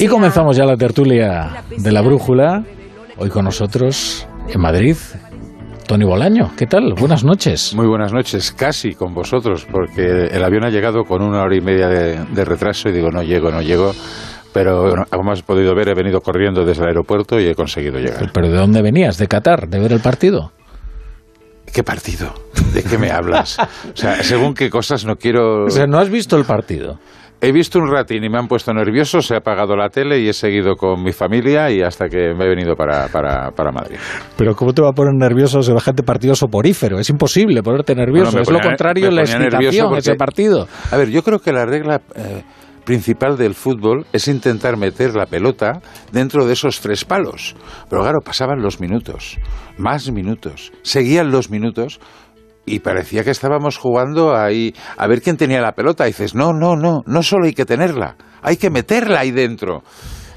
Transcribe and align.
Y 0.00 0.08
comenzamos 0.08 0.56
ya 0.56 0.64
la 0.64 0.76
tertulia 0.76 1.62
de 1.76 1.92
la 1.92 2.00
brújula. 2.00 2.64
Hoy 3.16 3.30
con 3.30 3.44
nosotros 3.44 4.26
en 4.48 4.60
Madrid, 4.60 4.96
Tony 5.86 6.04
Bolaño. 6.04 6.50
¿Qué 6.56 6.66
tal? 6.66 6.94
Buenas 6.94 7.22
noches. 7.22 7.72
Muy 7.72 7.86
buenas 7.86 8.12
noches, 8.12 8.50
casi 8.50 8.94
con 8.94 9.14
vosotros, 9.14 9.64
porque 9.70 10.26
el 10.32 10.42
avión 10.42 10.64
ha 10.64 10.70
llegado 10.70 11.04
con 11.04 11.22
una 11.22 11.42
hora 11.42 11.54
y 11.54 11.60
media 11.60 11.86
de, 11.86 12.44
retraso 12.44 12.88
y 12.88 12.92
digo, 12.92 13.12
no 13.12 13.22
llego, 13.22 13.52
no 13.52 13.62
llego. 13.62 13.92
Pero 14.52 15.04
como 15.10 15.30
has 15.30 15.42
podido 15.42 15.76
ver, 15.76 15.90
he 15.90 15.94
venido 15.94 16.20
corriendo 16.20 16.64
desde 16.64 16.82
el 16.82 16.88
aeropuerto 16.88 17.38
y 17.38 17.46
he 17.46 17.54
conseguido 17.54 18.00
llegar. 18.00 18.32
¿Pero 18.32 18.48
de 18.48 18.56
dónde 18.56 18.82
venías? 18.82 19.16
¿De 19.16 19.28
Qatar? 19.28 19.68
¿De 19.68 19.78
ver 19.78 19.92
el 19.92 20.00
partido? 20.00 20.50
¿Qué 21.72 21.84
partido? 21.84 22.34
¿De 22.74 22.82
qué 22.82 22.98
me 22.98 23.12
hablas? 23.12 23.58
O 23.60 23.96
sea, 23.96 24.24
según 24.24 24.54
qué 24.54 24.70
cosas 24.70 25.04
no 25.04 25.14
quiero... 25.14 25.66
O 25.66 25.70
sea, 25.70 25.86
¿no 25.86 25.98
has 25.98 26.10
visto 26.10 26.36
el 26.36 26.44
partido? 26.44 26.98
He 27.40 27.52
visto 27.52 27.78
un 27.78 27.90
ratín 27.90 28.24
y 28.24 28.30
me 28.30 28.38
han 28.38 28.48
puesto 28.48 28.72
nervioso, 28.72 29.20
se 29.20 29.34
ha 29.34 29.38
apagado 29.38 29.76
la 29.76 29.90
tele 29.90 30.18
y 30.20 30.28
he 30.28 30.32
seguido 30.32 30.74
con 30.74 31.02
mi 31.02 31.12
familia 31.12 31.70
y 31.70 31.82
hasta 31.82 32.08
que 32.08 32.34
me 32.34 32.46
he 32.46 32.48
venido 32.48 32.74
para, 32.74 33.08
para, 33.08 33.50
para 33.50 33.72
Madrid. 33.72 33.96
Pero 34.36 34.54
¿cómo 34.54 34.72
te 34.72 34.80
va 34.80 34.88
a 34.88 34.92
poner 34.92 35.12
nervioso 35.14 35.60
semejante 35.60 36.02
partido 36.02 36.34
soporífero? 36.34 36.98
Es 36.98 37.10
imposible 37.10 37.62
ponerte 37.62 37.94
nervioso. 37.94 38.40
es 38.40 38.50
lo 38.50 38.60
contrario 38.60 39.10
la 39.10 39.22
excitación, 39.22 39.96
ese 39.96 40.14
partido. 40.14 40.66
A 40.90 40.96
ver, 40.96 41.10
yo 41.10 41.22
creo 41.22 41.38
que 41.38 41.52
la 41.52 41.66
regla... 41.66 42.00
Eh, 42.14 42.42
principal 42.86 43.36
del 43.36 43.54
fútbol 43.54 44.06
es 44.12 44.28
intentar 44.28 44.78
meter 44.78 45.14
la 45.14 45.26
pelota 45.26 45.80
dentro 46.12 46.46
de 46.46 46.52
esos 46.52 46.80
tres 46.80 47.04
palos. 47.04 47.56
Pero 47.90 48.02
claro, 48.02 48.20
pasaban 48.24 48.62
los 48.62 48.80
minutos, 48.80 49.38
más 49.76 50.10
minutos, 50.12 50.72
seguían 50.82 51.32
los 51.32 51.50
minutos 51.50 52.00
y 52.66 52.80
parecía 52.80 53.24
que 53.24 53.30
estábamos 53.30 53.78
jugando 53.78 54.36
ahí 54.36 54.74
a 54.98 55.06
ver 55.06 55.22
quién 55.22 55.36
tenía 55.36 55.60
la 55.60 55.72
pelota. 55.72 56.04
Y 56.06 56.10
dices, 56.10 56.34
no, 56.34 56.52
no, 56.52 56.76
no, 56.76 57.02
no 57.06 57.22
solo 57.22 57.46
hay 57.46 57.54
que 57.54 57.64
tenerla, 57.64 58.16
hay 58.42 58.56
que 58.56 58.70
meterla 58.70 59.20
ahí 59.20 59.30
dentro. 59.30 59.82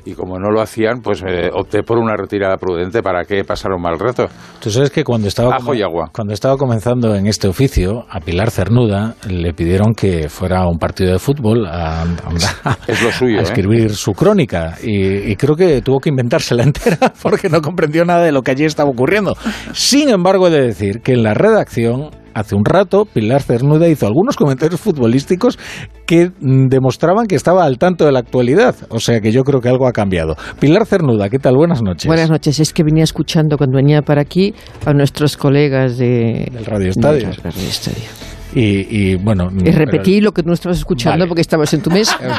Y 0.05 0.14
como 0.14 0.40
no 0.40 0.50
lo 0.50 0.62
hacían, 0.62 1.02
pues 1.02 1.22
eh, 1.28 1.50
opté 1.54 1.84
por 1.84 1.98
una 1.98 2.16
retirada 2.16 2.58
prudente 2.58 3.04
para 3.04 3.26
que 3.26 3.44
pasara 3.44 3.76
un 3.76 3.82
mal 3.82 3.99
rato. 3.99 4.27
Tú 4.60 4.71
sabes 4.71 4.91
que 4.91 5.04
cuando 5.04 5.27
estaba, 5.27 5.55
agua. 5.55 6.10
cuando 6.13 6.34
estaba 6.34 6.55
comenzando 6.58 7.16
en 7.16 7.27
este 7.27 7.48
oficio, 7.48 8.05
a 8.10 8.20
Pilar 8.20 8.49
Cernuda 8.49 9.16
le 9.27 9.54
pidieron 9.54 9.93
que 9.93 10.30
fuera 10.30 10.62
a 10.62 10.68
un 10.68 10.80
partido 10.80 11.12
de 11.12 11.20
fútbol 11.20 11.68
a, 11.68 12.05
es 12.88 13.02
lo 13.04 13.12
suyo, 13.12 13.38
a 13.38 13.41
¿eh? 13.41 13.43
escribir 13.43 13.93
su 13.93 14.14
crónica. 14.14 14.77
Y, 14.82 15.32
y, 15.32 15.36
creo 15.36 15.55
que 15.55 15.82
tuvo 15.82 15.99
que 15.99 16.10
inventársela 16.10 16.64
entera 16.70 17.14
porque 17.21 17.49
no 17.49 17.62
comprendió 17.62 18.05
nada 18.05 18.24
de 18.24 18.32
lo 18.32 18.41
que 18.41 18.52
allí 18.52 18.66
estaba 18.66 18.90
ocurriendo. 18.90 19.36
Sin 19.74 20.10
embargo, 20.10 20.48
he 20.48 20.52
de 20.52 20.62
decir 20.62 21.02
que 21.02 21.14
en 21.14 21.24
la 21.24 21.34
redacción 21.34 22.10
hace 22.34 22.55
un 22.55 22.66
rato 22.66 23.05
Pilar 23.05 23.41
Cernuda 23.41 23.88
hizo 23.88 24.08
algunos 24.08 24.35
comentarios 24.35 24.80
futbolísticos 24.80 25.58
que 26.05 26.32
mm, 26.40 26.68
demostraban 26.68 27.27
que 27.27 27.36
estaba 27.36 27.66
al 27.66 27.77
tanto 27.77 28.05
de 28.05 28.12
la 28.12 28.20
actualidad. 28.20 28.76
O 28.90 28.99
sea 28.99 29.21
que 29.21 29.32
yo 29.32 29.44
creo 29.44 29.62
que 29.62 29.70
algo 29.70 29.88
ha 29.88 29.91
cambiado. 29.91 30.36
Pilar 30.60 30.86
Cernuda, 30.86 31.30
¿qué 31.30 31.40
tal? 31.40 31.55
Buenas 31.55 31.82
noches. 31.82 32.08
Buenas 32.08 32.30
noches. 32.30 32.60
Es 32.60 32.74
que 32.74 32.84
venía 32.84 33.04
escuchando 33.04 33.58
cuando 33.58 33.77
venía 33.77 34.02
para 34.02 34.21
aquí 34.21 34.54
a 34.86 34.94
nuestros 34.94 35.38
colegas 35.38 35.98
de... 35.98 36.49
del 36.52 36.66
Radio 36.66 36.90
Estadio. 36.90 37.30
Radio 37.44 37.68
Estadio. 37.68 38.29
Y, 38.54 39.16
bueno. 39.16 39.50
Y 39.64 39.72
repetí 39.72 40.22
lo 40.22 40.32
que 40.32 40.44
no 40.44 40.54
estabas 40.54 40.80
escuchando 40.80 41.28
porque 41.28 41.42
estabas 41.42 41.74
en 41.74 41.82
tu 41.82 41.90
mesa. 41.90 42.18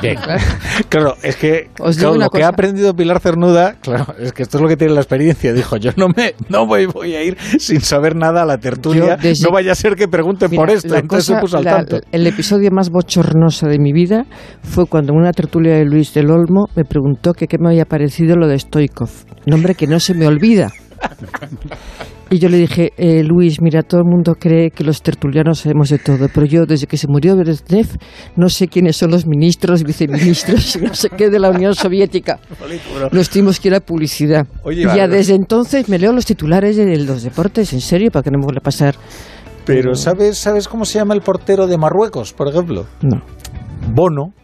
Claro. 0.89 1.15
es 1.23 1.37
que 1.37 1.71
lo 1.79 2.31
que 2.31 2.43
ha 2.43 2.49
aprendido 2.49 2.95
Pilar 2.95 3.21
Cernuda, 3.21 3.75
claro, 3.81 4.15
es 4.19 4.33
que 4.33 4.43
esto 4.43 4.59
es 4.59 4.63
lo 4.63 4.69
que 4.69 4.77
tiene 4.77 4.95
la 4.95 5.01
experiencia. 5.01 5.53
Dijo, 5.53 5.77
yo 5.77 5.91
no 5.97 6.09
me 6.09 6.35
no 6.49 6.67
voy, 6.67 6.87
voy 6.87 7.15
a 7.15 7.23
ir 7.23 7.37
sin 7.59 7.81
saber 7.81 8.17
nada 8.17 8.43
a 8.43 8.45
la 8.45 8.59
tertulia. 8.59 9.17
no 9.43 9.51
vaya 9.53 9.73
a 9.73 9.75
ser 9.75 9.95
que 9.95 10.09
pregunten 10.09 10.51
por 10.51 10.71
esto. 10.71 10.95
Entonces 10.97 11.27
se 11.27 11.41
puso 11.41 11.59
al 11.59 11.65
tanto. 11.65 12.01
El 12.11 12.27
episodio 12.27 12.71
más 12.73 12.91
bochornoso 12.91 13.67
de 13.67 13.79
mi 13.79 13.93
vida 13.93 14.27
fue 14.63 14.87
cuando 14.87 15.13
en 15.13 15.21
una 15.21 15.33
tertulia 15.33 15.75
de 15.75 15.85
Luis 15.85 16.13
del 16.15 16.31
Olmo 16.31 16.67
me 16.75 16.85
preguntó 16.85 17.33
que 17.33 17.47
qué 17.47 17.59
me 17.59 17.69
había 17.69 17.85
parecido 17.85 18.37
lo 18.37 18.49
de 18.49 18.59
Stoikov. 18.59 19.11
Nombre 19.47 19.75
que 19.75 19.87
no 19.87 20.01
se 20.01 20.15
me 20.15 20.27
olvida. 20.27 20.71
Y 22.33 22.39
yo 22.39 22.49
le 22.49 22.59
dije, 22.59 22.93
eh, 22.97 23.25
Luis, 23.25 23.61
mira, 23.61 23.83
todo 23.83 24.03
el 24.03 24.07
mundo 24.07 24.37
cree 24.39 24.71
que 24.71 24.85
los 24.85 25.03
tertulianos 25.03 25.59
sabemos 25.59 25.89
de 25.91 25.99
todo, 25.99 26.29
pero 26.33 26.47
yo 26.47 26.65
desde 26.65 26.87
que 26.87 26.97
se 26.97 27.09
murió 27.09 27.37
Brezhnev 27.37 27.89
no 28.37 28.49
sé 28.49 28.69
quiénes 28.69 28.97
son 28.97 29.11
los 29.11 29.27
ministros, 29.27 29.83
viceministros, 29.83 30.79
no 30.81 30.95
sé 30.95 31.09
qué 31.11 31.29
de 31.29 31.41
la 31.41 31.51
Unión 31.51 31.75
Soviética. 31.75 32.39
Nos 33.13 33.31
tuvimos 33.31 33.59
que 33.59 33.67
ir 33.67 33.75
a 33.75 33.81
publicidad. 33.81 34.47
y 34.71 34.83
ya 34.83 35.09
desde 35.09 35.35
entonces 35.35 35.89
me 35.89 35.99
leo 35.99 36.13
los 36.13 36.25
titulares 36.25 36.77
de 36.77 36.97
los 36.99 37.25
deportes, 37.25 37.73
en 37.73 37.81
serio, 37.81 38.13
para 38.13 38.23
que 38.23 38.31
no 38.31 38.39
me 38.39 38.45
vuelva 38.45 38.61
a 38.61 38.65
pasar. 38.65 38.95
Pero 39.65 39.97
¿sabes, 39.97 40.39
¿sabes 40.39 40.69
cómo 40.69 40.85
se 40.85 41.01
llama 41.01 41.15
el 41.15 41.23
portero 41.23 41.67
de 41.67 41.79
Marruecos, 41.79 42.33
por 42.33 42.47
ejemplo? 42.47 42.87
No. 43.03 43.23
Bono. 43.93 44.35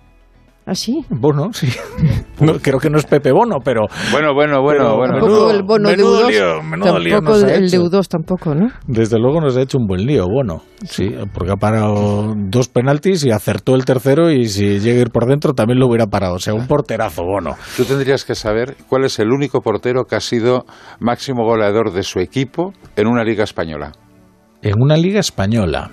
¿Ah, 0.68 0.74
sí? 0.74 1.04
Bono, 1.10 1.52
sí. 1.52 1.68
creo 2.62 2.80
que 2.80 2.90
no 2.90 2.98
es 2.98 3.06
Pepe 3.06 3.30
Bono, 3.30 3.58
pero... 3.64 3.82
Bueno, 4.10 4.34
bueno, 4.34 4.62
bueno, 4.62 4.96
bueno. 4.96 5.20
Tampoco 5.20 5.50
el 5.52 5.62
Bono 5.62 5.90
menudo 5.90 6.26
de 6.26 6.32
lío, 6.32 6.60
menudo 6.60 6.94
tampoco 6.94 7.38
lío 7.38 7.48
el 7.54 7.70
de 7.70 7.78
U2 7.78 8.08
tampoco, 8.08 8.52
¿no? 8.56 8.66
Desde 8.88 9.16
luego 9.16 9.40
nos 9.40 9.56
ha 9.56 9.62
hecho 9.62 9.78
un 9.78 9.86
buen 9.86 10.04
lío, 10.04 10.24
Bono. 10.26 10.62
Sí, 10.84 11.14
porque 11.32 11.52
ha 11.52 11.56
parado 11.56 12.34
dos 12.36 12.66
penaltis 12.66 13.24
y 13.24 13.30
acertó 13.30 13.76
el 13.76 13.84
tercero 13.84 14.32
y 14.32 14.46
si 14.46 14.80
llega 14.80 14.98
a 14.98 15.02
ir 15.02 15.10
por 15.10 15.28
dentro 15.28 15.52
también 15.52 15.78
lo 15.78 15.86
hubiera 15.86 16.08
parado. 16.08 16.34
O 16.34 16.40
sea, 16.40 16.52
un 16.52 16.66
porterazo, 16.66 17.22
Bono. 17.22 17.54
Tú 17.76 17.84
tendrías 17.84 18.24
que 18.24 18.34
saber 18.34 18.76
cuál 18.88 19.04
es 19.04 19.20
el 19.20 19.30
único 19.30 19.60
portero 19.60 20.06
que 20.06 20.16
ha 20.16 20.20
sido 20.20 20.64
máximo 20.98 21.44
goleador 21.44 21.92
de 21.92 22.02
su 22.02 22.18
equipo 22.18 22.72
en 22.96 23.06
una 23.06 23.22
liga 23.22 23.44
española. 23.44 23.92
En 24.62 24.82
una 24.82 24.96
liga 24.96 25.20
española 25.20 25.92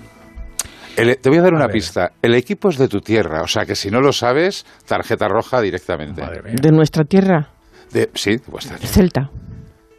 te 0.94 1.28
voy 1.28 1.38
a 1.38 1.42
dar 1.42 1.54
una 1.54 1.68
pista. 1.68 2.12
El 2.22 2.34
equipo 2.34 2.68
es 2.68 2.78
de 2.78 2.88
tu 2.88 3.00
tierra, 3.00 3.42
o 3.42 3.46
sea 3.46 3.64
que 3.64 3.74
si 3.74 3.90
no 3.90 4.00
lo 4.00 4.12
sabes, 4.12 4.64
tarjeta 4.86 5.28
roja 5.28 5.60
directamente. 5.60 6.22
¿De 6.22 6.70
nuestra 6.70 7.04
tierra? 7.04 7.48
De, 7.92 8.10
sí, 8.14 8.36
de 8.36 8.42
vuestra 8.48 8.76
tierra. 8.76 8.92
Celta. 8.92 9.30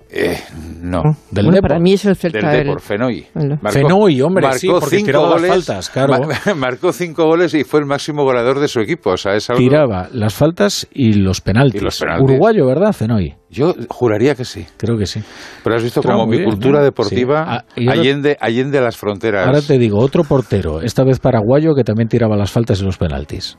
Eh, 0.09 0.37
no. 0.81 1.01
Del 1.31 1.45
bueno, 1.45 1.61
para 1.61 1.79
mí 1.79 1.93
es 1.93 2.05
el 2.05 2.15
Celta. 2.15 2.49
Del 2.49 2.65
Depor, 2.65 2.79
Fenoy. 2.79 3.25
Fenoy, 3.69 4.21
hombre, 4.21 4.51
sí, 4.53 4.67
porque 4.67 5.03
tiraba 5.03 5.29
goles, 5.29 5.49
las 5.49 5.65
faltas, 5.65 5.89
claro. 5.89 6.27
marcó 6.55 6.93
cinco 6.93 7.25
goles 7.25 7.53
y 7.53 7.63
fue 7.63 7.79
el 7.79 7.85
máximo 7.85 8.23
goleador 8.23 8.59
de 8.59 8.67
su 8.67 8.79
equipo. 8.79 9.11
O 9.11 9.17
sea, 9.17 9.35
es 9.35 9.49
algo... 9.49 9.59
Tiraba 9.59 10.07
las 10.11 10.33
faltas 10.33 10.87
y 10.93 11.13
los 11.13 11.41
penaltis. 11.41 11.81
Y 11.81 11.83
los 11.83 11.99
penaltis. 11.99 12.23
Uruguayo, 12.23 12.65
¿verdad, 12.65 12.93
Fenoy? 12.93 13.35
Yo 13.49 13.73
juraría 13.89 14.35
que 14.35 14.45
sí. 14.45 14.65
Creo 14.77 14.97
que 14.97 15.05
sí. 15.05 15.21
Pero 15.63 15.75
has 15.75 15.83
visto 15.83 16.01
como 16.01 16.27
mi 16.27 16.43
cultura 16.43 16.81
deportiva 16.83 17.63
sí. 17.75 17.87
ah, 17.87 17.91
allende, 17.91 18.37
allende 18.39 18.81
las 18.81 18.97
fronteras. 18.97 19.47
Ahora 19.47 19.61
te 19.61 19.77
digo, 19.77 19.99
otro 19.99 20.23
portero, 20.23 20.81
esta 20.81 21.03
vez 21.03 21.19
paraguayo, 21.19 21.73
que 21.73 21.83
también 21.83 22.07
tiraba 22.07 22.37
las 22.37 22.51
faltas 22.51 22.81
y 22.81 22.85
los 22.85 22.97
penaltis. 22.97 23.57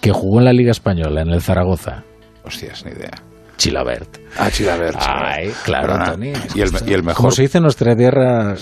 Que 0.00 0.12
jugó 0.12 0.38
en 0.38 0.46
la 0.46 0.52
Liga 0.52 0.70
Española, 0.70 1.22
en 1.22 1.28
el 1.28 1.42
Zaragoza. 1.42 2.04
Hostias, 2.44 2.84
ni 2.86 2.92
idea. 2.92 3.29
Chilabert. 3.60 4.16
Ah, 4.38 4.50
Chilabert. 4.50 4.96
Ay, 4.98 5.52
claro, 5.66 6.12
Tony. 6.12 6.32
Y 6.54 6.62
el, 6.62 6.70
y 6.86 6.94
el 6.94 7.02
mejor. 7.02 7.16
Como 7.16 7.30
se 7.30 7.42
dice 7.42 7.58
en 7.58 7.64
nuestra 7.64 7.94
tierra. 7.94 8.54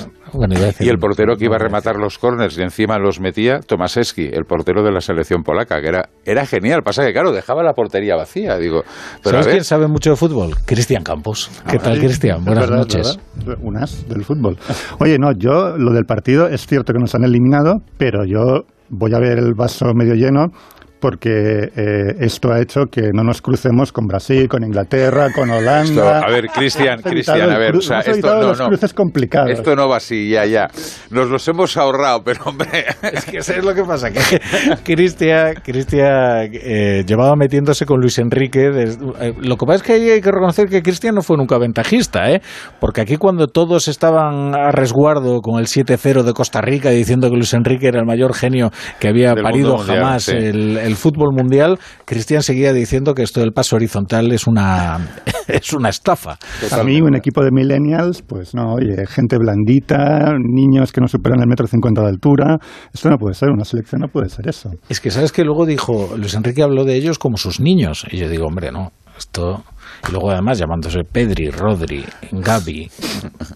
y 0.81 0.89
el 0.89 0.99
portero 0.99 1.37
que 1.37 1.45
iba 1.45 1.55
a 1.55 1.61
rematar 1.61 1.95
los 1.95 2.19
corners 2.19 2.59
y 2.59 2.63
encima 2.63 2.99
los 2.99 3.21
metía, 3.21 3.61
Tomaseski, 3.61 4.29
el 4.33 4.45
portero 4.45 4.83
de 4.83 4.91
la 4.91 5.01
selección 5.01 5.45
polaca, 5.45 5.81
que 5.81 5.87
era, 5.87 6.09
era 6.25 6.45
genial. 6.47 6.83
Pasa 6.83 7.05
que, 7.07 7.13
claro, 7.13 7.31
dejaba 7.31 7.63
la 7.63 7.75
portería 7.75 8.17
vacía. 8.17 8.57
Digo, 8.57 8.83
pero 9.23 9.39
¿Sabes 9.39 9.47
quién 9.47 9.65
sabe 9.65 9.87
mucho 9.87 10.11
de 10.11 10.17
fútbol? 10.17 10.57
Cristian 10.67 11.05
Campos. 11.05 11.49
¿Qué 11.71 11.77
ah, 11.77 11.81
tal, 11.81 11.99
Cristian? 12.01 12.45
Buenas 12.45 12.69
noches. 12.69 13.21
Unas 13.63 14.09
del 14.09 14.25
fútbol. 14.25 14.59
Oye, 14.99 15.17
no, 15.17 15.31
yo 15.31 15.77
lo 15.77 15.93
del 15.93 16.07
partido 16.07 16.49
es 16.49 16.67
cierto 16.67 16.93
que 16.93 16.99
nos 16.99 17.15
han 17.15 17.23
eliminado, 17.23 17.77
pero 17.99 18.25
yo 18.27 18.67
voy 18.89 19.15
a 19.15 19.21
ver 19.21 19.39
el 19.39 19.55
vaso 19.55 19.87
medio 19.95 20.15
lleno 20.15 20.49
porque 21.01 21.71
eh, 21.77 22.15
esto 22.21 22.53
ha 22.53 22.61
hecho 22.61 22.87
que 22.91 23.11
no 23.13 23.23
nos 23.23 23.41
crucemos 23.41 23.93
con 23.93 24.07
Brasil, 24.07 24.49
con 24.49 24.65
Inglaterra, 24.65 25.29
con 25.35 25.51
Holanda. 25.51 26.21
a 26.21 26.31
ver, 26.31 26.47
Cristian, 26.49 27.01
Cristian, 27.03 27.51
a 27.51 27.59
ver, 27.59 27.77
o 27.77 27.81
sea, 27.81 28.01
esto 28.01 28.41
no, 28.41 28.55
no. 28.55 28.67
Cruces 28.69 28.93
complicados. 28.93 29.51
Esto 29.51 29.77
no 29.77 29.89
va 29.89 29.99
así, 29.99 30.31
ya, 30.31 30.45
ya. 30.47 30.69
Nos 31.11 31.29
los 31.29 31.47
hemos 31.49 31.77
ahorrado, 31.77 32.23
pero 32.25 32.43
hombre, 32.47 32.85
es 33.13 33.25
que 33.25 33.39
eso 33.39 33.53
es 33.53 33.65
lo 33.65 33.75
que 33.75 33.85
pasa, 33.85 34.11
que 34.11 34.21
Cristian, 34.85 35.55
Cristian 35.63 36.51
eh, 36.53 37.05
llevaba 37.07 37.35
metiéndose 37.37 37.87
con 37.87 38.01
Luis 38.01 38.19
Enrique. 38.19 38.67
Eh, 38.67 39.35
lo 39.41 39.57
que 39.57 39.67
pasa 39.67 39.77
es 39.77 39.83
que 39.83 39.93
hay 39.93 40.21
que 40.21 40.31
reconocer 40.31 40.69
que 40.69 40.83
Cristian 40.83 41.15
no 41.15 41.23
fue 41.23 41.37
nunca 41.37 41.59
ventajista, 41.59 42.31
¿eh? 42.31 42.41
Porque 42.81 43.01
aquí 43.01 43.17
cuando 43.17 43.47
todos 43.47 43.89
estaban 43.89 44.55
a 44.55 44.71
resguardo 44.73 45.41
con 45.41 45.61
el 45.61 45.67
7-0 45.67 46.23
de 46.23 46.33
Costa 46.33 46.61
Rica 46.61 46.91
diciendo 46.91 47.31
que 47.31 47.37
Luis 47.37 47.55
Enrique 47.55 47.89
era 47.89 48.01
el 48.01 48.07
mayor 48.07 48.35
genio 48.35 48.71
que 48.99 49.09
había 49.09 49.35
parido 49.35 49.79
jamás 49.79 50.29
el 50.29 50.88
el 50.89 50.97
fútbol 50.97 51.33
mundial, 51.33 51.79
Cristian 52.05 52.43
seguía 52.43 52.73
diciendo 52.73 53.15
que 53.15 53.23
esto 53.23 53.41
del 53.41 53.53
paso 53.53 53.77
horizontal 53.77 54.33
es 54.33 54.47
una, 54.47 54.99
es 55.49 55.73
una 55.73 55.89
estafa. 55.91 56.39
A 56.73 56.83
mí, 56.83 57.01
un 57.01 57.15
equipo 57.15 57.43
de 57.43 57.51
millennials, 57.53 58.23
pues 58.23 58.55
no, 58.55 58.75
oye, 58.75 59.07
gente 59.07 59.39
blandita, 59.39 60.33
niños 60.39 60.93
que 60.93 61.01
no 61.01 61.07
superan 61.07 61.41
el 61.41 61.47
metro 61.47 61.67
cincuenta 61.67 62.03
de 62.03 62.09
altura, 62.09 62.59
esto 62.93 63.09
no 63.09 63.17
puede 63.17 63.35
ser, 63.35 63.51
una 63.51 63.65
selección 63.65 64.01
no 64.01 64.09
puede 64.09 64.29
ser 64.29 64.49
eso. 64.49 64.71
Es 64.89 65.01
que, 65.01 65.11
¿sabes 65.11 65.33
que 65.33 65.45
Luego 65.45 65.65
dijo, 65.65 66.15
Luis 66.17 66.35
Enrique 66.35 66.63
habló 66.63 66.85
de 66.85 66.95
ellos 66.95 67.19
como 67.19 67.39
sus 67.39 67.61
niños, 67.61 68.05
y 68.11 68.19
yo 68.19 68.29
digo, 68.29 68.47
hombre, 68.47 68.71
no, 68.71 68.93
esto... 69.17 69.65
Y 70.07 70.13
luego 70.13 70.31
además 70.31 70.59
llamándose 70.59 71.01
Pedri, 71.03 71.51
Rodri, 71.51 72.05
Gaby, 72.31 72.89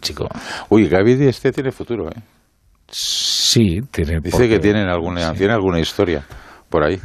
chico. 0.00 0.26
Uy, 0.70 0.88
Gaby 0.88 1.28
este 1.28 1.52
tiene 1.52 1.70
futuro, 1.70 2.08
¿eh? 2.08 2.20
Sí, 2.88 3.80
tiene. 3.90 4.20
Dice 4.20 4.48
que 4.48 4.58
tienen 4.58 4.88
alguna, 4.88 5.32
tiene 5.32 5.54
alguna 5.54 5.80
historia 5.80 6.24
por 6.68 6.84
ahí. 6.84 6.98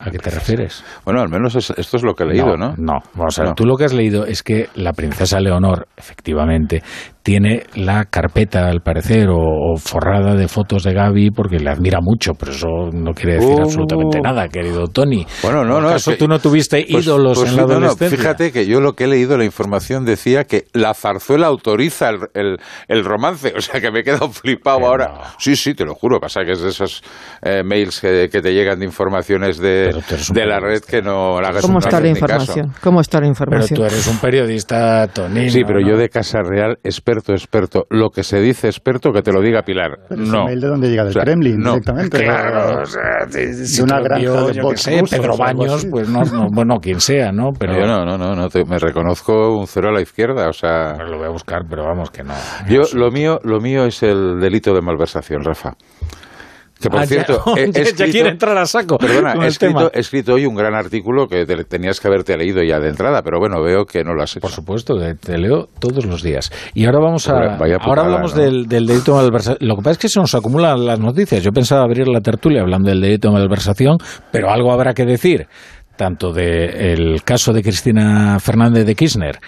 ¿A 0.00 0.10
qué 0.10 0.18
te 0.18 0.30
refieres? 0.30 0.84
Bueno, 1.04 1.20
al 1.20 1.28
menos 1.28 1.56
esto 1.56 1.96
es 1.96 2.02
lo 2.04 2.14
que 2.14 2.22
he 2.22 2.26
leído, 2.26 2.56
¿no? 2.56 2.74
No, 2.76 3.00
vamos 3.14 3.36
a 3.40 3.42
ver, 3.42 3.54
tú 3.54 3.64
lo 3.64 3.76
que 3.76 3.84
has 3.84 3.92
leído 3.92 4.26
es 4.26 4.44
que 4.44 4.68
la 4.76 4.92
princesa 4.92 5.40
Leonor, 5.40 5.88
efectivamente, 5.96 6.82
tiene 7.22 7.64
la 7.74 8.04
carpeta, 8.06 8.66
al 8.68 8.80
parecer, 8.80 9.28
o, 9.30 9.76
forrada 9.76 10.34
de 10.34 10.48
fotos 10.48 10.82
de 10.84 10.94
Gaby 10.94 11.30
porque 11.30 11.58
le 11.58 11.70
admira 11.70 11.98
mucho, 12.00 12.32
pero 12.34 12.52
eso 12.52 12.66
no 12.92 13.12
quiere 13.12 13.34
decir 13.34 13.54
Oh. 13.58 13.62
absolutamente 13.62 14.20
nada, 14.20 14.48
querido 14.48 14.86
Tony. 14.86 15.26
Bueno, 15.42 15.64
no, 15.64 15.74
¿Por 15.74 15.82
no. 15.82 15.88
acaso 15.90 16.10
es 16.12 16.16
que- 16.16 16.24
tú 16.24 16.28
no 16.28 16.38
tuviste 16.38 16.86
pues- 16.90 17.04
ídolos 17.04 17.38
pues 17.38 17.50
en 17.50 17.56
la 17.56 17.62
no, 17.62 17.68
no, 17.68 17.74
adolescencia? 17.74 18.16
fíjate 18.18 18.52
que 18.52 18.66
yo 18.66 18.80
lo 18.80 18.94
que 18.94 19.04
he 19.04 19.06
leído, 19.08 19.36
la 19.36 19.44
información 19.44 20.04
decía 20.04 20.44
que 20.44 20.64
la 20.72 20.94
zarzuela 20.94 21.46
autoriza 21.48 22.08
el, 22.10 22.18
el- 22.34 22.56
el 22.88 23.04
romance. 23.04 23.52
O 23.58 23.60
sea, 23.60 23.80
que 23.80 23.90
me 23.90 24.00
he 24.00 24.04
quedado 24.04 24.30
flipado 24.30 24.86
ahora. 24.86 25.08
no. 25.14 25.20
Sí, 25.38 25.54
sí, 25.56 25.74
te 25.74 25.84
lo 25.84 25.94
juro. 25.94 26.20
Pasa 26.20 26.42
que 26.44 26.52
es 26.52 26.60
de 26.62 26.68
esos 26.70 27.02
eh, 27.42 27.62
mails 27.64 28.00
que, 28.00 28.28
que 28.30 28.40
te 28.40 28.52
llegan 28.54 28.78
de 28.78 28.84
informaciones 28.86 29.58
de, 29.58 29.90
Pero 29.92 30.00
de 30.32 30.46
la 30.46 30.60
red 30.60 30.80
que 30.80 31.02
no 31.02 31.36
hagas 31.38 31.60
¿Cómo 31.62 31.74
no 31.74 31.78
está 31.80 32.00
la 32.00 32.08
información? 32.08 32.72
¿Cómo 32.80 33.00
está 33.00 33.18
la 33.18 33.22
Pero 33.22 33.28
información? 33.30 33.76
tú 33.80 33.84
eres 33.84 34.06
un 34.06 34.18
periodista, 34.18 35.06
Tony. 35.08 35.50
Sí, 35.50 35.60
no, 35.60 35.66
pero 35.66 35.80
no. 35.80 35.88
yo 35.90 35.96
de 35.98 36.08
Casa 36.08 36.38
Real, 36.42 36.78
experto, 37.18 37.32
experto. 37.32 37.86
Lo 37.90 38.10
que 38.10 38.22
se 38.22 38.40
dice 38.40 38.68
experto, 38.68 39.12
que 39.12 39.22
te 39.22 39.32
lo 39.32 39.40
diga 39.40 39.62
Pilar. 39.62 39.98
Pero 40.08 40.22
no. 40.22 40.44
mail 40.46 40.60
de 40.60 40.68
dónde 40.68 40.88
llega, 40.88 41.02
del 41.04 41.10
O 41.10 41.12
sea, 41.12 41.22
Kremlin, 41.22 41.58
no. 41.58 41.70
directamente. 41.72 42.24
Claro, 42.24 42.82
o 42.82 42.86
sea, 42.86 43.28
si- 43.28 43.66
si 43.66 43.82
una 43.82 44.00
granja 44.00 44.46
de 44.46 44.54
yo 44.54 44.70
sé, 44.76 45.02
Pedro 45.10 45.36
Baños, 45.36 45.86
pues 45.90 46.08
no, 46.08 46.22
no, 46.24 46.46
bueno, 46.52 46.78
quien 46.80 47.00
sea, 47.00 47.32
¿no? 47.32 47.50
Pero 47.58 47.74
Yo 47.74 47.86
no, 47.86 48.04
no, 48.04 48.16
no, 48.18 48.34
no 48.34 48.48
te- 48.48 48.64
me 48.64 48.78
reconozco 48.78 49.56
un 49.56 49.66
cero 49.66 49.88
a 49.88 49.92
la 49.92 50.00
izquierda, 50.00 50.48
o 50.48 50.52
sea... 50.52 50.94
Pues 50.96 51.10
lo 51.10 51.18
voy 51.18 51.26
a 51.26 51.30
buscar, 51.30 51.62
pero 51.68 51.84
vamos 51.84 52.10
que 52.10 52.22
no. 52.22 52.34
Yo, 52.68 52.82
lo 52.94 53.10
mío, 53.10 53.38
lo 53.44 53.60
mío 53.60 53.84
es 53.84 54.02
el 54.02 54.38
delito 54.40 54.72
de 54.74 54.80
malversación, 54.80 55.42
Rafa. 55.44 55.74
Que 56.80 56.88
por 56.90 57.00
Ah, 57.00 57.04
ya- 57.04 57.08
cierto, 57.08 57.42
he- 57.56 57.62
he 57.64 57.72
ya, 57.72 57.82
escrito- 57.82 58.10
quiere 58.12 58.28
entrar 58.30 58.56
a 58.56 58.64
saco. 58.66 58.98
Perdona, 58.98 59.34
he 59.44 59.48
escrito, 59.48 59.90
he 59.92 59.98
escrito 60.00 60.34
hoy 60.34 60.46
un 60.46 60.54
gran 60.54 60.74
artículo 60.74 61.26
que 61.26 61.44
te- 61.44 61.64
tenías 61.64 61.98
que 62.00 62.06
haberte 62.08 62.36
leído 62.36 62.62
ya 62.62 62.78
de 62.78 62.88
entrada, 62.88 63.22
pero 63.22 63.38
bueno, 63.40 63.60
veo 63.62 63.84
que 63.84 64.04
no 64.04 64.14
lo 64.14 64.22
has 64.22 64.32
hecho. 64.32 64.40
Por 64.42 64.50
supuesto, 64.52 64.96
te, 64.98 65.14
te 65.16 65.38
leo 65.38 65.68
todos 65.80 66.06
los 66.06 66.22
días. 66.22 66.52
Y 66.74 66.86
ahora 66.86 67.00
vamos 67.00 67.28
a. 67.28 67.56
Ahora 67.80 68.02
hablamos 68.02 68.36
¿no? 68.36 68.42
del, 68.42 68.66
del 68.66 68.86
delito 68.86 69.16
de 69.16 69.22
malversación. 69.24 69.58
Lo 69.68 69.74
que 69.76 69.82
pasa 69.82 69.92
es 69.92 69.98
que 69.98 70.08
se 70.08 70.20
nos 70.20 70.34
acumulan 70.34 70.86
las 70.86 71.00
noticias. 71.00 71.42
Yo 71.42 71.50
pensaba 71.52 71.82
abrir 71.82 72.06
la 72.06 72.20
tertulia 72.20 72.60
hablando 72.62 72.90
del 72.90 73.00
delito 73.00 73.28
de 73.28 73.34
malversación, 73.34 73.96
pero 74.30 74.50
algo 74.50 74.72
habrá 74.72 74.94
que 74.94 75.04
decir, 75.04 75.46
tanto 75.96 76.32
del 76.32 77.22
caso 77.24 77.52
de 77.52 77.62
Cristina 77.62 78.38
Fernández 78.38 78.86
de 78.86 78.94
Kirchner. 78.94 79.38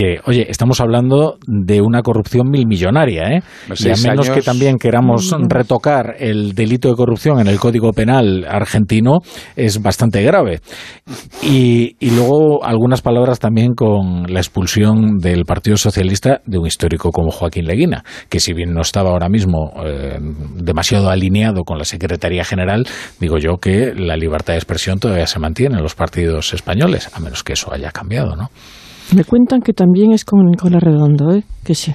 Que, 0.00 0.18
oye, 0.24 0.46
estamos 0.48 0.80
hablando 0.80 1.36
de 1.46 1.82
una 1.82 2.00
corrupción 2.00 2.48
milmillonaria, 2.48 3.24
¿eh? 3.32 3.42
Y 3.68 3.88
a 3.90 3.96
menos 3.96 4.06
años. 4.06 4.30
que 4.30 4.40
también 4.40 4.78
queramos 4.78 5.30
retocar 5.46 6.14
el 6.18 6.54
delito 6.54 6.88
de 6.88 6.94
corrupción 6.94 7.38
en 7.38 7.48
el 7.48 7.60
Código 7.60 7.92
Penal 7.92 8.46
argentino, 8.48 9.18
es 9.56 9.82
bastante 9.82 10.22
grave. 10.22 10.60
Y, 11.42 11.96
y 12.00 12.12
luego 12.12 12.64
algunas 12.64 13.02
palabras 13.02 13.40
también 13.40 13.74
con 13.74 14.22
la 14.26 14.40
expulsión 14.40 15.18
del 15.18 15.44
Partido 15.44 15.76
Socialista 15.76 16.40
de 16.46 16.56
un 16.56 16.66
histórico 16.66 17.10
como 17.10 17.30
Joaquín 17.30 17.66
Leguina, 17.66 18.02
que 18.30 18.40
si 18.40 18.54
bien 18.54 18.72
no 18.72 18.80
estaba 18.80 19.10
ahora 19.10 19.28
mismo 19.28 19.70
eh, 19.84 20.18
demasiado 20.54 21.10
alineado 21.10 21.62
con 21.64 21.76
la 21.76 21.84
Secretaría 21.84 22.42
General, 22.46 22.86
digo 23.20 23.36
yo 23.36 23.58
que 23.58 23.92
la 23.94 24.16
libertad 24.16 24.54
de 24.54 24.60
expresión 24.60 24.98
todavía 24.98 25.26
se 25.26 25.38
mantiene 25.38 25.76
en 25.76 25.82
los 25.82 25.94
partidos 25.94 26.54
españoles, 26.54 27.10
a 27.12 27.20
menos 27.20 27.44
que 27.44 27.52
eso 27.52 27.70
haya 27.70 27.90
cambiado, 27.92 28.34
¿no? 28.34 28.48
Me 29.14 29.24
cuentan 29.24 29.60
que 29.60 29.72
también 29.72 30.12
es 30.12 30.24
con 30.24 30.44
Nicolás 30.46 30.82
Redondo, 30.82 31.32
¿eh? 31.34 31.42
que 31.64 31.74
sí. 31.74 31.92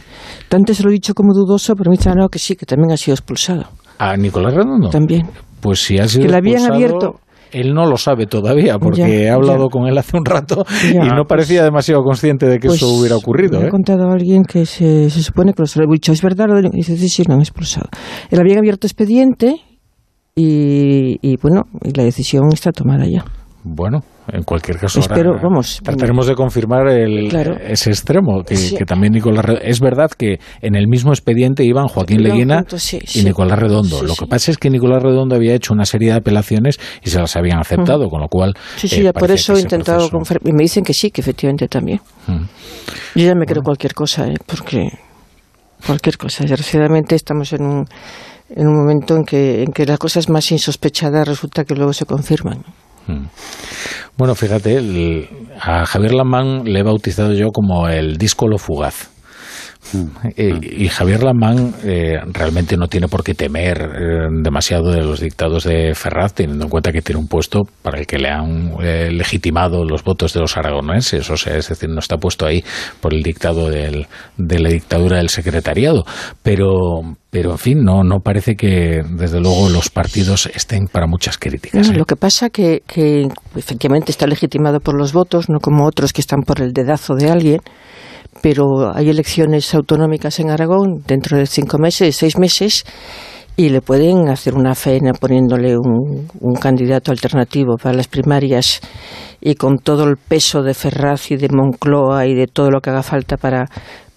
Antes 0.52 0.78
se 0.78 0.84
lo 0.84 0.90
he 0.90 0.94
dicho 0.94 1.14
como 1.14 1.34
dudoso, 1.34 1.74
pero 1.76 1.90
me 1.92 1.98
dicen 1.98 2.14
no, 2.18 2.28
que 2.30 2.40
sí, 2.40 2.56
que 2.56 2.66
también 2.66 2.92
ha 2.92 2.98
sido 2.98 3.14
expulsado. 3.16 3.64
¿A 4.00 4.16
Nicolás 4.18 4.54
Redondo? 4.54 4.90
También. 4.90 5.28
Pues 5.62 5.80
si 5.84 5.98
ha 5.98 6.08
sido 6.08 6.26
Que 6.26 6.32
la 6.32 6.38
habían 6.38 6.62
expulsado, 6.62 6.76
abierto. 6.98 7.20
Él 7.52 7.74
no 7.74 7.86
lo 7.86 7.96
sabe 7.96 8.26
todavía, 8.26 8.78
porque 8.80 9.02
Ya, 9.02 9.08
he 9.08 9.30
hablado 9.30 9.66
ya. 9.66 9.70
con 9.70 9.88
él 9.88 9.98
hace 9.98 10.18
un 10.18 10.26
rato 10.26 10.66
Ya, 10.94 11.06
y 11.06 11.08
no 11.08 11.16
pues- 11.24 11.28
parecía 11.30 11.64
demasiado 11.64 12.02
consciente 12.04 12.48
de 12.48 12.60
que 12.60 12.68
Pues, 12.68 12.82
eso 12.82 12.90
hubiera 12.94 13.16
ocurrido. 13.16 13.60
Me 13.60 13.66
¿eh? 13.66 13.68
ha 13.68 13.72
contado 13.72 14.10
alguien 14.12 14.44
que 14.44 14.66
se, 14.66 15.10
se 15.10 15.24
supone 15.24 15.54
que 15.54 15.62
lo 15.64 15.84
he 15.86 15.94
dicho, 15.94 16.12
¿es 16.12 16.22
verdad? 16.22 16.48
lo 16.50 16.60
Y 16.60 16.70
dice, 16.78 16.98
sí, 16.98 17.08
sí, 17.08 17.24
lo 17.26 17.36
han 17.36 17.40
expulsado. 17.42 17.88
Él 18.30 18.40
habían 18.40 18.58
abierto 18.58 18.88
expediente 18.88 19.56
y, 20.36 21.18
y, 21.22 21.38
bueno, 21.38 21.62
y 21.84 21.92
la 21.96 22.04
decisión 22.04 22.50
está 22.52 22.72
tomada 22.74 23.06
ya. 23.08 23.24
Bueno, 23.64 24.02
en 24.32 24.44
cualquier 24.44 24.78
caso, 24.78 25.00
Espero, 25.00 25.32
ahora 25.32 25.42
vamos, 25.44 25.80
trataremos 25.84 26.28
de 26.28 26.36
confirmar 26.36 26.88
el, 26.88 27.30
Claro. 27.30 27.58
ese 27.60 27.90
extremo, 27.92 28.44
que, 28.44 28.56
Sí. 28.56 28.76
que 28.76 28.86
también 28.86 29.14
Nicolás 29.14 29.46
Redondo. 29.46 29.68
Es 29.68 29.80
verdad 29.80 30.10
que 30.18 30.40
en 30.62 30.76
el 30.76 30.88
mismo 30.88 31.12
expediente 31.12 31.64
iban 31.64 31.88
Joaquín 31.88 32.24
Leguina 32.24 32.64
sí, 32.78 33.00
y 33.04 33.08
sí. 33.08 33.24
Nicolás 33.24 33.60
Redondo. 33.60 34.02
Lo 34.04 34.16
que 34.16 34.26
pasa 34.28 34.52
es 34.52 34.58
que 34.58 34.70
Nicolás 34.70 35.04
Redondo 35.04 35.36
había 35.36 35.54
hecho 35.54 35.74
una 35.74 35.86
serie 35.86 36.10
de 36.12 36.16
apelaciones 36.18 36.80
y 37.04 37.10
se 37.10 37.20
las 37.20 37.36
habían 37.36 37.60
aceptado, 37.60 38.08
con 38.10 38.22
lo 38.22 38.28
cual. 38.28 38.54
Sí, 38.78 38.88
sí, 38.88 39.02
eh, 39.02 39.04
ya 39.04 39.14
por 39.14 39.30
eso 39.32 39.56
he 39.56 39.62
intentado 39.62 40.00
proceso- 40.00 40.12
confirmar. 40.12 40.48
Y 40.50 40.54
me 40.54 40.64
dicen 40.64 40.84
que 40.84 40.94
sí, 40.94 41.12
que 41.12 41.22
efectivamente 41.22 41.68
también. 41.68 42.00
Mm. 42.28 42.44
Yo 43.16 43.26
ya 43.26 43.36
me 43.36 43.46
creo 43.46 43.62
cualquier 43.64 43.94
cosa, 43.94 44.28
¿eh? 44.28 44.36
porque 44.46 44.90
cualquier 45.86 46.18
cosa. 46.18 46.44
Desgraciadamente 46.44 47.16
estamos 47.16 47.54
en 47.54 47.62
un, 47.64 47.86
en 48.50 48.68
un 48.68 48.76
momento 48.76 49.16
en 49.16 49.24
que, 49.24 49.62
en 49.64 49.72
que 49.72 49.86
las 49.86 50.00
cosas 50.00 50.30
más 50.30 50.52
insospechadas 50.52 51.28
resulta 51.28 51.64
que 51.64 51.76
luego 51.76 51.94
se 51.94 52.06
confirman. 52.06 52.64
Mm. 53.08 53.26
Bueno, 54.18 54.36
fíjate, 54.36 54.76
el- 54.78 55.28
a 55.62 55.86
Javier 55.86 56.14
Lamán 56.14 56.64
le 56.66 56.80
he 56.80 56.84
bautizado 56.84 57.34
yo 57.34 57.52
como 57.52 57.88
el 57.90 58.18
díscolo 58.18 58.58
fugaz. 58.58 59.10
Eh, 60.36 60.60
y 60.62 60.88
Javier 60.90 61.24
Lamán 61.24 61.74
eh, 61.84 62.18
realmente 62.34 62.76
no 62.78 62.88
tiene 62.88 63.08
por 63.08 63.24
qué 63.24 63.34
temer 63.36 63.78
eh, 63.82 64.28
demasiado 64.42 64.92
de 64.92 65.02
los 65.02 65.20
dictados 65.20 65.64
de 65.64 65.94
Ferraz, 65.96 66.34
teniendo 66.34 66.66
en 66.66 66.70
cuenta 66.70 66.92
que 66.92 67.02
tiene 67.02 67.20
un 67.20 67.28
puesto 67.28 67.62
para 67.82 68.00
el 68.00 68.08
que 68.08 68.18
le 68.18 68.30
han 68.30 68.74
eh, 68.82 69.10
legitimado 69.12 69.84
los 69.84 70.04
votos 70.04 70.34
de 70.34 70.40
los 70.42 70.58
aragoneses, 70.58 71.30
o 71.30 71.38
sea, 71.38 71.56
es 71.58 71.70
decir, 71.70 71.90
no 71.90 72.00
está 72.00 72.18
puesto 72.18 72.46
ahí 72.46 72.64
por 73.00 73.14
el 73.14 73.22
dictado 73.24 73.70
del- 73.70 74.08
de 74.38 74.60
la 74.60 74.70
dictadura 74.70 75.18
del 75.18 75.30
secretariado. 75.30 76.04
Pero, 76.44 77.02
pero 77.30 77.52
en 77.52 77.58
fin, 77.58 77.84
no, 77.84 78.04
no 78.04 78.20
parece 78.20 78.56
que 78.56 79.02
desde 79.18 79.40
luego 79.40 79.70
los 79.70 79.90
partidos 79.90 80.48
estén 80.54 80.88
para 80.88 81.08
muchas 81.08 81.38
críticas. 81.38 81.90
No. 81.90 81.98
Lo 81.98 82.06
que 82.06 82.16
pasa 82.16 82.50
que, 82.50 82.82
que 82.88 83.28
efectivamente 83.56 84.12
está 84.12 84.28
legitimado 84.28 84.80
por 84.80 84.98
los 84.98 85.14
votos, 85.14 85.50
no 85.50 85.60
como 85.60 85.86
otros 85.86 86.14
que 86.14 86.22
están 86.22 86.42
por 86.42 86.62
el 86.62 86.72
dedazo 86.74 87.16
de 87.16 87.30
alguien, 87.30 87.60
pero 88.42 88.96
hay 88.96 89.10
elecciones 89.10 89.74
autonómicas 89.74 90.40
en 90.40 90.52
Aragón 90.52 91.02
dentro 91.08 91.38
de 91.38 91.46
cinco 91.46 91.78
meses, 91.78 92.16
seis 92.16 92.38
meses, 92.38 92.86
y 93.58 93.70
le 93.70 93.82
pueden 93.82 94.28
hacer 94.30 94.54
una 94.56 94.76
faena 94.76 95.14
poniéndole 95.14 95.78
un, 95.78 96.28
un 96.42 96.56
candidato 96.56 97.12
alternativo 97.12 97.78
para 97.82 97.96
las 97.96 98.08
primarias 98.08 98.82
y 99.40 99.56
con 99.56 99.78
todo 99.78 100.04
el 100.04 100.18
peso 100.18 100.62
de 100.62 100.74
Ferraz 100.74 101.32
y 101.32 101.38
de 101.38 101.48
Moncloa 101.50 102.26
y 102.26 102.34
de 102.36 102.48
todo 102.48 102.70
lo 102.70 102.82
que 102.82 102.90
haga 102.90 103.04
falta 103.04 103.38
para 103.38 103.66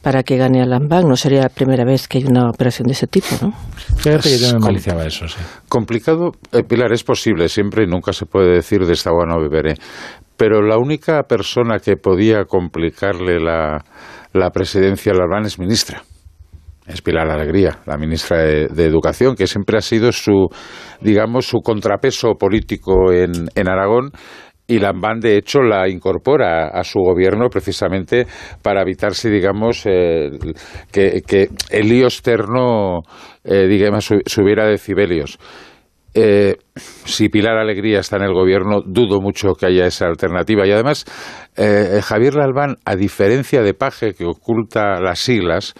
para 0.00 0.22
que 0.22 0.36
gane 0.36 0.62
a 0.62 0.64
Lambán. 0.64 1.08
No 1.08 1.16
sería 1.16 1.42
la 1.42 1.48
primera 1.48 1.84
vez 1.84 2.06
que 2.06 2.18
hay 2.18 2.24
una 2.24 2.48
operación 2.48 2.86
de 2.86 2.92
ese 2.92 3.08
tipo, 3.08 3.26
¿no? 3.42 3.52
Fíjate 3.96 4.30
que 4.30 4.38
yo 4.38 4.46
me 4.46 4.52
Com- 4.54 4.62
maliciaba 4.62 5.04
eso, 5.04 5.26
sí. 5.28 5.36
Complicado, 5.68 6.30
eh, 6.52 6.62
Pilar, 6.62 6.92
es 6.92 7.02
posible, 7.02 7.48
siempre 7.48 7.82
y 7.82 7.86
nunca 7.88 8.12
se 8.12 8.24
puede 8.24 8.54
decir 8.54 8.86
de 8.86 8.92
esta 8.92 9.10
agua 9.10 9.26
no 9.26 9.40
beberé. 9.40 9.74
Pero 10.36 10.62
la 10.62 10.78
única 10.78 11.24
persona 11.24 11.80
que 11.80 11.96
podía 11.96 12.44
complicarle 12.44 13.40
la, 13.40 13.84
la 14.38 14.50
presidencia 14.50 15.12
a 15.12 15.16
Larbán 15.16 15.44
es 15.44 15.58
ministra. 15.58 16.02
Es 16.86 17.02
Pilar 17.02 17.28
Alegría, 17.28 17.80
la 17.84 17.98
ministra 17.98 18.38
de, 18.38 18.84
Educación, 18.86 19.34
que 19.36 19.46
siempre 19.46 19.76
ha 19.76 19.82
sido 19.82 20.10
su, 20.10 20.48
digamos, 21.02 21.46
su 21.46 21.58
contrapeso 21.58 22.32
político 22.38 23.12
en, 23.12 23.32
en 23.54 23.68
Aragón. 23.68 24.10
Y 24.66 24.78
Lambán, 24.78 25.20
de 25.20 25.36
hecho, 25.36 25.60
la 25.62 25.88
incorpora 25.88 26.68
a 26.68 26.84
su 26.84 26.98
gobierno 27.00 27.48
precisamente 27.48 28.26
para 28.62 28.82
evitarse, 28.82 29.30
digamos, 29.30 29.84
eh, 29.86 30.30
que, 30.92 31.48
el 31.70 31.88
lío 31.88 32.04
externo, 32.04 33.00
eh, 33.44 33.66
digamos, 33.66 34.04
su- 34.04 34.20
subiera 34.26 34.66
decibelios. 34.66 35.38
Eh, 36.14 36.56
si 36.74 37.28
Pilar 37.28 37.58
Alegría 37.58 38.00
está 38.00 38.16
en 38.16 38.24
el 38.24 38.32
gobierno, 38.32 38.80
dudo 38.84 39.20
mucho 39.20 39.54
que 39.54 39.66
haya 39.66 39.86
esa 39.86 40.06
alternativa. 40.06 40.66
Y 40.66 40.72
además, 40.72 41.04
eh, 41.56 42.00
Javier 42.02 42.34
Lalbán, 42.34 42.76
a 42.84 42.96
diferencia 42.96 43.62
de 43.62 43.74
Paje, 43.74 44.14
que 44.14 44.24
oculta 44.24 45.00
las 45.00 45.18
siglas, 45.20 45.74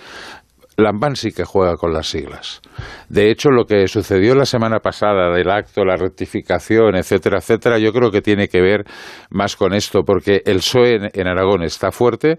Lambán 0.77 1.17
sí 1.17 1.33
que 1.33 1.45
juega 1.45 1.75
con 1.75 1.93
las 1.93 2.07
siglas. 2.07 2.61
De 3.09 3.31
hecho, 3.31 3.51
lo 3.51 3.65
que 3.65 3.89
sucedió 3.89 4.37
la 4.37 4.45
semana 4.45 4.79
pasada 4.79 5.35
del 5.35 5.51
acto, 5.51 5.85
la 5.85 5.97
rectificación, 5.97 6.95
etcétera, 6.95 7.39
etcétera, 7.39 7.79
yo 7.79 7.93
creo 7.93 8.13
que 8.13 8.21
tiene 8.23 8.47
que 8.47 8.61
ver 8.61 8.85
más 9.31 9.57
con 9.57 9.75
esto, 9.75 10.05
porque 10.05 10.41
el 10.45 10.59
PSOE 10.59 10.95
en, 10.95 11.09
en 11.13 11.27
Aragón 11.27 11.65
está 11.65 11.91
fuerte. 11.91 12.37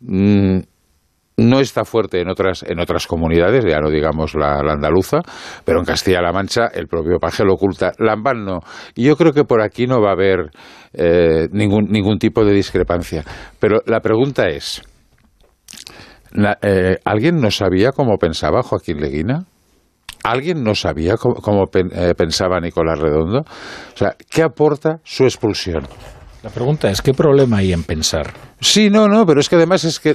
mm, 0.00 0.60
no 1.36 1.60
está 1.60 1.84
fuerte 1.84 2.20
en 2.20 2.28
otras, 2.28 2.62
en 2.62 2.78
otras 2.80 3.06
comunidades, 3.06 3.64
ya 3.64 3.80
no 3.80 3.90
digamos 3.90 4.34
la, 4.34 4.60
andaluza, 4.60 5.20
pero 5.64 5.80
en 5.80 5.84
Castilla-La 5.84 6.32
Mancha 6.32 6.68
el 6.72 6.86
propio 6.86 7.18
Paje 7.18 7.44
lo 7.44 7.54
oculta. 7.54 7.92
Lambán 7.98 8.44
no. 8.44 8.60
Y 8.94 9.04
yo 9.04 9.16
creo 9.16 9.32
que 9.32 9.44
por 9.44 9.60
aquí 9.60 9.86
no 9.86 10.00
va 10.00 10.10
a 10.10 10.12
haber 10.12 10.50
eh, 10.92 11.48
ningún, 11.50 11.86
ningún 11.90 12.18
tipo 12.18 12.44
de 12.44 12.52
discrepancia. 12.52 13.24
Pero 13.58 13.80
la 13.86 14.00
pregunta 14.00 14.48
es, 14.48 14.82
eh, 16.62 16.98
¿alguien 17.04 17.40
no 17.40 17.50
sabía 17.50 17.92
cómo 17.92 18.16
pensaba 18.18 18.62
Joaquín 18.62 19.00
Leguina? 19.00 19.44
¿Alguien 20.24 20.64
no 20.64 20.74
sabía 20.74 21.16
cómo, 21.16 21.64
eh, 21.74 22.14
pensaba 22.16 22.58
Nicolás 22.58 22.98
Redondo? 22.98 23.40
O 23.40 23.96
sea, 23.96 24.16
¿qué 24.30 24.42
aporta 24.42 25.00
su 25.04 25.24
expulsión? 25.24 25.86
La 26.42 26.50
pregunta 26.50 26.90
es, 26.90 27.02
¿qué 27.02 27.12
problema 27.12 27.58
hay 27.58 27.72
en 27.72 27.84
pensar? 27.84 28.32
Sí, 28.60 28.90
no, 28.90 29.08
no, 29.08 29.26
pero 29.26 29.40
es 29.40 29.48
que 29.48 29.56
además 29.56 29.84
es 29.84 30.00
que 30.00 30.14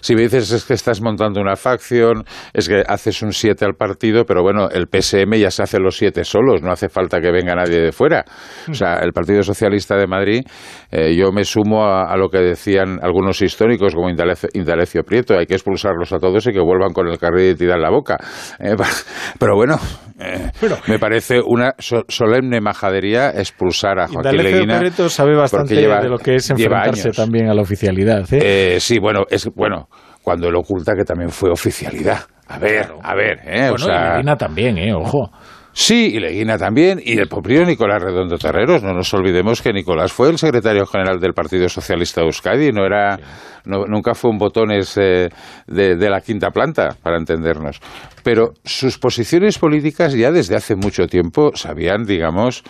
si 0.00 0.14
me 0.14 0.22
dices 0.22 0.50
es 0.52 0.64
que 0.64 0.74
estás 0.74 1.00
montando 1.00 1.40
una 1.40 1.56
facción, 1.56 2.24
es 2.52 2.68
que 2.68 2.82
haces 2.86 3.22
un 3.22 3.32
7 3.32 3.64
al 3.64 3.74
partido, 3.74 4.24
pero 4.24 4.42
bueno, 4.42 4.68
el 4.68 4.86
PSM 4.86 5.34
ya 5.34 5.50
se 5.50 5.62
hace 5.62 5.78
los 5.78 5.96
7 5.96 6.24
solos, 6.24 6.62
no 6.62 6.72
hace 6.72 6.88
falta 6.88 7.20
que 7.20 7.30
venga 7.30 7.54
nadie 7.54 7.80
de 7.80 7.92
fuera. 7.92 8.24
O 8.68 8.74
sea, 8.74 8.96
el 8.96 9.12
Partido 9.12 9.42
Socialista 9.42 9.96
de 9.96 10.06
Madrid, 10.06 10.42
eh, 10.90 11.14
yo 11.16 11.32
me 11.32 11.44
sumo 11.44 11.84
a, 11.84 12.16
lo 12.16 12.28
que 12.28 12.38
decían 12.38 12.98
algunos 13.02 13.40
históricos 13.42 13.94
como 13.94 14.08
Indalecio, 14.10 15.02
Prieto, 15.04 15.38
hay 15.38 15.46
que 15.46 15.54
expulsarlos 15.54 16.12
a 16.12 16.18
todos 16.18 16.46
y 16.46 16.52
que 16.52 16.60
vuelvan 16.60 16.92
con 16.92 17.08
el 17.08 17.18
carril 17.18 17.56
y 17.58 17.64
en 17.64 17.80
la 17.80 17.90
boca. 17.90 18.18
Eh, 18.58 18.74
pero 19.38 19.56
bueno, 19.56 19.78
eh, 20.18 20.50
me 20.88 20.98
parece 20.98 21.40
una 21.44 21.74
solemne 21.78 22.60
majadería 22.60 23.30
expulsar 23.30 23.98
a 23.98 24.08
Joaquín 24.08 24.40
Indalecio 24.40 24.78
Prieto 24.78 25.08
sabe 25.08 25.34
bastante 25.34 25.74
de 25.74 26.08
lo 26.08 26.18
que 26.18 26.36
es 26.36 26.50
enfrentarse 26.50 27.10
también 27.10 27.48
a 27.48 27.51
oficialidad. 27.60 28.32
¿eh? 28.32 28.76
¿eh? 28.76 28.80
sí, 28.80 28.98
bueno, 28.98 29.24
es 29.28 29.46
bueno 29.54 29.88
cuando 30.22 30.48
él 30.48 30.56
oculta 30.56 30.94
que 30.94 31.04
también 31.04 31.30
fue 31.30 31.50
oficialidad. 31.50 32.20
A 32.48 32.58
ver, 32.58 32.92
a 33.02 33.14
ver, 33.14 33.40
¿eh? 33.46 33.70
o 33.70 33.78
sea, 33.78 33.94
y 33.94 34.10
Leguina 34.10 34.36
también, 34.36 34.78
¿eh? 34.78 34.94
Ojo. 34.94 35.30
Sí, 35.74 36.10
y 36.14 36.20
Leguina 36.20 36.58
también, 36.58 37.00
y 37.02 37.18
el 37.18 37.28
propio 37.28 37.64
Nicolás 37.64 38.02
Redondo 38.02 38.36
Terreros. 38.36 38.82
No 38.82 38.92
nos 38.92 39.12
olvidemos 39.14 39.62
que 39.62 39.72
Nicolás 39.72 40.12
fue 40.12 40.28
el 40.28 40.36
secretario 40.36 40.84
general 40.84 41.18
del 41.18 41.32
Partido 41.32 41.66
Socialista 41.70 42.20
de 42.20 42.26
Euskadi, 42.26 42.72
no 42.72 42.84
era, 42.84 43.18
nunca 43.64 44.12
fue 44.12 44.30
un 44.30 44.36
botones 44.36 44.98
eh, 44.98 45.30
de, 45.66 45.96
de, 45.96 46.10
la 46.10 46.20
quinta 46.20 46.50
planta, 46.50 46.90
para 47.02 47.16
entendernos. 47.16 47.80
Pero 48.22 48.52
sus 48.64 48.98
posiciones 48.98 49.58
políticas 49.58 50.12
ya 50.12 50.30
desde 50.30 50.56
hace 50.56 50.76
mucho 50.76 51.06
tiempo 51.06 51.52
se 51.54 51.68
habían, 51.68 52.04
digamos, 52.04 52.62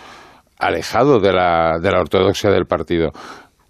alejado 0.57 1.19
de 1.19 1.33
la, 1.33 1.79
de 1.81 1.91
la 1.91 1.99
ortodoxia 1.99 2.51
del 2.51 2.65
partido. 2.65 3.11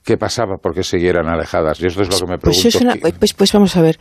¿Qué 0.04 0.18
pasaba 0.18 0.58
porque 0.58 0.84
siguieran 0.84 1.28
alejadas? 1.28 1.80
Y 1.82 1.88
esto 1.88 2.02
es 2.02 2.10
lo 2.10 2.26
que 2.26 2.32
me 2.34 2.38
pues 2.38 2.62
pregunto. 2.62 3.00
Pues, 3.02 3.14
pues, 3.20 3.34
pues, 3.34 3.54
vamos 3.54 3.76
a 3.78 3.82
ver. 3.82 3.98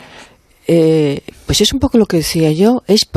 Eh, 0.67 1.21
pues 1.45 1.61
es 1.61 1.73
un 1.73 1.81
poco 1.81 1.99
lo 1.99 2.07
que 2.07 2.19
decía 2.19 2.53
yo, 2.53 2.83
es, 2.87 3.09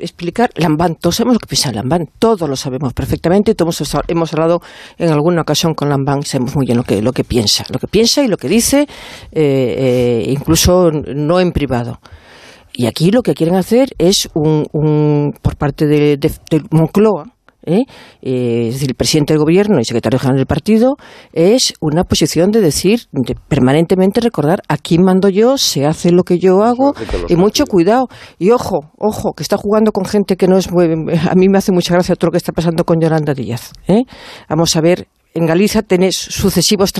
explicar 0.00 0.50
Lambán, 0.54 0.94
todos 0.94 1.16
sabemos 1.16 1.34
lo 1.34 1.40
que 1.40 1.46
piensa 1.46 1.70
Lambán, 1.70 2.08
todos 2.18 2.48
lo 2.48 2.56
sabemos 2.56 2.94
perfectamente, 2.94 3.54
todos 3.54 3.82
hemos 4.08 4.32
hablado 4.32 4.60
en 4.96 5.10
alguna 5.10 5.42
ocasión 5.42 5.74
con 5.74 5.90
Lambán, 5.90 6.22
sabemos 6.22 6.56
muy 6.56 6.64
bien 6.64 6.78
lo 6.78 6.84
que, 6.84 7.02
lo 7.02 7.12
que 7.12 7.22
piensa, 7.22 7.66
lo 7.70 7.78
que 7.78 7.86
piensa 7.86 8.22
y 8.22 8.28
lo 8.28 8.38
que 8.38 8.48
dice, 8.48 8.82
eh, 8.82 8.88
eh, 9.32 10.24
incluso 10.28 10.90
no 10.90 11.38
en 11.38 11.52
privado. 11.52 12.00
Y 12.72 12.86
aquí 12.86 13.10
lo 13.10 13.22
que 13.22 13.34
quieren 13.34 13.56
hacer 13.56 13.90
es 13.98 14.30
un, 14.32 15.34
por 15.42 15.56
parte 15.56 15.86
de, 15.86 16.16
de 16.16 16.30
Moncloa, 16.70 17.35
¿eh? 17.66 17.82
¿eh? 18.22 18.68
es 18.68 18.74
decir, 18.74 18.90
el 18.90 18.94
presidente 18.94 19.34
del 19.34 19.42
gobierno 19.42 19.78
y 19.78 19.84
secretario 19.84 20.18
general 20.18 20.38
del 20.38 20.46
partido, 20.46 20.96
es 21.32 21.74
una 21.80 22.04
posición 22.04 22.50
de 22.50 22.60
decir, 22.60 23.00
de 23.12 23.34
permanentemente 23.48 24.20
recordar 24.20 24.62
aquí 24.68 24.98
mando 24.98 25.28
yo, 25.28 25.58
se 25.58 25.84
hace 25.84 26.10
lo 26.10 26.22
que 26.22 26.38
yo 26.38 26.62
hago, 26.62 26.94
y 27.28 27.36
mucho 27.36 27.66
cuidado. 27.66 28.08
Y 28.38 28.50
ojo, 28.50 28.90
ojo, 28.98 29.32
que 29.34 29.42
está 29.42 29.56
jugando 29.56 29.92
con 29.92 30.04
gente 30.04 30.36
que 30.36 30.46
no 30.46 30.56
es 30.56 30.70
muy. 30.72 30.86
A 31.28 31.34
mí 31.34 31.48
me 31.48 31.58
hace 31.58 31.72
mucha 31.72 31.94
gracia 31.94 32.14
todo 32.14 32.28
lo 32.28 32.32
que 32.32 32.38
está 32.38 32.52
pasando 32.52 32.84
con 32.84 33.00
Yolanda 33.00 33.34
Díaz. 33.34 33.72
¿eh? 33.88 34.04
Vamos 34.48 34.76
a 34.76 34.80
ver, 34.80 35.08
en 35.34 35.46
Galicia 35.46 35.82
tenés 35.82 36.16
sucesivas 36.16 36.92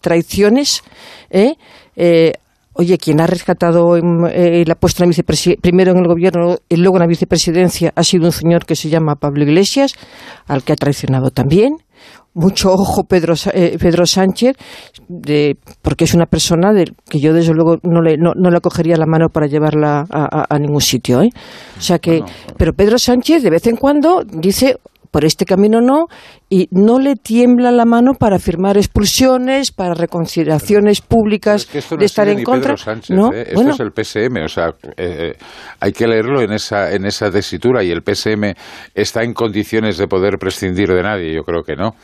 traiciones. 0.00 0.82
¿eh? 1.30 1.54
eh 1.96 2.32
Oye, 2.76 2.98
quien 2.98 3.20
ha 3.20 3.26
rescatado 3.26 3.96
eh, 3.96 4.64
la 4.66 4.74
puesta 4.74 5.04
en 5.04 5.12
primero 5.60 5.92
en 5.92 5.98
el 5.98 6.08
gobierno 6.08 6.56
y 6.68 6.76
luego 6.76 6.96
en 6.96 7.02
la 7.02 7.06
vicepresidencia 7.06 7.92
ha 7.94 8.02
sido 8.02 8.26
un 8.26 8.32
señor 8.32 8.66
que 8.66 8.74
se 8.74 8.88
llama 8.88 9.14
Pablo 9.14 9.44
Iglesias, 9.44 9.94
al 10.46 10.64
que 10.64 10.72
ha 10.72 10.76
traicionado 10.76 11.30
también. 11.30 11.76
Mucho 12.34 12.72
ojo 12.72 13.04
Pedro, 13.04 13.34
eh, 13.52 13.76
Pedro 13.78 14.06
Sánchez, 14.06 14.56
de, 15.06 15.56
porque 15.82 16.02
es 16.02 16.14
una 16.14 16.26
persona 16.26 16.72
de, 16.72 16.92
que 17.08 17.20
yo 17.20 17.32
desde 17.32 17.54
luego 17.54 17.78
no 17.84 18.02
le, 18.02 18.16
no, 18.16 18.34
le 18.34 18.60
cogería 18.60 18.96
la 18.96 19.06
mano 19.06 19.28
para 19.28 19.46
llevarla 19.46 20.04
a, 20.10 20.58
ningún 20.58 20.80
sitio. 20.80 21.22
¿eh? 21.22 21.30
O 21.78 21.80
sea 21.80 22.00
que, 22.00 22.24
pero 22.56 22.72
Pedro 22.72 22.98
Sánchez 22.98 23.44
de 23.44 23.50
vez 23.50 23.68
en 23.68 23.76
cuando 23.76 24.24
dice, 24.24 24.78
por 25.14 25.24
este 25.24 25.44
camino 25.44 25.80
no, 25.80 26.06
y 26.50 26.66
no 26.72 26.98
le 26.98 27.14
tiembla 27.14 27.70
la 27.70 27.84
mano 27.84 28.14
para 28.14 28.40
firmar 28.40 28.76
expulsiones, 28.76 29.70
para 29.70 29.94
reconciliaciones 29.94 31.00
públicas 31.02 31.68
de 31.72 32.04
estar 32.04 32.26
en 32.26 32.42
contra. 32.42 32.74
¿no? 33.10 33.32
¿eh? 33.32 33.46
Esto 33.46 33.68
es 33.70 33.78
el 33.78 33.92
PSM, 33.92 34.42
o 34.42 34.48
sea, 34.48 34.70
eh, 34.96 35.36
hay 35.78 35.92
que 35.92 36.08
leerlo 36.08 36.42
en 36.42 36.50
esa, 36.50 36.90
en 36.92 37.06
esa 37.06 37.30
tesitura 37.30 37.84
y 37.84 37.92
el 37.92 38.02
PSM 38.02 38.54
está 38.92 39.22
en 39.22 39.34
condiciones 39.34 39.98
de 39.98 40.08
poder 40.08 40.36
prescindir 40.36 40.88
de 40.88 41.02
nadie, 41.04 41.32
yo 41.32 41.44
creo 41.44 41.62
que 41.62 41.76
no. 41.76 41.94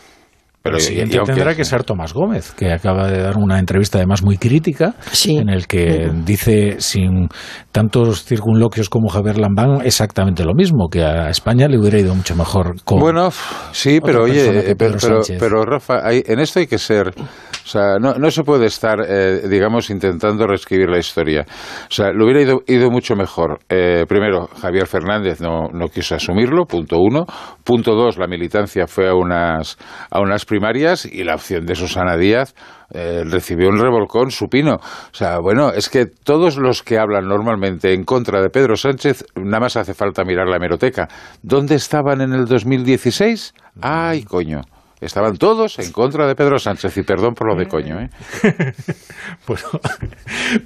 Pero 0.63 0.77
el 0.77 0.83
siguiente 0.83 1.19
tendrá 1.25 1.55
que 1.55 1.65
ser 1.65 1.85
Tomás 1.85 2.13
Gómez, 2.13 2.53
que 2.53 2.71
acaba 2.71 3.11
de 3.11 3.23
dar 3.23 3.39
una 3.39 3.59
entrevista 3.59 3.97
además 3.97 4.23
muy 4.23 4.37
crítica, 4.37 4.95
en 5.27 5.49
el 5.49 5.67
que 5.67 6.11
dice 6.27 6.77
sin 6.81 7.29
tantos 7.73 8.25
circunloquios 8.25 8.91
como 8.91 9.09
Javier 9.09 9.39
Lambán 9.39 9.81
exactamente 9.85 10.45
lo 10.45 10.55
mismo, 10.55 10.89
que 10.91 11.03
a 11.03 11.31
España 11.31 11.67
le 11.67 11.79
hubiera 11.79 11.99
ido 11.99 12.15
mucho 12.15 12.37
mejor 12.37 12.83
con 12.85 13.01
Bueno, 13.01 13.31
sí, 13.73 14.01
pero 14.05 14.25
oye, 14.25 14.75
pero, 14.77 14.99
pero, 15.39 15.63
Rafa, 15.65 16.01
en 16.13 16.39
esto 16.41 16.59
hay 16.59 16.67
que 16.67 16.79
ser, 16.79 17.15
no, 18.01 18.31
se 18.31 18.43
puede 18.43 18.67
estar, 18.67 18.99
eh, 19.07 19.49
digamos, 19.49 19.91
intentando 19.91 20.47
reescribir 20.47 20.89
la 20.89 20.99
historia. 20.99 21.45
O 21.49 21.93
sea, 21.93 22.13
le 22.13 22.25
hubiera 22.25 22.43
ido, 22.43 22.63
ido 22.67 22.91
mucho 22.91 23.15
mejor. 23.15 23.61
Eh, 23.69 24.05
primero, 24.09 24.49
Javier 24.61 24.87
Fernández 24.87 25.41
no, 25.41 25.69
no 25.73 25.89
quiso 25.89 26.15
asumirlo, 26.15 26.65
punto 26.67 26.99
uno. 26.99 27.27
Punto 27.65 27.95
dos, 27.95 28.19
la 28.19 28.27
militancia 28.27 28.87
fue 28.87 29.09
a 29.09 29.15
unas, 29.15 29.79
a 30.11 30.21
unas 30.21 30.45
primarias 30.45 31.07
y 31.07 31.25
la 31.25 31.35
opción 31.35 31.67
de 31.67 31.75
Susana 31.75 32.17
Díaz 32.17 32.55
eh, 32.93 33.23
recibió 33.25 33.69
un 33.69 33.79
revolcón 33.79 34.31
supino. 34.31 34.75
O 34.75 35.15
sea, 35.15 35.39
bueno, 35.39 35.71
es 35.71 35.89
que 35.89 36.07
todos 36.07 36.57
los 36.57 36.83
que 36.83 36.99
hablan 36.99 37.29
normalmente 37.29 37.95
en 37.95 38.05
contra 38.05 38.43
de 38.43 38.51
Pedro 38.51 38.77
Sánchez, 38.77 39.25
nada 39.37 39.61
más 39.61 39.77
hace 39.77 39.95
falta 39.95 40.25
mirar 40.25 40.49
la 40.49 40.57
hemeroteca. 40.57 41.09
¿Dónde 41.43 41.77
estaban 41.77 42.21
en 42.21 42.33
el 42.33 42.47
2016? 42.47 43.55
¡Ay, 43.81 44.25
coño! 44.25 44.63
Estaban 45.01 45.37
todos 45.37 45.79
en 45.79 45.93
contra 45.93 46.27
de 46.27 46.35
Pedro 46.35 46.59
Sánchez 46.59 46.97
y 46.99 47.03
perdón 47.03 47.35
por 47.35 47.49
lo 47.49 47.57
de 47.57 47.67
coño. 47.67 48.01
¿eh? 48.01 48.11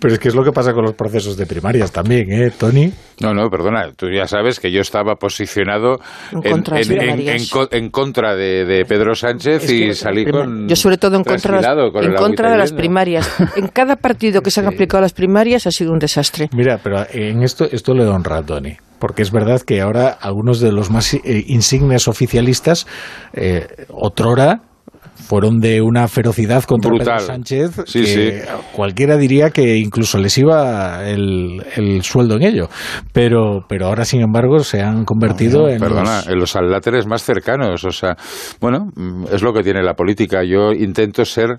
pero 0.01 0.13
es 0.13 0.19
que 0.19 0.29
es 0.29 0.35
lo 0.35 0.43
que 0.43 0.51
pasa 0.51 0.73
con 0.73 0.85
los 0.85 0.95
procesos 0.95 1.37
de 1.37 1.47
primarias 1.47 1.93
también, 1.93 2.33
¿eh, 2.33 2.51
Tony? 2.51 2.93
No, 3.21 3.33
no, 3.33 3.49
perdona, 3.49 3.93
tú 3.97 4.09
ya 4.11 4.27
sabes 4.27 4.59
que 4.59 4.73
yo 4.73 4.81
estaba 4.81 5.15
posicionado 5.15 5.99
en 6.33 6.43
contra, 6.43 6.81
en, 6.81 7.91
contra 7.91 8.35
de, 8.35 8.85
Pedro 8.89 9.15
Sánchez 9.15 9.71
y 9.71 9.95
salí 9.95 10.27
con... 10.27 10.69
Yo 10.69 10.75
sobre 10.75 10.99
todo 10.99 11.17
en 11.17 11.23
contra, 11.23 11.61
en 12.03 12.15
contra 12.15 12.51
de 12.51 12.59
las 12.59 12.73
primarias. 12.73 13.33
en 13.57 13.69
cada 13.69 13.95
partido 13.97 14.43
que 14.43 14.51
se 14.51 14.61
han 14.61 14.67
aplicado 14.75 15.01
las 15.01 15.13
primarias 15.13 15.67
ha 15.69 15.71
sido 15.71 15.93
un 15.93 15.99
desastre. 16.01 16.49
Mira, 16.53 16.81
pero 16.83 17.07
en 17.13 17.43
esto, 17.43 17.67
esto 17.71 17.95
le 17.95 18.05
honra 18.05 18.39
a 18.39 18.43
Tony 18.43 18.77
porque 18.99 19.23
es 19.23 19.31
verdad 19.31 19.61
que 19.61 19.81
ahora 19.81 20.09
algunos 20.09 20.61
de 20.61 20.73
los 20.73 20.91
más 20.91 21.15
eh, 21.15 21.45
insignes 21.47 22.09
oficialistas, 22.09 22.87
eh, 23.33 23.67
otrora, 23.89 24.63
fueron 25.15 25.61
de 25.61 25.81
una 25.81 26.07
ferocidad 26.09 26.65
contra 26.65 26.91
Pedro 26.91 27.19
Sánchez 27.19 27.85
que 27.93 28.45
cualquiera 28.73 29.17
diría 29.17 29.51
que 29.51 29.77
incluso 29.77 30.19
les 30.19 30.37
iba 30.39 31.09
el, 31.09 31.63
sueldo 32.03 32.37
en 32.37 32.43
ello. 32.43 32.69
Pero, 33.13 33.65
pero 33.69 33.87
ahora, 33.87 34.05
sin 34.05 34.21
embargo, 34.21 34.59
se 34.61 34.83
han 34.83 35.05
convertido 35.05 35.69
en, 35.69 35.79
perdona, 35.79 36.17
los... 36.17 36.29
en 36.29 36.39
los 36.39 36.57
aláteres 36.57 37.07
más 37.07 37.23
cercanos. 37.23 37.85
O 37.85 37.91
sea, 37.91 38.17
bueno, 38.61 38.91
es 39.33 39.43
lo 39.43 39.53
que 39.53 39.63
tiene 39.63 39.83
la 39.83 39.95
política. 39.95 40.43
Yo 40.45 40.73
intento 40.73 41.25
ser 41.25 41.59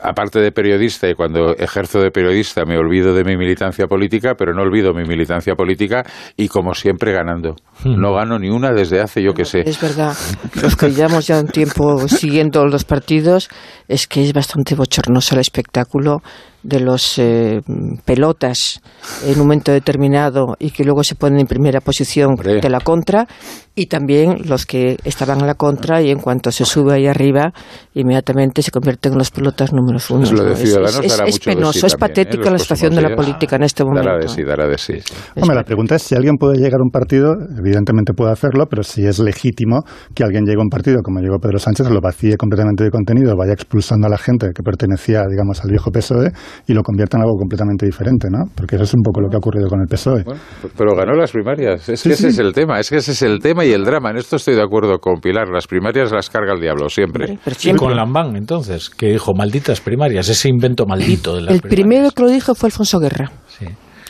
aparte 0.00 0.38
de 0.40 0.52
periodista 0.52 1.08
y 1.08 1.14
cuando 1.14 1.56
ejerzo 1.56 2.00
de 2.00 2.10
periodista 2.10 2.64
me 2.64 2.78
olvido 2.78 3.14
de 3.14 3.24
mi 3.24 3.36
militancia 3.36 3.86
política, 3.86 4.34
pero 4.38 4.54
no 4.54 4.62
olvido 4.62 4.94
mi 4.94 5.04
militancia 5.04 5.54
política 5.54 6.04
y 6.36 6.48
como 6.48 6.74
siempre 6.74 7.12
ganando. 7.12 7.56
Hmm. 7.82 8.00
No 8.00 8.14
gano 8.14 8.38
ni 8.38 8.48
una 8.48 8.72
desde 8.72 9.00
hace 9.00 9.22
yo 9.22 9.32
que 9.32 9.44
sé. 9.44 9.62
Es 9.66 9.80
verdad. 9.80 10.14
Los 10.62 10.76
que 10.76 10.90
llevamos 10.90 11.26
ya 11.26 11.40
un 11.40 11.48
tiempo 11.48 12.06
siguiendo 12.08 12.64
los 12.66 12.84
partidos 12.84 13.48
es 13.88 14.06
que 14.06 14.22
es 14.22 14.32
bastante 14.32 14.74
bochornoso 14.74 15.34
el 15.34 15.40
espectáculo 15.40 16.22
de 16.64 16.80
los 16.80 17.18
eh, 17.18 17.60
pelotas 18.04 18.80
en 19.24 19.32
un 19.34 19.46
momento 19.46 19.70
determinado 19.70 20.56
y 20.58 20.70
que 20.70 20.82
luego 20.82 21.04
se 21.04 21.14
ponen 21.14 21.40
en 21.40 21.46
primera 21.46 21.80
posición 21.80 22.34
de 22.36 22.70
la 22.70 22.80
contra 22.80 23.26
y 23.74 23.86
también 23.86 24.36
los 24.46 24.66
que 24.66 24.96
estaban 25.04 25.40
en 25.40 25.46
la 25.46 25.54
contra 25.54 26.00
y 26.00 26.10
en 26.10 26.18
cuanto 26.18 26.50
se 26.50 26.64
sube 26.64 26.94
ahí 26.94 27.06
arriba 27.06 27.52
inmediatamente 27.92 28.62
se 28.62 28.70
convierten 28.70 29.12
en 29.12 29.18
los 29.18 29.30
pelotas 29.30 29.72
número 29.72 29.98
uno. 30.10 30.24
Es, 30.24 31.40
penoso, 31.40 31.86
es 31.86 31.94
¿eh? 31.94 31.96
patética 31.98 32.50
la 32.50 32.58
situación 32.58 32.94
de 32.94 33.02
la 33.02 33.14
política 33.14 33.56
en 33.56 33.64
este 33.64 33.84
momento. 33.84 34.08
Dará 34.08 34.22
de 34.22 34.28
sí, 34.28 34.42
dará 34.42 34.66
de 34.66 34.78
sí. 34.78 34.94
Hombre, 35.36 35.56
la 35.56 35.64
pregunta 35.64 35.96
es 35.96 36.02
si 36.02 36.14
alguien 36.14 36.36
puede 36.36 36.56
llegar 36.56 36.80
a 36.80 36.82
un 36.82 36.90
partido, 36.90 37.34
evidentemente 37.58 38.12
puede 38.14 38.32
hacerlo, 38.32 38.66
pero 38.70 38.82
si 38.82 39.04
es 39.04 39.18
legítimo 39.18 39.82
que 40.14 40.24
alguien 40.24 40.44
llegue 40.44 40.58
a 40.58 40.62
un 40.62 40.70
partido 40.70 41.02
como 41.02 41.20
llegó 41.20 41.38
Pedro 41.38 41.58
Sánchez, 41.58 41.90
lo 41.90 42.00
vacíe 42.00 42.36
completamente 42.36 42.84
de 42.84 42.90
contenido, 42.90 43.34
vaya 43.36 43.52
expulsando 43.52 44.06
a 44.06 44.10
la 44.10 44.18
gente 44.18 44.48
que 44.54 44.62
pertenecía, 44.62 45.22
digamos, 45.28 45.62
al 45.62 45.70
viejo 45.70 45.90
PSOE 45.90 46.30
y 46.66 46.72
lo 46.74 46.82
convierta 46.82 47.16
en 47.16 47.22
algo 47.22 47.36
completamente 47.36 47.86
diferente, 47.86 48.28
¿no? 48.30 48.44
Porque 48.54 48.76
eso 48.76 48.84
es 48.84 48.94
un 48.94 49.02
poco 49.02 49.20
lo 49.20 49.28
que 49.28 49.36
ha 49.36 49.38
ocurrido 49.38 49.68
con 49.68 49.80
el 49.80 49.86
PSOE. 49.86 50.22
Bueno, 50.24 50.40
pero 50.76 50.94
ganó 50.96 51.14
las 51.14 51.32
primarias. 51.32 51.88
Es 51.88 52.02
que 52.02 52.12
ese 52.12 52.28
es 52.28 52.38
el 52.38 52.52
tema. 52.52 52.78
Es 52.80 52.90
que 52.90 52.96
ese 52.96 53.12
es 53.12 53.22
el 53.22 53.40
tema 53.40 53.64
y 53.64 53.72
el 53.72 53.84
drama. 53.84 54.10
En 54.10 54.16
esto 54.16 54.36
estoy 54.36 54.54
de 54.54 54.62
acuerdo 54.62 54.98
con 54.98 55.20
Pilar. 55.20 55.48
Las 55.48 55.66
primarias 55.66 56.12
las 56.12 56.30
carga 56.30 56.54
el 56.54 56.60
diablo 56.60 56.88
siempre. 56.88 57.38
Y 57.62 57.72
con 57.74 57.94
Lambán, 57.96 58.36
entonces, 58.36 58.90
que 58.90 59.06
dijo 59.12 59.32
malditas 59.34 59.80
primarias, 59.80 60.28
ese 60.28 60.48
invento 60.48 60.86
maldito 60.86 61.34
de 61.36 61.42
las 61.42 61.54
El 61.54 61.60
primarias. 61.60 61.86
primero 61.86 62.10
que 62.10 62.22
lo 62.22 62.28
dijo 62.28 62.54
fue 62.54 62.68
Alfonso 62.68 62.98
Guerra. 62.98 63.30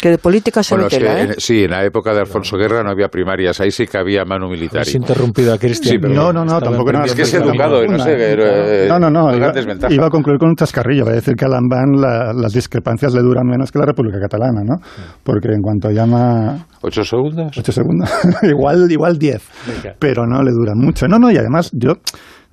Sí. 0.04 0.08
Que 0.08 0.11
de 0.11 0.18
política 0.18 0.62
se 0.62 0.75
Bueno, 0.75 0.88
es 0.88 0.94
que 0.94 1.00
tela, 1.00 1.18
¿eh? 1.20 1.23
en- 1.23 1.34
sí, 1.40 1.64
en 1.64 1.70
la 1.70 1.82
época 1.84 2.12
de 2.12 2.20
Alfonso 2.20 2.56
Guerra 2.58 2.82
no 2.82 2.90
había 2.90 3.08
primarias. 3.08 3.58
Ahí 3.61 3.70
sí 3.70 3.87
que 3.87 3.96
había 3.96 4.25
mano 4.26 4.49
militar. 4.49 4.80
Habéis 4.82 4.94
interrumpido 4.96 5.54
a 5.54 5.58
Cristian. 5.58 5.92
Sí, 5.94 5.99
pero- 5.99 6.12
No, 6.14 6.32
no, 6.32 6.44
no, 6.44 6.61
tampoco 6.61 6.90
era 6.90 7.04
Es 7.04 7.14
que 7.14 7.23
es 7.23 7.32
educado 7.34 7.82
y 7.84 7.88
no 7.88 7.99
sé. 7.99 8.14
eh, 8.18 8.87
No, 8.88 8.99
no, 8.99 9.11
no. 9.11 9.34
Iba, 9.34 10.06
a 10.06 10.11
concluir 10.11 10.38
con 10.38 10.50
un 10.50 10.56
chascarrillo. 10.56 11.04
Va 11.06 11.12
a 11.12 11.14
decir 11.14 11.34
que 11.34 11.44
a 11.46 11.49
Lambán 11.49 11.92
la- 12.00 12.32
las 12.34 12.52
discrepancias 12.52 13.14
le 13.14 13.23
duran 13.23 13.46
menos 13.46 13.73
que 13.73 13.78
la 13.78 13.87
República 13.87 14.18
Catalana, 14.20 14.61
¿no? 14.62 14.76
Porque 15.23 15.49
en 15.49 15.62
cuanto 15.62 15.90
llama 15.90 16.66
¿Ocho 16.82 17.02
segundos? 17.02 17.56
8 17.56 17.73
segundos, 17.73 18.11
igual, 18.42 18.90
igual 18.92 19.18
10, 19.18 19.42
Venga. 19.66 19.96
pero 19.99 20.26
no 20.26 20.42
le 20.42 20.50
duran 20.52 20.76
mucho. 20.78 21.08
No, 21.08 21.18
no, 21.18 21.30
y 21.30 21.37
además 21.38 21.70
yo, 21.73 21.92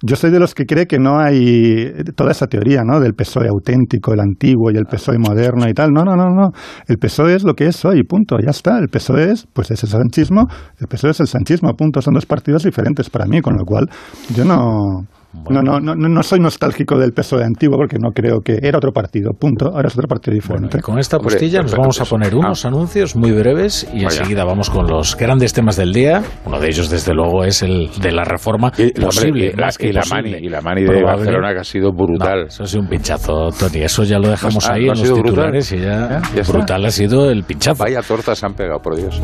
yo 0.03 0.15
soy 0.15 0.31
de 0.31 0.39
los 0.39 0.55
que 0.55 0.65
cree 0.65 0.87
que 0.87 0.97
no 0.97 1.19
hay 1.19 1.91
toda 2.15 2.31
esa 2.31 2.47
teoría, 2.47 2.81
¿no? 2.83 2.99
Del 2.99 3.13
PSOE 3.13 3.47
auténtico, 3.49 4.13
el 4.13 4.19
antiguo 4.19 4.71
y 4.71 4.77
el 4.77 4.85
PSOE 4.85 5.17
moderno 5.19 5.69
y 5.69 5.73
tal. 5.73 5.91
No, 5.91 6.03
no, 6.03 6.15
no, 6.15 6.29
no. 6.29 6.49
El 6.87 6.97
PSOE 6.97 7.35
es 7.35 7.43
lo 7.43 7.53
que 7.53 7.67
es 7.67 7.85
hoy, 7.85 8.03
punto. 8.03 8.37
Ya 8.43 8.49
está. 8.49 8.79
El 8.79 8.89
PSOE 8.89 9.31
es, 9.31 9.47
pues 9.53 9.69
es 9.71 9.83
el 9.83 9.89
sanchismo, 9.89 10.47
el 10.79 10.87
PSOE 10.87 11.11
es 11.11 11.19
el 11.19 11.27
sanchismo, 11.27 11.73
punto. 11.75 12.01
Son 12.01 12.13
dos 12.13 12.25
partidos 12.25 12.63
diferentes 12.63 13.09
para 13.09 13.25
mí, 13.25 13.41
con 13.41 13.55
lo 13.57 13.63
cual 13.65 13.89
yo 14.35 14.45
no... 14.45 15.05
No, 15.49 15.61
no, 15.61 15.79
no, 15.79 15.95
no 15.95 16.23
soy 16.23 16.39
nostálgico 16.39 16.97
del 16.97 17.13
PSOE 17.13 17.43
antiguo 17.45 17.77
porque 17.77 17.97
no 17.99 18.11
creo 18.11 18.41
que 18.41 18.59
era 18.61 18.77
otro 18.77 18.91
partido, 18.91 19.31
punto. 19.33 19.67
Ahora 19.67 19.87
es 19.87 19.95
otro 19.95 20.07
partido 20.07 20.35
Bueno, 20.47 20.67
diferente. 20.67 20.77
y 20.77 20.81
con 20.81 20.99
esta 20.99 21.17
Hombre, 21.17 21.33
postilla 21.35 21.61
nos 21.61 21.71
perfecto, 21.71 21.81
vamos 21.81 22.01
a 22.01 22.05
poner 22.05 22.35
unos 22.35 22.65
Ah. 22.65 22.67
anuncios 22.67 23.15
muy 23.15 23.31
breves 23.31 23.83
y 23.93 24.03
Vaya. 24.03 24.07
enseguida 24.19 24.43
vamos 24.43 24.69
con 24.69 24.87
los 24.87 25.15
grandes 25.15 25.53
temas 25.53 25.77
del 25.77 25.93
día. 25.93 26.21
Uno 26.45 26.59
de 26.59 26.67
ellos, 26.67 26.89
desde 26.89 27.13
luego, 27.13 27.43
es 27.45 27.61
el 27.63 27.89
de 28.01 28.11
la 28.11 28.23
reforma 28.25 28.71
Y, 28.77 28.83
hombre, 28.87 29.01
posible. 29.05 29.45
y 29.45 29.51
la, 29.57 29.65
más 29.65 29.77
que 29.77 29.87
y 29.87 29.93
la 29.93 30.01
posible, 30.01 30.31
mani, 30.31 30.45
y 30.45 30.49
la 30.49 30.61
mani 30.61 30.81
de 30.81 30.87
probable. 30.87 31.17
Barcelona 31.17 31.53
que 31.53 31.59
ha 31.59 31.63
sido 31.63 31.91
brutal. 31.93 32.39
No, 32.41 32.47
eso 32.47 32.63
ha 32.63 32.67
sido 32.67 32.81
un 32.83 32.89
pinchazo, 32.89 33.49
Tony. 33.57 33.81
Eso 33.83 34.03
ya 34.03 34.19
lo 34.19 34.29
dejamos 34.29 34.67
Ah, 34.69 34.73
ahí 34.73 34.85
¿no 34.85 34.91
ha 34.91 34.93
en 34.95 34.99
los 34.99 35.07
sido 35.07 35.15
brutal? 35.15 35.31
titulares 35.33 35.71
y 35.71 35.77
ya, 35.79 36.09
¿Ya? 36.09 36.21
¿Ya 36.35 36.51
brutal 36.51 36.85
ha 36.85 36.91
sido 36.91 37.29
el 37.31 37.43
pinchazo. 37.43 37.83
Vaya 37.83 38.01
tortas 38.01 38.37
se 38.37 38.45
han 38.45 38.53
pegado, 38.53 38.79
por 38.81 38.95
Dios. 38.97 39.21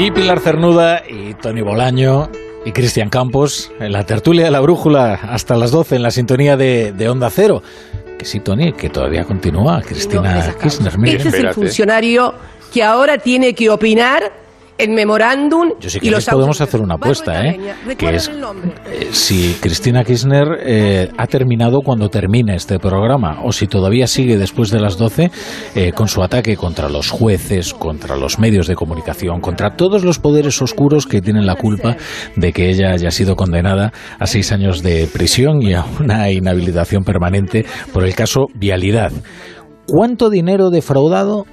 Y 0.00 0.10
Pilar 0.12 0.40
Cernuda 0.40 1.02
y 1.06 1.34
Tony 1.34 1.60
Bolaño 1.60 2.30
y 2.64 2.72
Cristian 2.72 3.10
Campos 3.10 3.70
en 3.80 3.92
la 3.92 4.06
tertulia 4.06 4.46
de 4.46 4.50
la 4.50 4.60
brújula 4.60 5.12
hasta 5.12 5.56
las 5.56 5.72
12 5.72 5.96
en 5.96 6.02
la 6.02 6.10
sintonía 6.10 6.56
de, 6.56 6.92
de 6.92 7.08
Onda 7.10 7.28
Cero. 7.28 7.62
Que 8.18 8.24
sí, 8.24 8.40
Tony, 8.40 8.72
que 8.72 8.88
todavía 8.88 9.24
continúa. 9.24 9.82
Cristina 9.82 10.54
Kirchner, 10.58 10.96
mira. 10.96 11.18
Este 11.18 11.28
es 11.28 11.34
el 11.34 11.52
funcionario 11.52 12.32
que 12.72 12.82
ahora 12.82 13.18
tiene 13.18 13.54
que 13.54 13.68
opinar 13.68 14.32
el 14.80 14.90
memorándum 14.90 15.72
Yo 15.80 15.88
y 16.00 16.10
los 16.10 16.26
podemos 16.26 16.60
hacer 16.60 16.80
una 16.80 16.94
apuesta, 16.94 17.46
¿eh? 17.46 17.58
Que 17.58 17.86
¿recuerdan 17.86 18.14
es 18.14 18.28
eh, 18.28 19.08
si 19.12 19.56
Cristina 19.60 20.04
Kirchner 20.04 20.46
eh, 20.60 21.08
ha 21.16 21.26
terminado 21.26 21.80
cuando 21.82 22.08
termine 22.08 22.54
este 22.54 22.78
programa 22.78 23.40
o 23.44 23.52
si 23.52 23.66
todavía 23.66 24.06
sigue 24.06 24.38
después 24.38 24.70
de 24.70 24.80
las 24.80 24.96
12 24.96 25.30
eh, 25.74 25.92
con 25.92 26.08
su 26.08 26.22
ataque 26.22 26.56
contra 26.56 26.88
los 26.88 27.10
jueces, 27.10 27.74
contra 27.74 28.16
los 28.16 28.38
medios 28.38 28.66
de 28.66 28.74
comunicación, 28.74 29.40
contra 29.40 29.76
todos 29.76 30.04
los 30.04 30.18
poderes 30.18 30.60
oscuros 30.62 31.06
que 31.06 31.20
tienen 31.20 31.46
la 31.46 31.56
culpa 31.56 31.96
de 32.36 32.52
que 32.52 32.70
ella 32.70 32.92
haya 32.92 33.10
sido 33.10 33.36
condenada 33.36 33.92
a 34.18 34.26
seis 34.26 34.52
años 34.52 34.82
de 34.82 35.08
prisión 35.12 35.62
y 35.62 35.74
a 35.74 35.84
una 36.00 36.30
inhabilitación 36.30 37.04
permanente 37.04 37.66
por 37.92 38.04
el 38.04 38.14
caso 38.14 38.46
Vialidad. 38.54 39.12
¿Cuánto 39.86 40.30
dinero 40.30 40.70
defraudado? 40.70 41.46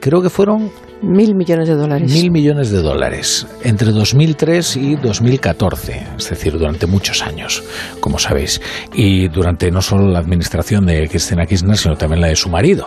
Creo 0.00 0.20
que 0.20 0.30
fueron 0.30 0.70
Mil 1.04 1.34
millones 1.34 1.68
de 1.68 1.74
dólares. 1.74 2.10
Mil 2.10 2.30
millones 2.30 2.70
de 2.70 2.80
dólares 2.80 3.46
entre 3.62 3.92
2003 3.92 4.76
y 4.76 4.96
2014, 4.96 6.06
es 6.16 6.30
decir, 6.30 6.58
durante 6.58 6.86
muchos 6.86 7.22
años, 7.22 7.62
como 8.00 8.18
sabéis. 8.18 8.60
Y 8.94 9.28
durante 9.28 9.70
no 9.70 9.82
solo 9.82 10.08
la 10.08 10.18
administración 10.18 10.86
de 10.86 11.08
Cristina 11.08 11.46
Kirchner, 11.46 11.76
sino 11.76 11.96
también 11.96 12.20
la 12.20 12.28
de 12.28 12.36
su 12.36 12.48
marido, 12.48 12.86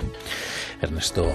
Ernesto 0.82 1.28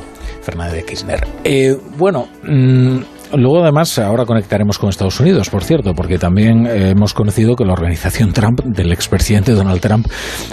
Fernández 0.42 0.74
de 0.74 0.84
Kirchner. 0.84 1.26
Eh, 1.44 1.76
bueno, 1.96 2.28
mm, 2.42 2.98
luego 3.32 3.62
además 3.62 3.98
ahora 3.98 4.24
conectaremos 4.24 4.78
con 4.78 4.88
Estados 4.88 5.20
Unidos, 5.20 5.50
por 5.50 5.64
cierto, 5.64 5.94
porque 5.94 6.18
también 6.18 6.66
eh, 6.66 6.90
hemos 6.90 7.14
conocido 7.14 7.56
que 7.56 7.64
la 7.64 7.72
organización 7.72 8.32
Trump 8.32 8.60
del 8.64 8.92
expresidente 8.92 9.52
Donald 9.52 9.80
Trump 9.80 10.06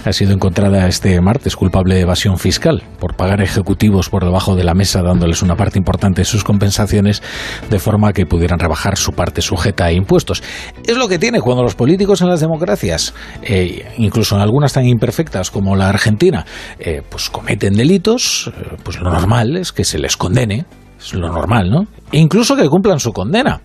ha 0.05 0.13
sido 0.13 0.33
encontrada 0.33 0.87
este 0.87 1.19
martes 1.21 1.55
culpable 1.55 1.95
de 1.95 2.01
evasión 2.01 2.37
fiscal 2.37 2.83
por 2.99 3.15
pagar 3.15 3.41
ejecutivos 3.41 4.09
por 4.09 4.23
debajo 4.23 4.55
de 4.55 4.63
la 4.63 4.73
mesa 4.73 5.01
dándoles 5.01 5.41
una 5.41 5.55
parte 5.55 5.77
importante 5.77 6.21
de 6.21 6.25
sus 6.25 6.43
compensaciones 6.43 7.21
de 7.69 7.79
forma 7.79 8.13
que 8.13 8.25
pudieran 8.25 8.59
rebajar 8.59 8.97
su 8.97 9.13
parte 9.13 9.41
sujeta 9.41 9.85
a 9.85 9.91
impuestos. 9.91 10.43
Es 10.85 10.97
lo 10.97 11.07
que 11.07 11.19
tiene 11.19 11.41
cuando 11.41 11.63
los 11.63 11.75
políticos 11.75 12.21
en 12.21 12.29
las 12.29 12.39
democracias, 12.39 13.13
eh, 13.41 13.93
incluso 13.97 14.35
en 14.35 14.41
algunas 14.41 14.73
tan 14.73 14.85
imperfectas 14.85 15.51
como 15.51 15.75
la 15.75 15.89
Argentina, 15.89 16.45
eh, 16.79 17.01
pues 17.07 17.29
cometen 17.29 17.73
delitos, 17.73 18.51
eh, 18.55 18.77
pues 18.83 18.99
lo 18.99 19.11
normal 19.11 19.57
es 19.57 19.71
que 19.71 19.83
se 19.83 19.99
les 19.99 20.17
condene, 20.17 20.65
es 20.99 21.13
lo 21.13 21.29
normal, 21.29 21.69
¿no? 21.69 21.83
E 22.11 22.19
incluso 22.19 22.55
que 22.55 22.67
cumplan 22.67 22.99
su 22.99 23.11
condena. 23.11 23.61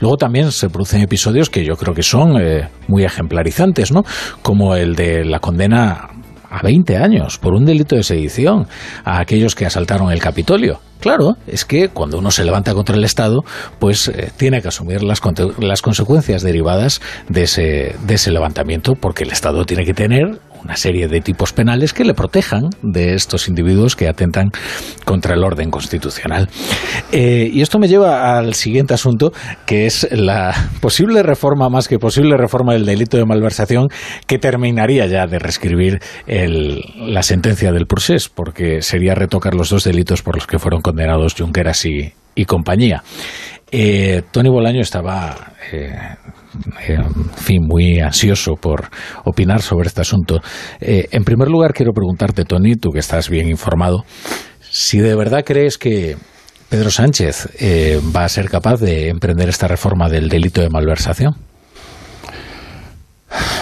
Luego 0.00 0.16
también 0.16 0.52
se 0.52 0.68
producen 0.68 1.00
episodios 1.00 1.48
que 1.48 1.64
yo 1.64 1.76
creo 1.76 1.94
que 1.94 2.02
son 2.02 2.40
eh, 2.40 2.68
muy 2.88 3.04
ejemplarizantes, 3.04 3.92
¿no? 3.92 4.02
Como 4.42 4.74
el 4.76 4.94
de 4.94 5.24
la 5.24 5.38
condena 5.38 6.08
a 6.50 6.62
20 6.62 6.96
años 6.98 7.38
por 7.38 7.54
un 7.54 7.64
delito 7.64 7.96
de 7.96 8.02
sedición 8.02 8.66
a 9.04 9.20
aquellos 9.20 9.54
que 9.54 9.64
asaltaron 9.64 10.12
el 10.12 10.20
Capitolio. 10.20 10.80
Claro, 11.00 11.36
es 11.46 11.64
que 11.64 11.88
cuando 11.88 12.18
uno 12.18 12.30
se 12.30 12.44
levanta 12.44 12.74
contra 12.74 12.94
el 12.94 13.02
Estado, 13.02 13.42
pues 13.78 14.08
eh, 14.08 14.30
tiene 14.36 14.60
que 14.60 14.68
asumir 14.68 15.02
las, 15.02 15.20
las 15.58 15.82
consecuencias 15.82 16.42
derivadas 16.42 17.00
de 17.28 17.44
ese, 17.44 17.96
de 18.06 18.14
ese 18.14 18.30
levantamiento, 18.30 18.92
porque 18.94 19.24
el 19.24 19.30
Estado 19.30 19.64
tiene 19.64 19.84
que 19.84 19.94
tener 19.94 20.38
una 20.64 20.76
serie 20.76 21.08
de 21.08 21.20
tipos 21.20 21.52
penales 21.52 21.92
que 21.92 22.04
le 22.04 22.14
protejan 22.14 22.70
de 22.82 23.14
estos 23.14 23.48
individuos 23.48 23.96
que 23.96 24.08
atentan 24.08 24.50
contra 25.04 25.34
el 25.34 25.44
orden 25.44 25.70
constitucional. 25.70 26.48
Eh, 27.10 27.50
y 27.52 27.62
esto 27.62 27.78
me 27.78 27.88
lleva 27.88 28.38
al 28.38 28.54
siguiente 28.54 28.94
asunto, 28.94 29.32
que 29.66 29.86
es 29.86 30.08
la 30.10 30.54
posible 30.80 31.22
reforma, 31.22 31.68
más 31.68 31.88
que 31.88 31.98
posible 31.98 32.36
reforma 32.36 32.72
del 32.74 32.86
delito 32.86 33.16
de 33.16 33.24
malversación, 33.24 33.88
que 34.26 34.38
terminaría 34.38 35.06
ya 35.06 35.26
de 35.26 35.38
reescribir 35.38 36.00
la 36.26 37.22
sentencia 37.22 37.72
del 37.72 37.86
procés, 37.86 38.28
porque 38.28 38.82
sería 38.82 39.14
retocar 39.14 39.54
los 39.54 39.70
dos 39.70 39.84
delitos 39.84 40.22
por 40.22 40.36
los 40.36 40.46
que 40.46 40.58
fueron 40.58 40.80
condenados 40.80 41.34
Junqueras 41.34 41.84
y 41.84 42.44
compañía. 42.46 43.02
Eh, 43.74 44.20
Tony 44.30 44.50
Bolaño 44.50 44.82
estaba, 44.82 45.54
eh, 45.72 45.98
muy 47.58 48.00
ansioso 48.00 48.52
por 48.60 48.90
opinar 49.24 49.62
sobre 49.62 49.88
este 49.88 50.02
asunto. 50.02 50.40
Eh, 50.78 51.08
en 51.10 51.24
primer 51.24 51.48
lugar, 51.48 51.72
quiero 51.72 51.92
preguntarte, 51.92 52.44
Tony, 52.44 52.74
tú 52.74 52.90
que 52.90 52.98
estás 52.98 53.30
bien 53.30 53.48
informado, 53.48 54.04
si 54.60 54.98
de 54.98 55.14
verdad 55.14 55.42
crees 55.42 55.78
que 55.78 56.16
Pedro 56.68 56.90
Sánchez 56.90 57.48
eh, 57.60 57.98
va 58.14 58.24
a 58.24 58.28
ser 58.28 58.50
capaz 58.50 58.78
de 58.78 59.08
emprender 59.08 59.48
esta 59.48 59.68
reforma 59.68 60.10
del 60.10 60.28
delito 60.28 60.60
de 60.60 60.68
malversación. 60.68 61.34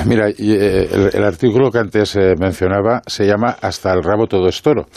Mira, 0.07 0.27
el, 0.27 1.11
el 1.13 1.25
artículo 1.25 1.71
que 1.71 1.79
antes 1.79 2.17
mencionaba 2.37 3.03
se 3.07 3.27
llama 3.27 3.57
Hasta 3.61 3.93
el 3.93 4.03
rabo 4.03 4.27
todo 4.27 4.49
es 4.49 4.61
toro. 4.63 4.89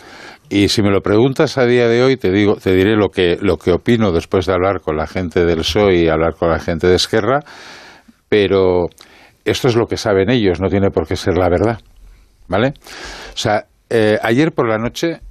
Y 0.53 0.69
si 0.69 0.83
me 0.83 0.91
lo 0.91 1.01
preguntas 1.01 1.57
a 1.57 1.65
día 1.65 1.87
de 1.87 2.03
hoy, 2.03 2.15
te 2.15 2.29
digo, 2.29 2.57
te 2.57 2.75
diré 2.75 2.95
lo 2.95 3.09
que, 3.09 3.39
lo 3.41 3.57
que 3.57 3.71
opino 3.71 4.11
después 4.11 4.45
de 4.45 4.53
hablar 4.53 4.81
con 4.81 4.95
la 4.95 5.07
gente 5.07 5.45
del 5.45 5.61
PSOE 5.61 5.95
y 5.95 6.09
hablar 6.09 6.35
con 6.35 6.47
la 6.51 6.59
gente 6.59 6.85
de 6.85 6.93
Esquerra, 6.93 7.39
pero 8.29 8.85
esto 9.45 9.67
es 9.67 9.75
lo 9.75 9.87
que 9.87 9.97
saben 9.97 10.29
ellos, 10.29 10.61
no 10.61 10.69
tiene 10.69 10.91
por 10.91 11.07
qué 11.07 11.15
ser 11.15 11.39
la 11.39 11.49
verdad. 11.49 11.79
¿Vale? 12.47 12.75
O 13.33 13.37
sea, 13.37 13.65
eh, 13.89 14.19
ayer 14.21 14.51
por 14.51 14.69
la 14.69 14.77
noche 14.77 15.21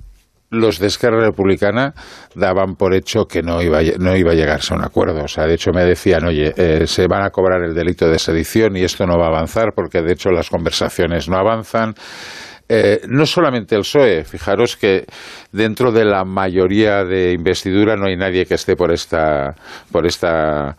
los 0.51 0.81
de 0.81 0.89
Esquerra 0.89 1.21
Republicana 1.21 1.95
daban 2.35 2.75
por 2.75 2.93
hecho 2.93 3.27
que 3.27 3.43
no 3.43 3.63
iba, 3.63 3.79
a 3.79 3.83
no 4.01 4.17
iba 4.17 4.33
a 4.33 4.35
llegarse 4.35 4.75
a 4.75 4.77
un 4.77 4.83
acuerdo. 4.83 5.23
O 5.23 5.29
sea, 5.29 5.47
de 5.47 5.55
hecho 5.55 5.71
me 5.73 5.85
decían, 5.85 6.25
oye, 6.25 6.53
eh, 6.57 6.89
se 6.89 7.07
van 7.07 7.23
a 7.23 7.31
cobrar 7.31 7.63
el 7.63 7.75
delito 7.75 8.09
de 8.09 8.19
sedición 8.19 8.77
y 8.77 8.83
esto 8.83 9.07
no 9.07 9.17
va 9.17 9.27
a 9.27 9.29
avanzar 9.29 9.73
porque 9.73 10.03
de 10.03 10.15
hecho 10.15 10.31
las 10.31 10.51
conversaciones 10.51 11.29
no 11.29 11.37
avanzan. 11.37 11.95
Eh, 12.69 13.03
no 13.09 13.27
solamente 13.27 13.75
el 13.75 13.83
PSOE, 13.83 14.25
fijaros 14.25 14.77
que 14.77 15.05
dentro 15.51 15.93
de 15.93 16.05
la 16.05 16.25
mayoría 16.25 17.05
de 17.05 17.33
investidura 17.33 17.97
no 17.97 18.07
hay 18.07 18.17
nadie 18.17 18.47
que 18.47 18.55
esté 18.55 18.77
por 18.77 18.93
esta, 18.93 19.55
por 19.91 20.07
esta 20.07 20.77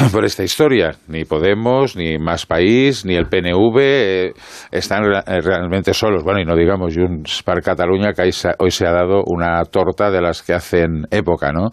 por 0.12 0.24
esta 0.24 0.42
historia. 0.42 0.92
Ni 1.08 1.24
Podemos, 1.24 1.96
ni 1.96 2.18
Más 2.18 2.46
País, 2.46 3.04
ni 3.04 3.14
el 3.14 3.26
PNV 3.26 3.78
eh, 3.78 4.32
están 4.70 5.04
eh, 5.04 5.40
realmente 5.40 5.92
solos. 5.94 6.22
Bueno, 6.22 6.40
y 6.40 6.44
no 6.44 6.56
digamos 6.56 6.94
Junts 6.94 7.42
per 7.42 7.62
Cataluña, 7.62 8.12
que 8.12 8.30
hoy 8.58 8.70
se 8.70 8.86
ha 8.86 8.92
dado 8.92 9.22
una 9.26 9.64
torta 9.64 10.10
de 10.10 10.20
las 10.20 10.42
que 10.42 10.54
hacen 10.54 11.06
época, 11.10 11.52
¿no? 11.52 11.70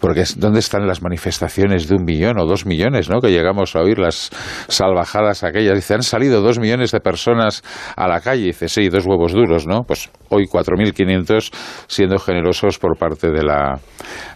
Porque 0.00 0.24
¿dónde 0.36 0.60
están 0.60 0.86
las 0.86 1.02
manifestaciones 1.02 1.88
de 1.88 1.96
un 1.96 2.04
millón 2.04 2.38
o 2.38 2.46
dos 2.46 2.66
millones, 2.66 3.10
¿no? 3.10 3.20
Que 3.20 3.30
llegamos 3.30 3.74
a 3.74 3.80
oír 3.80 3.98
las 3.98 4.30
salvajadas 4.68 5.42
aquellas. 5.44 5.74
Dice, 5.74 5.94
han 5.94 6.02
salido 6.02 6.40
dos 6.40 6.58
millones 6.58 6.92
de 6.92 7.00
personas 7.00 7.62
a 7.96 8.06
la 8.08 8.20
calle. 8.20 8.46
Dice, 8.46 8.68
sí, 8.68 8.88
dos 8.88 9.06
huevos 9.06 9.32
duros, 9.32 9.66
¿no? 9.66 9.82
Pues 9.82 10.10
hoy 10.28 10.44
4.500 10.46 11.50
siendo 11.86 12.18
generosos 12.18 12.78
por 12.78 12.96
parte 12.96 13.30
de 13.30 13.42
la, 13.42 13.80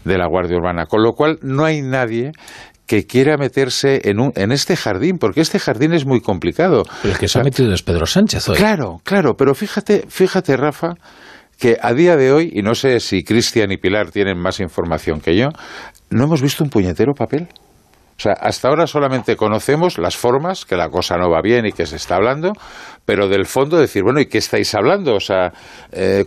de 0.04 0.18
la 0.18 0.26
Guardia 0.26 0.56
Urbana. 0.56 0.86
Con 0.86 1.02
lo 1.02 1.12
cual, 1.12 1.38
no 1.42 1.64
hay 1.64 1.82
nadie 1.82 2.32
que 2.88 3.06
quiera 3.06 3.36
meterse 3.36 4.00
en, 4.04 4.18
un, 4.18 4.32
en 4.34 4.50
este 4.50 4.74
jardín, 4.74 5.18
porque 5.18 5.42
este 5.42 5.58
jardín 5.58 5.92
es 5.92 6.06
muy 6.06 6.22
complicado. 6.22 6.84
el 7.04 7.18
que 7.18 7.28
se 7.28 7.38
ha 7.38 7.42
metido 7.42 7.72
es 7.72 7.82
Pedro 7.82 8.06
Sánchez 8.06 8.48
hoy. 8.48 8.56
Claro, 8.56 8.96
claro, 9.04 9.34
pero 9.36 9.54
fíjate, 9.54 10.06
fíjate, 10.08 10.56
Rafa, 10.56 10.94
que 11.58 11.76
a 11.80 11.92
día 11.92 12.16
de 12.16 12.32
hoy, 12.32 12.50
y 12.50 12.62
no 12.62 12.74
sé 12.74 12.98
si 13.00 13.22
Cristian 13.24 13.70
y 13.72 13.76
Pilar 13.76 14.10
tienen 14.10 14.38
más 14.38 14.58
información 14.58 15.20
que 15.20 15.36
yo, 15.36 15.50
no 16.08 16.24
hemos 16.24 16.40
visto 16.40 16.64
un 16.64 16.70
puñetero 16.70 17.12
papel. 17.12 17.48
O 18.18 18.20
sea, 18.20 18.32
hasta 18.32 18.68
ahora 18.68 18.88
solamente 18.88 19.36
conocemos 19.36 19.96
las 19.96 20.16
formas, 20.16 20.64
que 20.64 20.74
la 20.74 20.88
cosa 20.88 21.16
no 21.16 21.30
va 21.30 21.40
bien 21.40 21.66
y 21.66 21.72
que 21.72 21.86
se 21.86 21.94
está 21.94 22.16
hablando, 22.16 22.52
pero 23.04 23.28
del 23.28 23.46
fondo 23.46 23.78
decir, 23.78 24.02
bueno, 24.02 24.18
¿y 24.18 24.26
qué 24.26 24.38
estáis 24.38 24.74
hablando? 24.74 25.14
O 25.14 25.20
sea, 25.20 25.52
eh. 25.92 26.24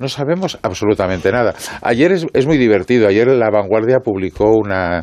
No 0.00 0.08
sabemos 0.08 0.58
absolutamente 0.62 1.30
nada. 1.30 1.54
Ayer 1.82 2.10
es, 2.10 2.26
es 2.34 2.46
muy 2.46 2.58
divertido. 2.58 3.06
Ayer 3.06 3.28
La 3.28 3.48
Vanguardia 3.48 4.00
publicó 4.00 4.50
una, 4.50 5.02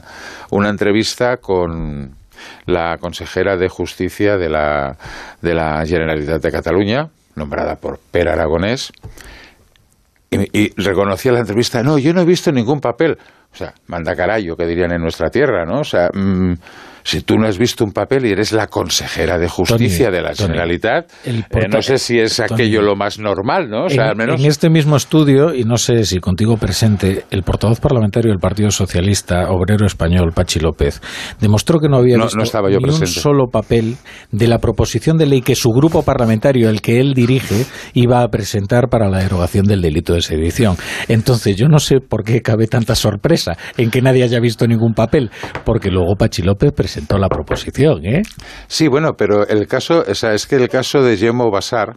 una 0.52 0.69
entrevista 0.69 1.38
con 1.38 2.12
la 2.65 2.97
consejera 2.97 3.56
de 3.56 3.69
Justicia 3.69 4.36
de 4.36 4.50
la, 4.50 4.97
de 5.41 5.54
la 5.54 5.86
Generalitat 5.86 6.41
de 6.41 6.52
Cataluña, 6.52 7.08
nombrada 7.36 7.78
por 7.78 8.00
Per 8.12 8.28
Aragonés, 8.28 8.91
y, 10.30 10.60
y 10.60 10.74
reconocía 10.76 11.32
la 11.32 11.39
entrevista, 11.39 11.84
no, 11.84 11.97
yo 11.97 12.13
no 12.13 12.21
he 12.21 12.26
visto 12.26 12.52
ningún 12.52 12.82
papel. 12.82 13.17
O 13.54 13.56
sea, 13.56 13.74
manda 13.88 14.16
carayo, 14.16 14.56
que 14.56 14.66
dirían 14.66 14.94
en 14.94 15.02
nuestra 15.02 15.30
tierra, 15.30 15.66
¿no? 15.66 15.82
O 15.82 15.84
sea, 15.84 16.10
mmm, 16.14 16.54
si 17.04 17.22
tú 17.22 17.36
no 17.38 17.48
has 17.48 17.58
visto 17.58 17.84
un 17.84 17.92
papel 17.92 18.26
y 18.26 18.32
eres 18.32 18.52
la 18.52 18.68
consejera 18.68 19.38
de 19.38 19.48
justicia 19.48 20.06
Tony, 20.08 20.16
de 20.18 20.22
la 20.22 20.34
Tony, 20.34 20.48
Generalitat, 20.48 21.12
eh, 21.26 21.44
no 21.72 21.82
sé 21.82 21.98
si 21.98 22.20
es 22.20 22.36
Tony, 22.38 22.48
aquello 22.54 22.82
lo 22.82 22.96
más 22.96 23.20
normal, 23.20 23.70
¿no? 23.70 23.86
O 23.86 23.90
sea, 23.90 24.06
en, 24.06 24.10
al 24.12 24.16
menos... 24.16 24.40
en 24.42 24.48
este 24.48 24.70
mismo 24.70 24.96
estudio, 24.96 25.54
y 25.54 25.64
no 25.64 25.78
sé 25.78 26.04
si 26.06 26.20
contigo 26.20 26.58
presente, 26.58 27.26
el 27.32 27.44
portavoz 27.44 27.80
parlamentario 27.80 28.30
del 28.32 28.40
Partido 28.40 28.72
Socialista 28.72 29.50
Obrero 29.50 29.86
Español, 29.86 30.32
Pachi 30.34 30.60
López, 30.60 31.02
demostró 31.40 31.80
que 31.80 31.88
no 31.90 31.98
había 31.98 32.18
No- 32.18 32.26
visto 32.26 32.38
no 32.38 32.44
estaba 32.44 32.70
yo 32.70 32.78
ni 32.78 32.84
presente. 32.84 33.06
un 33.06 33.12
solo 33.12 33.48
papel 33.52 33.96
de 34.32 34.48
la 34.48 34.60
proposición 34.60 35.18
de 35.18 35.26
ley 35.26 35.42
que 35.42 35.56
su 35.56 35.70
grupo 35.70 36.04
parlamentario, 36.04 36.70
el 36.70 36.82
que 36.82 37.00
él 37.00 37.14
dirige, 37.14 37.66
iba 37.94 38.22
a 38.22 38.28
presentar 38.28 38.90
para 38.90 39.10
la 39.10 39.20
derogación 39.20 39.66
del 39.66 39.82
delito 39.82 40.14
de 40.14 40.22
sedición. 40.22 40.76
Entonces, 41.08 41.56
yo 41.56 41.68
no 41.68 41.80
sé 41.80 42.00
por 42.00 42.24
qué 42.24 42.42
cabe 42.42 42.68
tanta 42.68 42.96
sorpresa 42.96 43.54
en 43.78 43.90
que 43.90 44.02
nadie 44.02 44.24
haya 44.24 44.40
visto 44.40 44.68
ningún 44.68 44.94
papel, 44.94 45.32
porque 45.66 45.90
luego 45.90 46.16
Pachi 46.16 46.42
López 46.42 46.72
presentó 46.74 46.90
la 47.17 47.27
proposición, 47.30 48.06
¿eh? 48.06 48.21
Sí, 48.67 48.88
bueno, 48.88 49.13
pero 49.17 49.47
el 49.47 49.67
caso, 49.67 50.04
o 50.08 50.15
sea, 50.15 50.34
es 50.34 50.45
que 50.47 50.56
el 50.56 50.69
caso 50.69 51.01
de 51.01 51.17
Yemo 51.17 51.49
Basar 51.51 51.95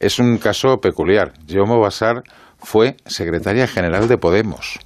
es 0.00 0.18
un 0.18 0.38
caso 0.38 0.78
peculiar. 0.78 1.32
Yemo 1.46 1.78
Basar 1.80 2.22
fue 2.58 2.96
secretaria 3.06 3.66
general 3.66 4.08
de 4.08 4.16
Podemos. 4.18 4.78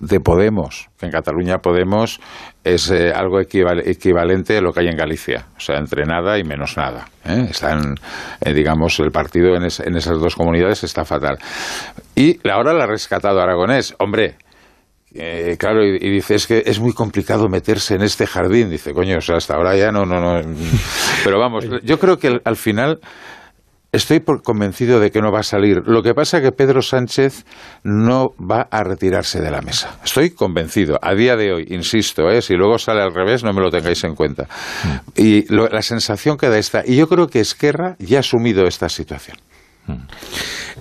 De 0.00 0.18
Podemos, 0.20 0.88
que 0.98 1.06
en 1.06 1.12
Cataluña 1.12 1.58
Podemos 1.58 2.20
es 2.64 2.90
eh, 2.90 3.12
algo 3.14 3.40
equival- 3.40 3.82
equivalente 3.86 4.58
a 4.58 4.60
lo 4.60 4.72
que 4.72 4.80
hay 4.80 4.88
en 4.88 4.96
Galicia, 4.96 5.46
o 5.56 5.60
sea, 5.60 5.78
entre 5.78 6.04
nada 6.04 6.36
y 6.38 6.42
menos 6.44 6.76
nada. 6.76 7.06
¿eh? 7.24 7.46
Están, 7.48 7.94
eh, 8.40 8.52
digamos, 8.52 8.98
el 9.00 9.12
partido 9.12 9.54
en, 9.54 9.64
es- 9.64 9.80
en 9.80 9.96
esas 9.96 10.18
dos 10.18 10.34
comunidades 10.34 10.82
está 10.84 11.04
fatal. 11.04 11.38
Y 12.16 12.38
ahora 12.48 12.72
la 12.74 12.84
ha 12.84 12.86
rescatado 12.88 13.40
Aragonés. 13.40 13.94
Hombre, 13.98 14.34
eh, 15.14 15.56
claro, 15.58 15.84
y, 15.84 15.96
y 16.00 16.10
dice, 16.10 16.34
es 16.34 16.46
que 16.46 16.62
es 16.66 16.80
muy 16.80 16.92
complicado 16.92 17.48
meterse 17.48 17.94
en 17.94 18.02
este 18.02 18.26
jardín. 18.26 18.70
Dice, 18.70 18.92
coño, 18.92 19.18
o 19.18 19.20
sea, 19.20 19.36
hasta 19.36 19.54
ahora 19.54 19.76
ya 19.76 19.90
no, 19.92 20.04
no, 20.04 20.20
no. 20.20 20.40
Pero 21.24 21.38
vamos, 21.38 21.64
yo 21.82 21.98
creo 21.98 22.18
que 22.18 22.28
al- 22.28 22.42
al 22.44 22.56
final 22.56 23.00
estoy 23.92 24.18
por 24.18 24.42
convencido 24.42 24.98
de 24.98 25.12
que 25.12 25.20
no 25.20 25.30
va 25.30 25.38
a 25.40 25.42
salir. 25.44 25.82
Lo 25.86 26.02
que 26.02 26.14
pasa 26.14 26.38
es 26.38 26.42
que 26.42 26.50
Pedro 26.50 26.82
Sánchez 26.82 27.44
no 27.84 28.30
va 28.40 28.66
a 28.68 28.82
retirarse 28.82 29.40
de 29.40 29.52
la 29.52 29.60
mesa. 29.62 29.98
Estoy 30.04 30.30
convencido. 30.30 30.98
A 31.00 31.14
día 31.14 31.36
de 31.36 31.52
hoy, 31.52 31.66
insisto, 31.70 32.28
¿eh? 32.28 32.42
si 32.42 32.54
luego 32.54 32.76
sale 32.78 33.02
al 33.02 33.14
revés, 33.14 33.44
no 33.44 33.52
me 33.52 33.60
lo 33.60 33.70
tengáis 33.70 34.02
en 34.02 34.16
cuenta. 34.16 34.48
Y 35.14 35.46
lo- 35.54 35.68
la 35.68 35.80
sensación 35.82 36.36
que 36.36 36.48
da 36.48 36.58
esta. 36.58 36.82
Y 36.84 36.96
yo 36.96 37.06
creo 37.08 37.28
que 37.28 37.38
Esquerra 37.38 37.94
ya 38.00 38.16
ha 38.16 38.20
asumido 38.20 38.66
esta 38.66 38.88
situación. 38.88 39.36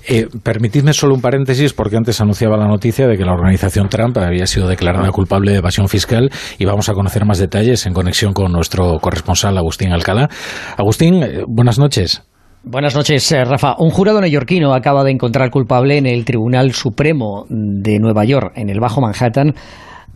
Eh, 0.07 0.27
permitidme 0.43 0.91
solo 0.91 1.15
un 1.15 1.21
paréntesis 1.21 1.73
porque 1.73 1.95
antes 1.95 2.19
anunciaba 2.19 2.57
la 2.57 2.67
noticia 2.67 3.07
de 3.07 3.17
que 3.17 3.23
la 3.23 3.33
organización 3.33 3.87
Trump 3.87 4.17
había 4.17 4.45
sido 4.45 4.67
declarada 4.67 5.09
culpable 5.11 5.51
de 5.51 5.59
evasión 5.59 5.87
fiscal 5.87 6.29
y 6.57 6.65
vamos 6.65 6.89
a 6.89 6.93
conocer 6.93 7.25
más 7.25 7.39
detalles 7.39 7.85
en 7.85 7.93
conexión 7.93 8.33
con 8.33 8.51
nuestro 8.51 8.99
corresponsal 8.99 9.57
Agustín 9.57 9.93
Alcalá. 9.93 10.29
Agustín, 10.77 11.23
eh, 11.23 11.43
buenas 11.47 11.79
noches. 11.79 12.21
Buenas 12.65 12.95
noches, 12.95 13.29
eh, 13.31 13.43
Rafa. 13.43 13.75
Un 13.77 13.89
jurado 13.89 14.21
neoyorquino 14.21 14.73
acaba 14.73 15.03
de 15.03 15.11
encontrar 15.11 15.49
culpable 15.49 15.97
en 15.97 16.05
el 16.05 16.23
Tribunal 16.23 16.73
Supremo 16.73 17.45
de 17.49 17.99
Nueva 17.99 18.23
York, 18.23 18.53
en 18.55 18.69
el 18.69 18.79
Bajo 18.79 19.01
Manhattan, 19.01 19.53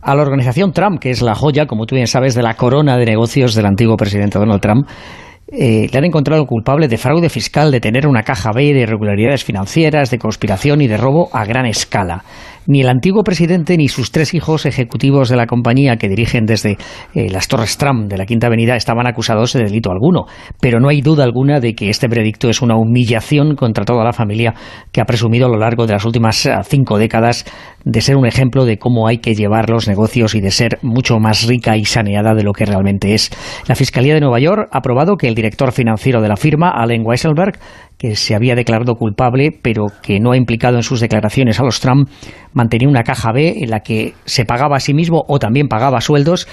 a 0.00 0.14
la 0.14 0.22
organización 0.22 0.72
Trump, 0.72 0.98
que 0.98 1.10
es 1.10 1.20
la 1.22 1.34
joya, 1.34 1.66
como 1.66 1.84
tú 1.84 1.94
bien 1.94 2.06
sabes, 2.06 2.34
de 2.34 2.42
la 2.42 2.54
corona 2.54 2.96
de 2.96 3.04
negocios 3.04 3.54
del 3.54 3.66
antiguo 3.66 3.96
presidente 3.96 4.38
Donald 4.38 4.60
Trump. 4.60 4.88
Eh, 5.50 5.88
le 5.90 5.98
han 5.98 6.04
encontrado 6.04 6.44
culpable 6.44 6.88
de 6.88 6.98
fraude 6.98 7.30
fiscal, 7.30 7.70
de 7.70 7.80
tener 7.80 8.06
una 8.06 8.22
caja 8.22 8.52
B, 8.52 8.74
de 8.74 8.80
irregularidades 8.80 9.44
financieras, 9.44 10.10
de 10.10 10.18
conspiración 10.18 10.82
y 10.82 10.88
de 10.88 10.98
robo 10.98 11.30
a 11.32 11.46
gran 11.46 11.64
escala. 11.64 12.22
Ni 12.70 12.82
el 12.82 12.90
antiguo 12.90 13.24
presidente 13.24 13.78
ni 13.78 13.88
sus 13.88 14.12
tres 14.12 14.34
hijos 14.34 14.66
ejecutivos 14.66 15.30
de 15.30 15.36
la 15.36 15.46
compañía 15.46 15.96
que 15.96 16.06
dirigen 16.06 16.44
desde 16.44 16.76
eh, 17.14 17.30
las 17.30 17.48
Torres 17.48 17.78
Trump 17.78 18.10
de 18.10 18.18
la 18.18 18.26
Quinta 18.26 18.48
Avenida 18.48 18.76
estaban 18.76 19.06
acusados 19.06 19.54
de 19.54 19.64
delito 19.64 19.90
alguno. 19.90 20.26
Pero 20.60 20.78
no 20.78 20.90
hay 20.90 21.00
duda 21.00 21.24
alguna 21.24 21.60
de 21.60 21.74
que 21.74 21.88
este 21.88 22.08
veredicto 22.08 22.50
es 22.50 22.60
una 22.60 22.76
humillación 22.76 23.56
contra 23.56 23.86
toda 23.86 24.04
la 24.04 24.12
familia 24.12 24.52
que 24.92 25.00
ha 25.00 25.06
presumido 25.06 25.46
a 25.46 25.48
lo 25.48 25.56
largo 25.56 25.86
de 25.86 25.94
las 25.94 26.04
últimas 26.04 26.44
eh, 26.44 26.52
cinco 26.62 26.98
décadas 26.98 27.46
de 27.86 28.02
ser 28.02 28.16
un 28.16 28.26
ejemplo 28.26 28.66
de 28.66 28.76
cómo 28.76 29.08
hay 29.08 29.16
que 29.16 29.34
llevar 29.34 29.70
los 29.70 29.88
negocios 29.88 30.34
y 30.34 30.42
de 30.42 30.50
ser 30.50 30.78
mucho 30.82 31.18
más 31.18 31.46
rica 31.46 31.74
y 31.78 31.86
saneada 31.86 32.34
de 32.34 32.42
lo 32.42 32.52
que 32.52 32.66
realmente 32.66 33.14
es. 33.14 33.30
La 33.66 33.76
Fiscalía 33.76 34.12
de 34.12 34.20
Nueva 34.20 34.40
York 34.40 34.68
ha 34.72 34.82
probado 34.82 35.16
que 35.16 35.28
el 35.28 35.34
director 35.34 35.72
financiero 35.72 36.20
de 36.20 36.28
la 36.28 36.36
firma, 36.36 36.68
Allen 36.68 37.00
Weisselberg, 37.02 37.58
que 37.98 38.14
se 38.14 38.34
había 38.34 38.54
declarado 38.54 38.94
culpable, 38.94 39.50
pero 39.50 39.86
que 40.02 40.20
no 40.20 40.30
ha 40.30 40.36
implicado 40.36 40.76
en 40.76 40.84
sus 40.84 41.00
declaraciones 41.00 41.58
a 41.58 41.64
los 41.64 41.80
Trump, 41.80 42.08
mantenía 42.52 42.88
una 42.88 43.02
caja 43.02 43.32
B 43.32 43.56
en 43.58 43.70
la 43.70 43.80
que 43.80 44.14
se 44.24 44.44
pagaba 44.44 44.76
a 44.76 44.80
sí 44.80 44.94
mismo 44.94 45.24
o 45.26 45.38
también 45.38 45.66
pagaba 45.66 46.00
sueldos 46.00 46.46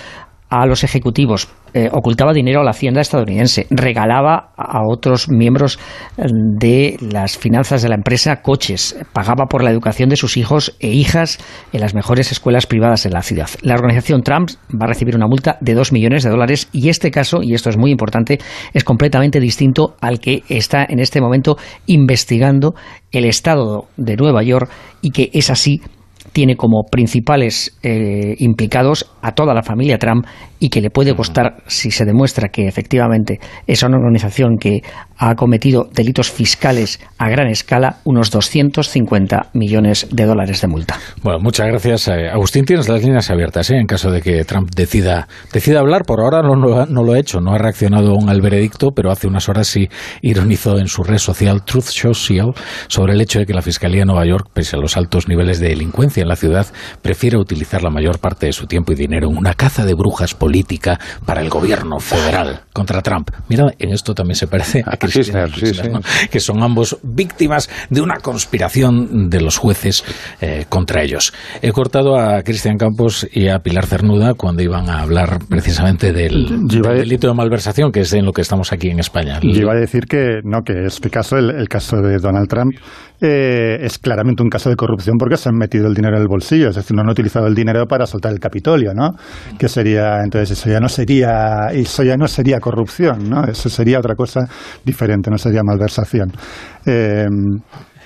a 0.49 0.65
los 0.65 0.83
ejecutivos, 0.83 1.49
eh, 1.73 1.89
ocultaba 1.91 2.31
dinero 2.31 2.61
a 2.61 2.63
la 2.63 2.71
hacienda 2.71 3.01
estadounidense, 3.01 3.67
regalaba 3.69 4.53
a 4.55 4.81
otros 4.87 5.27
miembros 5.29 5.79
eh, 6.17 6.23
de 6.57 6.97
las 7.01 7.37
finanzas 7.37 7.81
de 7.81 7.89
la 7.89 7.95
empresa 7.95 8.41
coches, 8.41 8.95
pagaba 9.11 9.47
por 9.47 9.63
la 9.63 9.71
educación 9.71 10.09
de 10.09 10.15
sus 10.15 10.37
hijos 10.37 10.75
e 10.79 10.89
hijas 10.89 11.39
en 11.73 11.81
las 11.81 11.93
mejores 11.93 12.31
escuelas 12.31 12.67
privadas 12.67 13.03
de 13.03 13.09
la 13.09 13.23
ciudad. 13.23 13.49
La 13.61 13.73
organización 13.73 14.21
Trump 14.23 14.51
va 14.71 14.85
a 14.85 14.87
recibir 14.87 15.15
una 15.15 15.27
multa 15.27 15.57
de 15.59 15.73
2 15.73 15.91
millones 15.91 16.23
de 16.23 16.29
dólares 16.29 16.69
y 16.71 16.89
este 16.89 17.11
caso, 17.11 17.41
y 17.41 17.53
esto 17.53 17.69
es 17.69 17.77
muy 17.77 17.91
importante, 17.91 18.39
es 18.73 18.83
completamente 18.83 19.39
distinto 19.39 19.95
al 19.99 20.19
que 20.19 20.43
está 20.47 20.85
en 20.87 20.99
este 20.99 21.19
momento 21.19 21.57
investigando 21.87 22.75
el 23.11 23.25
Estado 23.25 23.87
de 23.97 24.15
Nueva 24.15 24.43
York 24.43 24.69
y 25.01 25.11
que 25.11 25.29
es 25.33 25.49
así 25.49 25.81
tiene 26.35 26.57
como 26.57 26.83
principales 26.83 27.77
eh, 27.81 28.35
implicados 28.39 29.09
a 29.21 29.31
toda 29.31 29.53
la 29.53 29.63
familia 29.63 29.97
Trump 29.97 30.25
y 30.59 30.69
que 30.69 30.81
le 30.81 30.89
puede 30.89 31.15
costar, 31.15 31.57
si 31.67 31.91
se 31.91 32.05
demuestra 32.05 32.49
que 32.49 32.67
efectivamente 32.67 33.39
es 33.67 33.83
una 33.83 33.97
organización 33.97 34.57
que 34.59 34.81
ha 35.17 35.35
cometido 35.35 35.87
delitos 35.93 36.29
fiscales 36.31 36.99
a 37.17 37.29
gran 37.29 37.47
escala, 37.47 37.97
unos 38.03 38.31
250 38.31 39.49
millones 39.53 40.07
de 40.11 40.25
dólares 40.25 40.61
de 40.61 40.67
multa. 40.67 40.97
Bueno, 41.23 41.39
muchas 41.39 41.67
gracias. 41.67 42.07
eh, 42.09 42.29
Agustín, 42.29 42.65
tienes 42.65 42.89
las 42.89 43.01
líneas 43.01 43.29
abiertas 43.31 43.69
¿eh? 43.71 43.77
en 43.77 43.87
caso 43.87 44.11
de 44.11 44.21
que 44.21 44.43
Trump 44.43 44.69
decida, 44.75 45.27
decida 45.53 45.79
hablar. 45.79 46.03
Por 46.05 46.19
ahora 46.19 46.41
no, 46.41 46.55
lo 46.55 46.81
ha- 46.81 46.85
no 46.85 47.03
lo 47.03 47.13
ha 47.13 47.19
hecho, 47.19 47.39
no 47.39 47.53
ha 47.53 47.57
reaccionado 47.57 48.09
aún 48.11 48.29
al 48.29 48.41
veredicto, 48.41 48.91
pero 48.95 49.11
hace 49.11 49.27
unas 49.27 49.47
horas 49.49 49.67
sí 49.67 49.87
ironizó 50.21 50.77
en 50.77 50.87
su 50.87 51.03
red 51.03 51.17
social 51.17 51.63
Truth 51.63 51.85
Social 51.85 52.53
sobre 52.87 53.13
el 53.13 53.21
hecho 53.21 53.39
de 53.39 53.45
que 53.45 53.53
la 53.53 53.61
Fiscalía 53.61 54.01
de 54.01 54.05
Nueva 54.05 54.25
York, 54.25 54.49
pese 54.53 54.75
a 54.75 54.79
los 54.79 54.97
altos 54.97 55.27
niveles 55.27 55.59
de 55.59 55.69
delincuencia 55.69 56.21
en 56.23 56.27
la 56.29 56.35
ciudad, 56.35 56.67
prefiere 57.01 57.37
utilizar 57.37 57.83
la 57.83 57.89
mayor 57.89 58.19
parte 58.19 58.47
de 58.47 58.53
su 58.53 58.67
tiempo 58.67 58.91
y 58.91 58.95
dinero 58.95 59.29
en 59.29 59.37
una 59.37 59.53
caza 59.53 59.85
de 59.85 59.93
brujas 59.93 60.33
política 60.45 60.99
para 61.25 61.41
el 61.41 61.49
gobierno 61.49 61.99
federal 61.99 62.61
contra 62.71 63.01
Trump. 63.01 63.31
Mira, 63.49 63.73
en 63.79 63.91
esto 63.91 64.13
también 64.13 64.35
se 64.35 64.45
parece 64.45 64.83
a 64.85 64.95
Cristina, 64.95 65.47
que 66.29 66.39
son 66.39 66.61
ambos 66.61 66.99
víctimas 67.01 67.67
de 67.89 68.01
una 68.01 68.17
conspiración 68.17 69.27
de 69.27 69.41
los 69.41 69.57
jueces 69.57 70.03
eh, 70.41 70.65
contra 70.69 71.01
ellos. 71.01 71.33
He 71.63 71.71
cortado 71.71 72.19
a 72.19 72.43
Cristian 72.43 72.77
Campos 72.77 73.27
y 73.33 73.47
a 73.47 73.57
Pilar 73.57 73.87
Cernuda 73.87 74.35
cuando 74.35 74.61
iban 74.61 74.87
a 74.87 75.01
hablar 75.01 75.39
precisamente 75.49 76.13
del, 76.13 76.67
delito 76.67 77.27
de 77.27 77.33
malversación, 77.33 77.91
que 77.91 78.01
es 78.01 78.13
en 78.13 78.23
lo 78.23 78.31
que 78.31 78.41
estamos 78.41 78.71
aquí 78.71 78.89
en 78.89 78.99
España. 78.99 79.39
Yo 79.41 79.61
iba 79.61 79.73
a 79.73 79.79
decir 79.79 80.05
que 80.05 80.41
no, 80.43 80.61
que 80.61 80.85
este 80.85 81.09
caso, 81.09 81.37
el 81.37 81.67
caso 81.67 81.97
de 82.01 82.19
Donald 82.19 82.47
Trump, 82.47 82.75
eh, 83.21 83.77
es 83.81 83.97
claramente 83.97 84.43
un 84.43 84.49
caso 84.49 84.69
de 84.69 84.75
corrupción 84.75 85.15
porque 85.17 85.37
se 85.37 85.47
han 85.47 85.55
metido 85.55 85.87
el 85.87 85.93
dinero 85.93 86.17
en 86.17 86.21
el 86.21 86.27
bolsillo, 86.27 86.69
es 86.69 86.75
decir, 86.75 86.95
no 86.95 87.01
han 87.01 87.09
utilizado 87.09 87.47
el 87.47 87.55
dinero 87.55 87.85
para 87.87 88.05
soltar 88.05 88.33
el 88.33 88.39
Capitolio, 88.39 88.93
¿no? 88.93 89.11
Que 89.57 89.69
sería, 89.69 90.21
entonces 90.35 90.59
eso 90.59 90.69
ya 90.69 90.79
no 90.81 90.89
sería, 90.89 91.67
eso 91.71 92.03
ya 92.03 92.17
no 92.17 92.27
sería 92.27 92.59
corrupción, 92.59 93.29
¿no? 93.29 93.45
Eso 93.45 93.69
sería 93.69 93.99
otra 93.99 94.15
cosa 94.15 94.41
diferente, 94.83 95.29
no 95.31 95.37
sería 95.37 95.61
malversación. 95.63 96.29
Eh, 96.85 97.25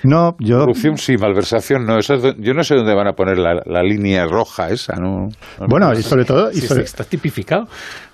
no, 0.04 0.36
yo... 0.38 0.60
Corrupción 0.60 0.96
sí, 0.96 1.16
malversación 1.16 1.84
no. 1.84 1.98
yo 2.00 2.54
no 2.54 2.62
sé 2.62 2.76
dónde 2.76 2.94
van 2.94 3.08
a 3.08 3.12
poner 3.12 3.36
la, 3.36 3.82
línea 3.82 4.26
roja 4.26 4.68
esa, 4.70 4.94
¿no? 4.94 5.28
bueno, 5.68 5.92
y 5.92 6.02
sobre 6.02 6.24
todo... 6.24 6.50
Y 6.52 6.58
Está 6.58 7.02
tipificado. 7.02 7.66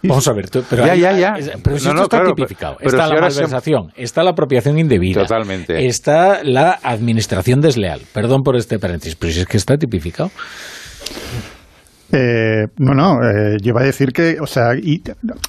Vamos 0.03 0.27
a 0.27 0.33
ver, 0.33 0.47
pero 0.69 0.87
ya, 0.87 0.95
ya, 0.95 1.13
ya. 1.13 1.35
Pero 1.63 1.79
si 1.79 1.89
esto 1.89 2.03
está 2.03 2.25
tipificado. 2.25 2.77
está 2.81 3.07
la 3.07 3.21
malversación, 3.21 3.93
está 3.97 4.25
la 4.25 4.31
apropiación 4.31 4.79
indebida. 4.79 5.23
Totalmente. 5.23 5.87
Está 5.87 6.43
la 6.43 6.79
administración 6.83 7.61
desleal. 7.61 8.01
Perdón 8.15 8.43
por 8.43 8.57
este 8.57 8.79
paréntesis, 8.79 9.15
pero 9.15 9.33
si 9.33 9.41
es 9.41 9.47
que 9.47 9.59
está 9.59 9.77
tipificado. 9.77 10.31
Eh, 12.19 12.69
no, 12.79 12.95
no, 12.95 13.23
eh, 13.23 13.59
yo 13.63 13.71
iba 13.73 13.83
a 13.83 13.85
decir 13.85 14.11
que, 14.11 14.39
o 14.41 14.47
sea, 14.47 14.71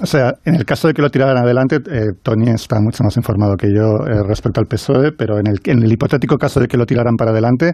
o 0.02 0.06
sea, 0.06 0.34
en 0.44 0.56
el 0.56 0.66
caso 0.66 0.90
de 0.90 0.94
que 0.94 1.02
lo 1.02 1.10
tiraran 1.10 1.38
adelante, 1.38 1.78
eh, 1.78 2.12
Tony 2.22 2.50
está 2.50 2.82
mucho 2.82 3.06
más 3.06 3.16
informado 3.16 3.56
que 3.56 3.68
yo 3.74 4.06
eh, 4.06 4.22
respecto 4.28 4.60
al 4.60 4.68
PSOE, 4.68 5.14
pero 5.18 5.40
en 5.40 5.48
el, 5.48 5.60
en 5.64 5.82
el 5.82 5.94
hipotético 5.94 6.36
caso 6.36 6.60
de 6.60 6.68
que 6.68 6.76
lo 6.76 6.86
tiraran 6.86 7.16
para 7.16 7.32
adelante, 7.32 7.74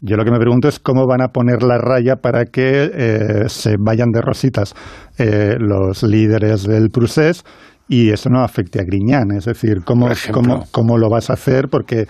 yo 0.00 0.16
lo 0.16 0.24
que 0.24 0.30
me 0.30 0.38
pregunto 0.38 0.68
es 0.68 0.78
cómo 0.78 1.04
van 1.08 1.20
a 1.20 1.32
poner 1.32 1.64
la 1.64 1.78
raya 1.78 2.14
para 2.22 2.44
que 2.44 3.46
se 3.48 3.74
vayan 3.80 4.12
de 4.12 4.20
rositas 4.20 4.72
los 5.18 6.04
líderes 6.04 6.62
del 6.62 6.90
procés 6.90 7.42
y 7.88 8.10
eso 8.10 8.30
no 8.30 8.44
afecte 8.44 8.80
a 8.80 8.84
Griñán. 8.84 9.32
Es 9.36 9.46
decir, 9.46 9.82
cómo, 9.84 10.08
cómo, 10.30 10.66
cómo 10.70 10.98
lo 10.98 11.10
vas 11.10 11.30
a 11.30 11.32
hacer, 11.32 11.66
porque 11.68 12.06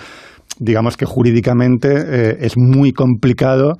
digamos 0.58 0.98
que 0.98 1.06
jurídicamente 1.06 2.44
es 2.44 2.58
muy 2.58 2.92
complicado 2.92 3.78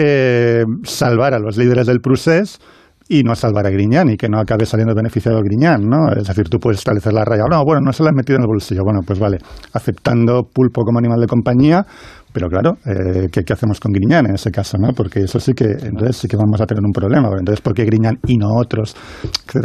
eh, 0.00 0.62
salvar 0.84 1.34
a 1.34 1.40
los 1.40 1.56
líderes 1.56 1.88
del 1.88 1.98
procés 1.98 2.60
y 3.08 3.24
no 3.24 3.34
salvar 3.34 3.66
a 3.66 3.70
Griñán 3.70 4.10
y 4.10 4.16
que 4.16 4.28
no 4.28 4.38
acabe 4.38 4.64
saliendo 4.64 4.94
beneficiado 4.94 5.40
Griñán, 5.42 5.88
¿no? 5.88 6.12
Es 6.12 6.28
decir, 6.28 6.48
tú 6.48 6.58
puedes 6.58 6.78
establecer 6.78 7.12
la 7.12 7.24
raya. 7.24 7.44
No, 7.50 7.64
bueno, 7.64 7.80
no 7.80 7.92
se 7.92 8.04
la 8.04 8.10
has 8.10 8.14
metido 8.14 8.36
en 8.36 8.42
el 8.42 8.46
bolsillo. 8.46 8.82
Bueno, 8.84 9.00
pues 9.04 9.18
vale, 9.18 9.38
aceptando 9.72 10.44
pulpo 10.44 10.84
como 10.84 11.00
animal 11.00 11.20
de 11.20 11.26
compañía, 11.26 11.84
pero 12.32 12.48
claro, 12.48 12.74
eh, 12.86 13.26
¿qué, 13.32 13.52
hacemos 13.52 13.80
con 13.80 13.90
Griñán 13.90 14.26
en 14.26 14.36
ese 14.36 14.52
caso, 14.52 14.78
no? 14.78 14.92
Porque 14.92 15.20
eso 15.20 15.40
sí 15.40 15.52
que, 15.52 15.64
entonces 15.64 16.16
sí 16.16 16.28
que 16.28 16.36
vamos 16.36 16.60
a 16.60 16.66
tener 16.66 16.84
un 16.84 16.92
problema. 16.92 17.28
Entonces, 17.36 17.60
¿por 17.60 17.74
qué 17.74 17.84
Griñán 17.84 18.18
y 18.28 18.36
no 18.36 18.50
otros? 18.54 18.94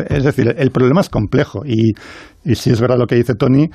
Es 0.10 0.24
decir, 0.24 0.56
el 0.58 0.72
problema 0.72 1.02
es 1.02 1.10
complejo 1.10 1.62
y, 1.64 1.92
y 2.44 2.56
si 2.56 2.72
es 2.72 2.82
verdad 2.82 2.98
lo 2.98 3.06
que 3.06 3.16
dice 3.16 3.36
Tony, 3.36 3.70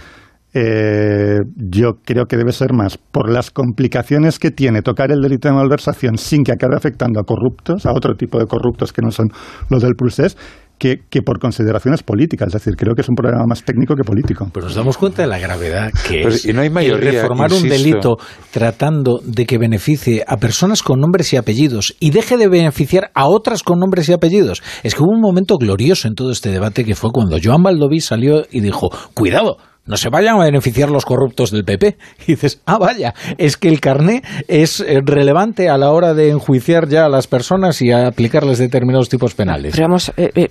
eh, 0.61 1.38
yo 1.55 2.01
creo 2.05 2.25
que 2.27 2.37
debe 2.37 2.51
ser 2.51 2.73
más 2.73 2.99
por 2.99 3.31
las 3.31 3.53
complicaciones 3.53 4.40
que 4.40 4.51
tiene 4.51 4.83
tocar 4.83 5.12
el 5.12 5.21
delito 5.21 5.49
de 5.49 5.55
malversación 5.55 6.18
sin 6.18 6.42
que 6.42 6.51
acabe 6.51 6.75
afectando 6.77 7.21
a 7.21 7.23
corruptos, 7.23 7.87
a 7.87 7.92
otro 7.92 8.14
tipo 8.16 8.40
de 8.40 8.47
corruptos 8.47 8.92
que 8.92 9.01
no 9.01 9.12
son 9.12 9.29
los 9.71 9.83
del 9.83 9.94
procés, 9.94 10.37
que, 10.79 11.23
por 11.25 11.38
consideraciones 11.38 12.03
políticas. 12.03 12.49
Es 12.49 12.55
decir, 12.55 12.75
creo 12.77 12.94
que 12.94 13.03
es 13.03 13.09
un 13.09 13.14
problema 13.14 13.44
más 13.47 13.62
técnico 13.62 13.94
que 13.94 14.03
político. 14.03 14.49
Pero 14.53 14.66
nos 14.66 14.75
damos 14.75 14.97
cuenta 14.97 15.23
de 15.23 15.29
la 15.29 15.38
gravedad 15.38 15.92
que 16.07 16.23
es 16.23 16.44
y 16.44 16.53
no 16.53 16.62
hay 16.62 16.71
mayoría, 16.71 17.11
reformar 17.11 17.53
un 17.53 17.68
delito 17.68 18.16
tratando 18.51 19.21
de 19.25 19.47
que 19.47 19.59
beneficie 19.59 20.25
a 20.27 20.37
personas 20.38 20.83
con 20.83 21.01
nombres 21.01 21.33
y 21.33 21.37
apellidos 21.37 21.97
y 22.01 22.11
deje 22.11 22.37
de 22.37 22.49
beneficiar 22.49 23.11
a 23.14 23.27
otras 23.27 23.62
con 23.62 23.79
nombres 23.79 24.09
y 24.09 24.12
apellidos. 24.12 24.62
Es 24.83 24.94
que 24.94 25.03
hubo 25.03 25.14
un 25.14 25.21
momento 25.21 25.57
glorioso 25.57 26.09
en 26.09 26.14
todo 26.14 26.31
este 26.33 26.51
debate 26.51 26.85
que 26.85 26.94
fue 26.94 27.11
cuando 27.12 27.38
Joan 27.42 27.62
Baldoví 27.62 28.01
salió 28.01 28.44
y 28.51 28.61
dijo, 28.61 28.90
cuidado, 29.14 29.59
no 29.88 29.96
se 29.96 30.11
vayan 30.11 30.37
a 30.37 30.44
beneficiar 30.44 30.90
los 30.90 31.05
corruptos 31.05 31.51
del 31.51 31.64
PP. 31.64 31.96
Y 32.29 32.33
dices, 32.33 32.61
ah, 32.66 32.79
vaya, 32.79 33.14
es 33.38 33.57
que 33.57 33.68
el 33.68 33.81
carné 33.81 34.22
es 34.48 34.81
eh, 34.81 35.01
relevante 35.03 35.68
a 35.68 35.79
la 35.79 35.90
hora 35.90 36.12
de 36.12 36.29
enjuiciar 36.29 36.88
ya 36.88 37.07
a 37.07 37.09
las 37.09 37.27
personas 37.27 37.81
y 37.81 37.90
a 37.90 38.07
aplicarles 38.07 38.59
determinados 38.59 39.09
tipos 39.09 39.35
penales. 39.35 39.72
Pero 39.74 39.88
vamos, 39.88 40.12
eh, 40.16 40.31
eh, 40.35 40.48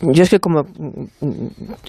yo 0.00 0.22
es 0.22 0.30
que 0.30 0.40
como 0.40 0.62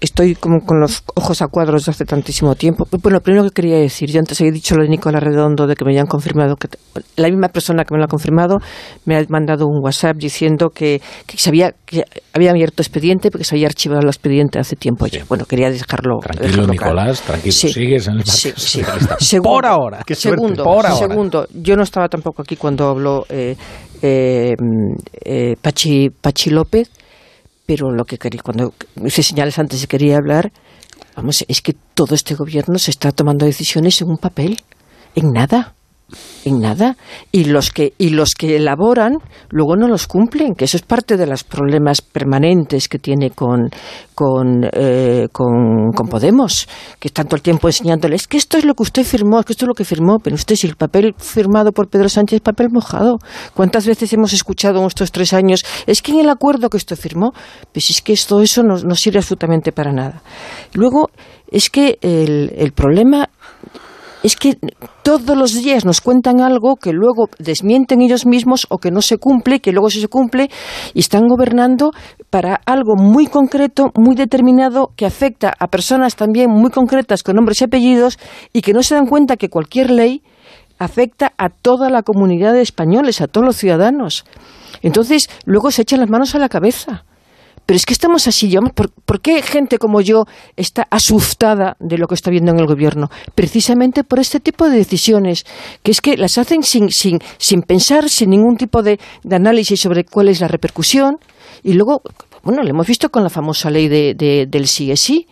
estoy 0.02 0.36
como 0.36 0.60
con 0.66 0.80
los 0.80 1.04
ojos 1.16 1.42
a 1.42 1.48
cuadros 1.48 1.82
desde 1.82 1.92
hace 1.92 2.06
tantísimo 2.06 2.56
tiempo. 2.56 2.88
Bueno, 3.02 3.18
lo 3.18 3.22
primero 3.22 3.44
que 3.46 3.52
quería 3.52 3.78
decir, 3.78 4.10
yo 4.12 4.20
antes 4.20 4.40
he 4.42 4.52
dicho 4.52 4.76
lo 4.76 4.84
de 4.84 4.90
Nicolás 4.90 5.24
Redondo, 5.24 5.66
de 5.66 5.76
que 5.76 5.84
me 5.84 5.92
habían 5.92 6.06
confirmado, 6.06 6.56
que 6.56 6.68
la 7.16 7.28
misma 7.30 7.48
persona 7.50 7.84
que 7.84 7.94
me 7.94 8.00
lo 8.00 8.06
ha 8.06 8.08
confirmado 8.08 8.58
me 9.06 9.18
ha 9.18 9.24
mandado 9.30 9.66
un 9.66 9.84
WhatsApp 9.84 10.18
diciendo 10.18 10.70
que, 10.70 11.02
que, 11.26 11.38
sabía, 11.38 11.74
que 11.86 12.04
había 12.34 12.52
abierto 12.52 12.82
expediente 12.82 13.32
porque 13.32 13.44
se 13.44 13.56
había 13.56 13.68
archivado 13.68 14.02
el 14.02 14.08
expediente 14.08 14.60
hace 14.60 14.76
tiempo 14.76 15.08
ya. 15.08 15.24
Bueno, 15.28 15.46
quería 15.46 15.72
dejarlo. 15.72 16.20
Tranquilo, 16.20 16.68
Nicolás, 16.68 17.22
tranquilo, 17.22 17.54
sigues 17.54 18.08
en 18.08 18.16
el 18.16 18.26
sí, 18.26 18.54
sí. 18.56 19.40
por 19.44 19.66
ahora. 19.66 20.04
segundo, 20.08 20.64
segundo, 20.98 21.48
yo 21.54 21.76
no 21.76 21.84
estaba 21.84 22.08
tampoco 22.08 22.44
aquí 22.44 22.56
cuando 22.56 22.90
habló 22.90 23.26
eh, 23.30 23.56
eh, 24.02 24.56
eh, 25.26 25.56
Pachi, 25.62 26.10
Pachi 26.10 26.52
López 26.52 26.92
pero 27.68 27.92
lo 27.92 28.06
que 28.06 28.18
quería, 28.18 28.42
cuando 28.42 28.74
hice 29.06 29.22
señales 29.22 29.60
antes 29.60 29.82
de 29.82 29.88
quería 29.88 30.18
hablar, 30.18 30.52
vamos, 31.16 31.46
es 31.48 31.62
que 31.62 31.76
todo 31.94 32.16
este 32.16 32.34
gobierno 32.34 32.80
se 32.80 32.92
está 32.92 33.12
tomando 33.12 33.46
decisiones 33.46 34.02
en 34.02 34.10
un 34.10 34.18
papel, 34.18 34.58
en 35.14 35.32
nada 35.34 35.76
en 36.46 36.60
nada. 36.60 36.96
Y 37.32 37.46
los 37.46 37.72
que 37.72 37.94
y 37.98 38.10
los 38.10 38.34
que 38.34 38.56
elaboran 38.56 39.18
luego 39.50 39.76
no 39.76 39.88
los 39.88 40.08
cumplen 40.08 40.56
que 40.56 40.66
eso 40.66 40.78
es 40.78 40.84
parte 40.84 41.18
de 41.18 41.28
los 41.28 41.44
problemas 41.44 42.02
permanentes 42.02 42.88
que 42.88 43.00
tiene 43.00 43.32
con 43.32 43.70
con, 44.16 44.68
eh, 44.74 45.28
con, 45.32 45.92
Podemos 46.10 46.68
que 47.00 47.10
tanto 47.10 47.36
el 47.36 47.42
tiempo 47.42 47.68
enseñándoles 47.68 48.28
que 48.28 48.38
esto 48.38 48.58
es 48.58 48.66
lo 48.66 48.74
que 48.74 48.84
usted 48.84 49.04
firmó 49.04 49.44
que 49.44 49.54
esto 49.54 49.66
es 49.66 49.68
lo 49.68 49.74
que 49.74 49.84
firmó 49.84 50.18
pero 50.24 50.36
usted 50.36 50.56
si 50.56 50.68
el 50.68 50.76
papel 50.76 51.14
firmado 51.18 51.72
por 51.72 51.90
Pedro 51.90 52.08
Sánchez 52.08 52.38
es 52.38 52.42
papel 52.42 52.70
mojado. 52.72 53.18
Cuántas 53.54 53.86
veces 53.86 54.12
hemos 54.14 54.34
escuchado 54.34 54.80
en 54.80 54.86
estos 54.86 55.12
tres 55.12 55.34
años 55.34 55.66
es 55.86 56.02
que 56.02 56.14
en 56.14 56.20
el 56.22 56.30
acuerdo 56.30 56.70
que 56.70 56.78
esto 56.78 56.96
firmó 56.96 57.34
pues 57.74 57.90
es 57.90 58.02
que 58.02 58.14
esto 58.14 58.42
eso 58.42 58.64
no, 58.64 58.78
no 58.78 58.96
sirve 58.96 59.20
absolutamente 59.20 59.72
para 59.72 59.92
nada 59.92 60.22
luego 60.74 61.10
es 61.50 61.70
que 61.70 61.98
el, 62.02 62.54
el 62.58 62.72
problema 62.72 63.30
es 64.24 64.36
que 64.36 64.58
todos 65.04 65.38
los 65.38 65.54
días 65.54 65.86
nos 65.86 66.02
cuentan 66.02 66.42
algo 66.42 66.76
que 66.76 66.92
luego 66.92 67.30
desmienten 67.40 68.02
ellos 68.02 68.26
mismos 68.26 68.66
o 68.70 68.78
que 68.78 68.92
no 68.92 69.02
se 69.02 69.18
cumple, 69.18 69.60
que 69.60 69.72
luego 69.72 69.90
se 69.90 70.08
cumple 70.08 70.50
y 70.94 71.00
están 71.00 71.28
gobernando 71.28 71.92
para 72.30 72.60
algo 72.66 72.96
muy 72.96 73.28
concreto, 73.28 73.92
muy 73.96 74.16
determinado, 74.16 74.92
que 74.96 75.06
afecta 75.06 75.54
a 75.58 75.68
personas 75.68 76.16
también 76.16 76.50
muy 76.50 76.72
concretas 76.72 77.24
con 77.24 77.36
nombres 77.36 77.62
y 77.62 77.66
apellidos 77.66 78.18
y 78.54 78.62
que 78.62 78.74
no 78.74 78.84
se 78.84 78.96
dan 78.96 79.06
cuenta 79.06 79.38
que 79.38 79.50
cualquier 79.50 79.92
ley 79.92 80.22
afecta 80.80 81.34
a 81.38 81.50
toda 81.50 81.90
la 81.90 82.04
comunidad 82.04 82.54
de 82.54 82.62
españoles, 82.62 83.22
a 83.22 83.28
todos 83.28 83.46
los 83.46 83.58
ciudadanos. 83.58 84.26
Entonces, 84.82 85.30
luego 85.46 85.72
se 85.72 85.84
echan 85.84 86.00
las 86.00 86.10
manos 86.10 86.36
a 86.36 86.40
la 86.40 86.50
cabeza. 86.50 87.06
Pero 87.68 87.76
es 87.76 87.86
que 87.86 87.94
estamos 87.94 88.28
así. 88.28 88.56
¿Por, 88.74 89.22
qué 89.22 89.42
gente 89.42 89.78
como 89.78 90.00
yo 90.00 90.24
está 90.56 90.88
asustada 90.90 91.76
de 91.82 91.98
lo 91.98 92.08
que 92.08 92.16
está 92.16 92.32
viendo 92.32 92.54
en 92.54 92.60
el 92.60 92.66
gobierno? 92.66 93.10
Precisamente 93.36 94.06
por 94.06 94.20
este 94.20 94.40
tipo 94.40 94.70
de 94.70 94.78
decisiones, 94.78 95.46
que 95.84 95.92
es 95.92 96.00
que 96.00 96.16
las 96.16 96.38
hacen 96.38 96.64
sin, 96.64 96.90
sin, 96.90 97.20
sin 97.38 97.62
pensar, 97.62 98.08
sin 98.08 98.30
ningún 98.30 98.56
tipo 98.56 98.82
de, 98.82 99.00
análisis 99.30 99.82
sobre 99.82 100.06
cuál 100.06 100.30
es 100.30 100.40
la 100.40 100.48
repercusión. 100.48 101.18
Y 101.62 101.74
luego, 101.74 102.02
bueno, 102.42 102.64
lo 102.64 102.70
hemos 102.70 102.88
visto 102.88 103.10
con 103.10 103.22
la 103.22 103.30
famosa 103.30 103.70
ley 103.70 103.90
de, 103.90 104.48
del 104.50 104.68
sí 104.68 104.90
es 104.90 105.02
sí. 105.02 105.28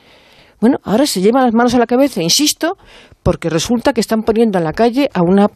Bueno, 0.60 0.80
ahora 0.84 1.08
se 1.08 1.22
llevan 1.22 1.46
las 1.46 1.54
manos 1.54 1.74
a 1.74 1.80
la 1.80 1.86
cabeza, 1.86 2.22
insisto, 2.22 2.78
porque 3.24 3.50
resulta 3.50 3.94
que 3.94 4.02
están 4.02 4.24
poniendo 4.24 4.58
en 4.58 4.66
la 4.66 4.74
calle 4.74 5.10
a 5.14 5.22
una 5.22 5.48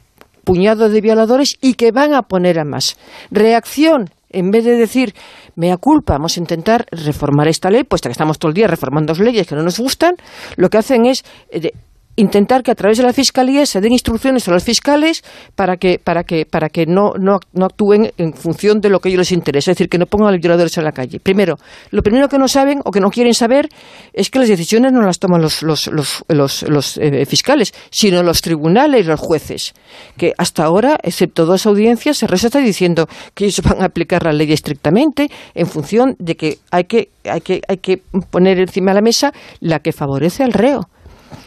puñado 0.45 0.87
de 0.87 1.01
violadores 1.01 1.57
y 1.61 1.73
que 1.73 1.91
van 1.91 2.13
a 2.13 2.21
poner 2.21 2.57
a 2.57 2.63
más. 2.63 2.95
Reacción, 3.31 4.09
en 4.29 4.51
vez 4.51 4.63
de 4.65 4.77
decir, 4.77 5.13
mea 5.55 5.77
culpa, 5.77 6.13
vamos 6.13 6.37
a 6.37 6.39
intentar 6.39 6.85
reformar 6.91 7.47
esta 7.47 7.69
ley, 7.69 7.83
puesto 7.83 8.09
que 8.09 8.13
estamos 8.13 8.39
todo 8.39 8.49
el 8.49 8.55
día 8.55 8.67
reformando 8.67 9.13
leyes 9.13 9.47
que 9.47 9.55
no 9.55 9.63
nos 9.63 9.79
gustan, 9.79 10.15
lo 10.55 10.69
que 10.69 10.77
hacen 10.77 11.05
es 11.05 11.23
eh, 11.49 11.71
intentar 12.19 12.63
que 12.63 12.71
a 12.71 12.75
través 12.75 12.97
de 12.97 13.03
la 13.03 13.13
Fiscalía 13.13 13.65
se 13.65 13.79
den 13.81 13.93
instrucciones 13.93 14.47
a 14.47 14.51
los 14.51 14.63
fiscales 14.63 15.23
para 15.55 15.77
que, 15.77 15.99
para 16.03 16.23
que, 16.23 16.45
para 16.45 16.69
que 16.69 16.85
no, 16.85 17.13
no, 17.17 17.39
no 17.53 17.65
actúen 17.65 18.11
en 18.17 18.33
función 18.33 18.81
de 18.81 18.89
lo 18.89 18.99
que 18.99 19.09
ellos 19.09 19.19
les 19.19 19.31
interesa, 19.31 19.71
es 19.71 19.77
decir, 19.77 19.89
que 19.89 19.97
no 19.97 20.05
pongan 20.05 20.29
a 20.29 20.31
los 20.31 20.41
violadores 20.41 20.77
en 20.77 20.83
la 20.83 20.91
calle. 20.91 21.19
Primero, 21.19 21.55
lo 21.91 22.01
primero 22.03 22.27
que 22.27 22.37
no 22.37 22.47
saben 22.47 22.81
o 22.83 22.91
que 22.91 22.99
no 22.99 23.09
quieren 23.09 23.33
saber 23.33 23.69
es 24.13 24.29
que 24.29 24.39
las 24.39 24.49
decisiones 24.49 24.91
no 24.91 25.01
las 25.01 25.19
toman 25.19 25.41
los, 25.41 25.63
los, 25.63 25.87
los, 25.87 26.23
los, 26.27 26.63
los, 26.63 26.97
eh, 26.97 27.25
fiscales, 27.25 27.73
sino 27.89 28.21
los 28.21 28.41
tribunales 28.41 29.05
los 29.05 29.19
jueces, 29.19 29.73
que 30.17 30.33
hasta 30.37 30.65
ahora, 30.65 30.97
excepto 31.03 31.45
dos 31.45 31.65
audiencias, 31.65 32.17
se 32.17 32.25
está 32.25 32.59
diciendo 32.59 33.07
que 33.33 33.45
ellos 33.45 33.61
van 33.61 33.81
a 33.81 33.85
aplicar 33.85 34.23
la 34.23 34.33
ley 34.33 34.51
estrictamente 34.51 35.29
en 35.55 35.67
función 35.67 36.15
de 36.19 36.35
que 36.35 36.57
hay 36.71 36.83
que, 36.83 37.09
hay 37.23 37.41
que, 37.41 37.61
hay 37.67 37.77
que 37.77 38.01
poner 38.29 38.59
encima 38.59 38.91
de 38.91 38.95
la 38.95 39.01
mesa 39.01 39.33
la 39.59 39.79
que 39.79 39.91
favorece 39.91 40.43
al 40.43 40.53
reo. 40.53 40.89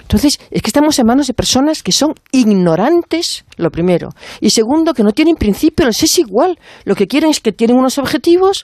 Entonces, 0.01 0.39
es 0.51 0.63
que 0.63 0.69
estamos 0.69 0.99
en 0.99 1.07
manos 1.07 1.27
de 1.27 1.35
personas 1.35 1.83
que 1.83 1.93
son 1.93 2.15
ignorantes, 2.33 3.45
lo 3.57 3.71
primero. 3.71 4.11
Y 4.41 4.51
segundo, 4.51 4.95
que 4.95 5.03
no 5.03 5.13
tienen 5.13 5.37
principios, 5.37 6.03
es 6.03 6.19
igual. 6.19 6.59
Lo 6.85 6.95
que 6.95 7.07
quieren 7.07 7.31
es 7.31 7.41
que 7.41 7.53
tienen 7.53 7.77
unos 7.77 7.99
objetivos 7.99 8.63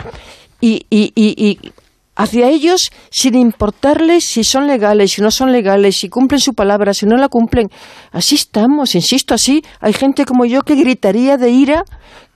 y, 0.61 0.87
y, 0.90 1.12
y, 1.14 1.72
hacia 2.16 2.48
ellos 2.48 2.90
sin 3.11 3.35
importarles 3.37 4.24
si 4.24 4.44
son 4.44 4.66
legales, 4.66 5.12
si 5.12 5.22
no 5.22 5.31
son 5.31 5.52
legales, 5.52 5.96
si 5.96 6.09
cumplen 6.09 6.40
su 6.40 6.52
palabra, 6.52 6.92
si 6.92 7.07
no 7.07 7.16
la 7.16 7.28
cumplen. 7.28 7.68
Así 8.11 8.35
estamos, 8.35 8.94
insisto, 8.94 9.35
así. 9.35 9.62
Hay 9.81 9.92
gente 9.92 10.24
como 10.24 10.44
yo 10.44 10.62
que 10.62 10.74
gritaría 10.74 11.37
de 11.37 11.50
ira 11.50 11.85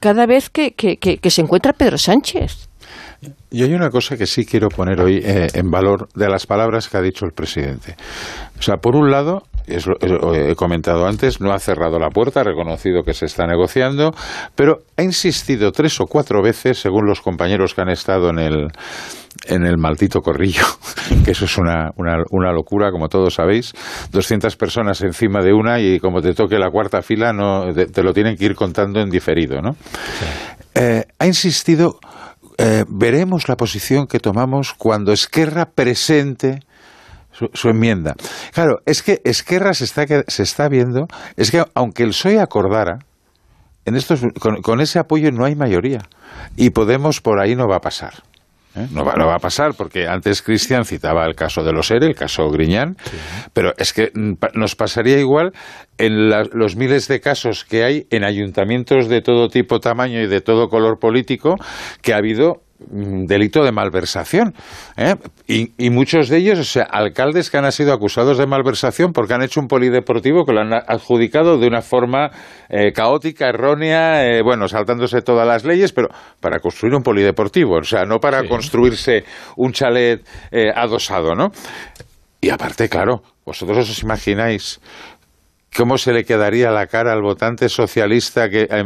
cada 0.01 0.27
vez 0.27 0.51
que, 0.51 0.73
que, 0.73 0.97
que 0.97 1.31
se 1.31 1.42
encuentra 1.42 1.73
Pedro 1.73 1.99
Sánchez. 1.99 2.68
Y 3.50 3.62
hay 3.62 3.74
una 3.74 3.90
cosa 3.90 4.16
que 4.16 4.26
sí 4.26 4.44
quiero 4.44 4.68
poner 4.68 5.00
hoy 5.00 5.20
eh, 5.22 5.48
en 5.54 5.70
valor 5.70 6.08
de 6.14 6.28
las 6.28 6.46
palabras 6.46 6.88
que 6.88 6.96
ha 6.96 7.00
dicho 7.00 7.24
el 7.24 7.32
presidente. 7.32 7.94
O 8.58 8.62
sea, 8.62 8.76
por 8.76 8.96
un 8.96 9.11
lado, 9.11 9.42
es 9.66 9.87
lo, 9.87 10.35
he 10.35 10.54
comentado 10.56 11.06
antes, 11.06 11.40
no 11.40 11.52
ha 11.52 11.58
cerrado 11.58 11.98
la 11.98 12.11
puerta, 12.11 12.40
ha 12.40 12.44
reconocido 12.44 13.02
que 13.02 13.12
se 13.12 13.26
está 13.26 13.46
negociando, 13.46 14.12
pero 14.56 14.78
ha 14.96 15.02
insistido 15.02 15.70
tres 15.70 16.00
o 16.00 16.06
cuatro 16.06 16.42
veces, 16.42 16.78
según 16.78 17.06
los 17.06 17.20
compañeros 17.20 17.74
que 17.74 17.82
han 17.82 17.90
estado 17.90 18.30
en 18.30 18.38
el, 18.38 18.68
en 19.46 19.64
el 19.64 19.78
maldito 19.78 20.20
corrillo, 20.20 20.64
que 21.24 21.30
eso 21.30 21.44
es 21.44 21.58
una, 21.58 21.90
una, 21.96 22.52
locura, 22.52 22.90
como 22.90 23.08
todos 23.08 23.35
sabéis, 23.35 23.72
200 24.11 24.56
personas 24.56 25.00
encima 25.02 25.42
de 25.42 25.52
una 25.52 25.80
y 25.80 25.98
como 26.00 26.20
te 26.20 26.35
toque 26.35 26.58
la 26.58 26.70
cuarta 26.70 27.02
fila, 27.02 27.32
no, 27.32 27.72
te, 27.72 28.02
lo 28.02 28.12
tienen 28.12 28.37
que 28.37 28.46
ir 28.46 28.54
contando 28.54 29.00
en 29.00 29.11
diferido, 29.11 29.61
¿no? 29.61 29.76
Eh, 30.74 31.04
ha 31.18 31.26
insistido 31.26 31.98
eh, 32.62 32.85
veremos 32.88 33.48
la 33.48 33.57
posición 33.57 34.07
que 34.07 34.20
tomamos 34.20 34.72
cuando 34.72 35.12
Esquerra 35.12 35.66
presente 35.66 36.61
su, 37.33 37.68
enmienda. 37.68 38.14
Claro, 38.53 38.79
es 38.87 39.03
que 39.03 39.20
Esquerra 39.25 39.75
se 39.75 39.85
está, 39.85 40.07
se 40.29 40.42
está 40.42 40.68
viendo, 40.68 41.09
es 41.37 41.51
que 41.51 41.64
aunque 41.75 42.05
el 42.05 42.11
PSOE 42.11 42.40
acordara, 42.40 43.01
en 43.85 43.96
estos, 43.96 44.20
con, 44.38 44.81
ese 44.81 45.01
apoyo 45.01 45.33
no 45.33 45.44
hay 45.44 45.57
mayoría. 45.57 46.03
Y 46.57 46.70
Podemos 46.70 47.20
por 47.20 47.40
ahí 47.40 47.57
no 47.57 47.66
va 47.66 47.77
a 47.77 47.81
pasar. 47.81 48.22
¿Eh? 48.76 48.87
No, 48.90 49.04
va, 49.04 49.14
no, 49.14 49.26
va, 49.26 49.37
a 49.37 49.38
pasar 49.38 49.74
porque 49.76 50.06
antes 50.06 50.42
Cristian 50.42 50.85
citaba 50.85 51.24
el 51.26 51.35
caso 51.35 51.62
de 51.62 51.72
los 51.72 51.90
ERE, 51.90 52.06
el 52.06 52.14
caso 52.14 52.48
Griñán, 52.50 52.96
pero 53.52 53.72
es 53.76 53.92
que 53.92 54.11
mm, 54.14 54.35
nos 54.54 54.76
pasaría 54.76 55.18
igual 55.18 55.52
en 55.98 56.28
los 56.28 56.76
miles 56.76 57.08
de 57.08 57.20
casos 57.20 57.64
que 57.64 57.85
hay 57.85 58.06
en 58.11 58.24
ayuntamientos 58.24 59.08
de 59.08 59.20
todo 59.20 59.48
tipo, 59.48 59.80
tamaño 59.80 60.20
y 60.20 60.26
de 60.26 60.40
todo 60.40 60.68
color 60.68 60.98
político 60.98 61.56
que 62.02 62.14
ha 62.14 62.16
habido 62.16 62.62
delito 62.90 63.64
de 63.64 63.73
malversación. 63.73 64.55
¿eh? 64.97 65.14
Y, 65.47 65.90
muchos 65.90 66.29
de 66.29 66.38
ellos, 66.38 66.59
o 66.59 66.64
sea, 66.64 66.85
alcaldes 66.85 67.51
que 67.51 67.59
han 67.59 67.71
sido 67.73 67.92
acusados 67.92 68.38
de 68.38 68.47
malversación 68.47 69.12
porque 69.12 69.35
han 69.35 69.42
hecho 69.42 69.61
un 69.61 69.68
polideportivo 69.68 70.45
que 70.45 70.53
lo 70.53 70.61
han 70.61 70.73
adjudicado 70.73 71.59
de 71.59 71.66
una 71.66 71.83
forma 71.83 72.31
eh, 72.68 72.92
caótica, 72.92 73.49
errónea, 73.49 74.25
eh, 74.27 74.42
bueno, 74.42 74.68
saltándose 74.68 75.23
todas 75.23 75.47
las 75.47 75.64
leyes, 75.64 75.92
pero 75.92 76.09
para 76.40 76.59
construir 76.61 76.95
un 76.95 77.03
polideportivo, 77.03 77.77
o 77.77 77.85
sea, 77.85 78.05
no 78.05 78.18
para 78.18 78.49
construirse 78.49 79.25
un 79.57 79.73
chalet 79.73 80.27
adosado, 80.75 81.35
¿no? 81.35 81.51
Y 82.40 82.51
aparte, 82.51 82.88
claro, 82.88 83.23
vosotros 83.47 83.88
os 83.88 84.03
imagináis 84.03 84.81
¿Cómo 85.76 85.96
se 85.96 86.12
le 86.12 86.24
quedaría 86.24 86.70
la 86.70 86.87
cara 86.87 87.12
al 87.12 87.22
votante 87.22 87.68
socialista 87.68 88.50
que 88.50 88.62
eh, 88.62 88.85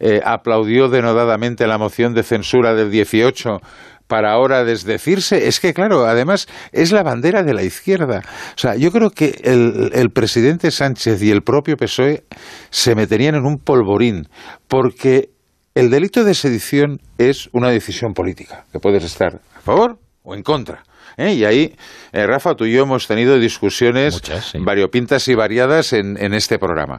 eh, 0.00 0.20
aplaudió 0.24 0.88
denodadamente 0.88 1.66
la 1.66 1.78
moción 1.78 2.12
de 2.12 2.22
censura 2.22 2.74
del 2.74 2.90
18 2.90 3.60
para 4.06 4.32
ahora 4.32 4.64
desdecirse? 4.64 5.48
Es 5.48 5.60
que, 5.60 5.72
claro, 5.72 6.04
además 6.04 6.46
es 6.72 6.92
la 6.92 7.02
bandera 7.02 7.42
de 7.42 7.54
la 7.54 7.62
izquierda. 7.62 8.20
O 8.54 8.58
sea, 8.58 8.76
yo 8.76 8.92
creo 8.92 9.10
que 9.10 9.40
el, 9.44 9.90
el 9.94 10.10
presidente 10.10 10.70
Sánchez 10.70 11.22
y 11.22 11.30
el 11.30 11.42
propio 11.42 11.76
PSOE 11.76 12.24
se 12.70 12.94
meterían 12.94 13.34
en 13.34 13.46
un 13.46 13.58
polvorín, 13.58 14.28
porque 14.68 15.30
el 15.74 15.90
delito 15.90 16.22
de 16.22 16.34
sedición 16.34 17.00
es 17.16 17.48
una 17.52 17.70
decisión 17.70 18.12
política, 18.12 18.66
que 18.72 18.78
puedes 18.78 19.04
estar 19.04 19.40
a 19.56 19.60
favor 19.60 19.98
o 20.22 20.34
en 20.34 20.42
contra. 20.42 20.82
¿Eh? 21.16 21.34
Y 21.34 21.44
ahí, 21.44 21.74
eh, 22.12 22.26
Rafa, 22.26 22.54
tú 22.54 22.64
y 22.64 22.72
yo 22.72 22.82
hemos 22.82 23.06
tenido 23.06 23.38
discusiones 23.38 24.22
variopintas 24.60 25.26
y 25.28 25.34
variadas 25.34 25.92
en, 25.92 26.16
en 26.22 26.34
este 26.34 26.58
programa. 26.58 26.98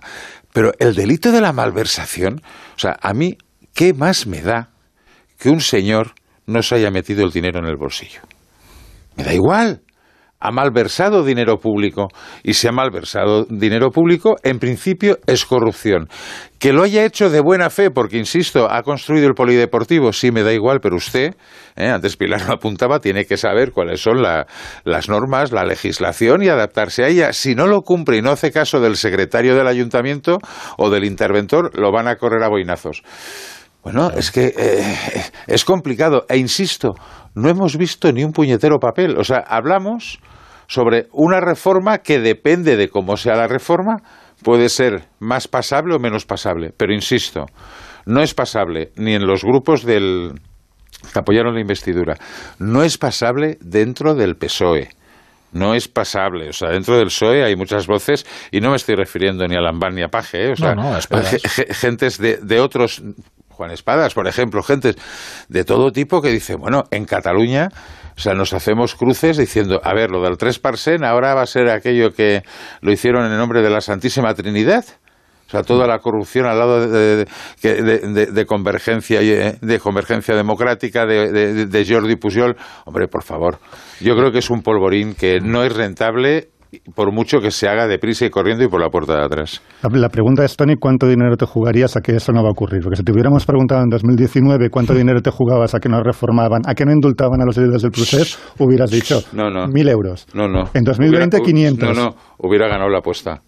Pero 0.54 0.72
el 0.80 0.96
delito 0.96 1.32
de 1.32 1.42
la 1.42 1.54
malversación, 1.54 2.42
o 2.76 2.80
sea, 2.80 2.98
a 3.02 3.14
mí, 3.14 3.38
¿qué 3.74 3.94
más 3.94 4.28
me 4.28 4.42
da 4.42 4.70
que 5.38 5.50
un 5.50 5.62
señor 5.62 6.14
no 6.46 6.62
se 6.64 6.76
haya 6.76 6.92
metido 6.92 7.24
el 7.26 7.32
dinero 7.32 7.60
en 7.60 7.66
el 7.66 7.78
bolsillo? 7.78 8.22
Me 9.16 9.24
da 9.24 9.34
igual 9.34 9.82
ha 10.40 10.52
malversado 10.52 11.24
dinero 11.24 11.58
público 11.58 12.10
y 12.44 12.54
si 12.54 12.68
ha 12.68 12.72
malversado 12.72 13.46
dinero 13.50 13.90
público, 13.90 14.36
en 14.44 14.60
principio 14.60 15.18
es 15.26 15.46
corrupción. 15.46 16.08
Que 16.60 16.74
lo 16.74 16.84
haya 16.84 17.06
hecho 17.06 17.30
de 17.30 17.40
buena 17.40 17.70
fe, 17.70 17.92
porque 17.92 18.18
insisto, 18.18 18.72
ha 18.72 18.82
construido 18.82 19.28
el 19.28 19.34
polideportivo, 19.34 20.12
sí 20.12 20.32
me 20.32 20.44
da 20.44 20.54
igual, 20.54 20.80
pero 20.82 20.96
usted, 20.96 21.36
eh, 21.76 21.88
antes 21.88 22.18
Pilar 22.18 22.48
lo 22.48 22.54
apuntaba, 22.54 23.00
tiene 23.00 23.26
que 23.26 23.38
saber 23.38 23.72
cuáles 23.72 24.02
son 24.02 24.22
las 24.22 25.10
normas, 25.10 25.52
la 25.52 25.66
legislación 25.66 26.44
y 26.44 26.50
adaptarse 26.50 27.04
a 27.04 27.08
ella. 27.08 27.34
Si 27.34 27.54
no 27.54 27.68
lo 27.68 27.82
cumple 27.82 28.18
y 28.18 28.22
no 28.22 28.32
hace 28.32 28.52
caso 28.52 28.80
del 28.80 28.96
secretario 28.96 29.56
del 29.56 29.68
ayuntamiento 29.68 30.40
o 30.78 30.90
del 30.90 31.04
interventor, 31.04 31.78
lo 31.78 31.92
van 31.92 32.08
a 32.08 32.16
correr 32.16 32.44
a 32.44 32.50
boinazos. 32.50 33.04
Bueno, 33.88 34.12
es 34.12 34.32
que 34.32 34.54
eh, 34.58 34.96
es 35.48 35.64
complicado. 35.64 36.26
E 36.28 36.36
insisto, 36.36 36.94
no 37.36 37.48
hemos 37.48 37.78
visto 37.78 38.12
ni 38.12 38.22
un 38.26 38.34
puñetero 38.34 38.80
papel. 38.80 39.18
O 39.18 39.24
sea, 39.24 39.38
hablamos 39.48 40.20
sobre 40.68 41.08
una 41.14 41.40
reforma 41.40 42.00
que 42.00 42.20
depende 42.20 42.76
de 42.76 42.90
cómo 42.90 43.16
sea 43.16 43.38
la 43.38 43.48
reforma, 43.48 44.02
puede 44.44 44.68
ser 44.68 45.06
más 45.20 45.48
pasable 45.48 45.96
o 45.96 46.00
menos 46.00 46.26
pasable. 46.26 46.74
Pero 46.76 46.94
insisto, 46.94 47.46
no 48.06 48.22
es 48.22 48.34
pasable 48.34 48.92
ni 48.98 49.14
en 49.14 49.26
los 49.26 49.46
grupos 49.46 49.86
del 49.86 50.34
que 51.14 51.20
apoyaron 51.20 51.54
la 51.54 51.62
investidura, 51.62 52.16
no 52.60 52.84
es 52.84 52.98
pasable 52.98 53.58
dentro 53.62 54.16
del 54.16 54.36
PSOE. 54.36 54.90
No 55.54 55.74
es 55.76 55.88
pasable, 55.88 56.50
o 56.50 56.54
sea, 56.54 56.72
dentro 56.72 56.98
del 56.98 57.06
PSOE 57.06 57.46
hay 57.46 57.56
muchas 57.56 57.88
voces 57.88 58.26
y 58.52 58.60
no 58.60 58.72
me 58.72 58.76
estoy 58.76 58.96
refiriendo 58.96 59.48
ni 59.48 59.56
a 59.56 59.62
Lambán 59.62 59.96
ni 59.96 60.04
a 60.04 60.10
Paje, 60.10 60.50
¿eh? 60.50 60.52
o 60.52 60.56
sea, 60.58 60.76
gentes 61.70 62.18
de, 62.18 62.36
de 62.42 62.60
otros 62.60 63.02
Juan 63.58 63.72
Espadas, 63.72 64.14
por 64.14 64.28
ejemplo, 64.28 64.62
gente 64.62 64.94
de 65.50 65.64
todo 65.64 65.92
tipo 65.92 66.22
que 66.22 66.30
dice, 66.30 66.56
bueno, 66.56 66.84
en 66.92 67.06
Cataluña, 67.06 67.70
o 68.16 68.20
sea, 68.20 68.34
nos 68.34 68.54
hacemos 68.54 68.96
cruces 68.96 69.38
diciendo, 69.38 69.82
a 69.84 69.94
ver, 69.94 70.12
lo 70.12 70.22
del 70.22 70.38
tres 70.38 70.60
parsen 70.60 71.04
ahora 71.04 71.34
va 71.34 71.42
a 71.42 71.48
ser 71.48 71.70
aquello 71.70 72.12
que 72.12 72.44
lo 72.82 72.92
hicieron 72.92 73.26
en 73.26 73.36
nombre 73.38 73.62
de 73.64 73.70
la 73.72 73.82
Santísima 73.82 74.34
Trinidad. 74.36 74.86
O 75.48 75.50
sea, 75.50 75.64
toda 75.64 75.88
la 75.88 76.00
corrupción 76.00 76.46
al 76.46 76.60
lado 76.60 76.88
de, 76.92 77.26
de, 77.64 78.46
convergencia 78.46 79.22
de 79.22 79.80
convergencia 79.80 80.36
democrática 80.36 81.06
de, 81.06 81.86
Jordi 81.88 82.18
Pujol. 82.18 82.58
Hombre, 82.86 83.08
por 83.08 83.24
favor. 83.24 83.58
Yo 84.02 84.14
creo 84.18 84.32
que 84.34 84.40
es 84.40 84.50
un 84.50 84.62
polvorín 84.62 85.16
que 85.16 85.40
no 85.40 85.64
es 85.64 85.74
rentable 85.74 86.50
por 86.96 87.12
mucho 87.12 87.40
que 87.40 87.52
se 87.52 87.68
haga 87.68 87.88
deprisa 87.88 88.26
y 88.26 88.30
corriendo 88.30 88.64
y 88.64 88.68
por 88.68 88.82
la 88.82 88.90
puerta 88.90 89.18
de 89.18 89.26
atrás. 89.26 89.62
La, 89.92 90.10
pregunta 90.10 90.44
es, 90.44 90.56
Tony, 90.56 90.76
¿cuánto 90.76 91.08
dinero 91.08 91.36
te 91.38 91.46
jugarías 91.46 91.96
a 91.98 92.02
que 92.02 92.16
eso 92.16 92.32
no 92.32 92.42
va 92.42 92.50
a 92.50 92.52
ocurrir? 92.52 92.82
Porque 92.82 92.98
si 92.98 93.04
te 93.04 93.12
hubiéramos 93.12 93.46
preguntado 93.46 93.82
en 93.84 93.90
2019 93.90 94.70
cuánto 94.70 94.94
dinero 94.96 95.22
te 95.22 95.32
jugabas 95.32 95.76
a 95.76 95.80
que 95.80 95.90
no 95.90 96.02
reformaban, 96.02 96.62
a 96.66 96.74
que 96.74 96.86
no 96.86 96.92
indultaban 96.92 97.42
a 97.42 97.46
los 97.46 97.58
heridos 97.58 97.82
del 97.82 97.92
procés, 97.92 98.40
hubieras 98.60 98.92
dicho 98.92 99.22
no, 99.34 99.50
no. 99.50 99.68
mil 99.68 99.88
euros. 99.90 100.26
No, 100.34 100.48
no. 100.48 100.70
En 100.74 100.84
2020, 100.84 101.42
500. 101.42 101.96
No, 101.96 102.04
no, 102.04 102.16
hubiera 102.38 102.68
ganado 102.68 102.90
la 102.90 103.00
apuesta. 103.00 103.42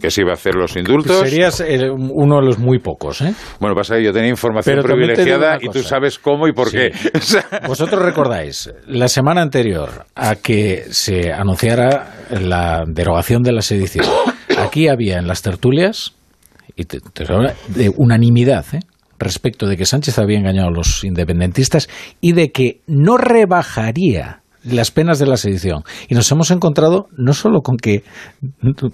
Que 0.00 0.10
se 0.10 0.20
iba 0.20 0.32
a 0.32 0.34
hacer 0.34 0.54
los 0.54 0.76
indultos. 0.76 1.20
Serías 1.20 1.64
uno 1.90 2.40
de 2.40 2.46
los 2.46 2.58
muy 2.58 2.78
pocos, 2.78 3.22
¿eh? 3.22 3.34
Bueno, 3.58 3.74
pasa 3.74 3.96
que 3.96 4.04
yo 4.04 4.12
tenía 4.12 4.28
información 4.28 4.82
privilegiada 4.82 5.58
y 5.60 5.68
tú 5.68 5.82
sabes 5.82 6.18
cómo 6.18 6.46
y 6.46 6.52
por 6.52 6.70
qué. 6.70 6.92
Vosotros 7.66 8.02
recordáis, 8.02 8.70
la 8.86 9.08
semana 9.08 9.40
anterior 9.40 10.06
a 10.14 10.36
que 10.36 10.84
se 10.90 11.32
anunciara 11.32 12.26
la 12.30 12.84
derogación 12.86 13.42
de 13.42 13.52
la 13.52 13.62
sedición, 13.62 14.04
aquí 14.58 14.88
había 14.88 15.18
en 15.18 15.26
las 15.26 15.40
tertulias, 15.40 16.12
y 16.76 16.84
de 16.84 17.92
unanimidad, 17.96 18.66
¿eh? 18.74 18.80
respecto 19.18 19.66
de 19.66 19.76
que 19.76 19.86
Sánchez 19.86 20.18
había 20.18 20.38
engañado 20.38 20.68
a 20.68 20.72
los 20.72 21.04
independentistas 21.04 21.88
y 22.20 22.32
de 22.32 22.50
que 22.50 22.80
no 22.86 23.16
rebajaría 23.16 24.41
las 24.64 24.90
penas 24.90 25.18
de 25.18 25.26
la 25.26 25.36
sedición. 25.36 25.82
Y 26.08 26.14
nos 26.14 26.30
hemos 26.32 26.50
encontrado 26.50 27.08
no 27.16 27.32
solo 27.34 27.62
con 27.62 27.76
que, 27.76 28.02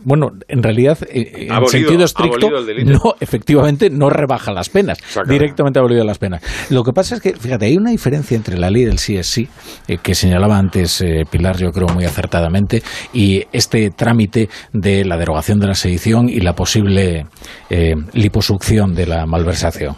bueno, 0.04 0.32
en 0.48 0.62
realidad, 0.62 0.98
eh, 1.10 1.46
en 1.46 1.52
Abolido- 1.52 1.68
sentido 1.70 2.04
estricto, 2.04 2.48
no, 2.84 3.14
efectivamente, 3.20 3.90
no 3.90 4.10
rebaja 4.10 4.52
las 4.52 4.68
penas. 4.68 4.98
Directamente 5.28 5.78
abolido 5.78 6.04
las 6.04 6.18
penas. 6.18 6.42
Lo 6.70 6.82
que 6.84 6.92
pasa 6.92 7.16
es 7.16 7.20
que, 7.20 7.34
fíjate, 7.34 7.66
hay 7.66 7.76
una 7.76 7.90
diferencia 7.90 8.36
entre 8.36 8.58
la 8.58 8.70
ley 8.70 8.84
del 8.84 8.98
sí 8.98 9.16
es 9.16 9.26
sí, 9.26 9.48
eh, 9.86 9.98
que 10.02 10.14
señalaba 10.14 10.58
antes 10.58 11.00
eh, 11.00 11.24
Pilar, 11.30 11.56
yo 11.58 11.70
creo 11.70 11.88
muy 11.88 12.04
acertadamente, 12.04 12.82
y 13.12 13.44
este 13.52 13.90
trámite 13.90 14.48
de 14.72 15.04
la 15.04 15.16
derogación 15.16 15.58
de 15.60 15.66
la 15.66 15.74
sedición 15.74 16.28
y 16.28 16.40
la 16.40 16.54
posible 16.54 17.26
eh, 17.70 17.94
liposucción 18.12 18.94
de 18.94 19.06
la 19.06 19.26
malversación. 19.26 19.96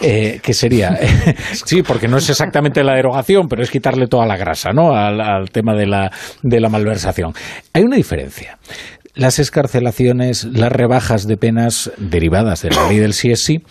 Eh, 0.00 0.40
que 0.42 0.54
sería, 0.54 0.98
sí, 1.64 1.82
porque 1.82 2.08
no 2.08 2.16
es 2.18 2.28
exactamente 2.30 2.82
la 2.84 2.94
derogación, 2.94 3.48
pero 3.48 3.62
es 3.62 3.70
quitarle 3.70 4.06
toda 4.06 4.26
la 4.26 4.36
grasa, 4.36 4.70
¿no? 4.72 4.94
Al, 5.10 5.50
tema 5.50 5.74
de 5.74 5.86
la, 5.86 6.12
de 6.42 6.60
la 6.60 6.68
malversación. 6.68 7.32
Hay 7.72 7.82
una 7.82 7.96
diferencia. 7.96 8.58
Las 9.14 9.38
escarcelaciones, 9.38 10.44
las 10.44 10.70
rebajas 10.70 11.26
de 11.26 11.36
penas 11.36 11.90
derivadas 11.98 12.62
de 12.62 12.70
la 12.70 12.88
ley 12.88 12.98
del 12.98 13.12
sí, 13.12 13.62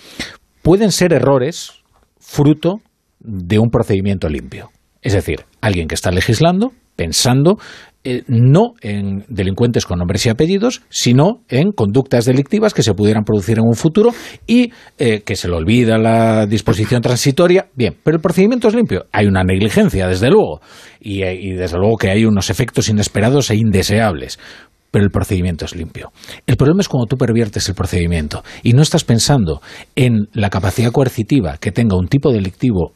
pueden 0.62 0.92
ser 0.92 1.14
errores 1.14 1.72
fruto 2.20 2.82
de 3.20 3.60
un 3.60 3.70
procedimiento 3.70 4.28
limpio. 4.28 4.72
Es 5.02 5.14
decir, 5.14 5.46
alguien 5.62 5.88
que 5.88 5.96
está 5.96 6.12
legislando 6.12 6.74
pensando 7.00 7.58
eh, 8.06 8.24
no 8.28 8.76
en 8.82 9.26
delincuentes 9.28 9.86
con 9.86 10.00
nombres 10.00 10.26
y 10.26 10.30
apellidos, 10.30 10.82
sino 10.90 11.42
en 11.50 11.72
conductas 11.74 12.24
delictivas 12.24 12.74
que 12.74 12.82
se 12.82 12.94
pudieran 12.94 13.26
producir 13.26 13.58
en 13.58 13.66
un 13.66 13.76
futuro 13.76 14.12
y 14.48 14.72
eh, 14.98 15.22
que 15.26 15.36
se 15.36 15.50
le 15.50 15.56
olvida 15.56 15.98
la 15.98 16.46
disposición 16.46 17.02
transitoria. 17.02 17.68
Bien, 17.76 17.96
pero 18.02 18.16
el 18.16 18.22
procedimiento 18.22 18.70
es 18.70 18.76
limpio. 18.76 19.06
Hay 19.12 19.28
una 19.28 19.44
negligencia, 19.44 20.08
desde 20.08 20.30
luego, 20.30 20.62
y, 21.02 21.24
eh, 21.24 21.36
y 21.36 21.52
desde 21.52 21.78
luego 21.78 21.98
que 21.98 22.10
hay 22.10 22.24
unos 22.24 22.50
efectos 22.50 22.88
inesperados 22.88 23.50
e 23.52 23.56
indeseables 23.56 24.40
pero 24.92 25.06
el 25.06 25.12
procedimiento 25.12 25.66
es 25.66 25.76
limpio. 25.76 26.12
El 26.48 26.58
problema 26.58 26.82
es 26.82 26.88
cuando 26.88 27.06
tú 27.06 27.16
perviertes 27.16 27.70
el 27.70 27.76
procedimiento 27.76 28.44
y 28.64 28.74
no 28.74 28.82
estás 28.82 29.04
pensando 29.04 29.62
en 29.96 30.30
la 30.34 30.50
capacidad 30.50 30.92
coercitiva 30.92 31.58
que 31.58 31.72
tenga 31.72 31.96
un 31.96 32.08
tipo 32.08 32.32
delictivo 32.32 32.94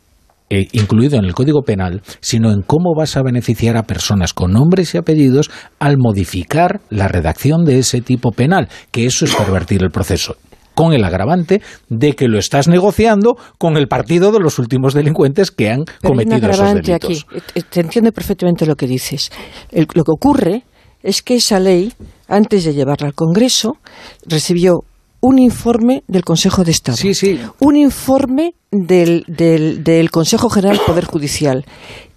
eh, 0.49 0.67
incluido 0.73 1.17
en 1.17 1.25
el 1.25 1.33
Código 1.33 1.61
Penal, 1.63 2.01
sino 2.19 2.51
en 2.51 2.61
cómo 2.61 2.93
vas 2.97 3.17
a 3.17 3.23
beneficiar 3.23 3.77
a 3.77 3.83
personas 3.83 4.33
con 4.33 4.51
nombres 4.51 4.93
y 4.93 4.97
apellidos 4.97 5.49
al 5.79 5.97
modificar 5.97 6.81
la 6.89 7.07
redacción 7.07 7.65
de 7.65 7.79
ese 7.79 8.01
tipo 8.01 8.31
penal, 8.31 8.69
que 8.91 9.05
eso 9.05 9.25
es 9.25 9.35
pervertir 9.35 9.81
el 9.83 9.89
proceso 9.91 10.35
con 10.75 10.91
el 10.93 11.03
agravante 11.03 11.61
de 11.89 12.13
que 12.13 12.27
lo 12.27 12.39
estás 12.39 12.67
negociando 12.67 13.35
con 13.59 13.77
el 13.77 13.87
partido 13.87 14.31
de 14.31 14.39
los 14.39 14.57
últimos 14.57 14.95
delincuentes 14.95 15.51
que 15.51 15.69
han 15.69 15.85
Pero 16.01 16.15
hay 16.19 16.25
un 16.25 16.29
cometido 16.31 16.49
esos 16.49 16.73
delitos. 16.73 17.25
aquí. 17.29 17.41
Eh, 17.55 17.61
Te 17.69 17.81
entiendo 17.81 18.11
perfectamente 18.11 18.65
lo 18.65 18.75
que 18.75 18.87
dices. 18.87 19.29
El- 19.71 19.87
lo 19.93 20.03
que 20.03 20.11
ocurre 20.11 20.63
es 21.03 21.21
que 21.21 21.35
esa 21.35 21.59
ley, 21.59 21.93
antes 22.27 22.65
de 22.65 22.73
llevarla 22.73 23.07
al 23.07 23.13
Congreso, 23.13 23.77
recibió 24.25 24.79
un 25.23 25.39
informe 25.39 26.03
del 26.07 26.25
Consejo 26.25 26.65
de 26.65 26.71
Estado. 26.71 26.97
Sí, 26.97 27.13
sí. 27.13 27.39
Un 27.59 27.77
informe 27.77 28.55
del, 28.71 29.23
del, 29.25 29.81
del 29.81 30.11
Consejo 30.11 30.49
General 30.49 30.75
del 30.75 30.85
Poder 30.85 31.05
Judicial. 31.05 31.65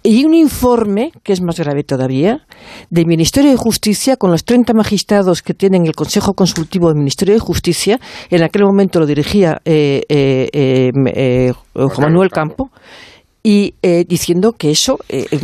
Y 0.03 0.25
un 0.25 0.33
informe, 0.33 1.13
que 1.23 1.31
es 1.31 1.41
más 1.41 1.57
grave 1.57 1.85
todavía, 1.85 2.45
del 2.89 3.05
Ministerio 3.05 3.49
de 3.49 3.55
Justicia 3.55 4.17
con 4.17 4.29
los 4.29 4.43
30 4.43 4.73
magistrados 4.73 5.41
que 5.41 5.53
tienen 5.53 5.85
el 5.85 5.95
Consejo 5.95 6.33
Consultivo 6.33 6.89
del 6.89 6.97
Ministerio 6.97 7.33
de 7.33 7.39
Justicia. 7.39 7.97
En 8.29 8.43
aquel 8.43 8.65
momento 8.65 8.99
lo 8.99 9.05
dirigía 9.05 9.61
eh, 9.63 10.03
eh, 10.09 10.49
eh, 10.51 10.91
eh, 11.15 11.53
Juan 11.73 12.11
Manuel 12.11 12.29
Campo 12.29 12.71
y 13.49 13.75
eh, 13.81 14.03
diciendo 14.05 14.51
que 14.57 14.71
eso, 14.71 14.97
eh, 15.07 15.25
eh, 15.31 15.39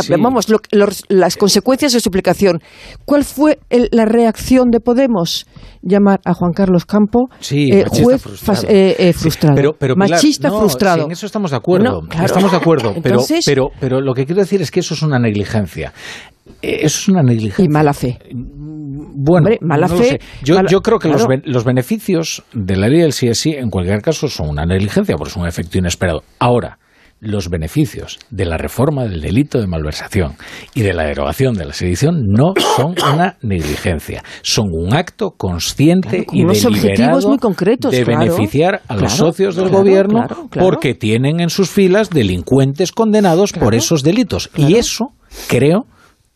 Sí. 0.00 0.12
vamos, 0.16 0.48
lo- 0.48 0.60
las 1.08 1.36
consecuencias 1.36 1.92
de 1.92 1.98
su 1.98 2.08
aplicación. 2.08 2.60
¿Cuál 3.04 3.24
fue 3.24 3.58
el- 3.68 3.88
la 3.90 4.04
reacción 4.04 4.70
de 4.70 4.78
Podemos? 4.78 5.44
Llamar 5.82 6.20
a 6.24 6.34
Juan 6.34 6.52
Carlos 6.52 6.84
Campo 6.86 7.26
Sí, 7.40 7.68
eh, 7.72 7.82
machista 7.82 8.04
juez 8.04 8.22
frustrado. 8.22 8.60
fas- 8.62 8.66
eh, 8.70 9.12
frustrado. 9.12 9.74
Pero, 9.76 9.96
machista 9.96 10.48
no, 10.50 10.60
frustrado. 10.60 10.98
sí, 10.98 11.04
en 11.06 11.10
eso 11.10 11.26
estamos 11.26 11.50
de 11.50 11.56
acuerdo. 11.56 12.02
Claro. 12.08 12.26
Estamos 12.26 12.52
de 12.52 12.56
acuerdo. 12.58 12.92
Pero, 13.02 13.14
Entonces- 13.16 13.44
pero, 13.44 13.70
pero 13.80 14.00
lo 14.00 14.14
que 14.14 14.24
quiero 14.24 14.40
decir 14.40 14.62
es 14.62 14.70
que 14.70 14.78
eso 14.78 14.94
es 14.94 15.02
una 15.02 15.18
negligencia. 15.18 15.92
Eso 16.62 16.98
es 17.00 17.08
una 17.08 17.22
negligencia. 17.24 17.64
y 17.64 17.68
mala 17.68 17.92
fe. 17.92 18.18
Bueno, 18.32 19.46
Hombre, 19.46 19.58
mala 19.62 19.88
no 19.88 19.94
lo 19.94 20.00
fe, 20.00 20.08
sé. 20.10 20.20
Yo, 20.44 20.54
mala- 20.54 20.70
yo 20.70 20.80
creo 20.80 21.00
que 21.00 21.08
los, 21.08 21.26
claro. 21.26 21.42
los 21.44 21.64
beneficios 21.64 22.44
de 22.54 22.76
la 22.76 22.86
ley 22.88 23.00
del 23.00 23.12
sí, 23.12 23.50
en 23.50 23.68
cualquier 23.68 24.00
caso, 24.00 24.28
son 24.28 24.48
una 24.50 24.64
negligencia, 24.64 25.16
porque 25.16 25.30
es 25.30 25.36
un 25.36 25.46
efecto 25.48 25.78
inesperado. 25.78 26.22
Ahora, 26.38 26.78
los 27.22 27.48
beneficios 27.48 28.18
de 28.30 28.44
la 28.44 28.58
reforma 28.58 29.04
del 29.04 29.20
delito 29.20 29.60
de 29.60 29.68
malversación 29.68 30.34
y 30.74 30.82
de 30.82 30.92
la 30.92 31.04
derogación 31.04 31.54
de 31.54 31.64
la 31.64 31.72
sedición 31.72 32.24
no 32.26 32.52
son 32.76 32.96
una 33.14 33.36
negligencia, 33.42 34.24
son 34.42 34.66
un 34.72 34.92
acto 34.92 35.30
consciente 35.36 36.24
Claro, 36.24 36.32
y 36.32 36.42
unos 36.42 36.62
deliberado 36.62 36.90
objetivos 36.90 37.26
muy 37.26 37.38
concretos, 37.38 37.92
de 37.92 38.02
claro. 38.04 38.20
beneficiar 38.20 38.82
a 38.88 38.96
los 38.96 39.12
socios 39.12 39.54
del 39.54 39.66
claro, 39.68 39.78
gobierno 39.78 40.18
claro, 40.26 40.48
claro. 40.50 40.68
porque 40.68 40.94
tienen 40.94 41.38
en 41.38 41.48
sus 41.48 41.70
filas 41.70 42.10
delincuentes 42.10 42.90
condenados 42.90 43.52
por 43.52 43.74
esos 43.76 44.02
delitos. 44.02 44.50
Y 44.56 44.74
eso 44.74 45.12
creo 45.48 45.86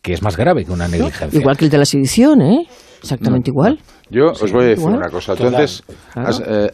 que 0.01 0.13
es 0.13 0.21
más 0.21 0.37
grave 0.37 0.63
que 0.63 0.71
una 0.71 0.87
negligencia. 0.87 1.37
Igual 1.37 1.57
que 1.57 1.65
el 1.65 1.71
de 1.71 1.77
la 1.79 1.85
sedición, 1.85 2.41
¿eh? 2.41 2.65
Exactamente 3.01 3.49
igual. 3.51 3.77
Yo 4.09 4.27
os 4.31 4.51
voy 4.53 4.63
a 4.63 4.67
decir 4.67 4.79
igual. 4.79 4.97
una 4.99 5.09
cosa. 5.09 5.35
Tú 5.35 5.47
antes, 5.47 5.83
Claro. 6.13 6.29
has, 6.29 6.39
eh, 6.39 6.71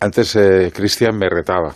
antes 0.00 0.34
eh, 0.34 0.72
Cristian 0.74 1.16
me 1.16 1.28
retaba. 1.28 1.72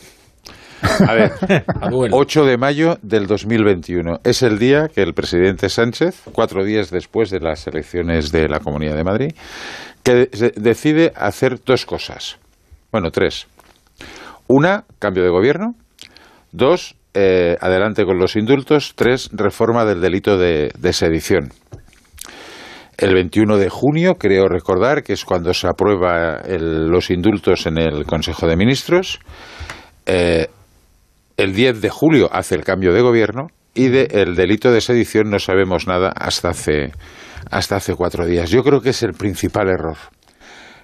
A 1.06 1.14
ver, 1.14 1.32
A 1.80 1.88
duelo. 1.90 2.16
8 2.16 2.44
de 2.44 2.56
mayo 2.56 2.98
del 3.02 3.26
2021 3.26 4.20
es 4.24 4.42
el 4.42 4.58
día 4.58 4.88
que 4.94 5.02
el 5.02 5.12
presidente 5.14 5.68
Sánchez, 5.68 6.22
cuatro 6.32 6.64
días 6.64 6.90
después 6.90 7.30
de 7.30 7.40
las 7.40 7.66
elecciones 7.66 8.32
de 8.32 8.48
la 8.48 8.60
Comunidad 8.60 8.96
de 8.96 9.04
Madrid, 9.04 9.32
que 10.02 10.28
decide 10.56 11.12
hacer 11.16 11.58
dos 11.64 11.84
cosas. 11.86 12.38
Bueno, 12.92 13.10
tres. 13.10 13.46
Una, 14.46 14.84
cambio 14.98 15.22
de 15.22 15.30
gobierno. 15.30 15.74
Dos, 16.52 16.96
eh, 17.14 17.56
adelante 17.60 18.04
con 18.04 18.18
los 18.18 18.34
indultos. 18.36 18.94
Tres, 18.96 19.30
reforma 19.32 19.84
del 19.84 20.00
delito 20.00 20.36
de, 20.38 20.72
de 20.78 20.92
sedición. 20.92 21.52
El 22.98 23.14
21 23.14 23.56
de 23.56 23.68
junio, 23.70 24.16
creo 24.18 24.46
recordar, 24.48 25.02
que 25.02 25.12
es 25.14 25.24
cuando 25.24 25.54
se 25.54 25.66
aprueba 25.68 26.38
el- 26.44 26.88
los 26.88 27.10
indultos 27.10 27.66
en 27.66 27.78
el 27.78 28.04
Consejo 28.04 28.46
de 28.46 28.56
Ministros. 28.56 29.20
Eh, 30.06 30.48
el 31.40 31.54
10 31.54 31.80
de 31.80 31.88
julio 31.88 32.28
hace 32.32 32.54
el 32.54 32.64
cambio 32.64 32.92
de 32.92 33.00
gobierno 33.00 33.46
y 33.72 33.88
del 33.88 34.34
delito 34.34 34.70
de 34.70 34.82
sedición 34.82 35.30
no 35.30 35.38
sabemos 35.38 35.86
nada 35.86 36.12
hasta 36.14 36.50
hace, 36.50 36.92
hasta 37.50 37.76
hace 37.76 37.94
cuatro 37.94 38.26
días. 38.26 38.50
Yo 38.50 38.62
creo 38.62 38.82
que 38.82 38.90
es 38.90 39.02
el 39.02 39.12
principal 39.12 39.68
error. 39.68 39.96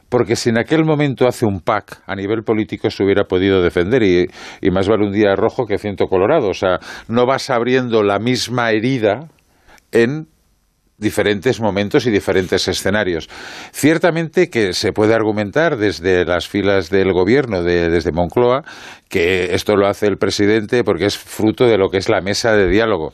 Porque 0.08 0.34
si 0.34 0.50
en 0.50 0.58
aquel 0.58 0.84
momento 0.84 1.26
hace 1.26 1.44
un 1.44 1.60
PAC 1.60 2.02
a 2.06 2.14
nivel 2.14 2.42
político 2.42 2.88
se 2.90 3.04
hubiera 3.04 3.24
podido 3.24 3.60
defender 3.60 4.02
y, 4.02 4.26
y 4.62 4.70
más 4.70 4.88
vale 4.88 5.04
un 5.04 5.12
día 5.12 5.34
rojo 5.36 5.66
que 5.66 5.78
ciento 5.78 6.06
colorado. 6.06 6.48
O 6.48 6.54
sea, 6.54 6.78
no 7.08 7.26
vas 7.26 7.50
abriendo 7.50 8.02
la 8.02 8.18
misma 8.18 8.70
herida 8.70 9.28
en 9.92 10.28
diferentes 10.98 11.60
momentos 11.60 12.06
y 12.06 12.10
diferentes 12.10 12.68
escenarios. 12.68 13.28
Ciertamente 13.72 14.48
que 14.48 14.72
se 14.72 14.92
puede 14.92 15.14
argumentar 15.14 15.76
desde 15.76 16.24
las 16.24 16.48
filas 16.48 16.88
del 16.88 17.12
gobierno, 17.12 17.62
de- 17.62 17.90
desde 17.90 18.12
Moncloa, 18.12 18.62
que 19.08 19.54
esto 19.54 19.76
lo 19.76 19.86
hace 19.88 20.06
el 20.06 20.16
presidente 20.16 20.82
porque 20.84 21.06
es 21.06 21.18
fruto 21.18 21.66
de 21.66 21.76
lo 21.76 21.88
que 21.90 21.98
es 21.98 22.08
la 22.08 22.20
mesa 22.20 22.52
de 22.56 22.68
diálogo. 22.68 23.12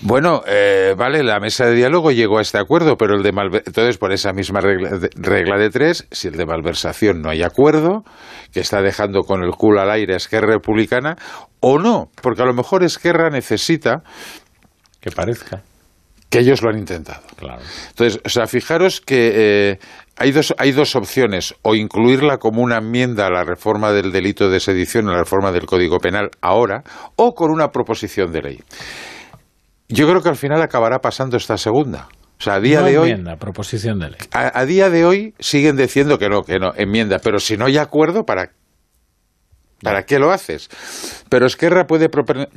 Bueno, 0.00 0.42
eh, 0.46 0.94
vale, 0.96 1.22
la 1.22 1.38
mesa 1.40 1.66
de 1.66 1.74
diálogo 1.74 2.10
llegó 2.10 2.38
a 2.38 2.42
este 2.42 2.58
acuerdo, 2.58 2.96
pero 2.96 3.14
el 3.14 3.22
de 3.22 3.30
entonces 3.66 3.96
por 3.98 4.12
esa 4.12 4.32
misma 4.32 4.60
regla 4.60 4.98
de, 4.98 5.10
regla 5.16 5.58
de 5.58 5.70
tres, 5.70 6.06
si 6.10 6.28
el 6.28 6.36
de 6.36 6.46
malversación 6.46 7.20
no 7.22 7.30
hay 7.30 7.42
acuerdo, 7.42 8.02
que 8.52 8.60
está 8.60 8.80
dejando 8.82 9.22
con 9.22 9.42
el 9.42 9.50
culo 9.50 9.80
al 9.80 9.90
aire 9.90 10.14
a 10.14 10.16
Esquerra 10.16 10.48
Republicana, 10.54 11.16
o 11.60 11.78
no, 11.78 12.08
porque 12.22 12.42
a 12.42 12.46
lo 12.46 12.54
mejor 12.54 12.82
Esquerra 12.82 13.30
necesita 13.30 14.02
Que 15.00 15.10
parezca. 15.10 15.62
Que 16.34 16.40
ellos 16.40 16.62
lo 16.62 16.70
han 16.70 16.78
intentado. 16.78 17.20
Claro. 17.36 17.62
Entonces, 17.90 18.20
o 18.24 18.28
sea, 18.28 18.48
fijaros 18.48 19.00
que 19.00 19.30
eh, 19.70 19.78
hay, 20.16 20.32
dos, 20.32 20.52
hay 20.58 20.72
dos 20.72 20.96
opciones, 20.96 21.54
o 21.62 21.76
incluirla 21.76 22.38
como 22.38 22.60
una 22.60 22.78
enmienda 22.78 23.28
a 23.28 23.30
la 23.30 23.44
reforma 23.44 23.92
del 23.92 24.10
delito 24.10 24.50
de 24.50 24.58
sedición, 24.58 25.08
a 25.08 25.12
la 25.12 25.18
reforma 25.20 25.52
del 25.52 25.64
Código 25.66 25.98
Penal 25.98 26.30
ahora, 26.40 26.82
o 27.14 27.34
con 27.36 27.52
una 27.52 27.68
proposición 27.68 28.32
de 28.32 28.42
ley. 28.42 28.58
Yo 29.88 30.08
creo 30.08 30.22
que 30.22 30.28
al 30.28 30.34
final 30.36 30.60
acabará 30.60 30.98
pasando 30.98 31.36
esta 31.36 31.56
segunda. 31.56 32.08
O 32.40 32.42
sea, 32.42 32.54
a 32.54 32.60
día 32.60 32.80
No 32.80 32.86
de 32.86 32.98
hoy, 32.98 33.10
enmienda, 33.10 33.36
proposición 33.36 34.00
de 34.00 34.10
ley. 34.10 34.18
a, 34.32 34.58
a 34.58 34.66
día 34.66 34.90
de 34.90 35.04
hoy 35.04 35.34
siguen 35.38 35.76
diciendo 35.76 36.18
que 36.18 36.28
no, 36.28 36.42
que 36.42 36.58
no, 36.58 36.72
enmienda, 36.74 37.20
pero 37.22 37.38
si 37.38 37.56
no 37.56 37.66
hay 37.66 37.78
acuerdo, 37.78 38.24
¿para, 38.24 38.50
¿para 39.84 40.02
qué 40.02 40.18
lo 40.18 40.32
haces? 40.32 40.68
Pero 41.28 41.46
Esquerra 41.46 41.86
puede 41.86 42.08
proponer, 42.08 42.48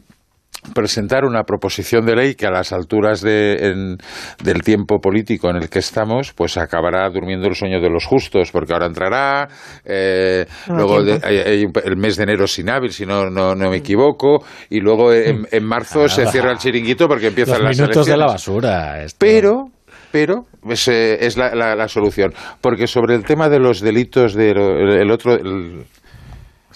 presentar 0.74 1.24
una 1.26 1.44
proposición 1.44 2.06
de 2.06 2.16
ley 2.16 2.36
que 2.36 2.46
a 2.48 2.52
las 2.52 2.74
alturas 2.74 3.22
de, 3.22 3.70
en- 3.70 3.98
del 4.44 4.62
tiempo 4.64 5.00
político 5.00 5.50
en 5.50 5.58
el 5.58 5.70
que 5.70 5.80
estamos, 5.80 6.34
pues 6.34 6.58
acabará 6.58 7.10
durmiendo 7.10 7.48
el 7.48 7.56
sueño 7.56 7.80
de 7.80 7.90
los 7.90 8.06
justos, 8.06 8.52
porque 8.52 8.74
ahora 8.74 8.88
entrará, 8.88 9.48
eh, 9.86 10.46
No 10.68 10.76
luego 10.76 11.04
de- 11.04 11.20
hay- 11.24 11.38
hay 11.38 11.66
el 11.86 11.98
mes 11.98 12.18
de 12.18 12.24
enero 12.24 12.46
es 12.46 12.54
sin 12.54 12.70
hábil, 12.70 12.92
si 12.92 13.06
no, 13.06 13.30
no, 13.30 13.56
no 13.56 13.70
me 13.70 13.78
equivoco, 13.78 14.44
y 14.70 14.80
luego 14.82 15.14
en, 15.14 15.48
en 15.52 15.64
marzo 15.64 16.08
se 16.10 16.22
Nada. 16.22 16.32
cierra 16.32 16.52
el 16.52 16.58
chiringuito 16.58 17.08
porque 17.08 17.28
empiezan 17.28 17.60
Los 17.60 17.64
las 17.70 17.78
minutos 17.80 18.06
de 18.08 18.18
la 18.18 18.26
basura. 18.26 19.04
esto. 19.04 19.18
Pero, 19.20 19.66
pero 20.12 20.46
es, 20.70 20.88
eh, 20.88 21.18
es 21.26 21.38
la, 21.38 21.54
la- 21.56 21.76
la 21.76 21.88
solución. 21.88 22.34
Porque 22.62 22.88
sobre 22.88 23.16
el 23.16 23.24
tema 23.24 23.50
de 23.50 23.60
los 23.60 23.82
delitos 23.82 24.34
de 24.34 24.54
lo- 24.54 24.78
el, 24.80 25.02
el 25.02 25.12
otro, 25.12 25.34
el- 25.34 25.86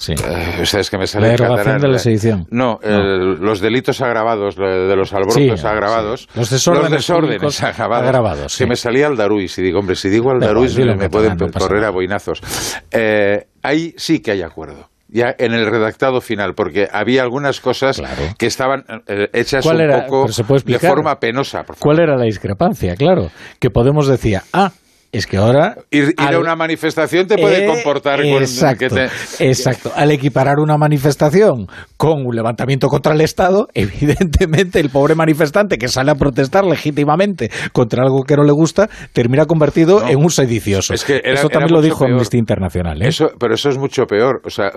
Sí. 0.02 0.14
eh, 0.14 0.66
¿sabes 0.66 0.90
que 0.90 0.98
me 0.98 1.06
sale 1.06 1.28
La 1.28 1.32
en 1.34 1.38
derogación 1.38 1.58
catalán? 1.66 1.82
de 1.82 1.88
la 1.90 2.00
sedición. 2.00 2.48
No, 2.50 2.80
el- 2.82 3.36
los 3.36 3.60
delitos 3.60 4.02
agravados, 4.02 4.56
de 4.56 4.96
los 4.96 5.14
alborotos 5.14 5.60
Sí, 5.62 5.68
agravados. 5.68 6.22
sí. 6.22 6.28
Los 6.40 6.50
desórdenes 6.50 6.92
desórdenes 6.92 7.36
públicos 7.38 7.62
agravados. 7.64 8.08
agravados. 8.08 8.58
Que 8.58 8.66
me 8.66 8.76
salía 8.76 9.06
Aldaruis 9.06 9.56
y 9.60 9.62
digo, 9.62 9.78
hombre, 9.80 9.96
si 9.96 10.10
digo 10.10 10.32
Aldaruis 10.32 10.76
dilo 10.76 10.96
me, 10.96 11.08
pueden 11.10 11.38
no 11.38 11.52
correr 11.52 11.84
a 11.86 11.92
boinazos. 11.92 12.42
Eh, 12.90 13.46
ahí 13.62 13.94
sí 13.98 14.22
que 14.22 14.32
hay 14.32 14.42
acuerdo. 14.42 14.90
Ya 15.14 15.36
en 15.38 15.54
el 15.54 15.66
redactado 15.70 16.22
final, 16.22 16.54
porque 16.56 16.88
había 16.90 17.22
algunas 17.22 17.60
cosas 17.60 17.98
Claro. 17.98 18.24
que 18.40 18.46
estaban 18.46 18.86
eh, 19.08 19.28
hechas 19.34 19.64
¿Cuál 19.66 19.76
un 19.76 19.82
era? 19.84 20.06
poco 20.06 20.28
Pero 20.48 20.60
de 20.64 20.80
forma 20.80 21.20
penosa. 21.20 21.60
Por 21.64 21.76
favor. 21.76 21.80
¿Cuál 21.80 22.00
era 22.00 22.16
la 22.18 22.24
discrepancia? 22.24 22.96
Claro, 22.96 23.30
que 23.60 23.70
Podemos 23.70 24.08
decía, 24.08 24.44
ah, 24.54 24.72
es 25.14 25.28
que 25.28 25.38
ahora... 25.38 25.76
Ir, 25.92 26.04
ir 26.10 26.14
al- 26.18 26.36
a 26.36 26.40
una 26.40 26.56
manifestación 26.56 27.28
te 27.28 27.38
puede 27.38 27.66
Eh, 27.66 27.68
comportar 27.68 28.20
con 28.22 28.42
exacto, 28.42 28.80
que 28.80 28.90
te- 28.90 29.50
exacto. 29.50 29.92
Al 29.96 30.12
equiparar 30.12 30.60
una 30.60 30.78
manifestación 30.78 31.68
con 31.98 32.26
un 32.26 32.34
levantamiento 32.36 32.88
contra 32.88 33.14
el 33.14 33.22
Estado, 33.22 33.68
evidentemente 33.74 34.80
el 34.80 34.90
pobre 34.90 35.16
manifestante 35.16 35.78
que 35.78 35.88
sale 35.90 36.12
a 36.12 36.16
protestar 36.16 36.64
legítimamente 36.64 37.50
contra 37.74 38.04
algo 38.04 38.24
que 38.24 38.36
no 38.38 38.44
le 38.44 38.54
gusta 38.54 38.90
termina 39.14 39.46
convertido 39.46 40.00
No. 40.00 40.08
en 40.08 40.18
un 40.18 40.30
sedicioso. 40.30 40.94
Es 40.94 41.04
que 41.04 41.18
era- 41.24 41.34
Eso 41.34 41.50
también 41.50 41.74
lo 41.74 41.82
dijo. 41.82 42.06
Amnistía 42.06 42.40
Internacional. 42.40 43.02
¿eh? 43.02 43.08
Eso, 43.10 43.32
pero 43.40 43.54
eso 43.56 43.70
es 43.70 43.78
mucho 43.78 44.06
peor. 44.06 44.42
O 44.46 44.50
sea, 44.50 44.68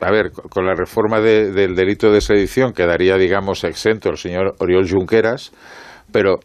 a 0.00 0.10
ver, 0.12 0.30
con 0.50 0.64
la 0.64 0.74
reforma 0.74 1.20
de- 1.20 1.50
del 1.50 1.74
delito 1.74 2.10
de 2.12 2.20
sedición 2.20 2.72
quedaría, 2.72 3.16
digamos, 3.16 3.64
exento 3.64 4.10
el 4.10 4.16
señor 4.16 4.54
Oriol 4.60 4.88
Junqueras, 4.88 5.52
pero 6.12 6.36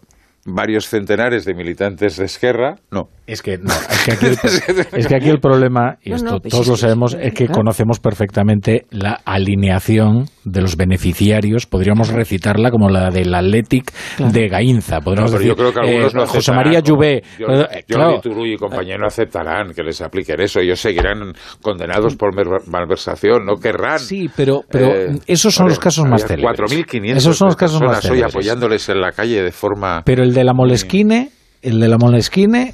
varios 0.45 0.87
centenares 0.87 1.45
de 1.45 1.53
militantes 1.53 2.17
de 2.17 2.25
Esquerra, 2.25 2.75
no. 2.89 3.09
Es 3.27 3.41
que, 3.41 3.57
no, 3.57 3.73
es, 3.73 4.03
que 4.05 4.11
aquí 4.13 4.25
el, 4.25 4.31
es 4.99 5.07
que 5.07 5.15
aquí 5.17 5.27
el 5.29 5.39
problema, 5.39 5.97
y 6.01 6.11
No, 6.11 6.15
esto 6.15 6.31
no, 6.31 6.39
pues 6.39 6.49
todos 6.51 6.63
es 6.63 6.69
lo 6.69 6.75
que- 6.75 6.81
sabemos, 6.81 7.13
es 7.19 7.33
que 7.33 7.45
claro. 7.47 7.53
conocemos 7.59 7.99
perfectamente 7.99 8.85
la 8.89 9.19
alineación 9.25 10.25
de 10.45 10.61
los 10.61 10.77
beneficiarios. 10.77 11.65
Podríamos 11.65 12.07
recitarla 12.07 12.71
como 12.71 12.87
la 12.89 13.09
del 13.09 13.33
Athletic 13.35 13.91
de 14.17 14.47
Gainza. 14.47 15.01
Podríamos 15.01 15.31
No, 15.33 15.37
pero 15.37 15.47
yo 15.49 15.55
decir, 15.55 15.71
creo 15.73 15.73
que 15.83 15.89
algunos 15.89 16.13
eh, 16.13 16.17
no 16.17 16.25
José 16.27 16.51
María 16.53 16.79
Lluvé. 16.79 17.17
Eh, 17.37 17.83
claro, 17.85 18.21
Turull 18.21 18.47
y 18.53 18.55
compañía 18.57 18.97
no 18.97 19.07
aceptarán 19.07 19.73
que 19.73 19.83
les 19.83 19.99
apliquen 20.01 20.39
eso. 20.39 20.61
Ellos 20.61 20.79
seguirán 20.79 21.33
condenados 21.61 22.15
por 22.15 22.31
malversación, 22.69 23.45
no 23.45 23.55
querrán. 23.57 23.99
Sí, 23.99 24.29
pero, 24.33 24.61
pero 24.71 24.87
Eh, 24.95 25.19
esos 25.27 25.53
son 25.53 25.65
a 25.65 25.69
los 25.69 25.79
casos 25.79 26.05
más 26.07 26.25
célebres. 26.25 26.57
4.500 26.59 27.15
Esos 27.17 27.37
son 27.37 27.47
los 27.47 27.57
casos 27.57 27.81
más 27.81 28.09
hoy 28.09 28.21
apoyándoles 28.21 28.87
en 28.87 29.01
la 29.01 29.11
calle 29.11 29.43
de 29.43 29.51
forma... 29.51 30.01
Pero 30.05 30.23
el 30.23 30.33
de 30.33 30.45
la 30.45 30.53
Molesquine, 30.53 31.29
el 31.61 31.81
de 31.81 31.87
la 31.89 31.97
Molesquine... 31.97 32.73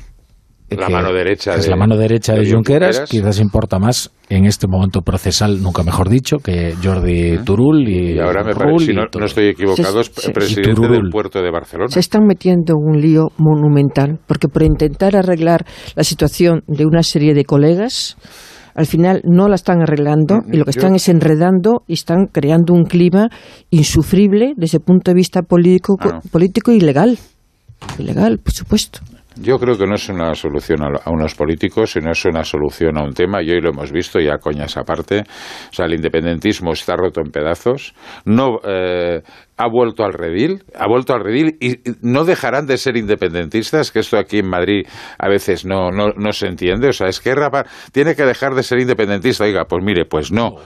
La 0.76 0.88
que- 0.88 0.93
mano 0.93 1.13
derecha 1.13 1.53
que 1.53 1.59
es 1.59 1.65
de- 1.65 1.71
la 1.71 1.78
mano 1.78 1.97
derecha 1.97 2.34
de, 2.34 2.41
de 2.41 2.51
Junqueras, 2.53 2.97
Junqueras. 2.97 3.09
quizás 3.09 3.39
importa 3.39 3.80
más 3.80 4.11
en 4.30 4.45
este 4.45 4.67
momento 4.67 5.01
procesal, 5.01 5.61
nunca 5.61 5.84
mejor 5.84 6.09
dicho, 6.09 6.38
que 6.38 6.74
Jordi 6.84 7.38
Turull 7.43 7.88
y, 7.88 8.13
Y 8.15 8.19
ahora 8.19 8.43
me 8.43 8.53
parece, 8.55 8.86
si 8.86 8.93
no, 8.93 9.03
estoy 9.26 9.47
equivocado, 9.49 10.01
es 10.01 10.09
presidente 10.09 10.88
del 10.88 11.09
puerto 11.11 11.41
de 11.41 11.51
Barcelona. 11.51 11.89
Se 11.89 11.99
están 11.99 12.26
metiendo 12.26 12.74
en 12.74 12.95
un 12.95 13.01
lío 13.01 13.28
monumental, 13.38 14.19
porque 14.26 14.47
por 14.47 14.63
intentar 14.63 15.15
arreglar 15.15 15.65
la 15.95 16.03
situación 16.03 16.63
de 16.67 16.86
una 16.86 17.03
serie 17.03 17.34
de 17.34 17.43
colegas, 17.45 18.17
al 18.76 18.88
final 18.88 19.21
no 19.24 19.47
la 19.49 19.55
están 19.55 19.82
arreglando 19.84 20.39
y 20.51 20.57
lo 20.57 20.65
que 20.65 20.71
están 20.71 20.95
es 20.95 21.07
enredando 21.07 21.84
y 21.88 21.93
están 21.93 22.26
creando 22.32 22.74
un 22.74 22.86
clima 22.86 23.30
insufrible 23.69 24.53
desde 24.57 24.78
el 24.78 24.84
punto 24.84 25.11
de 25.11 25.15
vista 25.15 25.41
político, 25.43 25.95
Ah, 25.99 26.07
no. 26.13 26.21
político 26.32 26.71
y 26.71 26.80
legal. 26.80 27.17
Ilegal, 27.99 28.39
por 28.39 28.53
supuesto. 28.53 28.99
Yo 29.36 29.58
creo 29.58 29.78
que 29.78 29.88
no 29.88 29.96
es 29.96 30.10
una 30.10 30.36
solución 30.36 30.84
a, 30.84 31.10
unos 31.10 31.36
políticos, 31.36 31.92
sino 31.92 32.12
es 32.12 32.26
una 32.26 32.44
solución 32.44 32.98
a 32.98 33.04
un 33.04 33.14
tema, 33.14 33.42
y 33.42 33.50
hoy 33.50 33.62
lo 33.62 33.70
hemos 33.70 33.92
visto, 33.92 34.20
ya 34.20 34.38
coñas 34.38 34.78
aparte. 34.78 35.22
O 35.72 35.74
sea, 35.74 35.86
el 35.86 35.94
independentismo 35.96 36.72
está 36.72 36.96
roto 36.96 37.22
en 37.22 37.32
pedazos, 37.32 37.94
no 38.26 38.60
eh, 38.64 39.22
ha 39.58 39.68
vuelto 39.68 40.04
al 40.04 40.14
redil, 40.14 40.64
ha 40.76 40.88
vuelto 40.88 41.14
al 41.14 41.24
redil 41.24 41.58
y 41.60 41.80
no 42.02 42.26
dejarán 42.26 42.68
de 42.68 42.78
ser 42.78 42.98
independentistas, 42.98 43.92
que 43.92 44.00
esto 44.00 44.18
aquí 44.18 44.40
en 44.40 44.50
Madrid 44.50 44.86
a 45.18 45.28
veces 45.30 45.66
no, 45.66 45.92
no, 45.92 46.10
no 46.16 46.32
se 46.32 46.48
entiende. 46.48 46.90
O 46.90 46.94
sea, 46.94 47.08
Esquerra 47.08 47.50
tiene 47.92 48.16
que 48.16 48.24
dejar 48.24 48.54
de 48.54 48.64
ser 48.64 48.80
independentista. 48.80 49.46
Oiga, 49.46 49.66
pues 49.66 49.84
mire, 49.84 50.06
pues 50.06 50.32
no. 50.32 50.58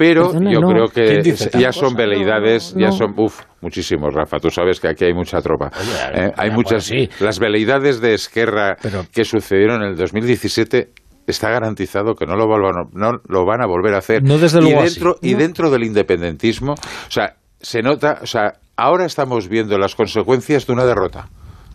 Pero 0.00 0.28
Perdona, 0.30 0.50
yo 0.50 0.60
no. 0.60 0.68
creo 0.68 0.88
¿Quién 0.88 1.22
que 1.22 1.58
ya 1.58 1.72
son 1.72 1.94
veleidades, 1.94 2.74
No, 2.74 2.80
ya 2.80 2.90
son, 2.90 3.12
uff, 3.18 3.42
muchísimos, 3.60 4.14
Rafa. 4.14 4.38
Tú 4.38 4.48
sabes 4.50 4.80
que 4.80 4.88
aquí 4.88 5.04
hay 5.04 5.12
mucha 5.12 5.42
tropa. 5.42 5.70
Oye, 5.78 6.24
Eh, 6.26 6.32
hay 6.38 6.48
ya, 6.48 6.54
muchas, 6.54 6.88
pues 6.88 7.08
sí. 7.18 7.22
las 7.22 7.38
veleidades 7.38 8.00
de 8.00 8.14
Esquerra 8.14 8.78
Pero- 8.80 9.04
que 9.12 9.26
sucedieron 9.26 9.82
en 9.82 9.90
el 9.90 9.96
2017 9.96 10.88
está 11.26 11.50
garantizado 11.50 12.14
que 12.14 12.24
no 12.24 12.34
lo, 12.34 12.46
volvan- 12.46 12.88
no 12.94 13.20
lo 13.28 13.44
van 13.44 13.60
a 13.62 13.66
volver 13.66 13.92
a 13.94 13.98
hacer. 13.98 14.22
No, 14.22 14.38
desde 14.38 14.60
y 14.60 14.62
luego 14.62 14.82
dentro, 14.84 15.10
así. 15.20 15.30
y 15.30 15.34
dentro 15.34 15.70
del 15.70 15.84
independentismo, 15.84 16.72
o 16.72 17.10
sea, 17.10 17.34
se 17.60 17.82
nota, 17.82 18.20
o 18.22 18.26
sea, 18.26 18.54
ahora 18.78 19.04
estamos 19.04 19.48
viendo 19.48 19.76
las 19.76 19.94
consecuencias 19.94 20.66
de 20.66 20.72
una 20.72 20.86
derrota. 20.86 21.28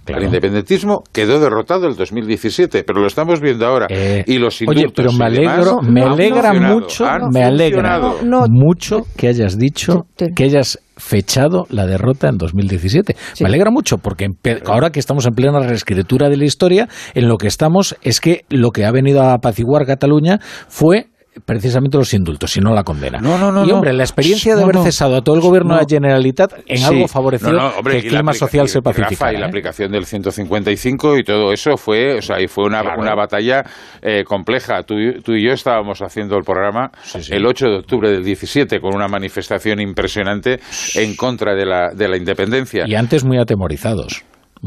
Claro. 0.06 0.22
El 0.22 0.28
independentismo 0.28 1.04
quedó 1.12 1.40
derrotado 1.40 1.88
el 1.88 1.96
2017, 1.96 2.84
pero 2.84 3.02
lo 3.02 3.08
estamos 3.08 3.42
viendo 3.42 3.66
ahora. 3.66 3.88
Eh, 3.90 4.24
y 4.28 4.38
los 4.38 4.62
oye, 4.62 4.86
pero 4.96 5.12
me 5.12 5.30
demás 5.32 5.58
alegro, 5.58 5.82
me 5.82 6.02
alegra 6.04 6.54
mucho, 6.54 7.06
me 7.32 7.44
alegra 7.44 8.00
funcionado. 8.00 8.24
No, 8.24 8.42
no. 8.42 8.48
mucho 8.48 9.02
que 9.18 9.28
hayas 9.28 9.58
dicho 9.58 10.06
que 10.36 10.44
hayas 10.44 10.80
fechado 10.98 11.66
la 11.70 11.86
derrota 11.86 12.30
en 12.30 12.38
2017. 12.38 13.16
Sí. 13.34 13.44
Me 13.44 13.50
alegra 13.50 13.72
mucho 13.72 13.98
porque 13.98 14.28
ahora 14.66 14.92
que 14.92 15.00
estamos 15.00 15.26
en 15.26 15.34
plena 15.34 15.60
reescritura 15.60 16.30
de 16.30 16.38
la 16.38 16.46
historia, 16.46 16.88
en 17.14 17.28
lo 17.28 17.38
que 17.38 17.48
estamos 17.48 17.96
es 18.02 18.22
que 18.22 18.46
lo 18.50 18.72
que 18.72 18.86
ha 18.86 18.92
venido 18.92 19.24
a 19.24 19.34
apaciguar 19.34 19.86
Cataluña 19.86 20.40
fue 20.68 21.08
precisamente 21.44 21.98
los 21.98 22.14
indultos 22.14 22.56
y 22.58 22.62
no 22.62 22.74
la 22.74 22.84
condena. 22.84 23.20
No, 23.20 23.38
no, 23.38 23.52
no, 23.52 23.66
y 23.66 23.72
hombre, 23.72 23.92
la 23.94 24.04
experiencia 24.04 24.56
de 24.56 24.64
haber 24.64 24.76
no. 24.76 24.84
cesado 24.84 25.18
a 25.18 25.22
todo 25.22 25.36
el 25.36 25.42
gobierno 25.42 25.70
No. 25.70 25.76
de 25.76 25.82
la 25.84 25.88
Generalitat 25.90 26.54
en 26.68 26.78
Sí. 26.78 26.84
algo 26.84 27.08
favoreció 27.08 27.50
hombre, 27.78 28.02
que 28.02 28.08
el 28.08 28.14
la 28.14 28.20
clima 28.20 28.34
social 28.34 28.68
se 28.70 28.80
y- 28.80 28.82
pacificara. 28.82 29.34
y 29.34 29.38
la 29.38 29.46
¿eh? 29.46 29.50
aplicación 29.50 29.92
del 29.92 30.06
155 30.06 31.18
y 31.18 31.24
todo 31.24 31.52
eso 31.52 31.78
fue, 31.78 32.18
o 32.18 32.22
sea, 32.22 32.40
y 32.42 32.48
fue 32.48 32.66
una, 32.66 32.82
Claro. 32.82 33.02
una 33.02 33.16
batalla 33.16 33.64
eh, 34.02 34.24
compleja. 34.24 34.84
Tú, 34.84 34.96
tú 35.24 35.34
y 35.34 35.46
yo 35.46 35.52
estábamos 35.54 36.02
haciendo 36.02 36.38
el 36.38 36.44
programa 36.44 36.92
Sí, 37.04 37.22
sí. 37.24 37.34
el 37.34 37.46
8 37.46 37.68
de 37.68 37.76
octubre 37.78 38.10
del 38.12 38.24
17 38.24 38.80
con 38.80 38.96
una 38.96 39.08
manifestación 39.08 39.80
impresionante 39.82 40.60
en 40.96 41.16
contra 41.16 41.54
de 41.56 41.66
la, 41.66 41.90
de 41.94 42.08
la 42.08 42.18
independencia. 42.18 42.84
Y 42.88 42.96
antes 42.96 43.24
muy 43.26 43.38
atemorizados. 43.38 44.24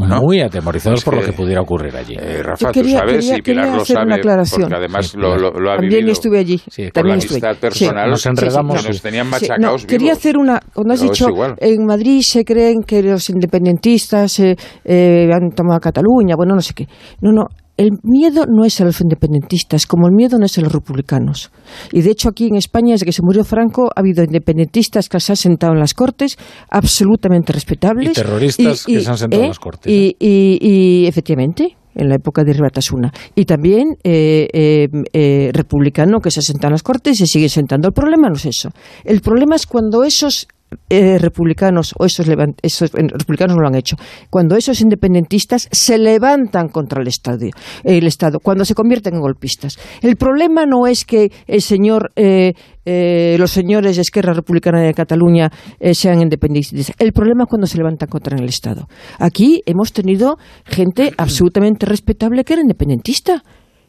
¿No? 0.06 0.20
Muy 0.22 0.40
atemorizados 0.40 1.00
Es 1.00 1.04
por 1.04 1.14
lo 1.14 1.20
que- 1.20 1.26
que 1.26 1.32
pudiera 1.32 1.60
ocurrir 1.60 1.96
allí. 1.96 2.14
Eh, 2.14 2.40
Rafa, 2.42 2.66
Yo 2.68 2.72
quería- 2.72 2.92
tú 2.92 2.98
sabes, 3.08 3.24
quería- 3.26 3.38
y 3.38 3.42
Pilar 3.42 3.64
quería 3.64 3.76
lo 3.76 3.82
hacer 3.82 3.96
una 3.96 4.04
sabe, 4.04 4.14
aclaración. 4.20 4.60
porque 4.62 4.76
además 4.76 5.06
Sí, 5.08 5.16
lo, 5.18 5.36
lo- 5.36 5.50
lo 5.50 5.70
ha 5.70 5.74
También 5.74 5.92
vivido. 5.94 6.12
estuve 6.12 6.38
allí. 6.38 6.58
Sí, 6.70 6.82
por 6.84 6.92
también 6.92 7.16
la 7.16 7.18
estuve. 7.24 7.34
amistad 7.36 7.52
Sí. 7.54 7.60
personal 7.60 8.10
Nos 8.10 8.26
enredamos. 8.26 8.82
que 8.82 8.88
nos 8.88 9.02
tenían 9.02 9.26
Sí, 9.26 9.30
machacados 9.32 9.82
no, 9.82 9.86
quería 9.88 10.12
hacer 10.12 10.36
una. 10.38 10.60
Cuando 10.72 10.94
has 10.94 11.02
es 11.02 11.10
dicho, 11.10 11.26
en 11.58 11.84
Madrid 11.84 12.20
se 12.22 12.44
creen 12.44 12.76
que 12.86 13.02
los 13.02 13.28
independentistas 13.28 14.38
eh, 14.38 14.56
eh, 14.84 15.28
han 15.32 15.50
tomado 15.50 15.80
Cataluña, 15.80 16.34
bueno, 16.36 16.54
no 16.54 16.60
sé 16.60 16.74
qué. 16.74 16.86
No, 17.20 17.32
no. 17.32 17.46
El 17.78 17.90
miedo 18.02 18.44
no 18.46 18.64
es 18.66 18.78
a 18.80 18.84
los 18.84 19.00
independentistas, 19.00 19.86
como 19.86 20.08
el 20.08 20.12
miedo 20.12 20.36
no 20.38 20.44
es 20.46 20.58
a 20.58 20.60
los 20.60 20.72
republicanos. 20.72 21.50
Y 21.92 22.02
de 22.02 22.10
hecho, 22.10 22.28
aquí 22.28 22.48
en 22.48 22.56
España, 22.56 22.92
desde 22.92 23.06
que 23.06 23.12
se 23.12 23.22
murió 23.22 23.44
Franco, 23.44 23.88
ha 23.94 24.00
habido 24.00 24.22
independentistas 24.24 25.08
que 25.08 25.20
se 25.20 25.32
han 25.32 25.36
sentado 25.36 25.72
en 25.74 25.78
las 25.78 25.94
cortes, 25.94 26.36
absolutamente 26.70 27.52
respetables. 27.52 28.10
Y 28.10 28.14
terroristas 28.14 28.84
que 28.84 29.00
se 29.00 29.08
han 29.10 29.16
sentado 29.16 29.42
en 29.42 29.48
las 29.48 29.58
cortes, 29.58 29.92
Y, 29.92 30.16
y- 30.18 30.58
y, 30.60 31.06
efectivamente, 31.06 31.76
en 31.94 32.08
la 32.08 32.16
época 32.16 32.44
de 32.44 32.52
Ribatasuna. 32.52 33.12
Y 33.34 33.44
también 33.44 33.94
eh, 34.04 34.48
eh, 34.52 34.88
eh, 35.12 35.50
republicano 35.52 36.20
que 36.20 36.30
se 36.30 36.40
ha 36.40 36.42
sentado 36.42 36.68
en 36.68 36.72
las 36.74 36.82
cortes 36.82 37.14
y 37.14 37.16
se 37.16 37.26
sigue 37.26 37.48
sentando. 37.48 37.88
El 37.88 37.94
problema 37.94 38.28
no 38.28 38.34
es 38.34 38.46
eso. 38.46 38.70
El 39.04 39.20
problema 39.20 39.56
es 39.56 39.66
cuando 39.66 40.02
esos 40.04 40.46
eh, 40.90 41.18
republicanos 41.18 41.94
o 41.98 42.04
esos, 42.04 42.26
esos 42.62 42.94
eh, 42.94 43.08
republicanos 43.08 43.56
no 43.56 43.62
lo 43.62 43.68
han 43.68 43.74
hecho. 43.74 43.96
Cuando 44.30 44.56
esos 44.56 44.80
independentistas 44.80 45.68
se 45.70 45.98
levantan 45.98 46.68
contra 46.68 47.02
el 47.02 47.08
Estado, 47.08 47.46
el 47.84 48.06
Estado 48.06 48.38
cuando 48.40 48.64
se 48.64 48.74
convierten 48.74 49.14
en 49.14 49.20
golpistas. 49.20 49.78
El 50.02 50.16
problema 50.16 50.66
no 50.66 50.86
es 50.86 51.04
que 51.04 51.30
el 51.46 51.62
señor 51.62 52.10
eh, 52.16 52.52
eh, 52.90 53.36
los 53.38 53.50
señores 53.50 53.96
de 53.96 54.02
Esquerra 54.02 54.32
Republicana 54.32 54.80
de 54.80 54.94
Cataluña 54.94 55.50
eh, 55.78 55.94
sean 55.94 56.22
independentistas. 56.22 56.96
El 56.98 57.12
problema 57.12 57.42
es 57.42 57.48
cuando 57.50 57.66
se 57.66 57.76
levantan 57.76 58.08
contra 58.08 58.38
el 58.38 58.48
Estado. 58.48 58.88
Aquí 59.18 59.62
hemos 59.66 59.92
tenido 59.92 60.38
gente 60.64 61.12
absolutamente 61.18 61.84
respetable 61.84 62.44
que 62.44 62.54
era 62.54 62.62
independentista 62.62 63.42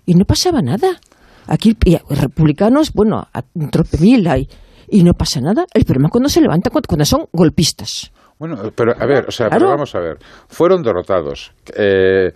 y 0.05 0.15
no 0.15 0.25
pasaba 0.25 0.61
nada. 0.61 0.99
Aquí 1.47 1.77
republicanos 2.09 2.91
bueno 2.91 3.25
a 3.33 3.41
tropemil 3.71 4.27
hay 4.27 4.49
y 4.91 5.03
no 5.03 5.13
pasa 5.13 5.39
nada. 5.41 5.65
El 5.73 5.85
problema 5.85 6.07
es 6.07 6.11
cuando 6.11 6.29
se 6.29 6.41
levantan, 6.41 6.71
cuando, 6.87 7.05
son 7.05 7.25
golpistas. 7.31 8.11
Bueno, 8.37 8.55
pero 8.75 8.93
a 8.97 9.05
ver, 9.05 9.25
o 9.27 9.31
sea, 9.31 9.47
Claro. 9.47 9.59
pero 9.65 9.69
vamos 9.71 9.93
a 9.95 9.99
ver. 9.99 10.17
Fueron 10.47 10.81
derrotados. 10.81 11.51
eh, 11.75 12.31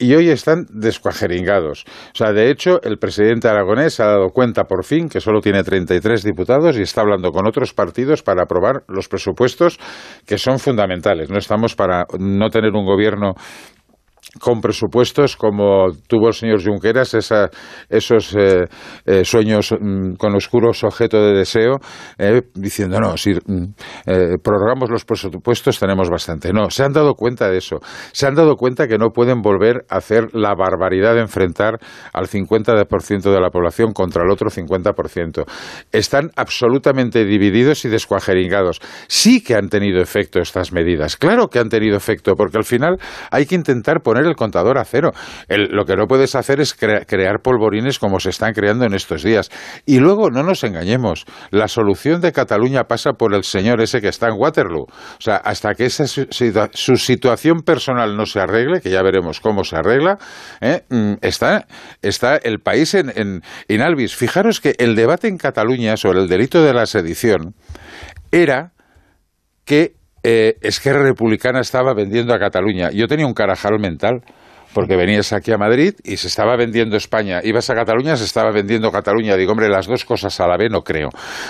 y 0.00 0.14
hoy 0.14 0.28
están 0.28 0.64
descuajeringados. 0.70 1.84
O 2.14 2.16
sea, 2.16 2.32
de 2.32 2.52
hecho, 2.52 2.80
el 2.84 2.98
presidente 2.98 3.48
aragonés 3.48 3.98
ha 3.98 4.06
dado 4.06 4.28
cuenta 4.28 4.62
por 4.62 4.84
fin 4.84 5.08
que 5.08 5.20
solo 5.20 5.40
tiene 5.40 5.64
33 5.64 6.22
diputados 6.22 6.76
y 6.78 6.82
está 6.82 7.00
hablando 7.00 7.32
con 7.32 7.48
otros 7.48 7.74
partidos 7.74 8.22
para 8.22 8.44
aprobar 8.44 8.84
los 8.86 9.08
presupuestos 9.08 9.80
que 10.24 10.38
son 10.38 10.60
fundamentales. 10.60 11.30
No 11.30 11.38
estamos 11.38 11.74
para 11.74 12.06
no 12.16 12.48
tener 12.48 12.70
un 12.74 12.84
gobierno 12.86 13.34
con 14.40 14.60
presupuestos 14.60 15.36
como 15.36 15.86
tuvo 16.06 16.28
el 16.28 16.34
señor 16.34 16.62
Junqueras, 16.62 17.14
esa- 17.14 17.48
esos 17.88 18.34
eh, 18.36 18.66
eh, 19.06 19.24
sueños 19.24 19.72
mm, 19.72 20.14
con 20.14 20.34
oscuros 20.36 20.84
objeto 20.84 21.20
de 21.20 21.32
deseo, 21.34 21.78
eh, 22.18 22.42
diciendo, 22.54 23.00
no, 23.00 23.16
si 23.16 23.32
mm, 23.34 23.74
prorrogamos 24.42 24.90
los 24.90 25.04
presupuestos 25.04 25.78
tenemos 25.78 26.10
bastante. 26.10 26.52
No, 26.52 26.70
se 26.70 26.84
han 26.84 26.92
dado 26.92 27.14
cuenta 27.14 27.48
de 27.48 27.58
eso. 27.58 27.78
Se 28.12 28.26
han 28.26 28.34
dado 28.34 28.56
cuenta 28.56 28.86
que 28.86 28.98
no 28.98 29.10
pueden 29.10 29.40
volver 29.40 29.84
a 29.88 29.96
hacer 29.96 30.34
la 30.34 30.54
barbaridad 30.54 31.14
de 31.14 31.20
enfrentar 31.22 31.78
al 32.12 32.26
50% 32.28 33.32
de 33.32 33.40
la 33.40 33.50
población 33.50 33.92
contra 33.92 34.22
el 34.24 34.30
otro 34.30 34.50
50%. 34.50 35.44
Están 35.92 36.30
absolutamente 36.36 37.24
divididos 37.24 37.84
y 37.84 37.88
descuajeringados. 37.88 38.80
Sí 39.08 39.42
que 39.42 39.54
han 39.54 39.68
tenido 39.68 40.00
efecto 40.00 40.40
estas 40.40 40.72
medidas. 40.72 41.16
Claro 41.16 41.48
que 41.48 41.58
han 41.58 41.68
tenido 41.68 41.96
efecto, 41.96 42.34
porque 42.36 42.58
al 42.58 42.64
final 42.64 42.98
hay 43.30 43.46
que 43.46 43.54
intentar 43.54 44.00
poner 44.02 44.17
el 44.26 44.36
contador 44.36 44.78
a 44.78 44.84
cero. 44.84 45.12
Lo 45.48 45.84
que 45.84 45.96
no 45.96 46.06
puedes 46.06 46.34
hacer 46.34 46.60
es 46.60 46.74
crea- 46.74 47.04
crear 47.04 47.40
polvorines 47.42 47.98
como 47.98 48.20
se 48.20 48.30
están 48.30 48.52
creando 48.52 48.84
en 48.84 48.94
estos 48.94 49.22
días. 49.22 49.50
Y 49.86 49.98
luego, 49.98 50.30
no 50.30 50.42
nos 50.42 50.64
engañemos, 50.64 51.24
la 51.50 51.68
solución 51.68 52.20
de 52.20 52.32
Cataluña 52.32 52.84
pasa 52.84 53.12
por 53.12 53.34
el 53.34 53.44
señor 53.44 53.80
ese 53.80 54.00
que 54.00 54.08
está 54.08 54.28
en 54.28 54.34
Waterloo. 54.38 54.82
O 54.88 55.20
sea, 55.20 55.36
hasta 55.36 55.74
que 55.74 55.86
esa 55.86 56.06
su, 56.06 56.26
su 56.30 56.96
situación 56.96 57.62
personal 57.62 58.16
no 58.16 58.26
se 58.26 58.40
arregle, 58.40 58.80
que 58.80 58.90
ya 58.90 59.02
veremos 59.02 59.40
cómo 59.40 59.64
se 59.64 59.76
arregla, 59.76 60.18
¿eh? 60.60 60.82
Mm, 60.88 61.14
está, 61.20 61.66
está 62.02 62.36
el 62.36 62.60
país 62.60 62.94
en, 62.94 63.10
en, 63.14 63.42
in 63.68 63.82
albis. 63.82 64.14
Fijaros 64.16 64.60
que 64.60 64.74
el 64.78 64.94
debate 64.96 65.28
en 65.28 65.36
Cataluña 65.38 65.96
sobre 65.96 66.20
el 66.20 66.28
delito 66.28 66.62
de 66.62 66.72
la 66.74 66.86
sedición 66.86 67.54
era 68.30 68.72
que 69.64 69.92
eh, 70.22 70.56
Esquerra 70.62 71.02
Republicana 71.02 71.60
estaba 71.60 71.94
vendiendo 71.94 72.34
a 72.34 72.38
Cataluña. 72.38 72.90
Yo 72.90 73.06
tenía 73.06 73.26
un 73.26 73.34
carajal 73.34 73.78
mental, 73.78 74.22
porque 74.74 74.96
venías 74.96 75.32
aquí 75.32 75.52
a 75.52 75.58
Madrid 75.58 75.94
y 76.04 76.16
se 76.16 76.28
estaba 76.28 76.56
vendiendo 76.56 76.96
España. 76.96 77.40
Ibas 77.42 77.70
a 77.70 77.74
Cataluña, 77.74 78.16
se 78.16 78.24
estaba 78.24 78.50
vendiendo 78.52 78.90
Cataluña. 78.90 79.36
Digo, 79.36 79.52
hombre, 79.52 79.68
las 79.68 79.86
dos 79.86 80.04
cosas 80.04 80.38
a 80.40 80.46
la 80.46 80.56
vez 80.56 80.70
no 80.70 80.82
creo, 80.82 81.08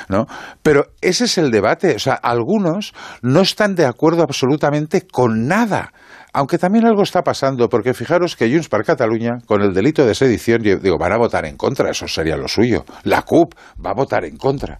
¿no? 0.09 0.27
Pero 0.63 0.87
ese 1.01 1.25
es 1.25 1.39
el 1.39 1.51
debate. 1.51 1.97
O 1.97 1.99
sea, 1.99 2.15
algunos 2.15 2.95
no 3.23 3.41
están 3.41 3.75
de 3.75 3.87
acuerdo 3.87 4.23
absolutamente 4.23 5.07
con 5.07 5.47
nada. 5.47 5.93
Aunque 6.33 6.59
también 6.59 6.87
algo 6.87 7.03
está 7.03 7.23
pasando, 7.23 7.69
porque 7.69 7.95
fijaros 7.95 8.37
que 8.37 8.51
Junts 8.51 8.69
per 8.69 8.85
Cataluña, 8.85 9.39
con 9.47 9.63
el 9.63 9.73
delito 9.73 10.07
de 10.07 10.15
sedición, 10.15 10.63
digo, 10.63 10.99
van 10.99 11.13
a 11.13 11.19
votar 11.19 11.47
en 11.47 11.57
contra, 11.57 11.91
eso 11.91 12.07
sería 12.07 12.37
lo 12.37 12.49
suyo. 12.49 12.85
La 13.05 13.23
CUP 13.23 13.55
va 13.85 13.91
a 13.91 13.95
votar 13.95 14.25
en 14.25 14.37
contra. 14.37 14.79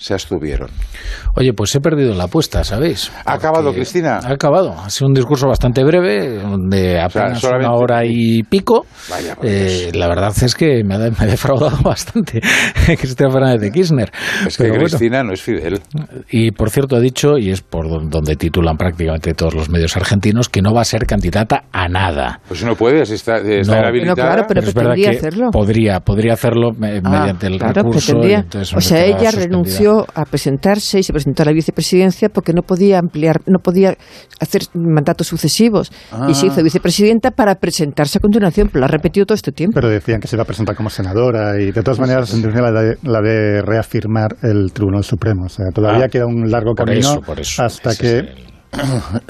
Se 0.00 0.14
abstuvieron. 0.14 0.70
Oye, 1.34 1.52
pues 1.52 1.74
he 1.74 1.80
perdido 1.80 2.14
la 2.14 2.24
apuesta, 2.24 2.62
¿sabéis? 2.62 3.10
¿Ha 3.24 3.32
acabado, 3.32 3.64
Porque- 3.64 3.80
Cristina? 3.80 4.20
Ha 4.22 4.32
acabado. 4.34 4.72
Ha 4.78 4.88
sido 4.90 5.08
un 5.08 5.14
discurso 5.14 5.48
bastante 5.48 5.82
breve, 5.82 6.40
de 6.68 7.00
apenas 7.00 7.40
solamente- 7.40 7.66
una 7.68 7.76
hora 7.76 8.04
y 8.06 8.44
pico. 8.44 8.86
Vaya, 9.10 9.34
por 9.34 9.44
Eh, 9.46 9.90
la 9.94 10.06
verdad 10.06 10.32
es 10.40 10.54
que 10.54 10.84
me 10.84 10.94
ha, 10.94 10.98
me 10.98 11.06
ha 11.18 11.26
defraudado 11.26 11.76
bastante 11.82 12.40
Cristina 12.86 13.28
Fernández 13.28 13.60
de 13.60 13.70
Kirchner. 13.72 14.12
Es 14.46 14.56
que 14.56 14.62
Pero 14.64 14.74
bueno, 14.74 14.86
Cristina 14.88 15.24
no 15.24 15.32
es 15.32 15.42
Fidel. 15.42 15.80
y 16.30 16.52
por 16.52 16.70
cierto 16.70 16.94
ha 16.94 17.00
dicho, 17.00 17.36
y 17.36 17.50
es 17.50 17.60
por 17.62 17.88
don- 17.88 18.08
donde 18.08 18.36
titulan 18.36 18.76
prácticamente 18.76 19.34
todos 19.34 19.54
los 19.54 19.68
medios 19.68 19.96
argentinos, 19.96 20.48
que 20.48 20.62
no 20.62 20.72
va 20.72 20.82
a 20.82 20.84
ser 20.84 21.06
candidata 21.06 21.64
a 21.72 21.88
nada. 21.88 22.40
Pues 22.46 22.62
no 22.62 22.76
puede, 22.76 23.04
si 23.04 23.14
está, 23.14 23.38
está 23.38 23.90
No. 23.90 24.14
claro, 24.14 24.44
pero 24.46 24.60
es 24.60 24.72
verdad 24.72 24.94
que 24.94 25.08
hacerlo. 25.08 25.50
podría, 25.50 25.98
podría 25.98 26.34
hacerlo 26.34 26.70
eh, 26.84 27.00
Ah, 27.02 27.10
mediante 27.10 27.48
el 27.48 27.58
claro, 27.58 27.82
recurso. 27.82 28.22
entonces 28.22 28.72
O 28.76 28.80
sea, 28.80 29.04
ella 29.04 29.32
suspendida. 29.32 29.48
A 30.14 30.24
presentarse 30.24 30.98
y 30.98 31.02
se 31.02 31.12
presentó 31.12 31.42
a 31.42 31.46
la 31.46 31.52
vicepresidencia 31.52 32.28
porque 32.28 32.52
no 32.52 32.62
podía 32.62 32.98
ampliar, 32.98 33.40
no 33.46 33.58
podía 33.58 33.96
hacer 34.40 34.62
mandatos 34.74 35.26
sucesivos. 35.26 35.90
Y 36.28 36.34
se 36.34 36.46
Ah. 36.46 36.48
hizo 36.52 36.62
vicepresidenta 36.62 37.30
para 37.30 37.54
presentarse 37.56 38.18
a 38.18 38.20
continuación, 38.20 38.68
pero 38.68 38.80
lo 38.80 38.84
ha 38.86 38.88
repetido 38.88 39.26
todo 39.26 39.34
este 39.34 39.52
tiempo. 39.52 39.74
Pero 39.74 39.88
decían 39.88 40.20
que 40.20 40.28
se 40.28 40.36
iba 40.36 40.42
a 40.42 40.46
presentar 40.46 40.76
como 40.76 40.90
senadora 40.90 41.60
y 41.60 41.72
de 41.72 41.82
todas 41.82 41.98
maneras 41.98 42.32
la 42.34 42.70
la 42.70 42.82
de, 42.82 42.98
la 43.02 43.20
de 43.20 43.62
reafirmar 43.62 44.36
el 44.42 44.72
Tribunal 44.72 45.04
Supremo. 45.04 45.44
O 45.46 45.48
sea, 45.48 45.66
todavía 45.74 46.06
Ah, 46.06 46.08
queda 46.08 46.26
un 46.26 46.50
largo 46.50 46.74
por 46.74 46.86
camino 46.86 47.10
eso, 47.12 47.20
por 47.20 47.40
eso. 47.40 47.62
hasta 47.62 47.90
Ese 47.90 48.00
que 48.00 48.08
es 48.18 48.24
el- 48.24 48.48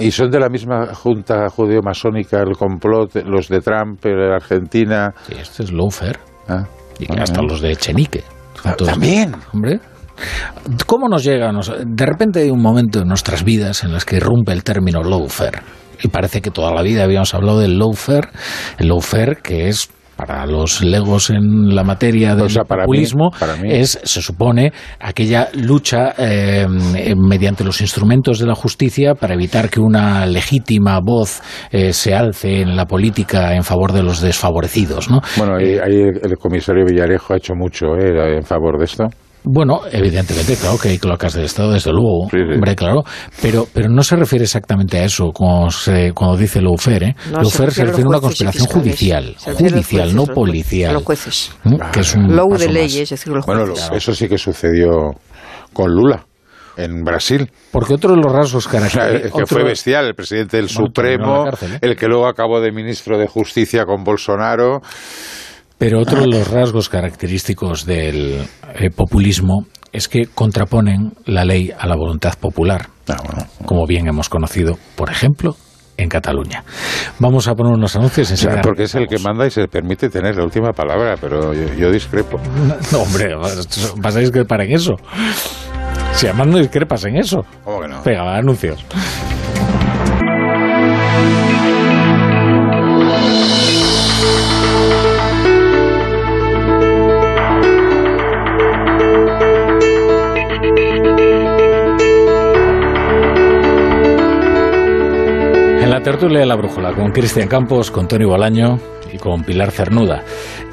Y 0.07 0.11
son 0.11 0.31
de 0.31 0.41
la 0.41 0.49
misma 0.49 0.93
junta 0.95 1.49
judeo-masónica, 1.49 2.41
el 2.41 2.57
complot, 2.57 3.15
los 3.25 3.49
de 3.49 3.61
Trump, 3.61 4.05
eh, 4.05 4.35
Argentina. 4.35 5.15
Sí, 5.29 5.35
este 5.41 5.63
es 5.63 5.73
Lofer. 5.73 6.19
Ah, 6.49 6.65
Y 6.99 7.07
hasta 7.21 7.41
los 7.43 7.61
de 7.61 7.77
Chenique. 7.77 8.25
Todos- 8.77 8.91
También. 8.91 9.33
Hombre. 9.53 9.79
¿Cómo 10.87 11.09
nos 11.09 11.25
llega? 11.25 11.51
De 11.87 12.07
repente 12.07 12.41
hay 12.41 12.51
un 12.51 12.61
momento 12.63 13.01
en 13.01 13.09
nuestras 13.09 13.45
vidas 13.45 13.85
en 13.85 13.93
las 13.93 14.05
que 14.05 14.17
irrumpe 14.17 14.53
el 14.53 14.65
término 14.65 15.03
lawfare. 15.03 15.61
Y 16.03 16.09
parece 16.09 16.41
que 16.41 16.51
toda 16.51 16.73
la 16.73 16.83
vida 16.83 17.05
habíamos 17.05 17.35
hablado 17.35 17.59
del 17.61 17.79
lawfare. 17.79 18.29
El 18.79 18.89
lawfare, 18.89 19.37
que 19.43 19.69
es 19.69 19.91
para 20.17 20.45
los 20.47 20.83
legos 20.83 21.31
en 21.31 21.75
la 21.77 21.85
materia 21.85 22.35
del 22.35 22.47
O 22.47 22.49
sea, 22.49 22.65
para 22.65 22.83
mí- 22.83 22.87
populismo, 22.87 23.31
para 23.39 23.55
mí. 23.57 23.69
es, 23.71 24.01
se 24.03 24.21
supone, 24.21 24.73
aquella 24.99 25.49
lucha 25.55 26.13
eh, 26.19 26.67
eh, 26.97 27.15
mediante 27.17 27.63
los 27.63 27.81
instrumentos 27.81 28.41
de 28.41 28.47
la 28.47 28.57
justicia 28.57 29.15
para 29.15 29.35
evitar 29.35 29.71
que 29.71 29.79
una 29.79 30.27
legítima 30.27 30.99
voz 31.01 31.41
eh, 31.71 31.93
se 31.93 32.15
alce 32.17 32.63
en 32.63 32.75
la 32.77 32.87
política 32.87 33.55
en 33.55 33.63
favor 33.63 33.93
de 33.93 34.03
los 34.03 34.21
desfavorecidos, 34.21 35.09
¿no? 35.09 35.21
Bueno, 35.37 35.55
ahí, 35.55 35.79
ahí 35.79 36.01
el, 36.01 36.21
el 36.21 36.37
comisario 36.37 36.85
Villarejo 36.85 37.35
ha 37.35 37.37
hecho 37.37 37.55
mucho 37.55 37.97
eh, 37.97 38.39
en 38.39 38.43
favor 38.43 38.77
de 38.77 38.87
esto. 38.87 39.05
Bueno, 39.45 39.81
evidentemente, 39.91 40.57
claro 40.57 40.79
que 40.79 40.89
hay 40.91 40.99
cloacas 40.99 41.33
del 41.35 41.45
Estado, 41.45 41.73
desde 41.73 41.91
luego, 41.93 42.29
Sí, 42.31 42.37
sí. 42.39 42.55
hombre, 42.55 42.75
claro, 42.75 43.03
pero, 43.41 43.67
pero 43.73 43.89
no 43.89 44.03
se 44.03 44.17
refiere 44.17 44.45
exactamente 44.45 44.99
a 44.99 45.05
eso 45.05 45.31
cuando, 45.33 45.71
se, 45.71 46.13
cuando 46.13 46.37
dice 46.37 46.61
lawfare, 46.61 47.07
¿eh? 47.07 47.17
No, 47.31 47.45
se 47.45 47.65
refiere 47.67 47.91
a 47.93 47.97
una 48.07 48.21
conspiración 48.21 48.67
judicial, 48.67 49.35
judicial, 49.39 49.55
jueces, 49.55 50.15
no 50.15 50.23
a 50.23 50.27
los 50.27 50.27
jueces, 50.27 50.35
policial, 50.35 50.95
los 50.95 51.03
jueces. 51.05 51.53
¿m? 51.65 51.79
que 51.93 52.01
es 52.01 52.15
un 52.15 52.37
Low 52.37 52.49
de 52.59 52.67
más. 52.67 52.75
leyes, 52.75 53.03
es 53.03 53.11
decir, 53.11 53.33
los 53.33 53.47
Bueno, 53.47 53.67
jueces. 53.67 53.91
lo- 53.91 53.97
eso 53.97 54.15
sí 54.15 54.29
que 54.29 54.37
sucedió 54.39 55.13
con 55.73 55.93
Lula 55.95 56.25
en 56.77 57.03
Brasil. 57.03 57.51
Porque 57.73 57.95
otro 57.95 58.11
de 58.15 58.19
los 58.23 58.33
rasgos 58.33 58.67
O 58.67 58.71
sea, 58.71 58.81
característicos... 58.81 59.41
que 59.41 59.47
fue 59.47 59.65
bestial, 59.65 60.07
el 60.07 60.15
presidente 60.15 60.57
del 60.59 60.67
Bueno, 60.67 60.87
Supremo, 60.87 61.45
cárcel, 61.45 61.73
¿eh? 61.75 61.79
el 61.83 61.97
que 61.97 62.07
luego 62.07 62.27
acabó 62.27 62.61
de 62.61 62.71
ministro 62.71 63.19
de 63.19 63.27
Justicia 63.27 63.85
con 63.85 64.05
Bolsonaro. 64.05 64.81
Pero 65.79 66.01
otro 66.01 66.21
de 66.23 66.27
los 66.27 66.49
rasgos 66.51 66.89
característicos 66.89 67.87
del 67.87 68.45
eh, 68.75 68.91
populismo 68.91 69.67
es 69.93 70.09
que 70.09 70.27
contraponen 70.27 71.13
la 71.27 71.45
ley 71.45 71.71
a 71.77 71.87
la 71.87 71.97
voluntad 71.97 72.35
popular, 72.39 72.89
Ah, 73.09 73.17
bueno. 73.25 73.47
como 73.65 73.87
bien 73.87 74.07
hemos 74.09 74.29
conocido, 74.29 74.77
por 74.97 75.09
ejemplo, 75.11 75.57
en 75.97 76.09
Cataluña. 76.09 76.63
Vamos 77.21 77.49
a 77.49 77.55
poner 77.55 77.73
unos 77.73 77.97
anuncios 77.97 78.31
enseguida 78.31 78.61
porque 78.61 78.83
es 78.85 78.95
el 78.97 79.07
que 79.09 79.19
manda 79.19 79.47
y 79.47 79.51
se 79.51 79.67
permite 79.69 80.09
tener 80.11 80.37
la 80.37 80.45
última 80.45 80.73
palabra, 80.73 81.15
pero 81.21 81.55
yo, 81.55 81.73
yo 81.75 81.91
discrepo. 81.91 82.39
No, 82.93 82.99
hombre, 83.03 83.35
vas 83.37 84.17
a 84.17 84.19
discrepar 84.21 84.61
en 84.63 84.73
eso. 84.73 84.95
Si 86.13 86.27
además 86.27 86.47
no 86.49 86.59
discrepas 86.59 87.05
en 87.05 87.17
eso. 87.17 87.45
¿Cómo 87.65 87.81
que 87.81 87.89
no? 87.89 88.03
Venga, 88.03 88.25
va, 88.25 88.37
anuncios. 88.37 88.85
Tertulia 106.13 106.41
de 106.41 106.47
la 106.47 106.57
brújula, 106.57 106.95
con 106.95 107.11
Cristian 107.11 107.49
Campos, 107.49 107.91
con 107.91 108.09
Tony 108.09 108.25
Bolaño 108.25 108.79
y 109.13 109.19
con 109.19 109.43
Pilar 109.43 109.71
Cernuda. 109.71 110.25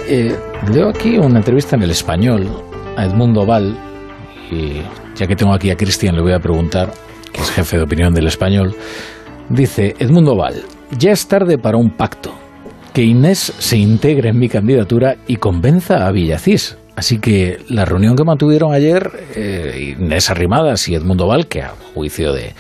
Eh, 0.08 0.34
leo 0.72 0.88
aquí 0.88 1.18
una 1.18 1.40
entrevista 1.40 1.76
en 1.76 1.84
el 1.84 1.92
español 1.92 2.48
a 2.96 3.04
Edmundo 3.04 3.46
Val, 3.46 3.78
y 4.50 4.82
ya 5.14 5.28
que 5.28 5.36
tengo 5.36 5.54
aquí 5.54 5.70
a 5.72 5.76
Cristian, 5.76 6.16
le 6.16 6.22
voy 6.22 6.32
a 6.32 6.40
preguntar, 6.40 6.94
que 7.34 7.42
es 7.42 7.52
jefe 7.52 7.76
de 7.76 7.84
opinión 7.84 8.14
del 8.14 8.28
español. 8.28 8.76
Dice 9.50 9.94
Edmundo 10.00 10.38
Val, 10.38 10.64
ya 10.98 11.12
es 11.12 11.28
tarde 11.28 11.58
para 11.58 11.76
un 11.76 11.90
pacto. 11.90 12.34
Que 12.94 13.04
Inés 13.04 13.54
se 13.58 13.76
integre 13.76 14.30
en 14.30 14.40
mi 14.40 14.48
candidatura 14.48 15.18
y 15.28 15.36
convenza 15.36 16.08
a 16.08 16.12
Villacís. 16.14 16.78
Así 16.96 17.20
que 17.20 17.58
la 17.68 17.84
reunión 17.84 18.16
que 18.16 18.24
mantuvieron 18.24 18.74
ayer 18.74 19.12
eh, 19.36 19.96
Inés 20.00 20.30
Arrimadas 20.30 20.88
y 20.88 20.96
Edmundo 20.96 21.28
Val, 21.28 21.48
que 21.48 21.62
a 21.62 21.74
juicio 21.94 22.32
de 22.32 22.54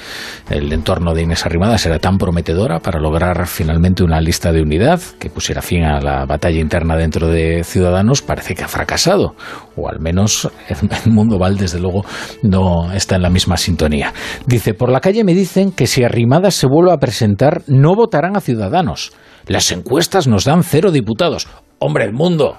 el 0.49 0.71
entorno 0.73 1.13
de 1.13 1.23
Inés 1.23 1.45
Arrimadas 1.45 1.85
era 1.85 1.99
tan 1.99 2.17
prometedora 2.17 2.79
para 2.79 2.99
lograr 2.99 3.47
finalmente 3.47 4.03
una 4.03 4.19
lista 4.19 4.51
de 4.51 4.61
unidad 4.61 5.01
que 5.19 5.29
pusiera 5.29 5.61
fin 5.61 5.83
a 5.83 6.01
la 6.01 6.25
batalla 6.25 6.59
interna 6.59 6.97
dentro 6.97 7.29
de 7.29 7.63
Ciudadanos, 7.63 8.21
parece 8.21 8.55
que 8.55 8.63
ha 8.63 8.67
fracasado. 8.67 9.35
O 9.77 9.87
al 9.87 10.01
menos 10.01 10.49
Edmundo 10.67 11.39
Val, 11.39 11.57
desde 11.57 11.79
luego, 11.79 12.03
no 12.43 12.91
está 12.91 13.15
en 13.15 13.21
la 13.21 13.29
misma 13.29 13.55
sintonía. 13.55 14.13
Dice, 14.45 14.73
por 14.73 14.91
la 14.91 14.99
calle 14.99 15.23
me 15.23 15.33
dicen 15.33 15.71
que 15.71 15.87
si 15.87 16.03
Arrimadas 16.03 16.55
se 16.55 16.67
vuelve 16.67 16.91
a 16.91 16.97
presentar, 16.97 17.61
no 17.67 17.95
votarán 17.95 18.35
a 18.35 18.41
Ciudadanos. 18.41 19.13
Las 19.47 19.71
encuestas 19.71 20.27
nos 20.27 20.43
dan 20.43 20.63
cero 20.63 20.91
diputados. 20.91 21.47
Hombre, 21.79 22.05
el 22.05 22.13
mundo, 22.13 22.57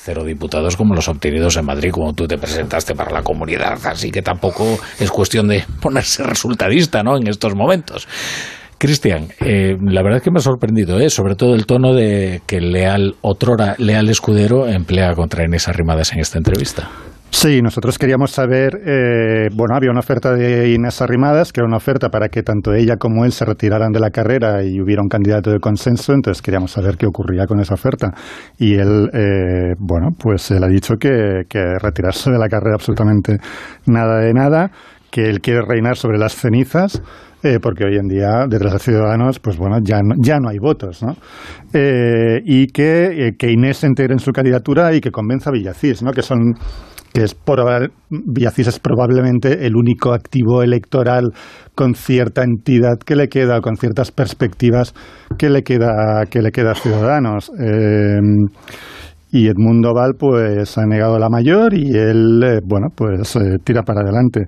cero 0.00 0.24
diputados 0.24 0.76
como 0.76 0.94
los 0.94 1.08
obtenidos 1.08 1.56
en 1.56 1.66
Madrid, 1.66 1.90
como 1.90 2.12
tú 2.12 2.26
te 2.26 2.38
presentaste 2.38 2.94
para 2.94 3.10
la 3.10 3.22
comunidad. 3.22 3.78
Así 3.84 4.10
que 4.10 4.22
tampoco 4.22 4.78
es 4.98 5.10
cuestión 5.10 5.48
de 5.48 5.64
ponerse 5.80 6.22
resultadista 6.22 7.02
¿no? 7.02 7.16
en 7.16 7.26
estos 7.28 7.54
momentos. 7.54 8.08
Cristian, 8.78 9.28
eh, 9.40 9.76
la 9.80 10.02
verdad 10.02 10.18
es 10.18 10.22
que 10.22 10.30
me 10.30 10.38
ha 10.38 10.42
sorprendido, 10.42 11.00
¿eh? 11.00 11.10
sobre 11.10 11.34
todo 11.34 11.54
el 11.54 11.66
tono 11.66 11.94
de 11.94 12.42
que 12.46 12.60
Leal, 12.60 13.16
otrora 13.22 13.74
Leal 13.78 14.08
Escudero, 14.08 14.68
emplea 14.68 15.14
contra 15.14 15.44
Inés 15.44 15.66
Arrimadas 15.66 16.12
en 16.12 16.20
esta 16.20 16.38
entrevista. 16.38 16.88
Sí, 17.30 17.62
nosotros 17.62 17.98
queríamos 17.98 18.32
saber, 18.32 18.80
eh, 18.84 19.48
bueno, 19.54 19.76
había 19.76 19.90
una 19.90 20.00
oferta 20.00 20.34
de 20.34 20.70
Inés 20.70 21.00
Arrimadas, 21.02 21.52
que 21.52 21.60
era 21.60 21.68
una 21.68 21.76
oferta 21.76 22.08
para 22.08 22.28
que 22.28 22.42
tanto 22.42 22.72
ella 22.72 22.96
como 22.96 23.24
él 23.24 23.32
se 23.32 23.44
retiraran 23.44 23.92
de 23.92 24.00
la 24.00 24.10
carrera 24.10 24.64
y 24.64 24.80
hubiera 24.80 25.02
un 25.02 25.08
candidato 25.08 25.50
de 25.50 25.60
consenso, 25.60 26.14
entonces 26.14 26.42
queríamos 26.42 26.72
saber 26.72 26.96
qué 26.96 27.06
ocurría 27.06 27.46
con 27.46 27.60
esa 27.60 27.74
oferta. 27.74 28.12
Y 28.58 28.74
él, 28.74 29.08
eh, 29.12 29.74
bueno, 29.78 30.08
pues 30.18 30.50
él 30.50 30.64
ha 30.64 30.68
dicho 30.68 30.94
que, 30.98 31.42
que 31.48 31.78
retirarse 31.78 32.30
de 32.30 32.38
la 32.38 32.48
carrera 32.48 32.74
absolutamente 32.74 33.36
nada 33.86 34.20
de 34.20 34.32
nada, 34.32 34.70
que 35.10 35.28
él 35.28 35.40
quiere 35.40 35.60
reinar 35.62 35.96
sobre 35.96 36.18
las 36.18 36.34
cenizas, 36.34 37.02
eh, 37.42 37.58
porque 37.62 37.84
hoy 37.84 37.96
en 37.96 38.08
día 38.08 38.46
detrás 38.48 38.72
de 38.72 38.78
Ciudadanos, 38.80 39.38
pues 39.38 39.56
bueno, 39.56 39.78
ya 39.80 40.00
no, 40.02 40.16
ya 40.20 40.38
no 40.40 40.48
hay 40.48 40.58
votos, 40.58 41.02
¿no? 41.04 41.14
Eh, 41.72 42.40
y 42.44 42.66
que, 42.66 43.28
eh, 43.28 43.36
que 43.38 43.52
Inés 43.52 43.76
se 43.76 43.86
en 43.86 44.18
su 44.18 44.32
candidatura 44.32 44.92
y 44.92 45.00
que 45.00 45.12
convenza 45.12 45.50
a 45.50 45.52
Villacís, 45.52 46.02
¿no? 46.02 46.10
Que 46.10 46.22
son 46.22 46.54
es 47.22 47.34
Villacís 48.10 48.68
es 48.68 48.78
probablemente 48.78 49.66
el 49.66 49.76
único 49.76 50.12
activo 50.12 50.62
electoral 50.62 51.32
con 51.74 51.94
cierta 51.94 52.42
entidad 52.42 52.98
que 53.04 53.16
le 53.16 53.28
queda, 53.28 53.60
con 53.60 53.76
ciertas 53.76 54.10
perspectivas 54.10 54.94
que 55.38 55.50
le 55.50 55.62
queda, 55.62 56.24
que 56.30 56.42
le 56.42 56.50
a 56.50 56.74
Ciudadanos. 56.74 57.50
Eh, 57.60 58.18
y 59.30 59.46
Edmundo 59.46 59.92
Val 59.94 60.14
pues 60.18 60.76
ha 60.78 60.86
negado 60.86 61.18
la 61.18 61.28
mayor 61.28 61.74
y 61.74 61.96
él, 61.96 62.42
eh, 62.42 62.60
bueno, 62.64 62.88
pues 62.94 63.36
eh, 63.36 63.58
tira 63.62 63.82
para 63.82 64.00
adelante. 64.00 64.46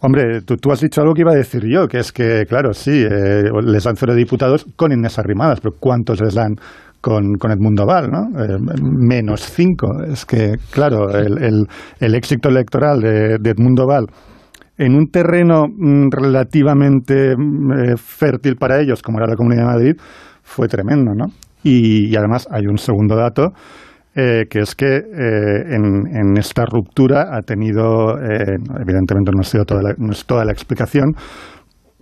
Hombre, 0.00 0.42
tú, 0.42 0.70
has 0.70 0.80
dicho 0.80 1.00
algo 1.00 1.12
que 1.12 1.22
iba 1.22 1.32
a 1.32 1.36
decir 1.36 1.62
yo, 1.68 1.88
que 1.88 1.98
es 1.98 2.12
que, 2.12 2.44
claro, 2.48 2.72
sí, 2.72 3.04
les 3.64 3.82
dan 3.82 3.96
cero 3.96 4.14
diputados 4.14 4.64
con 4.76 4.92
Inés 4.92 5.18
Arrimadas, 5.18 5.58
pero 5.60 5.74
¿cuántos 5.80 6.20
les 6.20 6.34
dan 6.34 6.54
con, 7.00 7.34
con 7.34 7.50
Edmundo 7.52 7.86
Val, 7.86 8.10
¿no? 8.10 8.40
Eh, 8.40 8.58
menos 8.82 9.42
cinco. 9.42 10.02
Es 10.04 10.24
que, 10.24 10.54
claro, 10.70 11.10
el, 11.10 11.42
el, 11.42 11.66
el 12.00 12.14
éxito 12.14 12.48
electoral 12.48 13.00
de, 13.00 13.38
de, 13.38 13.50
Edmundo 13.50 13.86
Val 13.86 14.06
en 14.76 14.94
un 14.94 15.06
terreno 15.06 15.66
mm, 15.68 16.08
relativamente 16.10 17.32
eh, 17.32 17.96
fértil 17.96 18.56
para 18.56 18.80
ellos, 18.80 19.02
como 19.02 19.18
era 19.18 19.28
la 19.28 19.36
Comunidad 19.36 19.62
de 19.62 19.66
Madrid, 19.66 19.92
fue 20.42 20.68
tremendo, 20.68 21.12
¿no? 21.14 21.26
Y, 21.62 22.14
además 22.16 22.46
hay 22.50 22.66
un 22.66 22.78
segundo 22.78 23.16
dato, 23.16 23.48
eh, 24.14 24.44
que 24.48 24.60
es 24.60 24.74
que 24.74 24.86
en, 24.86 26.06
en, 26.16 26.38
esta 26.38 26.64
ruptura 26.64 27.36
ha 27.36 27.42
tenido, 27.42 28.16
evidentemente 28.18 29.32
no, 29.34 29.40
ha 29.40 29.44
sido 29.44 29.64
toda 29.64 29.82
la, 29.82 29.94
no 29.98 30.12
es 30.12 30.24
toda 30.24 30.44
la 30.44 30.52
explicación, 30.52 31.14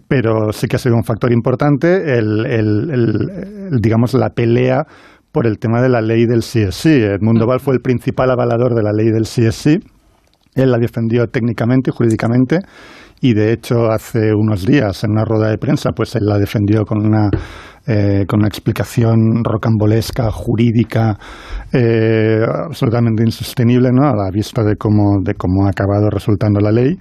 pero 0.09 0.53
sí 0.53 0.67
que 0.67 0.77
ha 0.77 0.79
sido 0.79 0.95
un 0.95 1.05
factor 1.05 1.33
importante 1.33 2.19
el, 2.19 2.47
el, 2.47 2.91
el, 2.91 3.81
digamos, 3.81 4.15
la 4.15 4.31
pelea 4.31 4.85
por 5.33 5.47
el 5.47 5.59
tema 5.59 5.83
de 5.83 5.89
la 5.89 6.01
ley 6.01 6.27
del 6.27 6.41
CSI. 6.41 7.03
Edmundo 7.03 7.47
Val 7.47 7.61
fue 7.61 7.75
el 7.75 7.81
principal 7.81 8.31
avalador 8.31 8.75
de 8.75 8.83
la 8.83 8.93
ley 8.93 9.11
del 9.11 9.25
CSI. 9.25 9.79
Él 10.55 10.71
la 10.71 10.79
defendió 10.79 11.27
técnicamente 11.27 11.91
y 11.91 11.95
jurídicamente 11.95 12.61
y 13.21 13.35
de 13.35 13.53
hecho 13.53 13.91
hace 13.91 14.35
unos 14.35 14.67
días 14.67 15.05
en 15.05 15.13
una 15.13 15.25
rueda 15.25 15.49
de 15.49 15.59
prensa 15.59 15.91
pues 15.93 16.15
él 16.17 16.25
la 16.27 16.39
defendió 16.39 16.85
con 16.85 17.07
una 17.07 17.31
eh, 17.89 18.25
con 18.27 18.41
una 18.41 18.49
explicación 18.49 19.45
rocambolesca, 19.45 20.33
jurídica, 20.33 21.17
eh, 21.73 22.41
absolutamente 22.45 23.23
insostenible, 23.23 23.91
¿no? 23.93 24.09
a 24.09 24.17
la 24.17 24.29
vista 24.33 24.65
de 24.65 24.75
cómo, 24.75 25.21
de 25.23 25.35
cómo 25.35 25.67
ha 25.67 25.71
acabado 25.71 26.11
resultando 26.11 26.59
la 26.59 26.73
ley. 26.73 26.97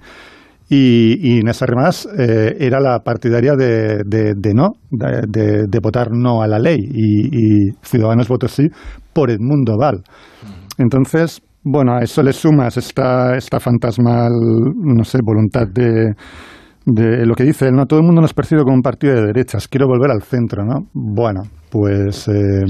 Y, 0.68 1.18
y 1.20 1.38
Inés 1.40 1.62
Arrimadas 1.62 2.08
eh, 2.18 2.56
era 2.58 2.80
la 2.80 2.98
partidaria 3.00 3.54
de, 3.54 4.02
de, 4.04 4.34
de 4.36 4.54
no, 4.54 4.70
de, 4.90 5.66
de, 5.68 5.80
votar 5.80 6.08
no 6.10 6.42
a 6.42 6.48
la 6.48 6.58
ley. 6.58 6.78
Y, 6.80 7.26
y 7.26 7.70
Ciudadanos 7.82 8.28
votó 8.28 8.48
sí 8.48 8.66
por 9.12 9.30
Edmundo 9.30 9.76
Val. 9.78 10.02
Entonces, 10.78 11.40
bueno, 11.62 11.94
a 11.94 12.00
eso 12.00 12.22
le 12.22 12.32
sumas 12.32 12.76
esta, 12.76 13.36
esta 13.36 13.60
fantasmal, 13.60 14.32
no 14.74 15.04
sé, 15.04 15.18
voluntad 15.22 15.66
de, 15.72 16.14
de 16.84 17.26
lo 17.26 17.34
que 17.34 17.44
dice 17.44 17.68
él, 17.68 17.74
¿no? 17.74 17.86
Todo 17.86 18.00
el 18.00 18.06
mundo 18.06 18.20
nos 18.20 18.34
percibe 18.34 18.62
como 18.62 18.74
un 18.74 18.82
partido 18.82 19.14
de 19.14 19.26
derechas, 19.26 19.68
quiero 19.68 19.86
volver 19.86 20.10
al 20.10 20.22
centro, 20.22 20.64
¿no? 20.64 20.88
Bueno, 20.92 21.42
pues... 21.70 22.28
Eh, 22.28 22.64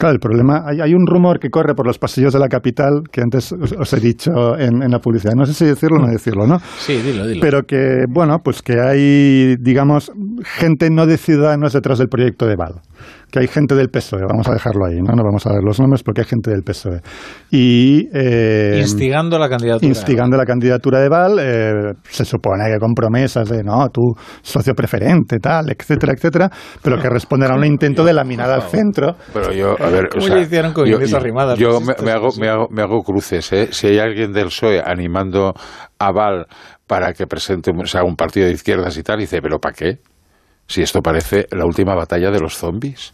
Claro, 0.00 0.14
el 0.14 0.18
problema, 0.18 0.62
hay, 0.64 0.80
hay, 0.80 0.94
un 0.94 1.06
rumor 1.06 1.38
que 1.38 1.50
corre 1.50 1.74
por 1.74 1.86
los 1.86 1.98
pasillos 1.98 2.32
de 2.32 2.38
la 2.38 2.48
capital 2.48 3.02
que 3.12 3.20
antes 3.20 3.52
os, 3.52 3.72
os 3.72 3.92
he 3.92 4.00
dicho 4.00 4.58
en, 4.58 4.82
en, 4.82 4.90
la 4.90 4.98
publicidad. 4.98 5.34
No 5.34 5.44
sé 5.44 5.52
si 5.52 5.66
decirlo 5.66 5.98
o 5.98 6.00
no 6.00 6.10
decirlo, 6.10 6.46
¿no? 6.46 6.58
Sí, 6.78 6.96
dilo, 7.02 7.26
dilo. 7.26 7.42
Pero 7.42 7.66
que, 7.66 8.06
bueno, 8.08 8.42
pues 8.42 8.62
que 8.62 8.80
hay, 8.80 9.56
digamos, 9.56 10.10
gente 10.42 10.88
no 10.88 11.04
de 11.04 11.18
ciudadanos 11.18 11.74
detrás 11.74 11.98
del 11.98 12.08
proyecto 12.08 12.46
de 12.46 12.56
Val 12.56 12.80
que 13.30 13.38
hay 13.40 13.46
gente 13.46 13.74
del 13.74 13.88
PSOE, 13.88 14.22
vamos 14.28 14.48
a 14.48 14.52
dejarlo 14.52 14.86
ahí, 14.86 14.96
no, 14.96 15.14
no 15.14 15.22
vamos 15.22 15.46
a 15.46 15.52
ver 15.52 15.62
los 15.62 15.78
nombres 15.78 16.02
porque 16.02 16.22
hay 16.22 16.26
gente 16.26 16.50
del 16.50 16.62
PSOE. 16.62 17.00
Y, 17.50 18.08
eh, 18.12 18.78
instigando 18.80 19.38
la 19.38 19.48
candidatura. 19.48 19.86
Instigando 19.86 20.36
la 20.36 20.44
candidatura 20.44 21.00
de 21.00 21.08
Val, 21.08 21.38
eh, 21.40 21.92
se 22.02 22.24
supone 22.24 22.64
que 22.72 22.78
con 22.78 22.94
promesas 22.94 23.48
de, 23.48 23.62
no, 23.62 23.88
tu 23.88 24.02
socio 24.42 24.74
preferente, 24.74 25.38
tal, 25.38 25.70
etcétera, 25.70 26.12
etcétera, 26.16 26.50
pero 26.82 26.98
que 26.98 27.08
responderá 27.08 27.54
a 27.54 27.56
un 27.56 27.64
intento 27.64 28.04
de 28.04 28.12
laminar 28.12 28.50
al 28.50 28.62
centro. 28.62 29.16
Pero 29.32 29.52
yo, 29.52 29.76
a 29.80 29.90
ver, 29.90 30.08
¿cómo 30.08 30.24
o 30.24 30.26
sea, 30.26 30.36
le 30.36 30.42
hicieron 30.42 30.72
con 30.72 30.86
yo, 30.86 30.98
Arrimadas? 31.16 31.58
Yo 31.58 31.80
me, 31.80 31.94
me, 32.04 32.12
hago, 32.12 32.28
me, 32.38 32.48
hago, 32.48 32.68
me 32.70 32.82
hago 32.82 33.02
cruces, 33.02 33.52
¿eh? 33.52 33.68
Si 33.72 33.88
hay 33.88 33.98
alguien 33.98 34.32
del 34.32 34.46
PSOE 34.46 34.80
animando 34.84 35.54
a 35.98 36.12
Val 36.12 36.46
para 36.86 37.12
que 37.12 37.26
presente 37.26 37.70
o 37.70 37.86
sea, 37.86 38.02
un 38.02 38.16
partido 38.16 38.46
de 38.46 38.52
izquierdas 38.52 38.96
y 38.96 39.02
tal, 39.02 39.18
dice, 39.18 39.40
¿pero 39.40 39.58
para 39.58 39.74
qué? 39.74 39.98
Si 40.70 40.82
esto 40.82 41.02
parece 41.02 41.48
la 41.50 41.64
última 41.64 41.96
batalla 41.96 42.30
de 42.30 42.38
los 42.38 42.56
zombies. 42.56 43.12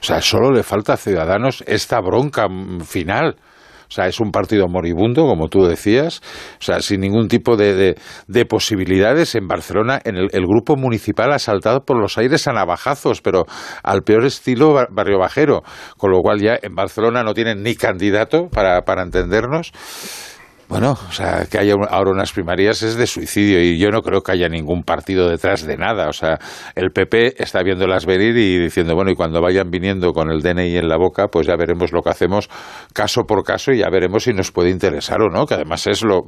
O 0.00 0.04
sea, 0.04 0.22
solo 0.22 0.50
le 0.50 0.62
falta 0.62 0.94
a 0.94 0.96
Ciudadanos 0.96 1.62
esta 1.66 2.00
bronca 2.00 2.46
final. 2.82 3.36
O 3.36 3.94
sea, 3.94 4.06
es 4.06 4.20
un 4.20 4.30
partido 4.30 4.68
moribundo, 4.68 5.26
como 5.26 5.48
tú 5.48 5.66
decías, 5.66 6.22
o 6.58 6.62
sea, 6.62 6.80
sin 6.80 7.02
ningún 7.02 7.28
tipo 7.28 7.58
de, 7.58 7.74
de, 7.74 7.94
de 8.26 8.46
posibilidades. 8.46 9.34
En 9.34 9.48
Barcelona, 9.48 10.00
en 10.02 10.16
el, 10.16 10.28
el, 10.32 10.46
grupo 10.46 10.76
municipal 10.76 11.30
ha 11.34 11.38
saltado 11.38 11.84
por 11.84 12.00
los 12.00 12.16
aires 12.16 12.48
a 12.48 12.54
navajazos, 12.54 13.20
pero 13.20 13.44
al 13.82 14.00
peor 14.00 14.24
estilo 14.24 14.72
barrio 14.88 15.18
bajero. 15.18 15.62
Con 15.98 16.10
lo 16.10 16.20
cual 16.20 16.40
ya 16.40 16.58
en 16.62 16.74
Barcelona 16.74 17.22
no 17.22 17.34
tienen 17.34 17.62
ni 17.62 17.74
candidato, 17.74 18.48
para, 18.48 18.80
para 18.86 19.02
entendernos. 19.02 19.72
Bueno, 20.72 20.92
o 20.92 21.12
sea, 21.12 21.44
que 21.50 21.58
haya 21.58 21.74
ahora 21.90 22.12
unas 22.12 22.32
primarias 22.32 22.82
es 22.82 22.96
de 22.96 23.06
suicidio 23.06 23.62
y 23.62 23.76
yo 23.76 23.90
no 23.90 24.00
creo 24.00 24.22
que 24.22 24.32
haya 24.32 24.48
ningún 24.48 24.84
partido 24.84 25.28
detrás 25.28 25.66
de 25.66 25.76
nada. 25.76 26.08
O 26.08 26.14
sea, 26.14 26.38
el 26.74 26.92
PP 26.92 27.42
está 27.42 27.62
viéndolas 27.62 28.06
venir 28.06 28.34
y 28.38 28.58
diciendo, 28.58 28.94
bueno, 28.94 29.10
y 29.10 29.14
cuando 29.14 29.42
vayan 29.42 29.70
viniendo 29.70 30.14
con 30.14 30.30
el 30.30 30.40
DNI 30.40 30.78
en 30.78 30.88
la 30.88 30.96
boca, 30.96 31.28
pues 31.28 31.46
ya 31.46 31.56
veremos 31.56 31.92
lo 31.92 32.00
que 32.00 32.08
hacemos 32.08 32.48
caso 32.94 33.24
por 33.24 33.44
caso 33.44 33.70
y 33.72 33.80
ya 33.80 33.90
veremos 33.90 34.24
si 34.24 34.32
nos 34.32 34.50
puede 34.50 34.70
interesar 34.70 35.20
o 35.20 35.28
no, 35.28 35.44
que 35.44 35.52
además 35.52 35.86
es 35.88 36.02
lo, 36.04 36.22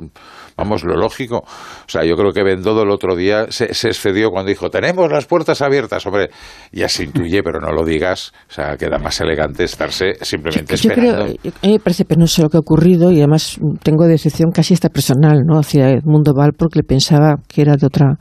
vamos, 0.59 0.85
lo 0.85 0.95
lógico. 0.95 1.39
O 1.39 1.89
sea, 1.89 2.05
yo 2.05 2.15
creo 2.15 2.33
que 2.33 2.43
Bendodo 2.43 2.83
el 2.83 2.91
otro 2.91 3.17
día 3.17 3.47
se, 3.49 3.73
se 3.73 3.89
excedió 3.89 4.29
cuando 4.29 4.51
dijo, 4.51 4.69
tenemos 4.69 5.11
las 5.11 5.25
puertas 5.25 5.63
abiertas, 5.63 6.05
hombre, 6.05 6.29
ya 6.71 6.91
se 6.91 7.05
intuye, 7.05 7.43
pero 7.43 7.61
no 7.61 7.73
lo 7.73 7.83
digas. 7.83 8.35
O 8.51 8.53
sea, 8.53 8.77
queda 8.77 8.99
más 8.99 9.19
elegante 9.23 9.65
estarse 9.65 10.17
simplemente 10.21 10.77
yo, 10.77 10.83
yo 10.83 10.91
esperando. 10.91 11.35
Creo, 11.41 11.53
me 11.63 11.79
parece 11.79 12.05
penoso 12.05 12.43
lo 12.43 12.51
que 12.51 12.59
ha 12.59 12.61
ocurrido 12.61 13.11
y 13.11 13.21
además 13.21 13.59
tengo 13.83 14.07
decepción 14.07 14.34
casi 14.53 14.75
esta 14.75 14.89
personal 14.89 15.45
¿no? 15.47 15.59
hacia 15.59 15.91
Edmundo 15.91 16.33
Val 16.35 16.53
porque 16.57 16.81
le 16.81 16.85
pensaba 16.85 17.37
que 17.49 17.63
era 17.63 17.77
de 17.77 17.87
otra 17.87 18.19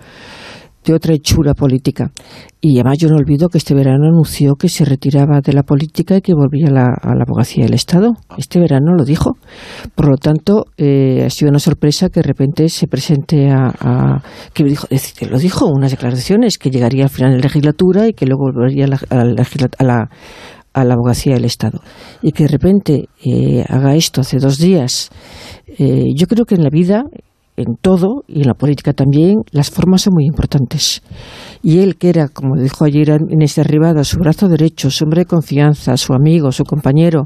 de 0.84 0.94
otra 0.94 1.14
hechura 1.14 1.54
política. 1.54 2.12
Y 2.62 2.76
además 2.80 2.98
yo 2.98 3.10
no 3.10 3.16
olvido 3.16 3.50
que 3.50 3.58
este 3.58 3.74
verano 3.74 4.08
anunció 4.08 4.56
que 4.56 4.70
se 4.70 4.86
retiraba 4.86 5.42
de 5.42 5.54
la 5.54 5.64
política 5.64 6.18
y 6.18 6.22
que 6.22 6.34
volvía 6.34 6.68
a 6.68 6.72
la, 6.72 7.22
abogacía 7.22 7.66
del 7.66 7.74
Estado. 7.74 8.14
Este 8.38 8.60
verano 8.60 8.94
lo 8.96 9.04
dijo. 9.04 9.38
Por 9.96 10.10
lo 10.10 10.18
tanto, 10.18 10.66
eh, 10.78 11.24
ha 11.26 11.30
sido 11.30 11.50
una 11.50 11.60
sorpresa 11.60 12.10
que 12.10 12.22
de 12.22 12.28
repente 12.28 12.70
se 12.70 12.88
presente 12.88 13.50
a... 13.50 13.74
a 13.80 14.24
que 14.54 14.64
dijo, 14.64 14.88
lo 15.30 15.40
dijo, 15.40 15.68
unas 15.68 15.92
declaraciones, 15.92 16.58
que 16.58 16.70
llegaría 16.70 17.04
al 17.04 17.10
final 17.10 17.32
de 17.32 17.38
la 17.38 17.44
legislatura 17.44 18.08
y 18.08 18.14
que 18.14 18.26
luego 18.26 18.52
volvería 18.54 18.86
a 18.86 18.88
la, 18.90 19.00
a 19.10 19.84
la, 19.84 20.10
a 20.74 20.84
la 20.84 20.96
abogacía 20.96 21.36
del 21.36 21.46
Estado. 21.46 21.80
Y 22.22 22.32
que 22.32 22.44
de 22.44 22.50
repente 22.50 23.10
eh, 23.24 23.64
haga 23.68 23.96
esto 23.96 24.22
hace 24.22 24.38
dos 24.38 24.58
días, 24.58 25.10
eh, 25.78 26.06
yo 26.16 26.28
creo 26.28 26.46
que 26.46 26.56
en 26.56 26.64
la 26.64 26.70
vida, 26.70 27.04
en 27.56 27.76
todo, 27.82 28.24
y 28.28 28.42
en 28.42 28.48
la 28.48 28.56
política 28.56 28.94
también, 28.94 29.36
las 29.52 29.70
formas 29.70 30.02
son 30.02 30.14
muy 30.16 30.26
importantes. 30.26 31.02
Y 31.62 31.80
él, 31.80 31.98
que 31.98 32.10
era, 32.10 32.28
como 32.28 32.56
dijo 32.56 32.86
ayer 32.86 33.10
Inés 33.30 33.56
de 33.56 33.62
Arribada, 33.62 34.04
su 34.04 34.18
brazo 34.18 34.48
derecho, 34.48 34.90
su 34.90 35.04
hombre 35.04 35.22
de 35.22 35.26
confianza, 35.28 35.96
su 35.98 36.14
amigo, 36.14 36.52
su 36.52 36.64
compañero, 36.64 37.24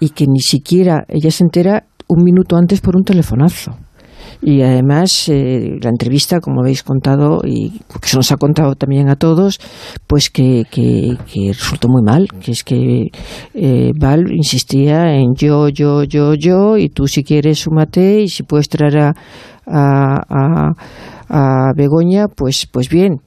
y 0.00 0.10
que 0.10 0.26
ni 0.26 0.40
siquiera 0.40 1.04
ella 1.08 1.30
se 1.30 1.44
entera 1.44 1.84
un 2.08 2.24
minuto 2.24 2.56
antes 2.56 2.80
por 2.80 2.96
un 2.96 3.04
telefonazo. 3.04 3.76
Y 4.42 4.62
además, 4.62 5.28
eh, 5.28 5.78
la 5.82 5.90
entrevista, 5.90 6.40
como 6.40 6.60
habéis 6.60 6.82
contado, 6.82 7.40
y 7.44 7.80
que 8.00 8.08
se 8.08 8.16
nos 8.16 8.32
ha 8.32 8.36
contado 8.36 8.74
también 8.74 9.08
a 9.08 9.16
todos, 9.16 9.58
pues 10.06 10.30
que, 10.30 10.64
que, 10.70 11.16
resultó 11.48 11.88
muy 11.88 12.02
mal, 12.02 12.28
que 12.40 12.52
es 12.52 12.64
que 12.64 13.10
eh, 13.54 13.90
Val 13.98 14.32
insistía 14.32 15.14
en 15.14 15.34
yo, 15.34 15.68
yo, 15.68 16.04
yo, 16.04 16.34
yo, 16.34 16.76
y 16.76 16.88
tú 16.88 17.06
si 17.06 17.22
quieres 17.22 17.58
súmate, 17.60 18.22
y 18.22 18.28
si 18.28 18.42
puedes 18.42 18.68
traer 18.68 18.98
a, 18.98 19.14
a, 19.66 20.22
a, 20.28 20.72
a 21.28 21.72
Begoña, 21.76 22.26
pues, 22.28 22.66
pues 22.70 22.88
bien, 22.88 23.20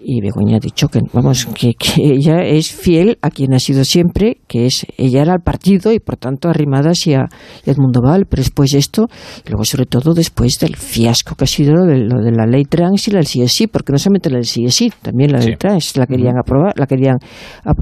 y 0.00 0.20
Begoña 0.20 0.56
ha 0.56 0.60
dicho 0.60 0.88
que 0.88 1.00
vamos 1.12 1.46
que, 1.46 1.74
que, 1.74 2.02
ella 2.02 2.42
es 2.44 2.72
fiel 2.72 3.18
a 3.22 3.30
quien 3.30 3.54
ha 3.54 3.58
sido 3.58 3.84
siempre 3.84 4.38
que 4.46 4.66
es 4.66 4.86
ella 4.96 5.22
era 5.22 5.34
el 5.34 5.40
partido 5.40 5.92
y 5.92 5.98
por 5.98 6.16
tanto 6.16 6.48
arrimada 6.48 6.90
hacia 6.90 7.26
Edmundo 7.64 8.00
Val 8.02 8.26
pero 8.28 8.42
después 8.42 8.72
de 8.72 8.78
esto 8.78 9.06
y 9.44 9.50
luego 9.50 9.64
sobre 9.64 9.86
todo 9.86 10.14
después 10.14 10.58
del 10.60 10.76
fiasco 10.76 11.34
que 11.34 11.44
ha 11.44 11.48
sido 11.48 11.74
lo 11.74 11.84
de, 11.84 11.98
lo 11.98 12.22
de 12.22 12.32
la 12.32 12.46
ley 12.46 12.64
trans 12.64 13.08
y 13.08 13.10
la 13.10 13.18
del 13.18 13.26
CSI 13.26 13.66
porque 13.66 13.92
no 13.92 13.98
solamente 13.98 14.30
la 14.30 14.36
del 14.36 14.46
CSI 14.46 14.92
también 15.02 15.32
la 15.32 15.40
sí. 15.40 15.48
ley 15.48 15.56
trans 15.56 15.96
la 15.96 16.06
querían 16.06 16.38
aprobar 16.38 16.74
la 16.76 16.86
querían 16.86 17.18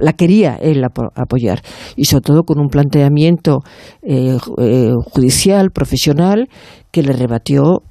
la 0.01 0.12
quería 0.12 0.57
él 0.57 0.83
apoyar. 0.85 1.62
Y 1.97 2.05
sobre 2.05 2.23
todo 2.23 2.43
con 2.45 2.59
un 2.59 2.69
planteamiento 2.69 3.61
eh, 4.03 4.37
eh, 4.59 4.93
judicial 5.12 5.71
profesional 5.71 6.49
que 6.97 7.03
le 7.03 7.13
rebatió 7.13 7.83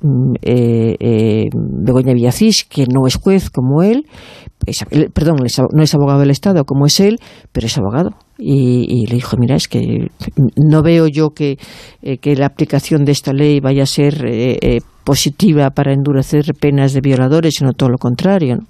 eh, 0.41 0.95
eh, 0.99 1.45
Begoña 1.53 2.15
Villacís, 2.15 2.63
que 2.63 2.87
no 2.91 3.05
es 3.05 3.17
juez 3.17 3.51
como 3.51 3.83
él, 3.83 4.07
perdón, 5.13 5.35
no 5.73 5.83
es 5.83 5.93
abogado 5.93 6.21
del 6.21 6.31
Estado 6.31 6.63
como 6.63 6.87
es 6.87 6.99
él, 6.99 7.19
pero 7.51 7.67
es 7.67 7.77
abogado. 7.77 8.15
Y, 8.39 9.05
le 9.05 9.13
dijo, 9.13 9.37
mira, 9.37 9.55
es 9.55 9.67
que 9.67 10.07
no 10.57 10.81
veo 10.81 11.05
yo 11.07 11.35
que, 11.35 11.59
eh, 12.01 12.17
que 12.17 12.35
la 12.35 12.47
aplicación 12.47 13.05
de 13.05 13.11
esta 13.11 13.31
ley 13.31 13.59
vaya 13.59 13.83
a 13.83 13.85
ser 13.85 14.25
positiva 15.05 15.69
para 15.69 15.93
endurecer 15.93 16.43
penas 16.59 16.93
de 16.93 16.99
violadores, 16.99 17.55
sino 17.55 17.71
todo 17.73 17.89
lo 17.89 17.97
contrario. 17.97 18.57
¿no? 18.57 18.63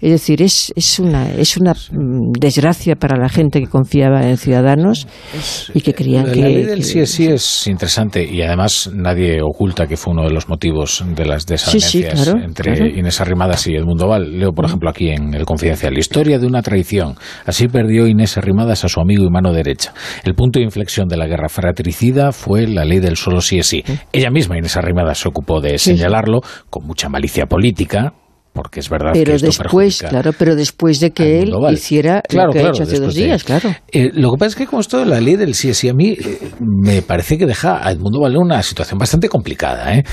Es 0.00 0.10
decir, 0.10 0.42
es, 0.42 0.72
es 0.74 0.98
una, 0.98 1.30
es 1.30 1.56
una 1.56 1.74
desgracia 1.92 2.96
para 2.96 3.16
la 3.16 3.28
gente 3.28 3.60
que 3.60 3.68
confiaba 3.68 4.28
en 4.28 4.36
ciudadanos 4.36 5.06
es, 5.34 5.70
y 5.74 5.82
que 5.82 5.94
creían 5.94 6.26
la 6.26 6.32
que... 6.32 6.40
La 6.40 6.48
ley 6.48 6.64
del 6.64 6.82
sí, 6.82 7.00
que, 7.00 7.06
sí 7.06 7.26
es 7.26 7.66
interesante 7.66 8.24
y 8.24 8.42
además 8.42 8.90
nadie 8.92 9.40
oculta 9.42 9.86
que 9.86 9.96
fue 9.96 10.14
uno 10.14 10.24
de 10.24 10.30
los 10.30 10.48
motivos 10.48 11.04
de 11.14 11.26
las 11.26 11.46
desavenencias 11.46 11.90
sí, 11.90 12.02
sí, 12.02 12.24
claro, 12.24 12.42
entre 12.42 12.74
claro. 12.74 12.86
Inés 12.86 13.20
Arrimadas 13.20 13.66
y 13.66 13.74
Edmundo 13.74 14.08
Val. 14.08 14.38
Leo, 14.38 14.52
por 14.52 14.64
ejemplo, 14.64 14.88
aquí 14.88 15.10
en 15.10 15.34
El 15.34 15.44
Confidencial, 15.44 15.92
la 15.92 16.00
historia 16.00 16.38
de 16.38 16.46
una 16.46 16.62
traición. 16.62 17.14
Así 17.44 17.68
perdió 17.68 18.06
Inés 18.06 18.38
Arrimadas 18.38 18.84
a 18.84 18.88
su 18.88 19.00
amigo 19.00 19.24
y 19.24 19.30
mano 19.30 19.52
derecha. 19.52 19.92
El 20.24 20.34
punto 20.34 20.58
de 20.58 20.64
inflexión 20.64 21.08
de 21.08 21.18
la 21.18 21.26
guerra 21.26 21.48
fratricida 21.48 22.32
fue 22.32 22.66
la 22.66 22.84
ley 22.84 23.00
del 23.00 23.16
solo 23.16 23.42
sí 23.42 23.58
es 23.58 23.66
sí. 23.66 23.84
Ella 24.12 24.30
misma, 24.30 24.56
Inés 24.56 24.76
Arrimadas, 24.76 25.18
se 25.18 25.28
ocupó 25.28 25.60
de 25.60 25.73
señalarlo 25.78 26.40
con 26.70 26.86
mucha 26.86 27.08
malicia 27.08 27.46
política, 27.46 28.12
porque 28.54 28.80
es 28.80 28.88
verdad 28.88 29.10
pero 29.12 29.32
que 29.32 29.36
esto 29.36 29.46
después 29.46 29.98
claro 29.98 30.32
pero 30.38 30.54
después 30.54 31.00
de 31.00 31.10
que 31.10 31.42
él 31.42 31.52
hiciera 31.72 32.22
claro, 32.22 32.46
lo 32.46 32.52
que 32.52 32.60
claro, 32.60 32.72
ha 32.72 32.76
hecho 32.76 32.82
hace 32.84 33.00
dos 33.00 33.14
días 33.14 33.42
claro 33.42 33.74
eh, 33.90 34.10
lo 34.14 34.30
que 34.30 34.38
pasa 34.38 34.48
es 34.50 34.54
que 34.54 34.66
con 34.66 34.78
esto 34.78 34.98
de 34.98 35.06
la 35.06 35.20
ley 35.20 35.34
del 35.34 35.54
sí 35.54 35.70
es 35.70 35.78
sí 35.78 35.88
a 35.88 35.92
mí 35.92 36.12
eh, 36.12 36.50
me 36.60 37.02
parece 37.02 37.36
que 37.36 37.46
deja 37.46 37.84
a 37.84 37.90
Edmundo 37.90 38.20
Val 38.20 38.36
una 38.36 38.62
situación 38.62 38.96
bastante 38.96 39.28
complicada 39.28 39.92
¿eh? 39.96 40.04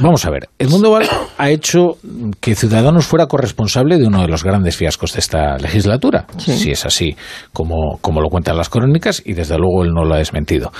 Vamos 0.00 0.24
a 0.24 0.30
ver, 0.30 0.48
Edmundo 0.58 0.90
Val 0.90 1.06
ha 1.38 1.50
hecho 1.50 1.98
que 2.40 2.54
Ciudadanos 2.54 3.06
fuera 3.06 3.26
corresponsable 3.26 3.98
de 3.98 4.06
uno 4.06 4.22
de 4.22 4.28
los 4.28 4.42
grandes 4.42 4.76
fiascos 4.76 5.12
de 5.12 5.20
esta 5.20 5.58
legislatura, 5.58 6.26
sí. 6.38 6.56
si 6.56 6.70
es 6.70 6.86
así 6.86 7.16
como, 7.52 7.98
como 8.00 8.22
lo 8.22 8.30
cuentan 8.30 8.56
las 8.56 8.70
crónicas, 8.70 9.22
y 9.24 9.34
desde 9.34 9.58
luego 9.58 9.84
él 9.84 9.90
no 9.94 10.04
lo 10.04 10.14
ha 10.14 10.18
desmentido. 10.18 10.72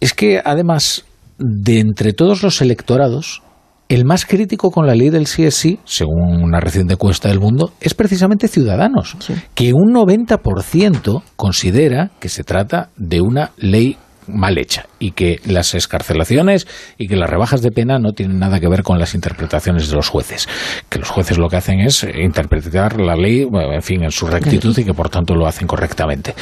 Es 0.00 0.12
que 0.12 0.40
además, 0.44 1.04
de 1.38 1.80
entre 1.80 2.12
todos 2.12 2.42
los 2.42 2.60
electorados, 2.60 3.42
el 3.88 4.04
más 4.04 4.26
crítico 4.26 4.70
con 4.70 4.86
la 4.86 4.94
ley 4.94 5.10
del 5.10 5.26
sí 5.26 5.44
es 5.44 5.54
sí, 5.54 5.78
según 5.84 6.42
una 6.42 6.60
reciente 6.60 6.94
encuesta 6.94 7.28
del 7.28 7.40
mundo, 7.40 7.72
es 7.80 7.94
precisamente 7.94 8.48
Ciudadanos, 8.48 9.16
sí. 9.20 9.34
que 9.54 9.72
un 9.72 9.94
90% 9.94 11.22
considera 11.36 12.10
que 12.18 12.28
se 12.28 12.42
trata 12.42 12.90
de 12.96 13.20
una 13.20 13.52
ley 13.56 13.96
mal 14.28 14.58
hecha 14.58 14.86
y 14.98 15.12
que 15.12 15.40
las 15.46 15.74
escarcelaciones 15.74 16.66
y 16.98 17.06
que 17.06 17.14
las 17.16 17.30
rebajas 17.30 17.62
de 17.62 17.70
pena 17.70 17.98
no 17.98 18.12
tienen 18.12 18.40
nada 18.40 18.58
que 18.58 18.68
ver 18.68 18.82
con 18.82 18.98
las 18.98 19.14
interpretaciones 19.14 19.88
de 19.88 19.94
los 19.94 20.08
jueces, 20.08 20.48
que 20.88 20.98
los 20.98 21.08
jueces 21.08 21.38
lo 21.38 21.48
que 21.48 21.56
hacen 21.56 21.80
es 21.80 22.04
interpretar 22.04 23.00
la 23.00 23.14
ley, 23.14 23.46
en 23.52 23.82
fin, 23.82 24.02
en 24.02 24.10
su 24.10 24.26
rectitud 24.26 24.76
y 24.76 24.84
que 24.84 24.94
por 24.94 25.08
tanto 25.08 25.34
lo 25.34 25.46
hacen 25.46 25.68
correctamente. 25.68 26.34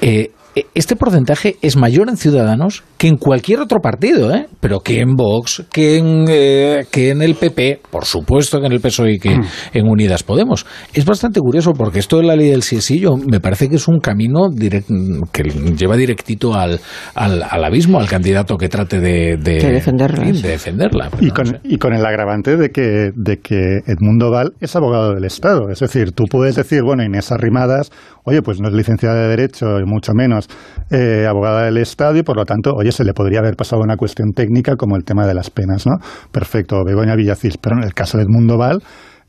Eh, 0.00 0.30
este 0.74 0.96
porcentaje 0.96 1.56
es 1.62 1.76
mayor 1.76 2.08
en 2.08 2.16
Ciudadanos 2.16 2.84
que 2.98 3.08
en 3.08 3.16
cualquier 3.16 3.60
otro 3.60 3.80
partido, 3.80 4.34
¿eh? 4.34 4.46
pero 4.60 4.80
que 4.80 5.00
en 5.00 5.14
Vox, 5.14 5.64
que 5.72 5.96
en, 5.96 6.26
eh, 6.28 6.86
que 6.90 7.10
en 7.10 7.22
el 7.22 7.34
PP, 7.34 7.80
por 7.90 8.04
supuesto 8.04 8.60
que 8.60 8.66
en 8.66 8.72
el 8.72 8.80
PSOE 8.80 9.14
y 9.14 9.18
que 9.18 9.30
mm. 9.30 9.44
en 9.74 9.88
Unidas 9.88 10.22
Podemos. 10.22 10.66
Es 10.92 11.04
bastante 11.04 11.40
curioso 11.40 11.72
porque 11.72 11.98
esto 11.98 12.18
de 12.18 12.24
la 12.24 12.36
ley 12.36 12.50
del 12.50 12.62
sí, 12.62 12.80
sí 12.80 13.00
yo 13.00 13.16
me 13.16 13.40
parece 13.40 13.68
que 13.68 13.76
es 13.76 13.88
un 13.88 13.98
camino 13.98 14.48
direct, 14.50 14.88
que 15.32 15.42
lleva 15.76 15.96
directito 15.96 16.54
al, 16.54 16.80
al, 17.14 17.42
al, 17.42 17.64
abismo, 17.64 17.98
al 17.98 18.08
candidato 18.08 18.56
que 18.56 18.68
trate 18.68 19.00
de, 19.00 19.36
de, 19.38 19.58
de 19.58 19.72
defenderla. 19.72 20.24
De 20.24 20.48
defenderla 20.48 21.10
y, 21.20 21.30
con, 21.30 21.44
no 21.44 21.50
sé. 21.52 21.60
y 21.64 21.78
con 21.78 21.94
el 21.94 22.04
agravante 22.04 22.56
de 22.56 22.70
que, 22.70 23.10
de 23.14 23.38
que 23.38 23.80
Edmundo 23.86 24.30
Val 24.30 24.52
es 24.60 24.76
abogado 24.76 25.14
del 25.14 25.24
Estado. 25.24 25.70
Es 25.70 25.80
decir, 25.80 26.12
tú 26.12 26.24
puedes 26.30 26.56
decir, 26.56 26.82
bueno, 26.84 27.02
Inés 27.02 27.32
Arrimadas, 27.32 27.90
oye, 28.24 28.42
pues 28.42 28.60
no 28.60 28.68
es 28.68 28.74
licenciada 28.74 29.22
de 29.22 29.28
Derecho 29.28 29.78
y 29.80 29.84
mucho 29.84 30.12
menos 30.14 30.41
eh, 30.90 31.26
abogada 31.28 31.64
del 31.64 31.78
Estado 31.78 32.16
y 32.16 32.22
por 32.22 32.36
lo 32.36 32.44
tanto, 32.44 32.72
oye, 32.74 32.92
se 32.92 33.04
le 33.04 33.12
podría 33.12 33.40
haber 33.40 33.56
pasado 33.56 33.82
una 33.82 33.96
cuestión 33.96 34.32
técnica 34.32 34.76
como 34.76 34.96
el 34.96 35.04
tema 35.04 35.26
de 35.26 35.34
las 35.34 35.50
penas, 35.50 35.86
¿no? 35.86 35.96
Perfecto, 36.30 36.84
Begoña 36.84 37.16
Villacís, 37.16 37.56
pero 37.58 37.76
en 37.76 37.84
el 37.84 37.94
caso 37.94 38.18
de 38.18 38.24
Edmundo 38.24 38.58
Val, 38.58 38.82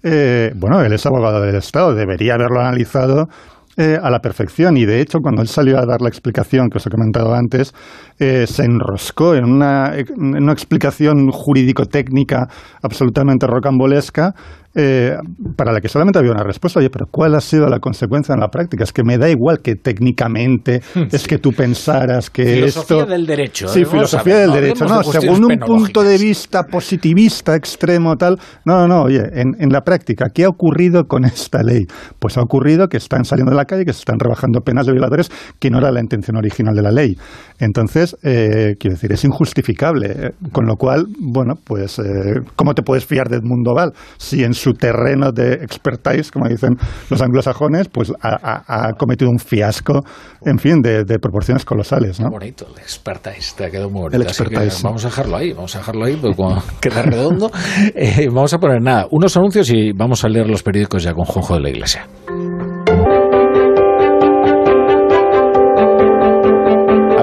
eh, 0.04 0.52
bueno, 0.56 0.82
él 0.82 0.94
es 0.94 1.06
abogado 1.06 1.42
del 1.42 1.56
Estado, 1.56 1.94
debería 1.94 2.36
haberlo 2.36 2.60
analizado 2.60 3.28
eh, 3.76 3.98
a 4.02 4.10
la 4.12 4.20
perfección 4.20 4.78
y 4.78 4.86
de 4.86 5.02
hecho 5.02 5.18
cuando 5.20 5.42
él 5.42 5.48
salió 5.48 5.80
a 5.80 5.86
dar 5.86 6.02
la 6.02 6.10
explicación 6.10 6.70
que 6.70 6.78
os 6.78 6.86
he 6.86 6.92
comentado 6.92 7.34
antes 7.34 7.74
se 8.20 8.64
enroscó 8.64 9.34
en 9.34 9.46
una, 9.46 9.96
en 9.98 10.44
una 10.44 10.54
explicación 10.54 11.32
jurídico-técnica 11.32 12.46
absolutamente 12.84 13.48
rocambolesca 13.48 14.34
eh, 14.76 15.16
para 15.56 15.72
la 15.72 15.82
que 15.82 15.88
solamente 15.88 16.20
había 16.20 16.32
una 16.32 16.44
respuesta. 16.44 16.80
Oye, 16.80 16.90
pero 16.90 17.06
¿cuál 17.10 17.36
ha 17.36 17.42
sido 17.42 17.68
la 17.68 17.80
consecuencia 17.80 18.34
en 18.34 18.40
la 18.40 18.48
práctica? 18.48 18.84
Es 18.84 18.92
que 18.92 19.04
me 19.04 19.18
da 19.18 19.30
igual 19.30 19.60
que 19.60 19.76
técnicamente 19.76 20.82
sí. 20.94 21.08
es 21.12 21.28
que 21.28 21.38
tú 21.38 21.52
pensaras 21.52 22.30
que 22.30 22.46
filosofía 22.46 22.98
esto... 22.98 23.06
del 23.06 23.26
derecho. 23.26 23.68
Sí, 23.68 23.86
filosofía 23.86 24.40
del 24.40 24.50
no, 24.50 24.56
derecho. 24.56 24.86
No, 24.86 25.00
de 25.00 25.04
según 25.04 25.46
un 25.46 25.58
punto 25.60 26.04
de 26.04 26.18
vista 26.18 26.64
positivista, 26.64 27.56
extremo, 27.56 28.16
tal. 28.16 28.40
No, 28.66 28.80
no, 28.80 28.88
no. 28.88 29.04
Oye, 29.04 29.22
en, 29.34 29.54
en, 29.60 29.70
la 29.70 29.82
práctica, 29.82 30.28
¿qué 30.34 30.46
ha 30.46 30.50
ocurrido 30.50 31.04
con 31.06 31.26
esta 31.26 31.62
ley? 31.62 31.86
Pues 32.20 32.38
ha 32.38 32.42
ocurrido 32.42 32.88
que 32.88 32.98
están 32.98 33.26
saliendo 33.26 33.52
de 33.52 33.58
la 33.58 33.66
calle, 33.66 33.86
que 33.86 33.94
se 33.94 34.00
están 34.00 34.20
rebajando 34.20 34.62
penas 34.62 34.86
de 34.86 34.94
violadores, 34.94 35.32
que 35.60 35.70
no 35.70 35.80
era 35.80 35.92
la 35.92 36.00
intención 36.00 36.38
original 36.38 36.74
de 36.76 36.82
la 36.82 36.92
ley. 36.92 37.16
Entonces, 37.60 38.16
eh, 38.24 38.76
quiero 38.80 38.96
decir, 38.96 39.12
es 39.12 39.24
injustificable. 39.24 40.32
Con 40.52 40.66
lo 40.66 40.76
cual, 40.76 41.06
bueno, 41.20 41.54
pues, 41.64 42.00
eh, 42.00 42.42
¿cómo 42.56 42.74
te 42.74 42.82
puedes 42.82 43.06
fiar 43.06 43.30
de 43.30 43.38
Edmundo 43.38 43.74
Val? 43.74 43.94
Si 44.18 44.44
en 44.44 44.54
su 44.64 44.74
terreno 44.74 45.32
de 45.32 45.56
expertise, 45.56 46.32
como 46.32 46.48
dicen 46.48 46.78
los 47.10 47.22
anglosajones, 47.22 47.90
pues 47.90 48.12
ha, 48.22 48.38
ha, 48.42 48.88
ha 48.88 48.94
cometido 48.94 49.30
un 49.30 49.40
fiasco, 49.40 50.04
en 50.46 50.58
fin, 50.58 50.82
de, 50.82 51.04
de 51.04 51.20
proporciones 51.20 51.66
colosales. 51.66 52.20
¿no? 52.20 52.30
Bonito, 52.30 52.66
el 52.74 52.80
expertise, 52.82 53.56
te 53.56 53.66
ha 53.66 53.70
quedado 53.70 53.90
muy 53.90 54.04
bonito. 54.04 54.18
El 54.18 54.24
expertise. 54.24 54.82
Vamos 54.84 55.04
a 55.04 55.10
dejarlo 55.10 55.38
ahí, 55.38 55.52
vamos 55.52 55.76
a 55.76 55.80
dejarlo 55.80 56.06
ahí, 56.06 56.16
porque 56.16 56.38
como 56.38 56.64
queda 56.82 57.02
redondo. 57.02 57.52
Eh, 57.94 58.30
vamos 58.32 58.54
a 58.54 58.58
poner 58.58 58.82
nada, 58.82 59.08
unos 59.12 59.36
anuncios 59.36 59.70
y 59.70 59.92
vamos 59.92 60.24
a 60.24 60.30
leer 60.30 60.48
los 60.48 60.64
periódicos 60.64 61.04
ya 61.04 61.14
con 61.14 61.26
Juanjo 61.26 61.56
de 61.56 61.62
la 61.62 61.70
Iglesia. 61.70 62.08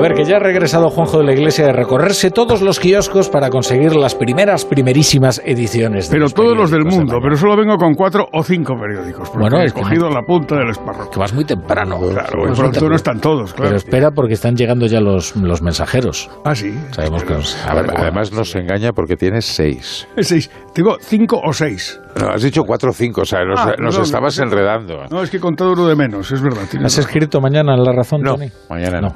A 0.01 0.03
ver, 0.09 0.15
que 0.15 0.25
ya 0.25 0.37
ha 0.37 0.41
regresado 0.41 0.89
Juanjo 0.91 1.19
de 1.19 1.25
la 1.25 1.33
Iglesia 1.33 1.67
de 1.67 1.73
recorrerse 1.73 2.31
todos 2.31 2.63
los 2.63 2.81
kioscos 2.81 3.29
para 3.29 3.51
conseguir 3.51 3.95
las 3.95 4.15
primeras, 4.15 4.65
primerísimas 4.65 5.41
ediciones. 5.45 6.09
De 6.09 6.15
pero 6.15 6.25
los 6.25 6.35
todos 6.35 6.57
los 6.57 6.71
del 6.71 6.85
de 6.85 6.91
mundo, 6.91 7.19
pero 7.23 7.37
solo 7.37 7.57
vengo 7.57 7.77
con 7.77 7.95
cuatro 7.95 8.27
o 8.33 8.43
cinco 8.43 8.75
periódicos. 8.81 9.31
Bueno, 9.35 9.61
he 9.61 9.67
es 9.67 9.73
que 9.73 9.81
no- 9.83 10.11
la 10.11 10.23
punta 10.23 10.57
del 10.57 10.71
esparro. 10.71 11.11
Que 11.11 11.19
vas 11.19 11.33
muy 11.35 11.45
temprano. 11.45 11.99
Claro, 11.99 12.39
muy 12.39 12.47
pronto 12.47 12.63
no 12.63 12.71
temprano. 12.73 12.97
están 12.97 13.21
todos, 13.21 13.53
claro. 13.53 13.69
Pero 13.69 13.77
espera 13.77 14.11
porque 14.11 14.35
están 14.35 14.57
llegando 14.57 14.87
ya 14.87 15.01
los, 15.01 15.37
los 15.37 15.63
mensajeros. 15.63 16.31
Ah, 16.45 16.55
sí. 16.55 16.75
Sabemos 16.93 17.23
que 17.25 17.35
nos- 17.35 17.57
a 17.67 17.75
ver, 17.75 17.87
Además 17.95 18.33
nos 18.33 18.55
engaña 18.57 18.93
porque 18.93 19.17
tiene 19.17 19.43
seis. 19.43 20.09
Seis. 20.21 20.51
Tengo 20.73 20.97
cinco 21.01 21.41
o 21.45 21.53
seis. 21.53 22.01
No, 22.21 22.29
has 22.29 22.43
dicho 22.43 22.63
cuatro 22.63 22.91
o 22.91 22.93
cinco, 22.93 23.23
o 23.23 23.25
sea, 23.25 23.45
nos, 23.45 23.59
Ah, 23.59 23.75
nos 23.79 23.95
perdón. 23.95 24.03
estabas 24.03 24.39
enredando. 24.39 25.05
No, 25.11 25.23
es 25.23 25.31
que 25.31 25.39
he 25.39 25.41
contado 25.41 25.73
uno 25.73 25.87
de 25.89 25.97
menos, 25.97 26.31
es 26.31 26.41
verdad. 26.41 26.63
¿Has 26.63 26.75
razón. 26.75 27.05
escrito 27.05 27.41
mañana 27.41 27.75
en 27.75 27.83
La 27.83 27.93
Razón, 27.93 28.21
No, 28.23 28.35
Tony? 28.35 28.49
mañana 28.69 29.01
no. 29.01 29.09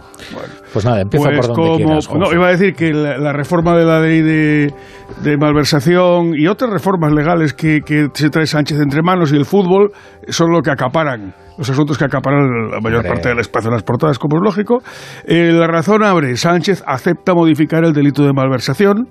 Pues 0.72 0.84
nada, 0.84 1.00
empieza 1.00 1.28
Pues 1.28 1.46
por 1.46 1.56
donde 1.56 1.62
como- 1.62 1.76
quieras. 1.76 2.08
no, 2.12 2.32
iba 2.32 2.48
a 2.48 2.50
decir 2.50 2.74
que 2.74 2.92
la, 2.92 3.18
la 3.18 3.32
reforma 3.32 3.76
de 3.76 3.84
la 3.84 4.00
ley 4.00 4.20
de, 4.22 4.74
de 5.22 5.36
malversación 5.36 6.34
y 6.36 6.48
otras 6.48 6.70
reformas 6.72 7.12
legales 7.12 7.54
que, 7.54 7.80
que 7.82 8.08
se 8.14 8.30
trae 8.30 8.46
Sánchez 8.46 8.80
entre 8.80 9.02
manos 9.02 9.32
y 9.32 9.36
el 9.36 9.44
fútbol 9.44 9.92
son 10.28 10.50
lo 10.50 10.60
que 10.60 10.72
acaparan, 10.72 11.34
los 11.56 11.70
asuntos 11.70 11.96
que 11.98 12.04
acaparan 12.04 12.42
la 12.72 12.80
mayor 12.80 12.98
Hombre. 12.98 13.12
parte 13.12 13.28
del 13.28 13.38
espacio 13.38 13.68
en 13.68 13.74
las 13.74 13.84
portadas, 13.84 14.18
como 14.18 14.38
es 14.38 14.42
lógico. 14.42 14.82
Eh, 15.24 15.52
la 15.52 15.68
razón 15.68 16.02
abre, 16.02 16.36
Sánchez 16.36 16.82
acepta 16.84 17.32
modificar 17.32 17.84
el 17.84 17.92
delito 17.92 18.24
de 18.24 18.32
malversación. 18.32 19.08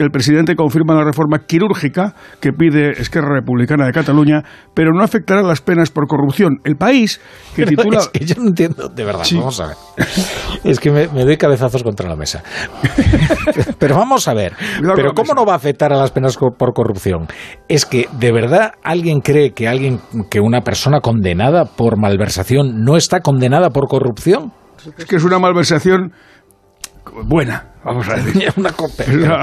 El 0.00 0.10
presidente 0.10 0.56
confirma 0.56 0.94
la 0.94 1.04
reforma 1.04 1.40
quirúrgica 1.46 2.14
que 2.40 2.52
pide 2.52 2.92
Esquerra 2.92 3.34
Republicana 3.34 3.84
de 3.84 3.92
Cataluña, 3.92 4.42
pero 4.74 4.92
no 4.94 5.02
afectará 5.04 5.42
las 5.42 5.60
penas 5.60 5.90
por 5.90 6.06
corrupción. 6.06 6.56
El 6.64 6.76
país, 6.76 7.20
que 7.54 7.64
Pero 7.66 7.82
titula... 7.82 7.98
Es 8.00 8.08
que 8.08 8.24
yo 8.24 8.34
no 8.38 8.48
entiendo, 8.48 8.88
de 8.88 9.04
verdad, 9.04 9.24
Sí. 9.24 9.36
vamos 9.36 9.60
a 9.60 9.66
ver. 9.66 9.76
Es 10.64 10.80
que 10.80 10.90
me, 10.90 11.06
me 11.08 11.24
doy 11.24 11.36
cabezazos 11.36 11.82
contra 11.82 12.08
la 12.08 12.16
mesa. 12.16 12.42
Pero 13.78 13.96
vamos 13.96 14.26
a 14.26 14.32
ver. 14.32 14.54
Cuidado 14.78 14.94
Pero 14.96 15.12
¿cómo 15.12 15.34
no 15.34 15.44
va 15.44 15.52
a 15.52 15.56
afectar 15.56 15.92
a 15.92 15.96
las 15.96 16.10
penas 16.10 16.36
por 16.38 16.72
corrupción? 16.72 17.26
Es 17.68 17.84
que, 17.84 18.08
¿de 18.18 18.32
verdad 18.32 18.72
alguien 18.82 19.20
cree 19.20 19.52
que 19.52 19.68
alguien, 19.68 20.00
que 20.30 20.40
una 20.40 20.62
persona 20.62 21.00
condenada 21.00 21.66
por 21.66 21.98
malversación 21.98 22.84
no 22.84 22.96
está 22.96 23.20
condenada 23.20 23.68
por 23.68 23.86
corrupción? 23.86 24.52
Es 24.96 25.04
que 25.04 25.16
es 25.16 25.24
una 25.24 25.38
malversación 25.38 26.12
buena, 27.24 27.66
vamos 27.84 28.08
a 28.08 28.14
decir. 28.14 28.52
Una. 28.56 28.70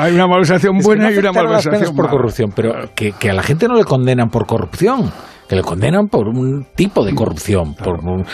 Hay 0.02 0.14
una 0.16 0.28
malversación 0.28 0.78
Es 0.78 0.84
que 0.84 0.88
buena 0.88 1.10
no 1.10 1.12
y 1.12 1.18
una 1.18 1.30
a 1.30 1.34
las 1.34 1.44
penas 1.44 1.46
malversación 1.46 1.96
por 1.96 2.06
mala. 2.06 2.18
corrupción, 2.18 2.52
pero 2.56 2.74
que, 2.96 3.12
que 3.14 3.30
a 3.30 3.34
la 3.34 3.44
gente 3.44 3.68
no 3.68 3.76
le 3.76 3.84
condenan 3.84 4.30
por 4.30 4.46
corrupción, 4.46 5.12
que 5.48 5.56
le 5.56 5.62
condenan 5.62 6.08
por 6.08 6.28
un 6.28 6.66
tipo 6.76 7.06
de 7.06 7.14
corrupción. 7.14 7.74
Por 7.76 8.00
un- 8.04 8.26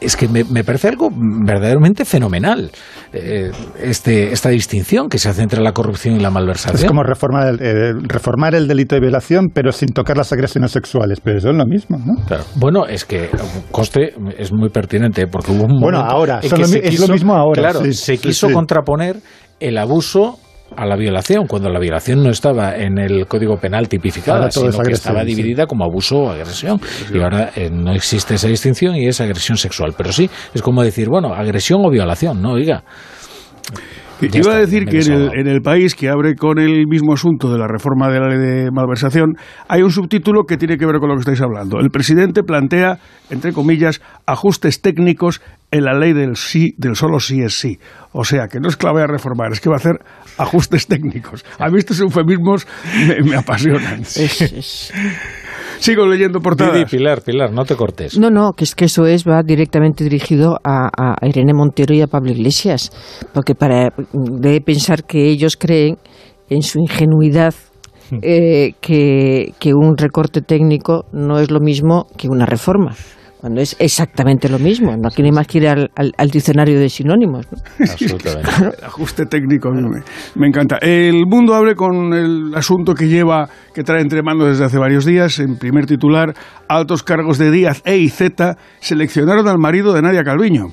es 0.00 0.16
que 0.16 0.28
me, 0.28 0.44
me 0.44 0.62
parece 0.64 0.88
algo 0.88 1.10
verdaderamente 1.12 2.04
fenomenal 2.04 2.70
eh, 3.12 3.50
este, 3.82 4.32
esta 4.32 4.50
distinción 4.50 5.08
que 5.08 5.18
se 5.18 5.28
hace 5.28 5.42
entre 5.42 5.60
la 5.60 5.72
corrupción 5.72 6.16
y 6.16 6.20
la 6.20 6.30
malversación. 6.30 6.80
Es 6.80 6.84
como 6.86 7.02
reformar 7.02 7.48
el, 7.48 7.58
eh, 7.60 7.92
reformar 8.06 8.54
el 8.54 8.68
delito 8.68 8.94
de 8.94 9.00
violación, 9.00 9.48
pero 9.52 9.72
sin 9.72 9.88
tocar 9.88 10.16
las 10.16 10.32
agresiones 10.32 10.70
sexuales. 10.70 11.18
Pero 11.22 11.38
eso 11.38 11.50
es 11.50 11.56
lo 11.56 11.66
mismo, 11.66 11.98
¿no? 11.98 12.24
Claro. 12.26 12.44
Bueno, 12.56 12.86
es 12.86 13.04
que 13.04 13.28
coste 13.70 14.14
es 14.38 14.52
muy 14.52 14.68
pertinente 14.70 15.26
porque 15.26 15.50
hubo 15.52 15.64
un 15.64 15.80
Bueno, 15.80 15.98
ahora, 15.98 16.40
que 16.40 16.48
lo 16.56 16.64
es 16.64 17.00
lo 17.00 17.08
mismo 17.08 17.34
ahora, 17.34 17.60
Claro, 17.62 17.80
sí, 17.82 17.92
se 17.94 18.16
sí, 18.16 18.22
quiso 18.22 18.48
sí. 18.48 18.54
contraponer 18.54 19.16
el 19.58 19.76
abuso 19.76 20.38
a 20.76 20.86
la 20.86 20.96
violación, 20.96 21.46
cuando 21.46 21.68
la 21.68 21.78
violación 21.78 22.22
no 22.22 22.30
estaba 22.30 22.76
en 22.76 22.98
el 22.98 23.26
Código 23.26 23.56
Penal 23.56 23.88
tipificada, 23.88 24.48
todo 24.48 24.70
sino 24.70 24.84
que 24.84 24.92
estaba 24.92 25.20
sí. 25.20 25.26
dividida 25.26 25.66
como 25.66 25.84
abuso 25.84 26.16
o 26.16 26.30
agresión. 26.30 26.80
Y 27.12 27.20
ahora 27.20 27.50
eh, 27.54 27.70
no 27.70 27.92
existe 27.92 28.34
esa 28.34 28.48
distinción 28.48 28.96
y 28.96 29.06
es 29.06 29.20
agresión 29.20 29.56
sexual. 29.56 29.94
Pero 29.96 30.12
sí, 30.12 30.30
es 30.54 30.62
como 30.62 30.82
decir, 30.82 31.08
bueno, 31.08 31.34
agresión 31.34 31.84
o 31.84 31.90
violación, 31.90 32.40
¿no? 32.40 32.52
Oiga. 32.52 32.84
Iba 34.26 34.38
está, 34.40 34.52
a 34.56 34.58
decir 34.60 34.84
que 34.84 34.90
en 34.90 34.96
el, 34.96 35.04
desahogado. 35.04 35.34
en 35.34 35.46
el 35.48 35.60
país 35.62 35.94
que 35.94 36.08
abre 36.08 36.34
con 36.34 36.58
el 36.58 36.86
mismo 36.86 37.12
asunto 37.14 37.52
de 37.52 37.58
la 37.58 37.66
reforma 37.66 38.08
de 38.08 38.20
la 38.20 38.28
ley 38.28 38.38
de 38.38 38.70
malversación, 38.70 39.34
hay 39.68 39.82
un 39.82 39.90
subtítulo 39.90 40.44
que 40.44 40.56
tiene 40.56 40.76
que 40.76 40.86
ver 40.86 40.98
con 40.98 41.08
lo 41.08 41.14
que 41.16 41.20
estáis 41.20 41.40
hablando. 41.40 41.78
El 41.80 41.90
presidente 41.90 42.42
plantea, 42.42 42.98
entre 43.30 43.52
comillas, 43.52 44.00
ajustes 44.26 44.80
técnicos 44.82 45.40
en 45.70 45.84
la 45.84 45.94
ley 45.94 46.12
del 46.12 46.36
sí, 46.36 46.74
del 46.78 46.96
solo 46.96 47.20
sí 47.20 47.40
es 47.42 47.58
sí. 47.58 47.78
O 48.12 48.24
sea, 48.24 48.48
que 48.48 48.58
no 48.60 48.68
es 48.68 48.76
clave 48.76 49.02
a 49.02 49.06
reformar, 49.06 49.52
es 49.52 49.60
que 49.60 49.68
va 49.68 49.76
a 49.76 49.78
hacer 49.78 49.96
ajustes 50.38 50.86
técnicos. 50.88 51.44
A 51.58 51.68
mí 51.68 51.78
estos 51.78 52.00
eufemismos 52.00 52.66
me, 53.06 53.22
me 53.30 53.36
apasionan. 53.36 54.00
Es- 54.00 54.40
es- 54.42 54.92
Sigo 55.80 56.06
leyendo 56.06 56.38
Didi, 56.38 56.44
portadas. 56.44 56.90
Pilar, 56.90 57.22
Pilar, 57.22 57.52
no 57.52 57.64
te 57.64 57.74
cortes. 57.74 58.18
No, 58.18 58.30
no, 58.30 58.52
que 58.52 58.64
es 58.64 58.74
que 58.74 58.84
eso 58.84 59.06
es 59.06 59.26
va 59.26 59.42
directamente 59.42 60.04
dirigido 60.04 60.58
a, 60.62 60.90
a 60.94 61.26
Irene 61.26 61.54
Montero 61.54 61.94
y 61.94 62.02
a 62.02 62.06
Pablo 62.06 62.30
Iglesias, 62.32 62.90
porque 63.32 63.54
para 63.54 63.88
debe 64.12 64.60
pensar 64.60 65.04
que 65.04 65.30
ellos 65.30 65.56
creen 65.56 65.96
en 66.50 66.60
su 66.62 66.80
ingenuidad 66.80 67.54
eh, 68.22 68.72
que, 68.80 69.54
que 69.58 69.72
un 69.72 69.96
recorte 69.96 70.42
técnico 70.42 71.06
no 71.12 71.38
es 71.38 71.50
lo 71.50 71.60
mismo 71.60 72.06
que 72.18 72.28
una 72.28 72.44
reforma, 72.44 72.94
cuando 73.40 73.60
es 73.62 73.74
exactamente 73.78 74.48
lo 74.48 74.58
mismo. 74.58 74.94
No 74.96 75.08
tiene 75.10 75.32
más 75.32 75.46
que 75.46 75.58
ir 75.58 75.68
al, 75.68 75.90
al- 75.96 76.12
al 76.16 76.28
diccionario 76.30 76.78
de 76.78 76.88
sinónimos. 76.90 77.46
¿no? 77.50 77.58
Absolutamente. 77.90 78.50
Ajuste 78.84 79.24
técnico, 79.26 79.68
a 79.68 79.72
mí 79.72 79.82
me, 79.82 80.02
me 80.34 80.46
encanta. 80.48 80.76
El 80.82 81.24
mundo 81.26 81.54
abre 81.54 81.74
con 81.74 82.12
el 82.12 82.52
asunto 82.54 82.94
que 82.94 83.08
lleva, 83.08 83.48
que 83.74 83.82
trae 83.82 84.02
entre 84.02 84.22
manos 84.22 84.48
desde 84.48 84.64
hace 84.66 84.78
varios 84.78 85.04
días. 85.06 85.38
En 85.38 85.56
primer 85.56 85.86
titular, 85.86 86.34
altos 86.68 87.02
cargos 87.02 87.38
de 87.38 87.50
Díaz 87.50 87.82
E 87.86 87.96
y 87.96 88.08
Z 88.10 88.56
seleccionaron 88.80 89.48
al 89.48 89.58
marido 89.58 89.92
de 89.94 90.02
Nadia 90.02 90.22
Calviño. 90.22 90.66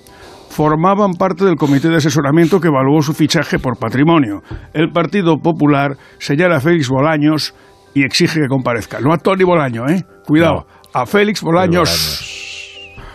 Formaban 0.50 1.14
parte 1.14 1.46
del 1.46 1.56
comité 1.56 1.88
de 1.90 1.98
asesoramiento 1.98 2.60
que 2.60 2.68
evaluó 2.70 3.02
su 3.02 3.14
fichaje 3.14 3.60
por 3.60 3.78
patrimonio. 3.78 4.42
El 4.74 4.92
Partido 4.92 5.38
Popular 5.38 5.98
señala 6.20 6.58
a 6.58 6.60
Félix 6.60 6.90
Bolaños 6.90 7.54
y 7.94 8.04
exige 8.04 8.42
que 8.42 8.48
comparezca. 8.48 9.00
No 9.00 9.14
a 9.14 9.18
Tony 9.18 9.44
Bolaño, 9.44 9.88
¿eh? 9.88 10.04
Cuidado. 10.26 10.66
A 10.94 11.06
Félix 11.06 11.42
Bolaños. 11.44 12.47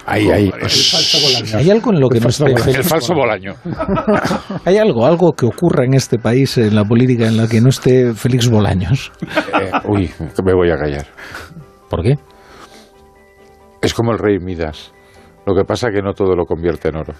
Ahí, 0.06 0.28
ahí. 0.30 0.50
Hay 1.54 1.70
algo 1.70 1.92
en 1.92 2.00
lo 2.00 2.08
que 2.08 2.20
no 2.20 2.28
esté 2.28 2.44
El 2.44 2.58
Félix 2.58 2.88
falso 2.88 3.14
Bolaño. 3.14 3.54
Hay 4.64 4.76
algo, 4.76 5.06
algo 5.06 5.32
que 5.32 5.46
ocurra 5.46 5.84
en 5.84 5.94
este 5.94 6.18
país, 6.18 6.58
en 6.58 6.74
la 6.74 6.84
política, 6.84 7.26
en 7.28 7.36
la 7.36 7.46
que 7.46 7.60
no 7.60 7.68
esté 7.68 8.12
Félix 8.14 8.48
Bolaños. 8.48 9.12
Eh, 9.22 9.70
uy, 9.88 10.10
me 10.44 10.54
voy 10.54 10.70
a 10.70 10.76
callar. 10.76 11.06
¿Por 11.88 12.02
qué? 12.02 12.14
Es 13.80 13.94
como 13.94 14.12
el 14.12 14.18
rey 14.18 14.38
Midas. 14.38 14.92
Lo 15.46 15.54
que 15.54 15.64
pasa 15.64 15.90
que 15.90 16.02
no 16.02 16.12
todo 16.14 16.34
lo 16.36 16.44
convierte 16.46 16.88
en 16.88 16.96
oro. 16.96 17.14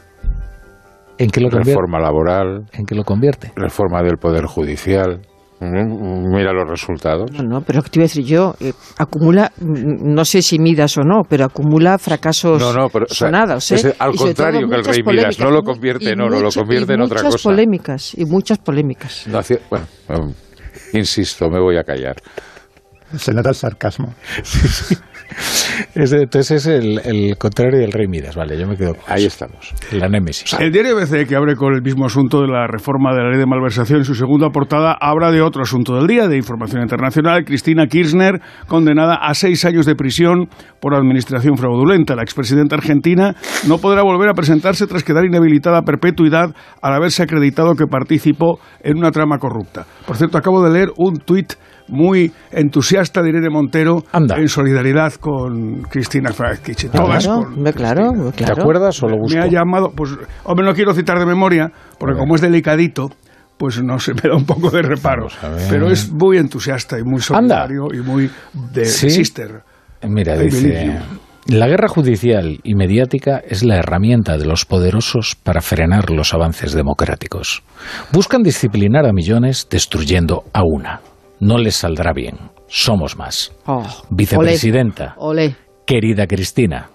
¿En 1.19 1.31
qué 1.31 1.41
lo 1.41 1.51
convierte? 1.51 1.73
Reforma 1.73 2.01
laboral, 2.01 2.65
¿En 2.73 2.87
qué 2.87 2.95
lo 2.95 3.05
convierte? 3.05 3.53
reforma 3.57 4.03
del 4.03 4.17
Poder 4.17 4.47
Judicial. 4.47 5.21
Mm, 5.65 6.35
Mira 6.35 6.53
los 6.53 6.69
resultados. 6.69 7.31
No, 7.33 7.43
no, 7.45 7.61
pero 7.61 7.83
¿qué 7.83 7.91
te 7.91 7.99
iba 8.01 8.05
a 8.05 8.09
decir 8.09 8.25
yo? 8.25 8.55
Eh, 8.59 8.73
acumula, 8.99 9.53
mm, 9.61 10.13
no 10.13 10.25
sé 10.25 10.43
si 10.43 10.59
midas 10.59 10.99
o 10.99 11.03
no, 11.03 11.23
pero 11.29 11.45
acumula 11.45 11.99
fracasos 11.99 12.61
No, 12.61 12.73
no, 12.73 12.89
pero, 12.89 13.05
o 13.09 13.15
sea, 13.15 13.29
sonados. 13.29 13.71
¿eh? 13.71 13.75
es 13.77 13.85
al 13.85 14.15
Y 14.15 14.19
sobre 14.19 14.35
todo 14.35 14.47
contrario 14.47 14.59
que 14.69 14.75
el 14.75 14.81
muchas 14.81 14.87
rey 14.97 15.03
Midas, 15.05 15.05
polémicas, 15.05 15.39
no 15.39 15.51
lo 15.53 15.63
convierte 15.63 16.11
en 16.11 16.21
oro, 16.21 16.39
lo 16.39 16.45
mucha- 16.47 16.61
convierte 16.61 16.93
y 16.93 16.95
en 16.97 17.01
otra 17.03 17.19
muchas 17.23 17.33
cosa. 17.35 17.49
polémicas, 17.51 18.15
y 18.19 18.25
muchas 18.25 18.59
polémicas. 18.59 19.27
No 19.29 19.39
hacía- 19.39 19.61
bueno, 19.71 19.87
um, 20.09 20.33
insisto, 20.95 21.49
me 21.49 21.61
voy 21.61 21.77
a 21.77 21.85
callar. 21.85 22.17
Se 23.17 23.33
nota 23.33 23.51
el 23.51 23.55
sarcasmo. 23.55 24.15
Es- 24.39 25.01
entonces 25.95 26.51
es 26.51 26.67
el, 26.67 27.01
el 27.05 27.37
contrario 27.39 27.79
del 27.81 27.93
rey 27.93 28.07
Midas. 28.09 28.37
Vale, 28.37 28.59
yo 28.59 28.67
me 28.67 28.77
quedo 28.77 28.95
con 28.95 29.05
Ahí 29.07 29.25
eso. 29.25 29.45
estamos. 29.45 29.75
La 29.93 30.09
némesis. 30.09 30.55
El 30.59 30.73
diario 30.73 30.97
ABC, 30.99 31.27
que 31.29 31.37
abre 31.37 31.57
con 31.57 31.75
el 31.75 31.83
mismo 31.83 32.07
asunto 32.07 32.41
de 32.41 32.49
la 32.49 32.67
reforma 32.67 33.15
de 33.15 33.23
la 33.23 33.31
ley 33.31 33.39
de 33.39 33.47
malversación, 33.47 34.01
en 34.01 34.05
su 34.05 34.15
segunda 34.15 34.51
portada 34.51 34.97
habla 35.01 35.31
de 35.31 35.43
otro 35.43 35.63
asunto 35.63 35.95
del 35.97 36.07
día, 36.07 36.29
de 36.29 36.37
información 36.37 36.83
internacional. 36.83 37.45
Cristina 37.45 37.87
Kirchner, 37.87 38.41
condenada 38.67 39.15
a 39.17 39.35
seis 39.35 39.65
años 39.65 39.87
de 39.87 39.95
prisión 39.95 40.49
por 40.81 40.95
administración 40.95 41.57
fraudulenta. 41.57 42.15
La 42.15 42.23
expresidenta 42.23 42.77
argentina 42.77 43.35
no 43.67 43.79
podrá 43.79 44.03
volver 44.03 44.29
a 44.29 44.35
presentarse 44.35 44.87
tras 44.87 45.05
quedar 45.05 45.25
inhabilitada 45.25 45.79
a 45.79 45.83
perpetuidad 45.83 46.55
al 46.81 46.95
haberse 46.95 47.23
acreditado 47.23 47.75
que 47.75 47.87
participó 47.87 48.59
en 48.83 48.99
una 48.99 49.11
trama 49.11 49.39
corrupta. 49.39 49.87
Por 50.07 50.17
cierto, 50.17 50.39
acabo 50.39 50.63
de 50.63 50.73
leer 50.73 50.89
un 50.97 51.19
tuit 51.19 51.53
muy 51.89 52.33
entusiasta 52.51 53.23
de 53.23 53.31
Irene 53.31 53.51
Montero 53.51 54.05
Anda. 54.13 54.37
en 54.37 54.49
solidaridad 54.49 55.15
con 55.15 55.83
Cristina 55.83 56.33
Fernández. 56.33 56.91
Todas 56.93 57.25
Claro, 57.25 57.43
con 57.45 57.65
claro, 57.73 58.11
Cristina. 58.11 58.31
¿Te 58.33 58.45
claro. 58.45 58.63
acuerdas 58.63 59.03
o 59.03 59.09
lo 59.09 59.17
busco? 59.19 59.37
Me 59.39 59.45
ha 59.45 59.49
llamado, 59.49 59.93
pues, 59.95 60.11
hombre, 60.45 60.67
no 60.67 60.75
quiero 60.75 60.95
citar 60.95 61.19
de 61.19 61.27
memoria, 61.27 61.71
porque 61.99 62.19
como 62.19 62.35
es 62.35 62.41
delicadito, 62.41 63.11
pues 63.57 63.83
no 63.83 63.99
se 63.99 64.15
me 64.23 64.23
da 64.29 64.37
un 64.37 64.45
poco 64.47 64.71
de 64.71 64.83
reparo. 64.83 65.29
Vamos 65.43 65.45
a 65.45 65.49
ver. 65.51 65.67
Pero 65.71 65.91
es 65.91 66.11
muy 66.13 66.39
entusiasta 66.39 66.99
y 66.99 67.03
muy 67.05 67.21
solidario 67.21 67.89
y 67.93 67.99
muy 68.01 68.31
de 68.73 68.85
Sí. 68.85 69.11
sister. 69.11 69.63
Mira, 70.03 70.37
I 70.37 70.47
dice... 70.47 70.99
La 71.47 71.67
guerra 71.67 71.89
judicial 71.89 72.61
y 72.63 72.77
mediática 72.77 73.39
es 73.45 73.65
la 73.65 73.77
herramienta 73.77 74.39
de 74.39 74.45
los 74.47 74.65
poderosos 74.65 75.35
para 75.35 75.61
frenar 75.61 76.09
los 76.11 76.35
avances 76.35 76.73
democráticos. 76.73 77.65
Buscan 78.13 78.45
disciplinar 78.45 79.07
a 79.07 79.13
millones 79.13 79.67
destruyendo 79.69 80.45
a 80.53 80.61
una. 80.65 81.01
No 81.43 81.59
les 81.59 81.75
saldrá 81.75 82.13
bien. 82.13 82.39
Somos 82.69 83.17
más. 83.17 83.53
Oh, 83.67 83.83
Vicepresidenta, 84.11 85.17
Olé. 85.19 85.47
olé. 85.47 85.57
querida 85.85 86.29
Cristina, 86.29 86.89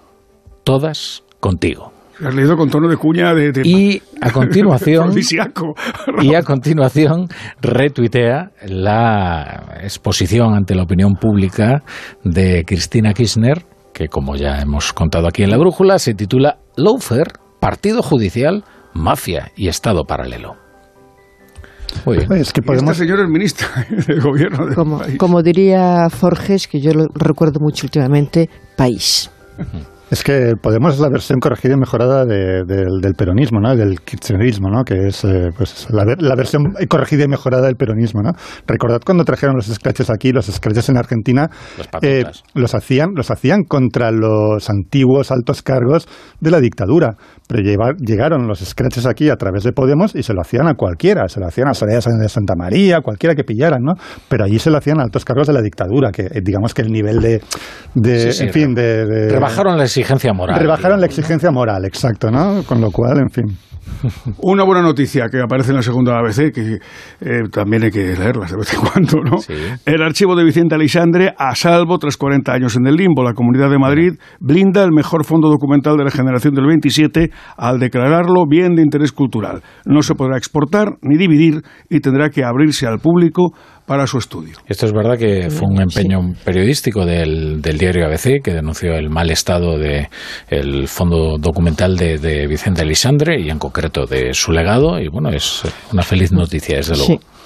todas 0.64 1.22
contigo. 1.38 1.92
Has 2.24 2.34
leído 2.34 2.56
con 2.56 2.70
tono 2.70 2.88
de 2.88 2.96
cuña 2.96 3.34
de... 3.34 3.52
de 3.52 3.60
Y 3.68 4.02
a 4.22 4.30
continuación... 4.32 5.12
Y 6.22 6.34
a 6.34 6.42
continuación 6.42 7.28
retuitea 7.60 8.52
la 8.66 9.80
exposición 9.82 10.54
ante 10.54 10.74
la 10.74 10.84
opinión 10.84 11.16
pública 11.16 11.82
de 12.24 12.64
Cristina 12.66 13.12
Kirchner, 13.12 13.66
que 13.92 14.08
como 14.08 14.34
ya 14.34 14.60
hemos 14.62 14.94
contado 14.94 15.28
aquí 15.28 15.42
en 15.42 15.50
la 15.50 15.58
brújula, 15.58 15.98
se 15.98 16.14
titula 16.14 16.56
Lawfare, 16.74 17.32
Partido 17.60 18.02
Judicial, 18.02 18.64
Mafia 18.94 19.52
y 19.56 19.68
Estado 19.68 20.04
Paralelo. 20.04 20.67
Muy 22.04 22.18
bien. 22.18 22.32
Es 22.32 22.52
que 22.52 22.62
podemos... 22.62 22.90
Esta 22.92 23.04
señora 23.04 23.22
es 23.24 23.28
ministra 23.30 23.68
del 24.06 24.20
gobierno 24.20 24.66
del 24.66 24.74
Como, 24.74 24.98
país. 24.98 25.18
como 25.18 25.42
diría 25.42 26.08
Forges, 26.10 26.68
que 26.68 26.80
yo 26.80 26.92
lo 26.92 27.06
recuerdo 27.14 27.60
mucho 27.60 27.86
últimamente, 27.86 28.48
país. 28.76 29.30
Es 30.10 30.24
que 30.24 30.54
Podemos 30.62 30.94
es 30.94 31.00
la 31.00 31.08
versión 31.10 31.38
corregida 31.38 31.74
y 31.74 31.76
mejorada 31.76 32.24
de- 32.24 32.64
del, 32.66 33.00
del 33.02 33.12
peronismo, 33.14 33.60
¿no? 33.60 33.76
Del 33.76 34.00
kirchnerismo, 34.00 34.70
¿no? 34.70 34.82
Que 34.84 35.08
es 35.08 35.22
eh, 35.24 35.50
pues, 35.56 35.86
la, 35.90 36.04
la 36.18 36.34
versión 36.34 36.62
corregida 36.88 37.24
y 37.24 37.28
mejorada 37.28 37.66
del 37.66 37.76
peronismo, 37.76 38.22
¿no? 38.22 38.30
Recordad 38.66 39.00
cuando 39.04 39.24
trajeron 39.24 39.56
los 39.56 39.66
scratches 39.66 40.08
aquí, 40.10 40.32
los 40.32 40.46
scratches 40.46 40.88
en 40.88 40.96
Argentina, 40.96 41.50
Los 41.76 41.88
eh, 42.02 42.24
los 42.54 42.74
hacían, 42.74 43.10
los 43.14 43.30
hacían 43.30 43.64
contra 43.64 44.10
los 44.10 44.70
antiguos 44.70 45.30
altos 45.30 45.62
cargos 45.62 46.08
de 46.40 46.50
la 46.50 46.60
dictadura. 46.60 47.14
Pero 47.46 47.62
llevar- 47.62 47.96
llegaron 47.98 48.46
los 48.46 48.60
scratches 48.60 49.06
aquí 49.06 49.30
a 49.30 49.36
través 49.36 49.62
de 49.64 49.72
Podemos 49.72 50.14
y 50.14 50.22
se 50.22 50.32
lo 50.34 50.40
hacían 50.40 50.68
a 50.68 50.74
cualquiera, 50.74 51.28
se 51.28 51.40
lo 51.40 51.46
hacían 51.46 51.68
a 51.68 51.74
Soraya 51.74 52.00
de 52.00 52.28
Santa 52.28 52.54
María, 52.56 53.00
cualquiera 53.02 53.34
que 53.34 53.44
pillaran, 53.44 53.80
¿no? 53.82 53.92
Pero 54.28 54.44
allí 54.44 54.58
se 54.58 54.70
lo 54.70 54.78
hacían 54.78 55.00
a 55.00 55.04
altos 55.04 55.24
cargos 55.24 55.46
de 55.46 55.52
la 55.52 55.62
dictadura, 55.62 56.10
que 56.12 56.22
eh, 56.22 56.40
digamos 56.42 56.72
que 56.74 56.82
el 56.82 56.88
nivel 56.92 57.20
de, 57.20 57.40
de 57.94 58.18
Sí, 58.20 58.32
sí, 58.32 58.44
en 58.44 58.52
fin, 58.52 58.74
de, 58.74 59.04
de- 59.06 59.28
Rebajaron 59.30 59.76
la 59.78 59.86
exigencia 60.00 60.32
moral. 60.32 60.60
Rebajaron 60.60 61.00
la 61.00 61.06
exigencia 61.06 61.50
moral, 61.50 61.84
exacto, 61.84 62.30
¿no? 62.30 62.62
Con 62.64 62.80
lo 62.80 62.90
cual, 62.90 63.18
en 63.18 63.30
fin. 63.30 63.58
Una 64.42 64.64
buena 64.64 64.82
noticia 64.82 65.28
que 65.30 65.40
aparece 65.40 65.70
en 65.70 65.76
la 65.76 65.82
segunda 65.82 66.18
ABC, 66.18 66.52
que 66.52 66.78
eh, 67.20 67.48
también 67.50 67.84
hay 67.84 67.90
que 67.90 68.16
leerlas 68.16 68.50
de 68.50 68.56
vez 68.56 68.74
en 68.74 68.80
cuando, 68.80 69.22
¿no? 69.22 69.38
Sí. 69.38 69.54
El 69.84 70.02
archivo 70.02 70.36
de 70.36 70.44
Vicente 70.44 70.74
Aleixandre 70.74 71.34
a 71.36 71.54
salvo 71.54 71.98
tras 71.98 72.16
40 72.16 72.52
años 72.52 72.76
en 72.76 72.86
el 72.86 72.96
limbo. 72.96 73.22
La 73.22 73.34
Comunidad 73.34 73.70
de 73.70 73.78
Madrid 73.78 74.12
blinda 74.40 74.84
el 74.84 74.92
mejor 74.92 75.24
fondo 75.24 75.48
documental 75.48 75.96
de 75.96 76.04
la 76.04 76.10
generación 76.10 76.54
del 76.54 76.66
27 76.66 77.30
al 77.56 77.78
declararlo 77.78 78.44
bien 78.48 78.74
de 78.74 78.82
interés 78.82 79.12
cultural. 79.12 79.62
No 79.84 80.02
se 80.02 80.14
podrá 80.14 80.36
exportar 80.36 80.96
ni 81.02 81.16
dividir 81.16 81.62
y 81.88 82.00
tendrá 82.00 82.30
que 82.30 82.44
abrirse 82.44 82.86
al 82.86 82.98
público 82.98 83.52
para 83.88 84.06
su 84.06 84.18
estudio. 84.18 84.58
Esto 84.66 84.84
es 84.84 84.92
verdad 84.92 85.16
que 85.18 85.48
fue 85.48 85.66
un 85.66 85.80
empeño 85.80 86.18
periodístico 86.44 87.06
del, 87.06 87.62
del 87.62 87.78
diario 87.78 88.04
ABC 88.04 88.42
que 88.44 88.52
denunció 88.52 88.94
el 88.94 89.08
mal 89.08 89.30
estado 89.30 89.78
de 89.78 90.10
el 90.48 90.86
fondo 90.88 91.38
documental 91.38 91.96
de, 91.96 92.18
de 92.18 92.46
Vicente 92.46 92.82
Elisandre 92.82 93.40
y 93.40 93.48
en 93.48 93.58
concreto 93.58 94.04
de 94.04 94.34
su 94.34 94.52
legado 94.52 95.00
y 95.00 95.08
bueno 95.08 95.30
es 95.30 95.62
una 95.90 96.02
feliz 96.02 96.30
noticia 96.32 96.76
desde 96.76 96.96
luego. 96.96 97.14
Sí. 97.14 97.37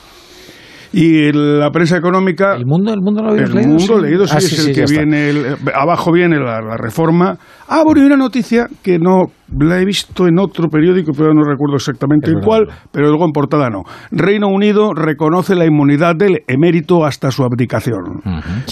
Y 0.93 1.29
en 1.29 1.59
la 1.61 1.71
prensa 1.71 1.97
económica... 1.97 2.55
El 2.55 2.67
mundo, 2.67 2.93
el 2.93 3.01
mundo 3.01 3.23
lo 3.23 3.31
habías 3.31 3.49
El 3.49 3.55
leído. 3.57 3.69
mundo 3.71 3.97
sí? 3.97 4.03
leído 4.03 4.27
sí 4.27 4.35
Ah, 4.35 4.39
es 4.39 4.67
el 4.67 4.75
que 4.75 4.85
viene, 4.91 5.31
el- 5.31 5.47
abajo 5.75 6.13
viene 6.13 6.39
la, 6.39 6.61
la 6.61 6.77
reforma. 6.77 7.39
Ah, 7.69 7.83
bueno, 7.85 8.03
y 8.03 8.05
una 8.05 8.17
noticia 8.19 8.67
que 8.83 8.99
no 8.99 9.25
la 9.59 9.81
he 9.81 9.85
visto 9.87 10.27
en 10.29 10.39
otro 10.39 10.69
periódico, 10.69 11.13
pero 11.17 11.33
no 11.33 11.43
recuerdo 11.45 11.77
exactamente 11.77 12.31
verdad, 12.31 12.45
cuál, 12.47 12.69
pero 12.91 13.09
luego 13.09 13.25
en 13.25 13.33
portada 13.33 13.71
no. 13.71 13.85
Reino 14.11 14.49
Unido 14.49 14.93
reconoce 14.95 15.55
la 15.55 15.65
inmunidad 15.65 16.15
del 16.17 16.41
emérito 16.47 17.05
hasta 17.07 17.31
su 17.31 17.43
abdicación. 17.43 18.21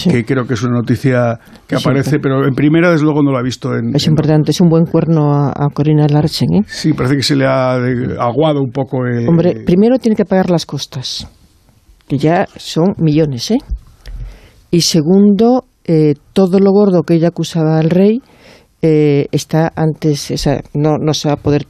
Que 0.03 0.23
creo 0.23 0.45
que 0.45 0.53
es 0.53 0.61
una 0.63 0.73
noticia 0.77 1.39
que 1.67 1.75
Es 1.75 1.81
aparece, 1.85 2.19
pero 2.19 2.45
en 2.45 2.53
primera, 2.53 2.91
desde 2.91 3.03
luego, 3.05 3.23
no 3.23 3.31
la 3.31 3.39
he 3.39 3.43
visto 3.43 3.73
en. 3.75 3.95
Es 3.95 4.05
en- 4.05 4.11
importante, 4.11 4.51
es 4.51 4.61
un 4.61 4.69
buen 4.69 4.85
cuerno 4.85 5.33
a, 5.33 5.49
a 5.49 5.69
Corina 5.73 6.05
Larsen. 6.07 6.49
¿eh? 6.53 6.61
Sí, 6.67 6.93
parece 6.93 7.15
que 7.15 7.23
se 7.23 7.35
le 7.35 7.45
ha 7.47 7.77
eh, 7.77 8.15
aguado 8.19 8.61
un 8.61 8.71
poco. 8.71 9.05
el- 9.07 9.27
Hombre, 9.27 9.63
primero 9.65 9.97
tiene 9.97 10.15
que 10.15 10.25
pagar 10.25 10.49
las 10.51 10.65
costas, 10.67 11.27
ya 12.17 12.47
son 12.55 12.93
millones, 12.97 13.51
¿eh? 13.51 13.57
Y 14.71 14.81
segundo, 14.81 15.65
eh, 15.85 16.13
todo 16.33 16.59
lo 16.59 16.71
gordo 16.71 17.03
que 17.03 17.15
ella 17.15 17.29
acusaba 17.29 17.77
al 17.77 17.89
rey 17.89 18.21
eh, 18.83 19.27
está 19.31 19.71
antes, 19.75 20.31
o 20.31 20.37
sea, 20.37 20.61
no, 20.73 20.97
no 20.97 21.13
se 21.13 21.27
va 21.27 21.35
a 21.35 21.37
poder, 21.37 21.67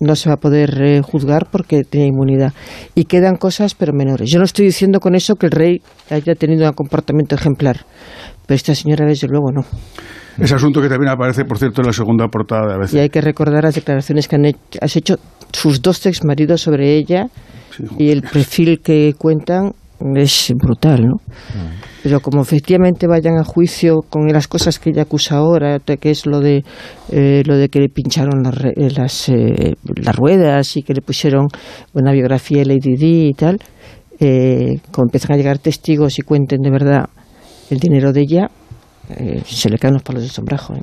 no 0.00 0.16
se 0.16 0.30
va 0.30 0.36
a 0.36 0.38
poder 0.38 0.82
eh, 0.82 1.02
juzgar 1.02 1.48
porque 1.50 1.84
tiene 1.84 2.06
inmunidad. 2.06 2.54
Y 2.94 3.04
quedan 3.04 3.36
cosas, 3.36 3.74
pero 3.74 3.92
menores. 3.92 4.30
Yo 4.30 4.38
no 4.38 4.44
estoy 4.44 4.66
diciendo 4.66 5.00
con 5.00 5.14
eso 5.14 5.36
que 5.36 5.46
el 5.46 5.52
rey 5.52 5.82
haya 6.08 6.34
tenido 6.34 6.66
un 6.66 6.72
comportamiento 6.72 7.34
ejemplar, 7.34 7.84
pero 8.46 8.56
esta 8.56 8.74
señora 8.74 9.04
desde 9.06 9.28
luego 9.28 9.52
no. 9.52 9.62
Ese 10.38 10.54
asunto 10.54 10.80
que 10.80 10.88
también 10.88 11.10
aparece, 11.10 11.44
por 11.44 11.58
cierto, 11.58 11.80
en 11.80 11.86
la 11.86 11.92
segunda 11.92 12.28
portada 12.28 12.66
de 12.66 12.74
ABC. 12.74 12.94
Y 12.94 12.98
hay 12.98 13.08
que 13.08 13.20
recordar 13.20 13.64
las 13.64 13.74
declaraciones 13.74 14.28
que 14.28 14.36
han 14.36 14.44
hecho, 14.44 14.78
has 14.80 14.96
hecho 14.96 15.16
sus 15.52 15.80
dos 15.82 16.04
exmaridos 16.06 16.60
sobre 16.60 16.96
ella 16.96 17.28
Sí, 17.70 17.84
y 17.98 18.10
el 18.10 18.22
perfil 18.22 18.80
que 18.82 19.14
cuentan 19.18 19.72
es 20.14 20.52
brutal, 20.54 21.06
¿no? 21.06 21.16
Pero 22.02 22.20
como 22.20 22.42
efectivamente 22.42 23.06
vayan 23.06 23.38
a 23.38 23.44
juicio 23.44 24.02
con 24.08 24.26
las 24.28 24.46
cosas 24.46 24.78
que 24.78 24.90
ella 24.90 25.02
acusa 25.02 25.36
ahora, 25.36 25.78
que 25.78 26.10
es 26.10 26.26
lo 26.26 26.40
de 26.40 26.62
eh, 27.10 27.42
lo 27.46 27.56
de 27.56 27.68
que 27.68 27.80
le 27.80 27.88
pincharon 27.88 28.42
las 28.42 28.64
eh, 28.64 28.90
las, 28.94 29.28
eh, 29.28 29.74
las 29.96 30.16
ruedas 30.16 30.76
y 30.76 30.82
que 30.82 30.94
le 30.94 31.00
pusieron 31.00 31.46
una 31.94 32.12
biografía 32.12 32.58
de 32.58 32.66
Lady 32.66 32.96
Di 32.96 33.28
y 33.28 33.32
tal, 33.32 33.58
eh, 34.20 34.80
como 34.92 35.06
empiezan 35.06 35.32
a 35.32 35.36
llegar 35.36 35.58
testigos 35.58 36.18
y 36.18 36.22
cuenten 36.22 36.60
de 36.60 36.70
verdad 36.70 37.06
el 37.70 37.78
dinero 37.78 38.12
de 38.12 38.20
ella, 38.20 38.50
eh, 39.10 39.42
se 39.44 39.68
le 39.70 39.78
caen 39.78 39.94
los 39.94 40.02
palos 40.02 40.22
del 40.22 40.30
sombrajo. 40.30 40.74
¿eh? 40.74 40.82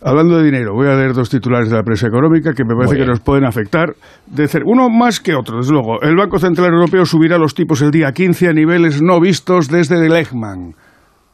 Hablando 0.00 0.38
de 0.38 0.44
dinero, 0.44 0.74
voy 0.74 0.86
a 0.86 0.94
leer 0.94 1.12
dos 1.12 1.28
titulares 1.28 1.70
de 1.70 1.76
la 1.76 1.82
prensa 1.82 2.06
económica 2.06 2.52
que 2.52 2.64
me 2.64 2.76
parece 2.76 2.96
que 2.96 3.04
nos 3.04 3.20
pueden 3.20 3.44
afectar. 3.44 3.94
De 4.26 4.48
uno 4.64 4.88
más 4.88 5.18
que 5.18 5.34
otro, 5.34 5.58
desde 5.58 5.72
luego. 5.72 6.00
El 6.02 6.14
Banco 6.16 6.38
Central 6.38 6.72
Europeo 6.72 7.04
subirá 7.04 7.36
los 7.36 7.54
tipos 7.54 7.82
el 7.82 7.90
día 7.90 8.12
15 8.12 8.48
a 8.48 8.52
niveles 8.52 9.02
no 9.02 9.20
vistos 9.20 9.68
desde 9.68 10.08
Lehman. 10.08 10.74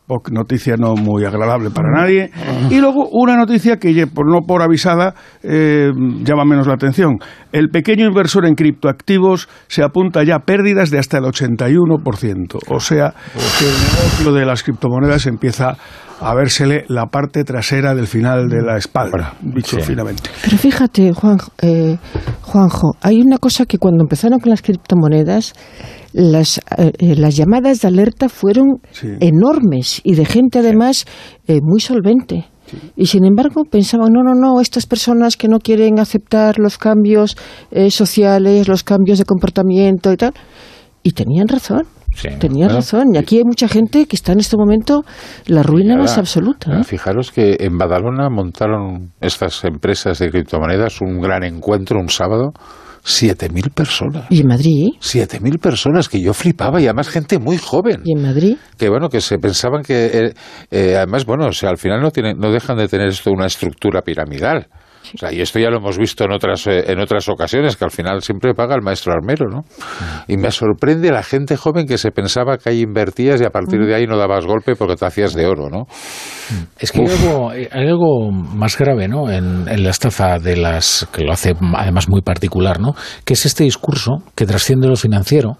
Poc- 0.07 0.31
Noticia 0.31 0.77
no 0.77 0.95
muy 0.97 1.25
agradable 1.25 1.71
para 1.71 1.91
nadie. 1.91 2.31
Y 2.71 2.79
luego 2.81 3.09
una 3.11 3.37
noticia 3.37 3.79
que, 3.79 4.07
por 4.07 4.31
no 4.31 4.41
por 4.47 4.61
avisada, 4.63 5.15
eh, 5.43 5.91
llama 6.23 6.45
menos 6.45 6.67
la 6.67 6.75
atención. 6.75 7.19
El 7.53 7.69
pequeño 7.71 8.07
inversor 8.07 8.47
en 8.47 8.55
criptoactivos 8.55 9.49
se 9.69 9.83
apunta 9.83 10.23
ya 10.23 10.37
a 10.37 10.41
pérdidas 10.41 10.91
de 10.91 10.99
hasta 10.99 11.19
el 11.19 11.25
81%. 11.25 12.59
O 12.69 12.81
sea, 12.81 13.15
que 13.59 13.65
el 13.67 13.73
negocio 13.73 14.33
de 14.33 14.45
las 14.45 14.63
criptomonedas 14.63 15.27
empieza 15.27 15.77
a 16.21 16.35
vérsele 16.35 16.85
la 16.89 17.07
parte 17.07 17.43
trasera 17.45 17.95
del 17.95 18.07
final 18.07 18.49
de 18.49 18.63
la 18.63 18.77
espalda, 18.77 19.35
dicho 19.41 19.77
Sí. 19.81 19.83
finamente. 19.83 20.31
Pero 20.45 20.57
fíjate, 20.59 21.13
Juan, 21.13 21.39
eh, 21.63 21.97
Juanjo, 22.43 22.93
hay 23.03 23.21
una 23.21 23.39
cosa 23.39 23.67
que 23.67 23.79
cuando 23.79 24.03
empezaron 24.05 24.39
con 24.39 24.51
las 24.51 24.63
criptomonedas, 24.63 25.55
las, 26.15 26.59
eh, 26.79 26.93
eh, 26.99 27.17
las 27.17 27.37
llamadas 27.37 27.81
de 27.83 27.89
alerta 27.89 28.29
fueron 28.29 28.79
Sí. 28.93 29.09
enormes 29.21 30.01
y 30.05 30.15
de 30.15 30.25
gente 30.25 30.61
además 30.61 31.05
eh, 31.49 31.59
muy 31.62 31.81
solvente. 31.81 32.47
Y 32.97 33.07
sin 33.07 33.25
embargo 33.25 33.65
pensaban, 33.71 34.09
no, 34.12 34.23
no, 34.23 34.35
no, 34.35 34.61
estas 34.61 34.87
personas 34.87 35.37
que 35.37 35.49
no 35.49 35.59
quieren 35.59 35.99
aceptar 36.01 36.59
los 36.59 36.79
cambios 36.79 37.37
eh, 37.71 37.91
sociales, 37.91 38.69
los 38.69 38.83
cambios 38.83 39.19
de 39.19 39.25
comportamiento 39.25 40.12
y 40.12 40.17
tal. 40.17 40.33
Y 41.03 41.12
tenían 41.12 41.47
razón. 41.49 41.83
Sí, 42.17 42.29
Tenían 42.39 42.69
claro. 42.69 42.77
razón. 42.77 43.05
Y 43.15 43.19
aquí 43.19 43.39
hay 43.39 43.45
mucha 43.45 43.67
gente 43.69 44.07
que 44.07 44.15
está 44.17 44.33
en 44.33 44.39
este 44.41 44.57
momento 44.57 45.03
la 45.47 45.62
ruina 45.65 45.97
más 45.97 46.17
absoluta. 46.17 46.83
Fijaros 46.85 47.33
que 47.33 47.57
en 47.59 47.77
Badalona 47.77 48.31
montaron 48.31 49.11
estas 49.21 49.65
empresas 49.65 50.21
de 50.21 50.31
criptomonedas 50.31 51.01
un 51.01 51.21
gran 51.21 51.43
encuentro 51.45 51.99
un 52.01 52.09
sábado. 52.09 52.53
7.000 53.05 53.73
personas. 53.73 54.27
Y 54.31 54.41
en 54.41 54.47
Madrid, 54.49 54.89
7.000 55.01 55.59
personas 55.61 56.09
que 56.09 56.21
yo 56.21 56.33
flipaba 56.33 56.81
y 56.81 56.85
además 56.87 57.09
gente 57.09 57.39
muy 57.39 57.59
joven. 57.59 58.01
y 58.05 58.17
en 58.17 58.23
Madrid. 58.23 58.57
que 58.79 58.89
bueno 58.89 59.09
que 59.09 59.21
se 59.21 59.39
pensaban 59.39 59.83
que 59.83 60.07
eh, 60.07 60.35
eh, 60.71 60.97
además 60.97 61.27
bueno 61.27 61.47
o 61.47 61.53
sea 61.53 61.69
al 61.71 61.79
final 61.79 62.01
no 62.01 62.11
tienen 62.11 62.39
no 62.39 62.51
dejan 62.51 62.77
de 62.79 62.89
tener 62.89 63.09
esto 63.09 63.31
una 63.31 63.47
estructura 63.47 64.01
piramidal 64.03 64.69
o 65.15 65.19
sea, 65.19 65.33
y 65.33 65.41
esto 65.41 65.59
ya 65.59 65.71
lo 65.71 65.79
hemos 65.79 65.99
visto 65.99 66.25
en 66.25 66.33
otras 66.33 66.67
eh, 66.67 66.85
en 66.87 67.01
otras 67.01 67.29
ocasiones 67.29 67.77
que 67.77 67.85
al 67.85 67.91
final 67.91 68.23
siempre 68.23 68.55
paga 68.55 68.75
el 68.75 68.83
maestro 68.83 69.13
armero 69.13 69.47
no 69.49 69.65
y 70.29 70.37
me 70.37 70.51
sorprende 70.51 71.11
la 71.11 71.23
gente 71.23 71.57
joven 71.57 71.87
que 71.87 71.99
se 71.99 72.11
pensaba 72.11 72.59
que 72.59 72.71
ahí 72.71 72.81
invertías 72.81 73.41
y 73.41 73.45
a 73.45 73.51
partir 73.51 73.85
de 73.85 73.95
ahí 73.95 74.07
no 74.07 74.17
dabas 74.17 74.47
golpe 74.47 74.75
porque 74.77 74.97
te 74.97 75.07
hacías 75.07 75.35
de 75.35 75.47
oro 75.47 75.69
no 75.69 75.87
Es 76.79 76.93
que 76.93 77.01
hay 77.01 77.09
algo, 77.09 77.51
hay 77.51 77.69
algo 77.73 78.31
más 78.31 78.77
grave, 78.79 79.09
¿no? 79.09 79.31
En, 79.31 79.69
en 79.69 79.83
la 79.83 79.91
estafa 79.91 80.39
de 80.39 80.57
las 80.57 81.09
que 81.13 81.25
lo 81.25 81.33
hace 81.33 81.55
además 81.75 82.09
muy 82.09 82.23
particular, 82.23 82.81
¿no? 82.81 82.95
Que 83.25 83.35
es 83.35 83.47
este 83.47 83.65
discurso 83.65 84.23
que 84.35 84.47
trasciende 84.47 84.89
lo 84.89 84.97
financiero, 84.97 85.57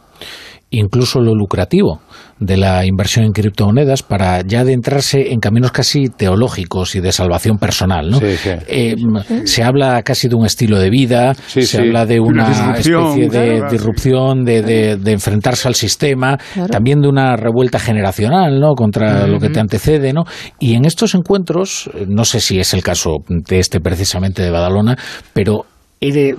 incluso 0.74 1.20
lo 1.20 1.34
lucrativo 1.34 2.00
de 2.40 2.56
la 2.56 2.84
inversión 2.84 3.24
en 3.24 3.32
criptomonedas 3.32 4.02
para 4.02 4.42
ya 4.42 4.60
adentrarse 4.60 5.32
en 5.32 5.38
caminos 5.40 5.70
casi 5.72 6.08
teológicos 6.08 6.94
y 6.96 7.00
de 7.00 7.12
salvación 7.12 7.58
personal, 7.58 8.10
¿no? 8.10 8.18
Sí, 8.18 8.36
sí. 8.36 8.50
Eh, 8.66 8.96
se 9.44 9.62
habla 9.62 10.02
casi 10.02 10.28
de 10.28 10.34
un 10.34 10.44
estilo 10.44 10.78
de 10.78 10.90
vida, 10.90 11.34
Sí, 11.34 11.62
se 11.62 11.66
sí. 11.66 11.76
habla 11.78 12.06
de 12.06 12.20
Una 12.20 12.72
especie 12.76 13.28
de 13.28 13.58
claro. 13.58 13.70
disrupción, 13.70 14.44
de, 14.44 14.62
de- 14.62 14.96
de 14.96 15.12
enfrentarse 15.12 15.68
al 15.68 15.74
sistema, 15.74 16.36
Claro. 16.54 16.68
también 16.68 17.00
de 17.00 17.08
una 17.08 17.36
revuelta 17.36 17.78
generacional, 17.78 18.60
¿no? 18.60 18.74
Contra 18.74 19.26
lo 19.26 19.38
que 19.38 19.48
te 19.50 19.60
antecede, 19.60 20.12
¿no? 20.12 20.24
Y 20.58 20.74
en 20.74 20.84
estos 20.84 21.14
encuentros, 21.14 21.88
eh, 21.94 22.04
no 22.08 22.24
sé 22.24 22.40
si 22.40 22.58
es 22.58 22.74
el 22.74 22.82
caso 22.82 23.18
de 23.28 23.58
este 23.60 23.80
precisamente 23.80 24.42
de 24.42 24.50
Badalona, 24.50 24.96
pero 25.32 25.66
eh, 26.11 26.34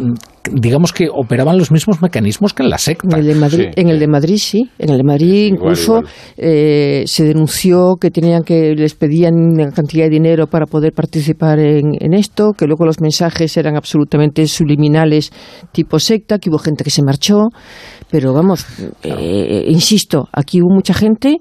digamos 0.51 0.93
que 0.93 1.07
operaban 1.11 1.57
los 1.57 1.71
mismos 1.71 2.01
mecanismos 2.01 2.53
que 2.53 2.63
en 2.63 2.69
la 2.69 2.77
secta. 2.77 3.17
En 3.17 3.23
el 3.23 3.27
de 3.33 3.35
Madrid, 3.35 3.65
Sí, 3.73 3.81
en 3.81 3.89
el 3.89 3.99
de 3.99 4.07
Madrid 4.07 4.37
sí, 4.37 4.69
en 4.77 4.89
el 4.91 4.97
de 4.97 5.03
Madrid 5.03 5.47
incluso 5.53 5.97
igual. 5.99 6.13
eh, 6.37 7.03
se 7.07 7.23
denunció 7.23 7.95
que 7.99 8.11
tenían 8.11 8.43
que 8.43 8.75
les 8.75 8.93
pedían 8.93 9.33
una 9.35 9.71
cantidad 9.71 10.05
de 10.05 10.11
dinero 10.11 10.47
para 10.47 10.65
poder 10.65 10.91
participar 10.93 11.59
en, 11.59 11.93
en 11.99 12.13
esto, 12.13 12.51
que 12.57 12.65
luego 12.67 12.85
los 12.85 13.01
mensajes 13.01 13.57
eran 13.57 13.75
absolutamente 13.75 14.45
subliminales 14.47 15.31
tipo 15.71 15.97
secta, 15.99 16.37
que 16.37 16.49
hubo 16.49 16.59
gente 16.59 16.83
que 16.83 16.91
se 16.91 17.01
marchó, 17.03 17.49
pero 18.11 18.33
vamos, 18.33 18.65
eh, 19.03 19.65
insisto, 19.67 20.27
aquí 20.31 20.61
hubo 20.61 20.73
mucha 20.75 20.93
gente 20.93 21.37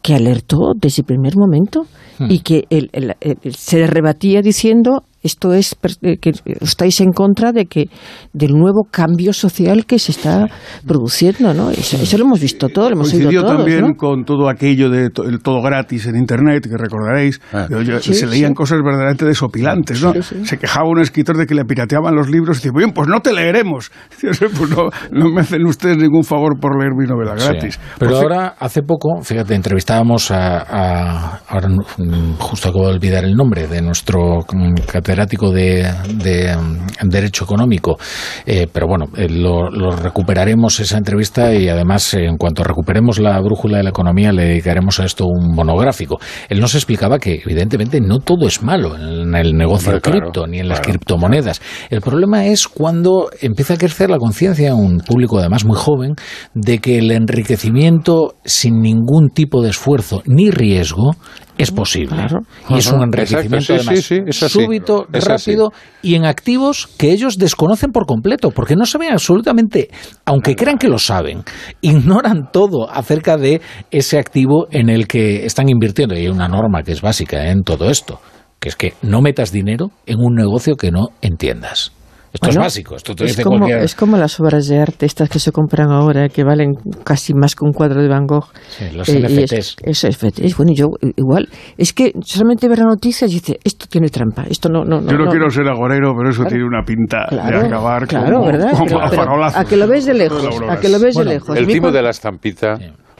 que 0.00 0.14
alertó 0.14 0.72
desde 0.80 1.02
el 1.02 1.06
primer 1.06 1.36
momento 1.36 1.82
y 2.28 2.38
que 2.40 2.64
el- 2.70 2.88
el- 2.92 3.14
el- 3.20 3.54
se 3.54 3.86
rebatía 3.86 4.40
diciendo 4.42 5.02
esto 5.22 5.52
es 5.52 5.74
per- 5.74 5.92
eh, 6.02 6.16
que 6.18 6.32
estáis 6.60 7.00
en 7.00 7.12
contra 7.12 7.52
de 7.52 7.66
que 7.66 7.88
del 8.32 8.52
nuevo 8.52 8.86
cambio 8.90 9.32
social 9.32 9.84
que 9.86 9.98
se 9.98 10.12
está 10.12 10.46
produciendo, 10.86 11.52
¿no? 11.54 11.70
Eso, 11.70 11.96
eso 11.96 12.18
lo 12.18 12.24
hemos 12.24 12.40
visto 12.40 12.68
todo, 12.68 12.88
lo 12.90 12.96
hemos 12.96 13.12
oído 13.12 13.30
todos, 13.42 13.56
también 13.56 13.80
¿no? 13.80 13.94
con 13.96 14.24
todo 14.24 14.48
aquello 14.48 14.90
de 14.90 15.10
to- 15.10 15.24
el 15.24 15.40
todo 15.40 15.60
gratis 15.62 16.06
en 16.06 16.16
Internet, 16.16 16.66
que 16.68 16.76
recordaréis. 16.76 17.40
Ah. 17.52 17.66
que, 17.68 17.74
oye, 17.74 18.00
Sí, 18.00 18.14
se 18.14 18.26
leían 18.26 18.50
sí. 18.50 18.54
cosas 18.54 18.78
verdaderamente 18.82 19.24
desopilantes, 19.24 20.02
¿no? 20.02 20.12
Sí, 20.14 20.22
sí. 20.22 20.44
Se 20.46 20.58
quejaba 20.58 20.88
un 20.88 21.00
escritor 21.00 21.36
de 21.36 21.46
que 21.46 21.54
le 21.54 21.64
pirateaban 21.64 22.14
los 22.14 22.28
libros 22.28 22.56
y 22.58 22.60
decía, 22.60 22.72
bien, 22.76 22.92
pues 22.92 23.08
no 23.08 23.20
te 23.20 23.32
leeremos. 23.32 23.90
Dice, 24.22 24.46
pues 24.56 24.70
no, 24.70 24.88
no 25.10 25.30
me 25.30 25.40
hacen 25.40 25.66
ustedes 25.66 25.96
ningún 25.96 26.24
favor 26.24 26.58
por 26.60 26.78
leer 26.78 26.92
mi 26.96 27.06
novela 27.06 27.36
Sí. 27.38 27.44
gratis. 27.48 27.80
Pero 27.98 28.12
Por 28.12 28.20
ahora, 28.22 28.54
hace 28.58 28.82
poco, 28.82 29.20
fíjate, 29.22 29.54
entrevistábamos 29.54 30.30
a, 30.30 30.58
a- 30.62 31.40
ahora 31.48 31.68
mm, 31.68 32.34
justo 32.38 32.68
acabo 32.68 32.86
de 32.88 32.94
olvidar 32.94 33.24
el 33.24 33.34
nombre, 33.34 33.66
de 33.66 33.82
nuestro 33.82 34.40
mm, 34.52 34.74
catedrático 35.08 35.50
de, 35.50 35.90
de, 36.22 36.54
mm, 36.54 37.08
Derecho 37.08 37.44
Económico, 37.44 37.96
Eh, 38.44 38.66
pero 38.72 38.86
bueno, 38.86 39.06
eh, 39.16 39.28
lo, 39.28 39.70
lo 39.70 39.90
recuperaremos 39.96 40.80
esa 40.80 40.98
entrevista 40.98 41.54
y 41.54 41.68
además, 41.68 42.14
eh, 42.14 42.24
en 42.24 42.36
cuanto 42.36 42.62
recuperemos 42.62 43.18
la 43.18 43.38
brújula 43.40 43.78
de 43.78 43.84
la 43.84 43.90
economía, 43.90 44.32
le 44.32 44.44
dedicaremos 44.44 45.00
a 45.00 45.04
esto 45.04 45.26
un 45.26 45.54
monográfico. 45.54 46.18
Él 46.48 46.60
nos 46.60 46.74
explicaba 46.74 47.18
que, 47.18 47.40
evidentemente, 47.44 48.00
no 48.00 48.18
todo 48.18 48.46
es 48.46 48.62
malo 48.62 48.96
en 48.96 49.34
el 49.34 49.56
negocio 49.56 50.00
claro, 50.00 50.20
cripto 50.20 50.46
ni 50.46 50.58
en 50.60 50.68
las 50.68 50.80
claro. 50.80 50.92
criptomonedas. 50.92 51.60
El 51.90 52.00
problema 52.00 52.46
es 52.46 52.68
cuando 52.68 53.30
empieza 53.40 53.74
a 53.74 53.78
crecer 53.78 54.10
la 54.10 54.18
conciencia, 54.18 54.74
un 54.74 54.98
público 54.98 55.38
además 55.38 55.64
muy 55.64 55.76
joven, 55.76 56.14
de 56.54 56.78
que 56.78 56.98
el 56.98 57.10
enriquecimiento 57.10 58.34
sin 58.44 58.80
ningún 58.80 59.30
tipo 59.30 59.62
de 59.62 59.70
esfuerzo 59.70 60.22
ni 60.26 60.50
riesgo 60.50 61.12
es 61.58 61.70
posible. 61.72 62.16
Claro. 62.16 62.40
Y 62.70 62.78
es 62.78 62.90
un 62.90 63.02
enriquecimiento 63.02 63.56
Exacto, 63.56 63.82
sí, 63.82 63.88
además 63.88 64.04
sí, 64.04 64.32
sí, 64.32 64.48
súbito, 64.48 65.06
Es 65.12 65.28
así. 65.28 65.50
rápido 65.50 65.72
y 66.02 66.14
en 66.14 66.24
activos 66.24 66.86
que 66.96 67.12
ellos 67.12 67.36
desconocen 67.36 67.90
por 67.90 68.06
completo, 68.06 68.50
porque 68.50 68.76
no 68.76 68.86
saben 68.86 69.12
absolutamente, 69.12 69.90
aunque 70.24 70.54
crean 70.54 70.78
que 70.78 70.88
lo 70.88 70.98
saben, 70.98 71.42
ignoran 71.80 72.50
todo 72.52 72.90
acerca 72.90 73.36
de 73.36 73.60
ese 73.90 74.18
activo 74.18 74.68
en 74.70 74.88
el 74.88 75.06
que 75.08 75.44
están 75.44 75.68
invirtiendo. 75.68 76.14
Y 76.14 76.20
hay 76.20 76.28
una 76.28 76.48
norma 76.48 76.82
que 76.82 76.92
es 76.92 77.02
básica 77.02 77.50
en 77.50 77.62
todo 77.62 77.90
esto, 77.90 78.20
que 78.60 78.68
es 78.68 78.76
que 78.76 78.94
no 79.02 79.20
metas 79.20 79.52
dinero 79.52 79.90
en 80.06 80.18
un 80.20 80.34
negocio 80.34 80.76
que 80.76 80.90
no 80.90 81.08
entiendas. 81.20 81.92
Esto 82.30 82.46
Bueno, 82.46 82.60
es 82.60 82.64
básico, 82.66 82.94
esto 82.96 83.14
te 83.14 83.24
es 83.24 83.30
dice 83.30 83.42
como, 83.42 83.58
cualquier... 83.60 83.82
es 83.82 83.94
como 83.94 84.16
las 84.18 84.38
obras 84.38 84.66
de 84.68 84.78
arte, 84.78 85.06
estas 85.06 85.30
que 85.30 85.38
se 85.38 85.50
compran 85.50 85.90
ahora, 85.90 86.28
que 86.28 86.44
valen 86.44 86.74
casi 87.02 87.32
más 87.32 87.54
que 87.54 87.64
un 87.64 87.72
cuadro 87.72 88.02
de 88.02 88.08
Van 88.08 88.26
Gogh. 88.26 88.44
Sí, 88.68 88.84
los 88.94 89.08
Eh, 89.08 89.22
es- 89.24 89.32
NFTs. 89.52 89.76
Eso 89.82 90.08
es 90.08 90.16
NFTs. 90.22 90.56
Bueno, 90.56 90.72
yo 90.74 90.86
igual. 91.16 91.48
Es 91.78 91.94
que 91.94 92.12
solamente 92.22 92.68
ver 92.68 92.80
la 92.80 92.84
noticia 92.84 93.26
y 93.26 93.30
dice, 93.30 93.58
esto 93.64 93.86
tiene 93.88 94.08
trampa, 94.10 94.44
esto 94.50 94.68
no... 94.68 94.84
no, 94.84 95.00
Yo 95.00 95.16
no, 95.16 95.24
no- 95.24 95.30
quiero 95.30 95.48
ser 95.48 95.66
agorero, 95.68 96.12
pero 96.16 96.28
eso 96.28 96.42
Claro. 96.42 96.50
tiene 96.50 96.64
una 96.66 96.82
pinta 96.84 97.24
Claro, 97.30 97.60
de 97.60 97.66
acabar 97.66 98.06
claro, 98.06 98.34
como, 98.36 98.46
¿verdad? 98.46 98.70
como 98.76 98.84
Pero- 98.86 99.00
a 99.02 99.10
pero 99.10 99.22
farolazos. 99.22 99.60
a 99.60 99.64
que 99.64 99.76
lo 99.78 99.88
ves 99.88 100.04
de 100.06 100.14
lejos, 100.14 100.44
a 100.68 100.76
que 100.80 100.88
lo 100.90 101.00
ves 101.00 101.14
Bueno, 101.14 101.30
de 101.30 101.36
lejos. 101.36 101.56
El 101.56 101.66
cuando- 101.66 101.92
de 101.92 102.02
la 102.02 102.10
estampita 102.10 102.74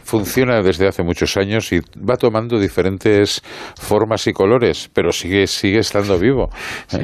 funciona 0.09 0.63
desde 0.63 0.89
hace 0.89 1.03
muchos 1.03 1.37
años 1.37 1.71
y 1.73 1.81
va 1.99 2.17
tomando 2.17 2.59
diferentes 2.59 3.43
formas 3.79 4.27
y 4.27 4.33
colores, 4.33 4.89
pero 4.95 5.13
sigue 5.13 5.47
sigue 5.47 5.81
estando 5.81 6.19
vivo. 6.19 6.49
Yo- 6.91 6.99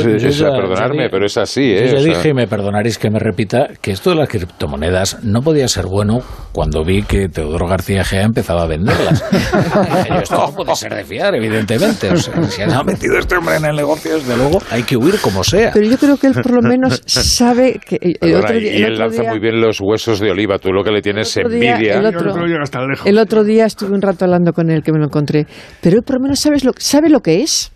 Es- 0.00 0.04
yo 0.22 0.28
es- 0.28 0.38
ya- 0.38 0.50
perdonadme, 0.50 1.04
ya 1.04 1.08
pero 1.10 1.26
es 1.26 1.36
así. 1.38 1.70
Yo 1.72 1.78
¿eh? 1.80 1.92
ya 1.92 2.00
dije, 2.02 2.28
y 2.30 2.34
me 2.34 2.46
perdonaréis 2.48 2.98
que 2.98 3.08
me 3.10 3.18
repita, 3.20 3.68
que 3.80 3.92
esto 3.92 4.10
de 4.10 4.16
las 4.16 4.28
criptomonedas 4.28 5.22
no 5.22 5.42
podía 5.42 5.68
ser 5.68 5.86
bueno 5.86 6.18
cuando 6.52 6.84
vi 6.84 7.02
que 7.02 7.28
Teodoro 7.28 7.66
García 7.68 8.02
Gea 8.04 8.22
empezaba 8.24 8.62
a 8.62 8.66
venderlas. 8.66 9.22
Dije 9.32 10.08
yo, 10.08 10.14
esto 10.16 10.36
no 10.36 10.52
puede 10.54 10.74
ser 10.74 10.94
de 10.94 11.04
fiar, 11.04 11.34
evidentemente. 11.36 12.10
O 12.10 12.16
sea, 12.16 12.42
si 12.42 12.62
ha 12.62 12.82
metido 12.82 13.18
este 13.18 13.36
hombre 13.36 13.56
en 13.56 13.64
el 13.66 13.76
negocio, 13.76 14.14
desde 14.14 14.36
luego 14.36 14.58
hay 14.70 14.82
que 14.82 14.96
huir 14.96 15.20
como 15.20 15.44
sea. 15.44 15.70
Pero 15.72 15.86
yo 15.86 15.96
creo 15.98 16.16
que 16.16 16.26
él 16.28 16.34
por 16.34 16.50
lo 16.50 16.62
menos 16.68 17.00
sabe 17.06 17.78
que 17.86 17.96
el 18.00 18.14
perdona, 18.18 18.38
otro 18.40 18.58
día, 18.58 18.72
y 18.72 18.76
el 18.76 18.84
él 18.84 18.92
otro 18.94 19.04
lanza 19.04 19.22
día- 19.22 19.30
muy 19.30 19.40
bien 19.40 19.60
los 19.60 19.80
huesos 19.80 20.18
de 20.20 20.30
oliva. 20.30 20.58
Tú 20.58 20.72
lo 20.72 20.82
que 20.82 20.90
le 20.90 21.00
tienes 21.02 21.32
día- 21.34 21.44
envidia. 21.44 21.94
Yo 21.94 22.07
otro- 22.16 22.36
no 22.36 22.46
lejos. 22.88 23.06
El 23.06 23.18
otro 23.18 23.44
día 23.44 23.66
estuve 23.66 23.94
un 23.94 24.02
rato 24.02 24.24
hablando 24.24 24.52
con 24.52 24.70
él 24.70 24.82
que 24.82 24.92
me 24.92 24.98
lo 24.98 25.06
encontré, 25.06 25.46
pero 25.80 25.96
él 25.98 26.02
por 26.02 26.16
lo 26.16 26.22
menos 26.22 26.40
sabes 26.40 26.64
lo, 26.64 26.72
sabe 26.78 27.08
lo 27.08 27.20
que 27.20 27.42
es. 27.42 27.72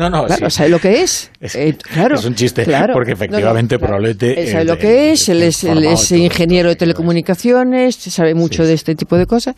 No, 0.00 0.08
no, 0.08 0.24
Claro, 0.24 0.48
sí. 0.48 0.56
sabe 0.56 0.70
lo 0.70 0.78
que 0.78 1.02
es. 1.02 1.30
Es- 1.40 1.54
Eh, 1.56 1.76
claro, 1.92 2.14
es 2.14 2.24
un 2.24 2.34
chiste, 2.34 2.64
claro. 2.64 2.94
porque 2.94 3.12
efectivamente 3.12 3.76
claro. 3.76 3.86
probablemente, 3.86 4.40
Él 4.40 4.48
sabe 4.48 4.62
eh, 4.62 4.66
lo 4.66 4.78
que 4.78 5.12
es, 5.12 5.28
él 5.28 5.42
es, 5.42 5.62
él 5.64 5.84
es 5.84 6.10
ingeniero 6.12 6.70
de 6.70 6.76
telecomunicaciones, 6.76 7.96
sabe 7.96 8.34
mucho 8.34 8.64
de 8.64 8.72
este 8.72 8.94
tipo 8.94 9.16
de 9.16 9.26
cosas, 9.26 9.54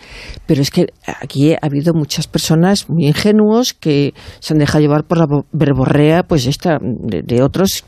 pero 0.47 0.61
es 0.63 0.71
que 0.71 0.87
aquí 1.21 1.53
ha 1.53 1.59
habido 1.63 1.95
muchas 1.95 2.27
personas 2.27 2.89
muy 2.89 3.07
ingenuos 3.07 3.73
que 3.73 4.13
se 4.41 4.53
han 4.55 4.59
dejado 4.59 4.81
llevar 4.81 5.05
por 5.05 5.19
la 5.19 5.27
bo- 5.27 5.47
verborrea 5.53 6.25
pues 6.25 6.47
esta 6.47 6.79
de, 6.81 7.23
de 7.23 7.43
otros 7.43 7.85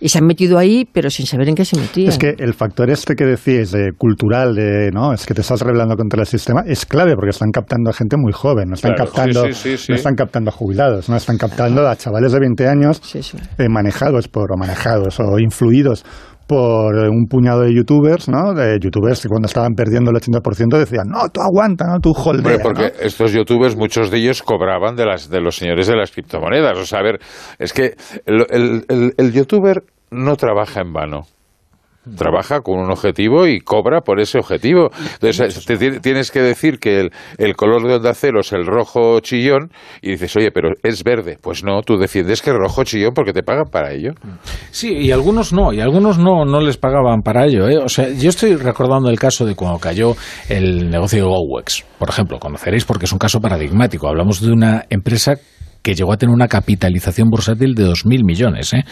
y 0.00 0.08
se 0.10 0.18
han 0.18 0.26
metido 0.26 0.58
ahí, 0.58 0.84
pero 0.92 1.10
sin 1.10 1.26
saber 1.26 1.48
en 1.48 1.54
qué 1.54 1.64
se 1.64 1.76
metían. 1.76 2.08
Es 2.10 2.18
que 2.18 2.34
el 2.38 2.54
factor 2.54 2.90
este 2.90 3.14
que 3.14 3.24
decís, 3.24 3.72
de 3.72 3.92
cultural, 3.96 4.54
de 4.54 4.90
no, 4.92 5.12
es 5.12 5.26
que 5.26 5.34
te 5.34 5.40
estás 5.40 5.60
rebelando 5.62 5.96
contra 5.96 6.20
el 6.20 6.26
sistema, 6.26 6.62
es 6.66 6.84
clave 6.86 7.14
porque 7.14 7.30
están 7.30 7.50
captando 7.50 7.90
a 7.90 7.92
gente 7.92 8.16
muy 8.16 8.32
joven, 8.32 8.68
no 8.68 8.74
están 8.74 8.92
Claro, 8.94 9.10
captando, 9.10 9.46
sí, 9.46 9.52
sí, 9.54 9.70
sí, 9.70 9.76
sí. 9.78 9.92
no 9.92 9.96
están 9.96 10.14
captando 10.14 10.50
a 10.50 10.52
jubilados, 10.52 11.08
no 11.08 11.16
están 11.16 11.38
captando 11.38 11.88
a 11.88 11.95
chavales 11.96 12.32
de 12.32 12.40
20 12.40 12.68
años 12.68 13.00
Sí, 13.04 13.22
sí. 13.22 13.38
eh, 13.58 13.68
manejados 13.68 14.28
por 14.28 14.52
o 14.52 14.56
manejados 14.56 15.18
o 15.20 15.38
influidos 15.38 16.04
por 16.46 16.96
eh, 16.96 17.08
un 17.08 17.26
puñado 17.26 17.62
de 17.62 17.74
youtubers, 17.74 18.28
¿no? 18.28 18.54
De 18.54 18.78
youtubers 18.80 19.20
que 19.20 19.28
cuando 19.28 19.46
estaban 19.46 19.74
perdiendo 19.74 20.12
el 20.12 20.16
80% 20.16 20.78
decían, 20.78 21.08
no, 21.08 21.28
tú 21.28 21.40
aguanta, 21.40 21.86
no, 21.86 21.98
tú 21.98 22.12
holdea, 22.12 22.52
Hombre, 22.56 22.58
porque 22.62 22.82
¿no? 22.82 23.04
estos 23.04 23.32
youtubers, 23.32 23.74
muchos 23.76 24.12
de 24.12 24.18
ellos 24.18 24.42
cobraban 24.44 24.94
de 24.94 25.06
las 25.06 25.28
de 25.28 25.40
los 25.40 25.56
señores 25.56 25.88
de 25.88 25.96
las 25.96 26.12
criptomonedas. 26.12 26.78
O 26.78 26.86
sea, 26.86 27.00
a 27.00 27.02
ver, 27.02 27.18
es 27.58 27.72
que 27.72 27.96
el, 28.26 28.46
el- 28.50 28.84
el- 28.88 29.14
el 29.16 29.32
youtuber 29.32 29.82
no 30.12 30.36
trabaja 30.36 30.82
en 30.82 30.92
vano. 30.92 31.22
Trabaja 32.16 32.60
con 32.60 32.78
un 32.78 32.90
objetivo 32.90 33.46
y 33.46 33.60
cobra 33.60 34.00
por 34.02 34.20
ese 34.20 34.38
objetivo. 34.38 34.90
Entonces, 35.14 35.64
te 35.64 35.76
ti- 35.76 35.98
tienes 36.00 36.30
que 36.30 36.40
decir 36.40 36.78
que 36.78 37.00
el, 37.00 37.10
el 37.38 37.56
color 37.56 37.86
de 37.86 37.94
onda 37.94 38.14
cero 38.14 38.40
es 38.40 38.52
el 38.52 38.64
rojo 38.66 39.18
chillón 39.20 39.70
y 40.02 40.10
dices, 40.12 40.36
oye, 40.36 40.50
pero 40.52 40.70
es 40.82 41.02
verde. 41.02 41.36
Pues 41.40 41.64
no, 41.64 41.82
tú 41.82 41.96
defiendes 41.98 42.42
que 42.42 42.50
es 42.50 42.56
rojo 42.56 42.84
chillón 42.84 43.12
porque 43.14 43.32
te 43.32 43.42
pagan 43.42 43.66
para 43.70 43.92
ello. 43.92 44.12
Sí, 44.70 44.92
y 44.92 45.10
algunos 45.10 45.52
no, 45.52 45.72
y 45.72 45.80
algunos 45.80 46.18
no, 46.18 46.44
no 46.44 46.60
les 46.60 46.76
pagaban 46.76 47.22
para 47.22 47.46
ello. 47.46 47.68
¿eh? 47.68 47.78
O 47.78 47.88
sea, 47.88 48.08
yo 48.08 48.28
estoy 48.28 48.56
recordando 48.56 49.10
el 49.10 49.18
caso 49.18 49.44
de 49.44 49.54
cuando 49.56 49.78
cayó 49.78 50.14
el 50.48 50.88
negocio 50.90 51.18
de 51.18 51.24
GoWex, 51.28 51.84
por 51.98 52.08
ejemplo, 52.08 52.38
conoceréis 52.38 52.84
porque 52.84 53.06
es 53.06 53.12
un 53.12 53.18
caso 53.18 53.40
paradigmático. 53.40 54.08
Hablamos 54.08 54.40
de 54.40 54.52
una 54.52 54.84
empresa 54.90 55.34
que 55.86 55.94
llegó 55.94 56.12
a 56.12 56.16
tener 56.16 56.34
una 56.34 56.48
capitalización 56.48 57.28
bursátil 57.30 57.74
de 57.76 57.86
2.000 57.86 58.24
millones. 58.24 58.74
¿eh? 58.74 58.82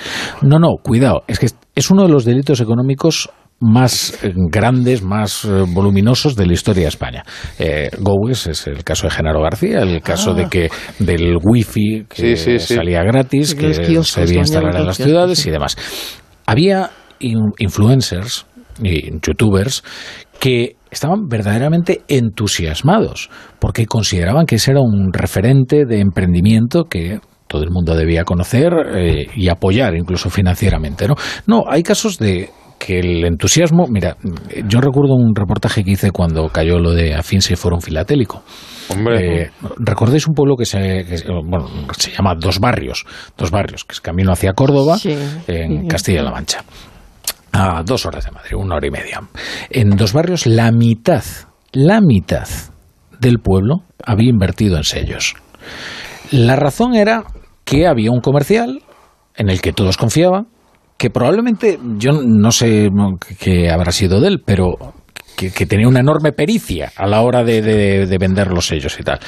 No, 0.43 0.61
no, 0.61 0.77
cuidado, 0.81 1.25
es 1.27 1.41
que 1.41 1.49
es 1.75 1.91
uno 1.91 2.05
de 2.05 2.09
los 2.09 2.25
delitos 2.25 2.61
económicos 2.61 3.29
más 3.59 4.17
eh, 4.23 4.33
grandes, 4.37 5.03
más 5.03 5.45
eh, 5.45 5.65
voluminosos 5.67 6.37
de 6.37 6.47
la 6.47 6.53
historia 6.53 6.83
de 6.85 6.89
España. 6.91 7.25
Eh, 7.59 7.91
es 8.31 8.67
el 8.69 8.85
caso 8.85 9.09
de 9.09 9.11
Genaro 9.11 9.43
García, 9.43 9.81
el 9.81 10.01
caso 10.03 10.35
de 10.35 10.49
que 10.49 10.69
del 11.01 11.37
wifi 11.43 12.05
que 12.09 12.37
Sí, 12.37 12.37
sí, 12.37 12.59
sí. 12.61 12.75
salía 12.77 13.03
gratis, 13.03 13.57
que 13.57 13.73
kioscos, 13.73 14.09
se 14.11 14.21
debía 14.21 14.39
instalar 14.41 14.77
en 14.77 14.87
las 14.87 14.97
ciudades 14.97 15.41
sí. 15.41 15.49
y 15.49 15.53
demás. 15.53 15.77
Había 16.47 16.91
in- 17.19 17.55
influencers 17.59 18.47
y 18.81 19.11
youtubers 19.21 19.83
que 20.39 20.77
estaban 20.95 21.27
verdaderamente 21.29 22.03
entusiasmados 22.09 23.31
porque 23.59 23.87
consideraban 23.87 24.47
que 24.47 24.57
ese 24.57 24.73
era 24.73 24.81
un 24.81 25.13
referente 25.13 25.85
de 25.87 26.01
emprendimiento 26.01 26.85
que 26.85 27.21
todo 27.47 27.63
el 27.63 27.71
mundo 27.71 27.95
debía 27.95 28.25
conocer 28.25 28.73
eh, 28.97 29.27
y 29.37 29.49
apoyar 29.49 29.95
incluso 29.95 30.31
financieramente. 30.31 31.07
¿no? 31.07 31.15
no, 31.47 31.65
hay 31.69 31.83
casos 31.83 32.19
de 32.19 32.51
que 32.79 32.99
el 32.99 33.25
entusiasmo, 33.25 33.87
mira, 33.89 34.17
yo 34.69 34.81
recuerdo 34.81 35.15
un 35.15 35.35
reportaje 35.35 35.85
que 35.85 35.93
hice 35.93 36.11
cuando 36.11 36.49
cayó 36.49 36.79
lo 36.79 36.91
de 36.93 37.15
Afinse 37.15 37.57
Forum 37.57 37.81
Filatélico. 37.81 38.43
Hombre, 38.91 39.43
Eh, 39.45 39.51
¿Recordáis 39.79 40.27
un 40.27 40.35
pueblo 40.35 40.57
que 40.57 40.67
se, 40.67 41.05
que 41.09 41.17
se- 41.19 41.29
bueno, 41.29 41.67
se 41.97 42.11
llama 42.11 42.35
Dos 42.39 42.59
Barrios? 42.61 43.07
Dos 43.39 43.51
Barrios, 43.51 43.85
que 43.85 43.93
es 43.95 44.01
camino 44.03 44.33
hacia 44.33 44.53
Córdoba, 44.53 44.99
Sí. 44.99 45.17
en 45.47 45.83
Sí. 45.83 45.89
Castilla-La 45.89 46.31
Mancha. 46.33 46.63
A 47.57 47.85
dos 47.85 48.05
horas 48.05 48.25
de 48.25 48.33
Madrid, 48.33 48.57
una 48.57 48.75
hora 48.75 48.87
y 48.89 48.91
media. 48.91 49.21
En 49.71 49.91
Dos 49.91 50.13
Barrios, 50.13 50.45
la 50.45 50.73
mitad, 50.73 51.23
la 51.71 52.01
mitad 52.01 52.49
del 53.21 53.39
pueblo 53.39 53.85
había 54.05 54.29
invertido 54.29 54.77
en 54.77 54.83
sellos. 54.83 55.37
La 56.33 56.57
razón 56.57 56.97
era 56.97 57.23
que 57.65 57.87
había 57.87 58.11
un 58.11 58.19
comercial 58.21 58.83
en 59.37 59.51
el 59.51 59.61
que 59.61 59.73
todos 59.73 59.97
confiaban, 59.97 60.49
que 60.99 61.11
probablemente, 61.11 61.79
yo 61.97 62.11
no 62.25 62.51
sé 62.51 62.89
qué 63.39 63.71
habrá 63.71 63.93
sido 63.93 64.21
de 64.21 64.29
él, 64.29 64.43
pero 64.45 64.73
que, 65.37 65.67
tenía 65.67 65.89
una 65.89 66.01
enorme 66.01 66.33
pericia 66.33 66.93
a 66.97 67.07
la 67.07 67.23
hora 67.23 67.45
de, 67.45 67.63
de, 67.63 68.19
vender 68.19 68.49
los 68.49 68.67
sellos 68.67 68.99
y 68.99 69.03
tal. 69.03 69.19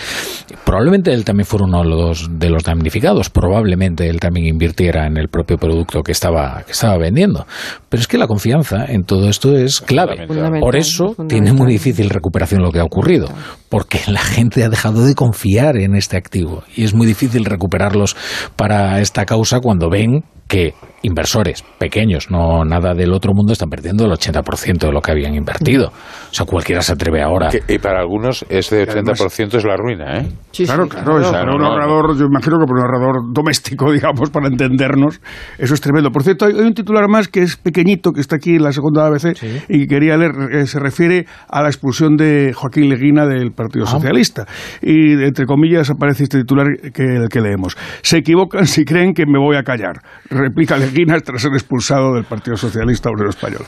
Probablemente 0.65 1.13
él 1.13 1.25
también 1.25 1.47
fuera 1.47 1.67
uno 1.67 1.83
de 1.83 1.89
los, 1.89 2.39
de 2.39 2.51
los 2.51 2.65
damnificados, 2.65 3.31
probablemente 3.31 4.09
él 4.09 4.21
también 4.21 4.47
invirtiera 4.47 5.07
en 5.07 5.17
el 5.17 5.29
propio 5.29 5.57
producto 5.57 6.03
que 6.03 6.13
estaba, 6.13 6.63
que 6.65 6.73
estaba 6.73 6.99
vendiendo. 6.99 7.47
Pero 7.89 8.01
es 8.01 8.09
que 8.09 8.19
la 8.19 8.27
confianza 8.27 8.85
en 8.87 9.05
todo 9.05 9.29
esto 9.29 9.57
es 9.57 9.81
clave. 9.81 10.27
Por 10.61 10.77
eso 10.77 11.15
tiene 11.29 11.53
muy 11.53 11.73
difícil 11.73 12.11
recuperación 12.11 12.63
lo 12.63 12.71
que 12.71 12.81
ha 12.81 12.85
ocurrido, 12.85 13.29
porque 13.69 14.01
la 14.07 14.21
gente 14.21 14.65
ha 14.65 14.69
dejado 14.69 15.05
de 15.05 15.15
confiar 15.15 15.77
en 15.77 15.95
este 15.95 16.17
activo 16.17 16.63
y 16.75 16.85
es 16.85 16.95
muy 16.95 17.07
difícil 17.07 17.45
recuperarlos 17.45 18.17
para 18.57 19.01
esta 19.01 19.25
causa 19.25 19.61
cuando 19.61 19.91
ven 19.91 20.25
que 20.49 20.75
inversores 21.07 21.65
pequeños, 21.79 22.31
no 22.31 22.65
nada 22.65 22.95
del 22.95 23.13
otro 23.13 23.33
mundo, 23.33 23.53
están 23.53 23.71
perdiendo 23.71 24.05
el 24.05 24.13
80% 24.13 24.79
de 24.87 24.93
lo 24.93 25.01
que 25.01 25.13
habían 25.13 25.35
invertido. 25.35 25.89
O 25.89 26.35
sea, 26.35 26.47
cualquiera 26.47 26.83
se 26.83 26.93
atreve 26.93 27.23
ahora. 27.23 27.51
y 27.69 27.79
para 27.79 28.01
algunos 28.01 28.45
ese 28.49 28.87
80% 28.87 29.55
es 29.55 29.65
la 29.65 29.77
ruina, 29.77 30.19
¿eh? 30.19 30.29
claro, 30.65 30.89
claro, 30.89 31.21
para 31.31 31.55
un 31.55 31.65
ahorrador, 31.65 32.17
yo 32.19 32.27
imagino 32.27 32.59
que 32.59 32.67
para 32.67 32.81
un 32.81 32.85
ahorrador 32.85 33.33
doméstico, 33.33 33.93
digamos, 33.97 34.31
para 34.31 34.49
entendernos, 34.49 35.21
eso 35.59 35.75
es 35.75 35.81
tremendo. 35.81 36.11
Por 36.11 36.23
cierto, 36.23 36.47
hay, 36.47 36.55
un 36.55 36.75
titular 36.75 37.09
más 37.09 37.29
que 37.29 37.43
es 37.43 37.57
pequeñito, 37.57 38.13
que 38.13 38.21
está 38.21 38.37
aquí 38.37 38.57
en 38.57 38.65
la 38.65 38.73
segunda 38.73 39.07
ABC, 39.07 39.37
y 39.69 39.81
que 39.81 39.87
quería 39.87 40.17
leer, 40.17 40.33
eh, 40.53 40.67
se 40.67 40.81
refiere 40.81 41.27
a 41.49 41.63
la 41.63 41.69
expulsión 41.69 42.17
de 42.17 42.53
Joaquín 42.55 42.89
Leguina 42.89 43.27
del 43.27 43.53
Partido 43.53 43.85
ah. 43.87 43.91
Socialista. 43.91 44.47
Y, 44.83 45.13
entre 45.13 45.47
comillas, 45.47 45.89
aparece 45.91 46.25
este 46.25 46.39
titular 46.39 46.67
que, 46.93 47.03
el 47.03 47.29
que 47.29 47.41
leemos. 47.41 47.77
Se 48.03 48.19
equivocan 48.19 48.67
si 48.67 48.85
creen 48.85 49.15
que 49.15 49.25
me 49.27 49.39
voy 49.39 49.57
a 49.57 49.63
callar 49.63 50.01
replica 50.31 50.77
Tras 51.05 51.43
ser 51.43 51.53
expulsado 51.53 52.15
del 52.15 52.25
Partido 52.25 52.57
Socialista 52.57 53.11
Obrero 53.11 53.29
Español. 53.29 53.67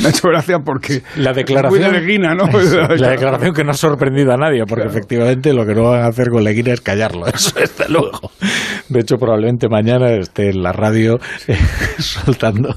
Me 0.00 0.08
ha 0.08 0.10
hecho 0.10 0.28
gracia 0.28 0.58
porque 0.58 1.02
la 1.16 1.32
declaración 1.32 1.92
de 1.92 2.00
Leguina, 2.00 2.34
¿no? 2.34 2.46
La 2.96 3.10
declaración 3.10 3.54
que 3.54 3.62
no 3.62 3.70
ha 3.70 3.74
sorprendido 3.74 4.32
a 4.32 4.36
nadie, 4.36 4.64
porque 4.66 4.88
efectivamente 4.88 5.52
lo 5.52 5.64
que 5.64 5.74
no 5.74 5.84
van 5.84 6.02
a 6.02 6.06
hacer 6.06 6.30
con 6.30 6.42
Leguina 6.42 6.72
es 6.72 6.80
callarlo, 6.80 7.26
eso 7.34 7.52
desde 7.58 7.88
luego. 7.88 8.32
De 8.88 9.00
hecho, 9.00 9.18
probablemente 9.18 9.68
mañana 9.68 10.10
esté 10.10 10.50
en 10.50 10.62
la 10.62 10.72
radio 10.72 11.20
eh, 11.46 11.56
soltando. 11.98 12.74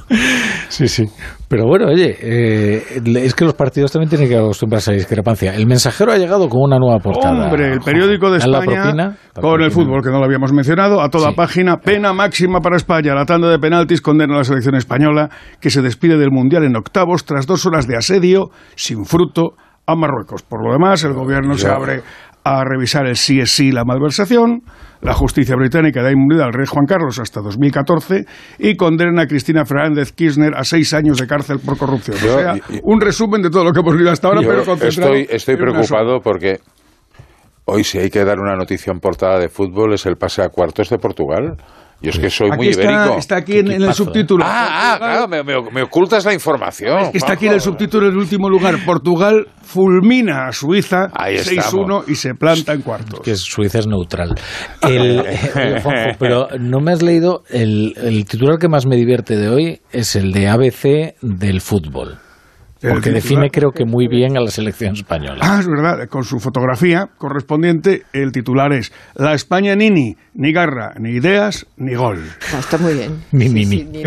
Sí, 0.69 0.88
sí. 0.88 1.07
Pero 1.48 1.65
bueno, 1.65 1.88
oye, 1.88 2.15
eh, 2.20 2.84
es 3.06 3.36
que 3.36 3.45
los 3.45 3.53
partidos 3.53 3.91
también 3.91 4.10
tienen 4.10 4.28
que 4.28 4.38
acostumbrarse 4.38 4.90
a 4.90 4.94
la 4.94 4.98
discrepancia. 4.98 5.53
El 5.53 5.68
mensajero 5.68 6.11
ha 6.11 6.18
llegado 6.18 6.49
con 6.49 6.61
una 6.61 6.80
nueva 6.80 6.99
portada. 6.99 7.45
Hombre, 7.45 7.74
el 7.74 7.80
periódico 7.80 8.32
de 8.32 8.38
España 8.40 9.15
con 9.40 9.61
el 9.61 9.72
fútbol, 9.72 10.02
que 10.02 10.10
no 10.10 10.20
lo 10.20 10.26
habíamos 10.26 10.52
mencionado, 10.53 11.02
a 11.02 11.10
toda 11.10 11.34
página, 11.34 11.78
pena 11.78 12.14
máxima 12.14 12.60
para 12.60 12.78
España. 12.78 13.14
La 13.14 13.26
tanda 13.26 13.49
de 13.49 13.60
penaltis 13.60 14.02
condena 14.02 14.36
a 14.36 14.38
la 14.40 14.44
selección 14.44 14.76
española, 14.76 15.30
que 15.60 15.70
se 15.70 15.82
despide 15.82 16.18
del 16.18 16.32
Mundial 16.32 16.64
en 16.64 16.76
octavos 16.76 17.26
tras 17.26 17.45
dos 17.45 17.65
horas 17.65 17.88
de 17.88 17.98
asedio 17.98 18.49
sin 18.76 19.06
fruto 19.06 19.53
a 19.86 19.95
Marruecos. 19.95 20.44
Por 20.44 20.65
lo 20.65 20.74
demás, 20.74 21.03
el 21.03 21.14
gobierno 21.14 21.56
se 21.56 21.68
abre 21.68 22.02
a 22.44 22.64
revisar 22.64 23.06
el 23.06 23.15
sí 23.15 23.40
es 23.40 23.52
sí 23.52 23.72
la 23.72 23.84
malversación. 23.86 24.61
La 25.03 25.13
justicia 25.13 25.55
británica 25.57 26.01
da 26.01 26.11
inmunidad 26.11 26.47
al 26.47 26.53
rey 26.53 26.65
Juan 26.65 26.85
Carlos 26.85 27.19
hasta 27.19 27.41
2014 27.41 28.25
y 28.59 28.75
condena 28.75 29.23
a 29.23 29.27
Cristina 29.27 29.65
Fernández 29.65 30.13
Kirchner 30.13 30.55
a 30.55 30.63
seis 30.63 30.93
años 30.93 31.19
de 31.19 31.27
cárcel 31.27 31.59
por 31.59 31.77
corrupción. 31.77 32.15
o 32.15 32.19
sea, 32.19 32.55
un 32.84 33.01
resumen 33.01 33.41
de 33.41 33.49
todo 33.49 33.65
lo 33.65 33.73
que 33.73 33.81
hemos 33.81 33.93
vivido 33.93 34.11
hasta 34.11 34.30
ahora, 34.30 34.41
pero 34.41 34.63
concentrado 34.63 35.13
Estoy, 35.13 35.35
estoy 35.35 35.57
preocupado 35.57 36.21
porque 36.21 36.59
hoy 37.65 37.84
si 37.84 37.99
hay 37.99 38.09
que 38.09 38.23
dar 38.23 38.39
una 38.39 38.55
noticia 38.55 38.91
en 38.91 38.99
portada 38.99 39.39
de 39.39 39.49
fútbol 39.49 39.93
es 39.93 40.05
el 40.05 40.15
pase 40.15 40.41
a 40.41 40.47
cuartos 40.47 40.89
de 40.89 40.97
Portugal. 40.97 41.57
Yo 42.03 42.09
es 42.09 42.19
que 42.19 42.30
soy 42.30 42.51
muy 42.51 42.67
ibérico. 42.67 43.17
Está 43.17 43.38
aquí 43.38 43.59
en, 43.59 43.71
el 43.71 43.93
subtítulo. 43.93 44.43
Ah, 44.45 44.95
ah 44.95 44.97
claro, 44.97 45.27
me, 45.71 45.81
ocultas 45.84 46.25
la 46.25 46.34
información. 46.34 46.99
Es 46.99 47.09
que 47.11 47.17
está 47.17 47.34
aquí 47.34 47.47
en 47.47 47.53
el 47.53 47.61
subtítulo 47.61 48.07
en 48.07 48.11
el 48.11 48.17
último 48.17 48.49
lugar. 48.49 48.75
Portugal 48.85 49.47
fulmina 49.61 50.47
a 50.47 50.51
Suiza 50.51 51.07
6-1 51.07 52.03
y 52.09 52.15
se 52.15 52.35
planta 52.35 52.73
en 52.73 52.81
cuartos. 52.81 53.21
Que 53.21 53.38
Suiza 53.38 53.80
es 53.80 53.88
neutral. 53.88 54.35
pero 56.19 56.49
no 56.59 56.81
me 56.81 56.91
has 56.91 57.01
leído, 57.01 57.43
el, 57.49 57.93
el 57.95 58.25
titular 58.25 58.59
que 58.59 58.67
más 58.67 58.85
me 58.85 58.97
divierte 58.97 59.38
de 59.38 59.47
hoy 59.47 59.81
es 59.93 60.17
el 60.17 60.34
de 60.34 60.49
ABC 60.49 61.15
del 61.21 61.61
fútbol. 61.61 62.19
Porque 62.89 63.11
define 63.11 63.49
creo 63.49 63.72
que 63.72 63.85
muy 63.85 64.07
bien 64.07 64.38
a 64.38 64.41
la 64.41 64.51
selección 64.51 64.93
española. 64.93 65.39
Ah, 65.41 65.57
es 65.60 65.68
verdad, 65.68 66.07
con 66.10 66.23
su 66.23 66.39
fotografía 66.39 67.07
correspondiente, 67.18 68.03
el 68.11 68.31
titular 68.31 68.73
es 68.73 68.91
La 69.15 69.34
España 69.34 69.76
Nini, 69.76 70.15
ni 70.34 70.51
garra, 70.51 70.93
ni 70.99 71.11
ideas, 71.11 71.65
ni 71.77 71.95
gol. 71.95 72.19
Ah, 72.53 72.60
está 72.60 72.77
muy 72.77 72.93
bien. 72.93 73.23
Ni, 73.31 73.47
ni, 73.49 73.65
ni. 73.65 74.03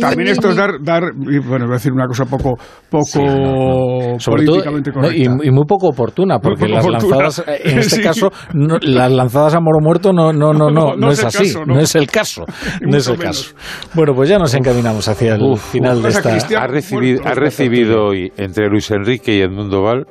también 0.00 0.28
esto 0.28 0.50
es 0.50 0.56
dar, 0.56 0.82
dar, 0.82 1.02
bueno, 1.14 1.66
voy 1.66 1.74
a 1.74 1.76
decir 1.76 1.92
una 1.92 2.06
cosa 2.06 2.24
poco, 2.24 2.58
poco 2.88 4.16
políticamente 4.24 4.90
correcta. 4.92 5.16
y, 5.16 5.50
muy 5.50 5.64
poco 5.66 5.88
oportuna, 5.88 6.38
porque 6.40 6.68
las 6.68 6.86
lanzadas, 6.86 7.44
en 7.46 7.78
este 7.80 8.02
caso, 8.02 8.30
las 8.52 9.12
lanzadas 9.12 9.54
a 9.54 9.60
moro 9.60 9.78
muerto 9.80 10.12
no, 10.12 10.32
no, 10.32 10.52
no, 10.52 10.70
no, 10.70 10.94
no, 10.96 11.10
es 11.10 11.24
así, 11.24 11.54
no. 11.66 11.78
es 11.78 11.94
el 11.94 12.08
caso, 12.10 12.44
no 12.80 12.96
es 12.96 13.06
el 13.06 13.18
caso. 13.18 13.54
Bueno, 13.94 14.14
pues 14.14 14.28
ya 14.28 14.38
nos 14.38 14.54
encaminamos 14.54 15.06
hacia 15.08 15.34
el 15.34 15.56
final 15.56 16.02
de 16.02 16.08
esta... 16.08 16.60
Ha 16.60 16.66
recibido, 16.66 17.22
ha 17.24 17.34
recibido 17.34 17.99
hoy 18.06 18.32
entre 18.36 18.68
Luis 18.68 18.90
Enrique 18.90 19.36
y 19.36 19.40
Edmundo 19.40 19.82
Val 19.82 20.06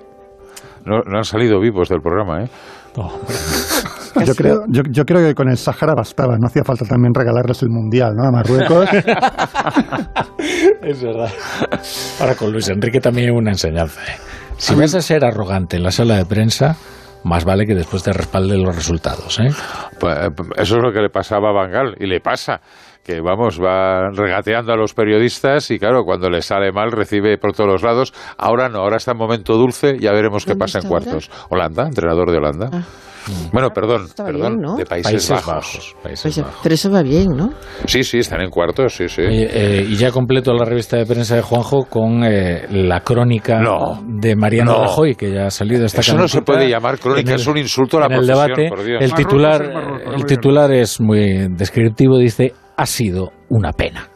no, 0.85 1.01
han 1.05 1.23
salido 1.23 1.59
vivos 1.59 1.89
del 1.89 2.01
programa, 2.01 2.43
¿eh? 2.43 2.49
Yo 4.25 4.33
creo, 4.35 4.63
yo, 4.67 5.05
creo 5.05 5.25
que 5.25 5.35
con 5.35 5.49
el 5.49 5.55
Sahara 5.55 5.93
bastaba, 5.95 6.35
no 6.37 6.47
hacía 6.47 6.63
falta 6.63 6.83
también 6.83 7.13
regalarles 7.13 7.61
el 7.61 7.69
Mundial, 7.69 8.15
¿no? 8.15 8.27
A 8.27 8.31
Marruecos. 8.31 8.89
es 10.81 11.03
verdad. 11.03 11.29
Ahora 12.19 12.35
con 12.35 12.51
Luis 12.51 12.67
Enrique 12.69 12.99
también 12.99 13.29
hay 13.29 13.35
una 13.35 13.51
enseñanza. 13.51 14.01
¿eh? 14.01 14.17
Si 14.57 14.75
vas 14.75 14.95
a 14.95 15.01
ser 15.01 15.23
arrogante 15.23 15.77
en 15.77 15.83
la 15.83 15.91
sala 15.91 16.17
de 16.17 16.25
prensa, 16.25 16.75
más 17.23 17.45
vale 17.45 17.65
que 17.65 17.75
después 17.75 18.03
te 18.03 18.11
respalde 18.11 18.57
los 18.57 18.75
resultados. 18.75 19.39
¿eh? 19.39 19.49
Pues, 19.99 20.17
eh, 20.17 20.29
eso 20.57 20.77
es 20.77 20.83
lo 20.83 20.91
que 20.91 21.01
le 21.01 21.09
pasaba 21.09 21.49
a 21.49 21.53
Bangal 21.53 21.95
y 21.99 22.07
le 22.07 22.19
pasa 22.19 22.59
que 23.09 23.21
vamos, 23.21 23.59
va 23.59 24.11
regateando 24.11 24.71
a 24.71 24.75
los 24.75 24.93
periodistas 24.93 25.71
y 25.71 25.79
claro, 25.79 26.03
cuando 26.03 26.29
le 26.29 26.43
sale 26.43 26.71
mal 26.71 26.91
recibe 26.91 27.39
por 27.39 27.53
todos 27.53 27.67
los 27.67 27.81
lados. 27.81 28.13
Ahora 28.37 28.69
no, 28.69 28.79
ahora 28.79 28.97
está 28.97 29.13
en 29.13 29.17
momento 29.17 29.55
dulce, 29.55 29.97
ya 29.99 30.11
veremos 30.11 30.45
qué 30.45 30.55
pasa 30.55 30.77
en 30.79 30.87
cuartos. 30.87 31.31
Holanda, 31.49 31.87
entrenador 31.87 32.29
de 32.29 32.37
Holanda. 32.37 32.69
Ah. 32.71 32.83
Bueno, 33.51 33.69
perdón, 33.71 34.07
perdón, 34.15 34.75
de 34.77 34.85
Países, 34.85 35.29
Bajos. 35.29 35.95
Pues, 36.01 36.41
pero 36.63 36.75
eso 36.75 36.89
va 36.89 37.03
bien, 37.03 37.27
¿no? 37.35 37.51
Sí, 37.85 38.03
sí, 38.03 38.19
están 38.19 38.41
en 38.41 38.49
cuartos, 38.49 38.95
sí, 38.95 39.07
sí. 39.07 39.21
Eh, 39.25 39.85
y 39.87 39.95
ya 39.97 40.11
completo 40.11 40.53
la 40.53 40.65
revista 40.65 40.97
de 40.97 41.05
prensa 41.05 41.35
de 41.35 41.41
Juanjo 41.41 41.85
con 41.85 42.23
eh, 42.23 42.65
la 42.71 43.01
crónica 43.01 43.61
de 44.03 44.35
Mariano 44.35 44.81
Rajoy, 44.81 45.15
que 45.15 45.31
ya 45.31 45.47
ha 45.47 45.51
salido 45.51 45.85
esta 45.85 46.01
Eso 46.01 46.15
no 46.15 46.27
se 46.27 46.41
puede 46.41 46.69
llamar 46.69 46.97
crónica, 46.97 47.35
es 47.35 47.45
un 47.45 47.57
insulto 47.57 47.97
a 47.97 48.01
la 48.01 48.05
en 48.07 48.13
el 48.21 48.27
debate, 48.27 48.69
El 48.99 49.13
titular, 49.13 49.61
el 50.15 50.25
titular 50.25 50.71
es 50.71 50.99
muy 50.99 51.47
descriptivo, 51.49 52.17
dice 52.17 52.53
ha 52.79 52.85
sido 52.85 53.33
una 53.49 53.73
pena. 53.73 54.07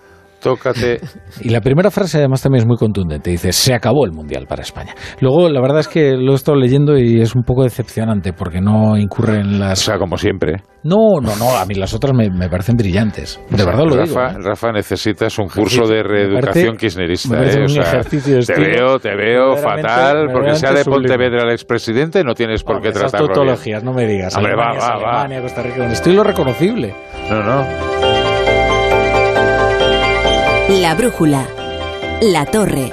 Tócate. 0.41 0.99
Y 1.41 1.49
la 1.49 1.61
primera 1.61 1.89
frase 1.89 2.17
además 2.17 2.41
también 2.41 2.63
es 2.63 2.67
muy 2.67 2.75
contundente. 2.77 3.29
Dice, 3.29 3.53
se 3.53 3.73
acabó 3.73 4.05
el 4.05 4.11
Mundial 4.11 4.45
para 4.45 4.61
España. 4.61 4.93
Luego, 5.21 5.49
la 5.49 5.61
verdad 5.61 5.79
es 5.79 5.87
que 5.87 6.17
lo 6.17 6.33
he 6.33 6.35
estado 6.35 6.57
leyendo 6.57 6.97
y 6.97 7.21
es 7.21 7.33
un 7.33 7.43
poco 7.43 7.63
decepcionante 7.63 8.33
porque 8.33 8.59
no 8.59 8.97
incurre 8.97 9.39
en 9.39 9.59
las... 9.59 9.81
O 9.81 9.91
sea, 9.91 9.97
como 9.97 10.17
siempre. 10.17 10.63
No, 10.83 11.21
no, 11.21 11.35
no. 11.37 11.55
A 11.57 11.65
mí 11.65 11.75
las 11.75 11.93
otras 11.93 12.13
me, 12.13 12.29
parecen 12.49 12.75
brillantes. 12.75 13.39
De 13.49 13.65
verdad 13.65 13.85
lo 13.85 13.95
Rafa, 13.95 14.29
digo. 14.29 14.39
¿eh? 14.39 14.43
Rafa, 14.43 14.71
necesitas 14.73 15.39
un 15.39 15.47
curso 15.47 15.87
de 15.87 16.03
reeducación 16.03 16.75
kirchnerista. 16.75 17.41
¿eh? 17.41 17.65
te 18.45 18.59
veo, 18.59 18.99
te 18.99 19.15
veo 19.15 19.55
fatal. 19.55 20.27
Porque 20.31 20.55
sea 20.55 20.73
de 20.73 20.83
Pontevedra 20.83 21.43
el 21.43 21.51
expresidente, 21.51 22.21
no 22.23 22.33
tienes 22.33 22.63
por 22.63 22.81
qué 22.81 22.91
tratarlo 22.91 23.27
tautologías, 23.27 23.81
no 23.81 23.93
me 23.93 24.05
digas. 24.05 24.35
Hombre, 24.35 24.55
va, 24.55 24.73
va, 24.73 24.95
Alemania, 24.95 25.41
Costa 25.41 25.63
Rica. 25.63 25.85
Estoy 25.85 26.13
lo 26.13 26.23
reconocible. 26.23 26.93
No, 27.29 27.41
no. 27.41 28.12
La 30.81 30.95
brújula. 30.95 31.45
La 32.23 32.45
torre. 32.47 32.91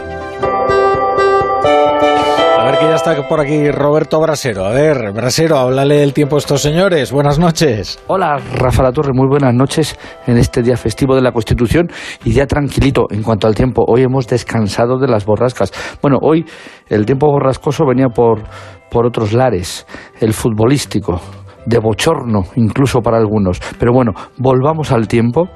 A 2.58 2.64
ver 2.66 2.78
que 2.78 2.84
ya 2.84 2.94
está 2.94 3.26
por 3.26 3.40
aquí 3.40 3.70
Roberto 3.70 4.20
Brasero. 4.20 4.66
A 4.66 4.70
ver, 4.70 5.12
Brasero, 5.14 5.56
háblale 5.56 5.96
del 5.96 6.12
tiempo 6.12 6.36
a 6.36 6.40
estos 6.40 6.60
señores. 6.60 7.10
Buenas 7.10 7.38
noches. 7.38 7.98
Hola, 8.08 8.36
Rafa 8.36 8.82
La 8.82 8.92
Torre, 8.92 9.12
muy 9.14 9.28
buenas 9.28 9.54
noches 9.54 9.98
en 10.26 10.36
este 10.36 10.60
día 10.60 10.76
festivo 10.76 11.14
de 11.14 11.22
la 11.22 11.32
Constitución 11.32 11.88
y 12.22 12.34
ya 12.34 12.46
tranquilito 12.46 13.06
en 13.08 13.22
cuanto 13.22 13.46
al 13.46 13.54
tiempo. 13.54 13.82
Hoy 13.88 14.02
hemos 14.02 14.26
descansado 14.26 14.98
de 14.98 15.08
las 15.08 15.24
borrascas. 15.24 15.72
Bueno, 16.02 16.18
hoy 16.20 16.44
el 16.86 17.06
tiempo 17.06 17.28
borrascoso 17.28 17.86
venía 17.86 18.08
por, 18.08 18.42
por 18.90 19.06
otros 19.06 19.32
lares, 19.32 19.86
el 20.20 20.34
futbolístico, 20.34 21.18
de 21.64 21.78
bochorno 21.78 22.42
incluso 22.56 23.00
para 23.00 23.16
algunos. 23.16 23.58
Pero 23.78 23.94
bueno, 23.94 24.12
volvamos 24.36 24.92
al 24.92 25.08
tiempo 25.08 25.48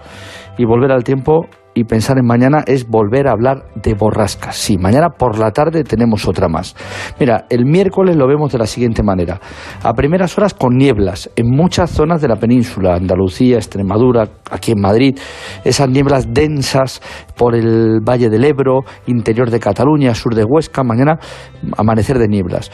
y 0.57 0.65
volver 0.65 0.91
al 0.91 1.05
tiempo 1.05 1.49
y 1.75 1.85
pensar 1.85 2.19
en 2.19 2.27
mañana 2.27 2.63
es 2.67 2.89
volver 2.89 3.27
a 3.27 3.33
hablar 3.33 3.67
de 3.75 3.95
borrascas. 3.95 4.57
Sí, 4.57 4.79
mañana 4.79 5.11
por 5.11 5.39
la 5.39 5.51
tarde 5.51 5.83
tenemos 5.83 6.27
otra 6.29 6.49
más. 6.49 6.77
Mira, 7.19 7.47
el 7.51 7.67
miércoles 7.67 8.17
lo 8.17 8.29
vemos 8.29 8.53
de 8.53 8.59
la 8.59 8.67
siguiente 8.67 9.03
manera. 9.03 9.41
A 9.83 9.93
primeras 9.93 10.39
horas 10.39 10.55
con 10.55 10.77
nieblas 10.77 11.31
en 11.35 11.51
muchas 11.51 11.91
zonas 11.91 12.21
de 12.23 12.29
la 12.29 12.37
península, 12.37 12.95
Andalucía, 12.95 13.57
Extremadura, 13.57 14.29
aquí 14.51 14.73
en 14.73 14.81
Madrid, 14.81 15.19
esas 15.65 15.89
nieblas 15.89 16.33
densas 16.33 17.03
por 17.37 17.57
el 17.57 18.01
Valle 18.01 18.31
del 18.31 18.45
Ebro, 18.45 18.81
interior 19.07 19.51
de 19.51 19.59
Cataluña, 19.59 20.15
sur 20.15 20.35
de 20.35 20.45
Huesca, 20.45 20.85
mañana 20.85 21.19
amanecer 21.77 22.19
de 22.19 22.29
nieblas. 22.29 22.71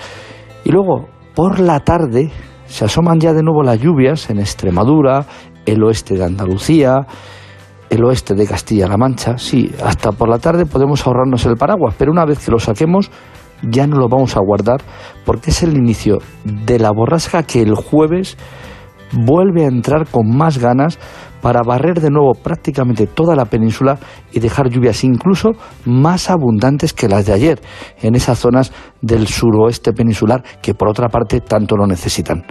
Y 0.65 0.71
luego, 0.71 1.09
por 1.35 1.59
la 1.59 1.81
tarde, 1.81 2.31
se 2.67 2.85
asoman 2.85 3.19
ya 3.19 3.33
de 3.33 3.43
nuevo 3.43 3.63
las 3.63 3.81
lluvias 3.81 4.29
en 4.29 4.39
Extremadura, 4.39 5.25
el 5.67 5.83
oeste 5.83 6.17
de 6.17 6.25
Andalucía, 6.25 7.07
el 7.91 8.05
oeste 8.05 8.35
de 8.35 8.47
Castilla-La 8.47 8.97
Mancha. 8.97 9.37
Sí, 9.37 9.71
hasta 9.85 10.13
por 10.13 10.29
la 10.29 10.39
tarde 10.39 10.65
podemos 10.65 11.07
ahorrarnos 11.07 11.45
el 11.47 11.57
paraguas, 11.57 11.95
pero 11.99 12.13
una 12.13 12.25
vez 12.25 12.45
que 12.45 12.53
lo 12.53 12.59
saquemos 12.59 13.11
ya 13.63 13.87
no 13.87 13.97
lo 13.97 14.09
vamos 14.09 14.37
a 14.37 14.41
guardar 14.41 14.81
porque 15.27 15.51
es 15.51 15.63
el 15.63 15.77
inicio 15.77 16.19
de 16.45 16.79
la 16.79 16.91
borrasca 16.93 17.43
que 17.43 17.61
el 17.61 17.75
jueves 17.75 18.39
vuelve 19.13 19.65
a 19.65 19.69
entrar 19.69 20.07
con 20.07 20.35
más 20.35 20.59
ganas 20.59 20.99
para 21.41 21.61
barrer 21.67 22.01
de 22.01 22.11
nuevo 22.11 22.33
prácticamente 22.35 23.07
toda 23.07 23.35
la 23.35 23.45
península 23.45 23.99
y 24.33 24.41
dejar 24.41 24.69
lluvias 24.69 25.05
incluso 25.05 25.51
más 25.85 26.31
abundantes 26.31 26.93
que 26.93 27.09
las 27.09 27.27
de 27.27 27.33
ayer 27.33 27.61
en 28.03 28.15
esas 28.15 28.39
zonas 28.39 28.73
del 29.01 29.27
suroeste 29.27 29.93
peninsular 29.93 30.43
que 30.63 30.75
por 30.75 30.89
otra 30.89 31.09
parte 31.09 31.41
tanto 31.41 31.77
lo 31.77 31.87
necesitan. 31.87 32.45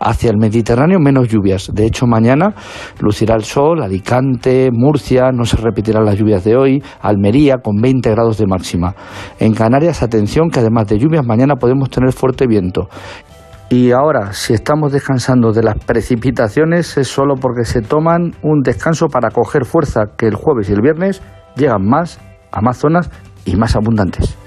Hacia 0.00 0.30
el 0.30 0.36
Mediterráneo 0.38 0.98
menos 1.00 1.28
lluvias. 1.28 1.70
De 1.72 1.84
hecho 1.84 2.06
mañana 2.06 2.54
lucirá 3.00 3.34
el 3.34 3.44
sol, 3.44 3.82
Alicante, 3.82 4.70
Murcia, 4.72 5.32
no 5.32 5.44
se 5.44 5.56
repetirán 5.56 6.04
las 6.04 6.16
lluvias 6.16 6.44
de 6.44 6.56
hoy, 6.56 6.82
Almería 7.00 7.56
con 7.62 7.76
20 7.76 8.10
grados 8.10 8.38
de 8.38 8.46
máxima. 8.46 8.94
En 9.38 9.54
Canarias 9.54 10.02
atención 10.02 10.50
que 10.50 10.60
además 10.60 10.86
de 10.86 10.98
lluvias 10.98 11.26
mañana 11.26 11.56
podemos 11.56 11.90
tener 11.90 12.12
fuerte 12.12 12.46
viento 12.46 12.88
y 13.68 13.90
ahora, 13.90 14.32
si 14.32 14.54
estamos 14.54 14.92
descansando 14.92 15.50
de 15.52 15.64
las 15.64 15.76
precipitaciones, 15.84 16.96
es 16.96 17.08
solo 17.08 17.34
porque 17.34 17.64
se 17.64 17.82
toman 17.82 18.32
un 18.42 18.62
descanso 18.62 19.08
para 19.08 19.30
coger 19.30 19.64
fuerza 19.64 20.12
que 20.16 20.26
el 20.26 20.36
jueves 20.36 20.70
y 20.70 20.72
el 20.72 20.82
viernes 20.82 21.20
llegan 21.56 21.84
más 21.84 22.20
a 22.52 22.60
más 22.60 22.78
zonas 22.78 23.10
y 23.44 23.56
más 23.56 23.74
abundantes. 23.74 24.38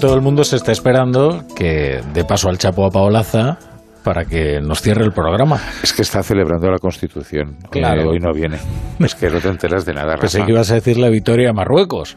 Todo 0.00 0.14
el 0.14 0.20
mundo 0.20 0.44
se 0.44 0.56
está 0.56 0.72
esperando 0.72 1.44
que 1.54 2.02
dé 2.12 2.24
paso 2.24 2.48
al 2.48 2.58
Chapo 2.58 2.84
a 2.84 2.90
Paolaza 2.90 3.58
para 4.06 4.24
que 4.24 4.60
nos 4.60 4.82
cierre 4.82 5.04
el 5.04 5.10
programa. 5.10 5.60
Es 5.82 5.92
que 5.92 6.02
está 6.02 6.22
celebrando 6.22 6.70
la 6.70 6.78
Constitución. 6.78 7.56
Claro. 7.68 8.02
Eh, 8.02 8.06
hoy 8.06 8.20
no 8.20 8.32
viene. 8.32 8.56
Es 9.00 9.16
que 9.16 9.28
no 9.28 9.40
te 9.40 9.48
enteras 9.48 9.84
de 9.84 9.94
nada, 9.94 10.14
Pensé 10.16 10.44
que 10.44 10.52
ibas 10.52 10.70
a 10.70 10.74
decir 10.74 10.96
la 10.96 11.08
victoria 11.08 11.50
a 11.50 11.52
Marruecos. 11.52 12.16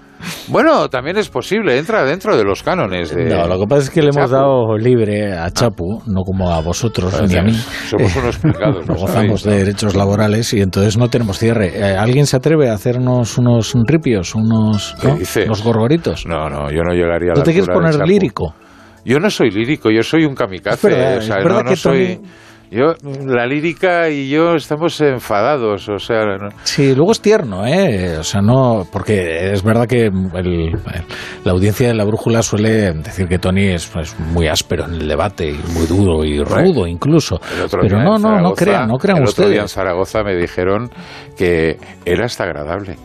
Bueno, 0.50 0.88
también 0.90 1.18
es 1.18 1.30
posible. 1.30 1.80
Entra 1.80 2.06
dentro 2.06 2.38
de 2.38 2.44
los 2.44 2.62
cánones 2.62 3.10
de... 3.16 3.26
No, 3.26 3.48
lo 3.48 3.60
que 3.60 3.66
pasa 3.66 3.82
es 3.82 3.90
que 3.90 4.04
le 4.04 4.10
hemos 4.10 4.30
Chapo. 4.30 4.32
dado 4.32 4.78
libre 4.78 5.34
a 5.34 5.50
Chapu, 5.50 6.04
no 6.06 6.22
como 6.22 6.52
a 6.52 6.62
vosotros 6.62 7.20
ni 7.28 7.36
a 7.36 7.42
mí. 7.42 7.54
Somos 7.54 8.16
unos 8.16 8.38
pringados, 8.40 8.88
No 8.88 8.94
gozamos 8.94 9.42
de 9.42 9.58
derechos 9.58 9.96
laborales 9.96 10.54
y 10.54 10.62
entonces 10.62 10.96
no 10.96 11.08
tenemos 11.08 11.40
cierre. 11.40 11.72
Eh, 11.76 11.98
¿Alguien 11.98 12.28
se 12.28 12.38
atreve 12.38 12.70
a 12.70 12.74
hacernos 12.76 13.40
unos 13.40 13.74
ripios, 13.88 14.36
unos, 14.36 14.96
¿Qué 15.02 15.08
¿no? 15.08 15.46
unos 15.46 15.64
gorgoritos? 15.64 16.28
No, 16.28 16.52
no, 16.52 16.70
yo 16.70 16.84
no 16.84 16.94
llegaría 16.94 17.32
a 17.32 17.34
¿No 17.34 17.40
la 17.40 17.44
te 17.44 17.52
quieres 17.52 17.70
poner 17.70 17.96
lírico? 18.08 18.54
Yo 19.10 19.20
no 19.20 19.30
soy 19.32 19.50
lírico, 19.50 19.90
yo 19.90 20.04
soy 20.04 20.24
un 20.26 20.36
kamikaze. 20.36 20.88
Verdad, 20.88 21.18
o 21.18 21.22
sea, 21.22 21.38
no, 21.64 21.76
soy... 21.76 22.20
Yo, 22.72 22.94
la 23.26 23.48
lírica 23.48 24.12
y 24.12 24.30
yo 24.30 24.54
estamos 24.54 25.02
enfadados, 25.02 25.90
o 25.90 25.98
sea... 25.98 26.24
no- 26.38 26.50
Sí, 26.64 26.94
luego 26.94 27.14
es 27.14 27.20
tierno, 27.20 27.66
¿eh? 27.66 28.18
O 28.20 28.24
sea, 28.24 28.42
no. 28.42 28.88
Porque 28.92 29.52
es 29.54 29.64
verdad 29.64 29.88
que 29.88 30.06
el- 30.06 30.78
la 31.44 31.52
audiencia 31.52 31.88
de 31.88 31.96
la 31.96 32.04
brújula 32.04 32.44
suele 32.44 32.94
decir 32.94 33.28
que 33.28 33.40
Tony 33.40 33.70
es, 33.70 33.90
es 34.00 34.20
muy 34.20 34.48
áspero 34.48 34.86
en 34.86 34.94
el 34.94 35.08
debate 35.08 35.50
y 35.50 35.60
muy 35.74 35.88
duro 35.88 36.24
y 36.24 36.44
rudo 36.44 36.86
incluso. 36.86 37.42
Pero 37.72 37.98
no, 38.04 38.20
no, 38.20 38.40
no 38.40 38.54
crean, 38.54 38.88
no 38.88 38.98
crean 39.00 39.18
el 39.18 39.28
otro 39.28 39.46
día 39.50 39.62
en 39.62 39.66
ustedes. 39.66 39.74
Zaragoza 39.74 40.22
me 40.24 40.36
dijeron 40.36 40.92
que 41.36 41.78
era 42.06 42.26
hasta 42.26 42.44
agradable. 42.44 42.98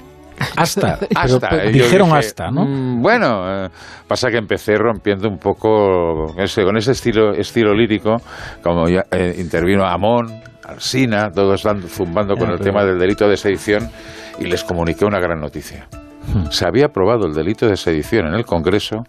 Hasta, 0.56 0.98
Hasta, 1.15 1.56
dijeron 1.70 2.09
dije, 2.09 2.19
hasta, 2.19 2.51
¿no? 2.51 2.65
"Mm, 2.65 3.02
bueno, 3.02 3.65
eh, 3.65 3.69
pasa 4.06 4.31
que 4.31 4.39
empecé 4.39 4.74
rompiendo 4.77 5.28
un 5.28 5.39
poco 5.39 6.35
ese, 6.39 6.62
con 6.65 6.77
ese 6.77 6.93
estilo, 6.93 7.32
estilo 7.32 7.74
lírico, 7.74 8.16
como 8.62 8.89
ya 8.89 9.05
eh, 9.11 9.35
intervino 9.39 9.85
Amón, 9.85 10.27
Alsina, 10.65 11.31
todos 11.31 11.56
están 11.56 11.82
zumbando 11.82 12.36
con 12.36 12.51
el 12.51 12.59
tema 12.59 12.85
del 12.85 12.98
delito 12.98 13.28
de 13.28 13.36
sedición 13.36 13.90
y 14.39 14.44
les 14.47 14.65
comuniqué 14.65 15.05
una 15.05 15.20
gran 15.20 15.40
noticia. 15.40 15.86
Hmm. 16.32 16.51
Se 16.51 16.66
había 16.66 16.86
aprobado 16.86 17.27
el 17.27 17.35
delito 17.35 17.66
de 17.66 17.77
sedición 17.77 18.27
en 18.27 18.35
el 18.35 18.44
Congreso, 18.47 19.05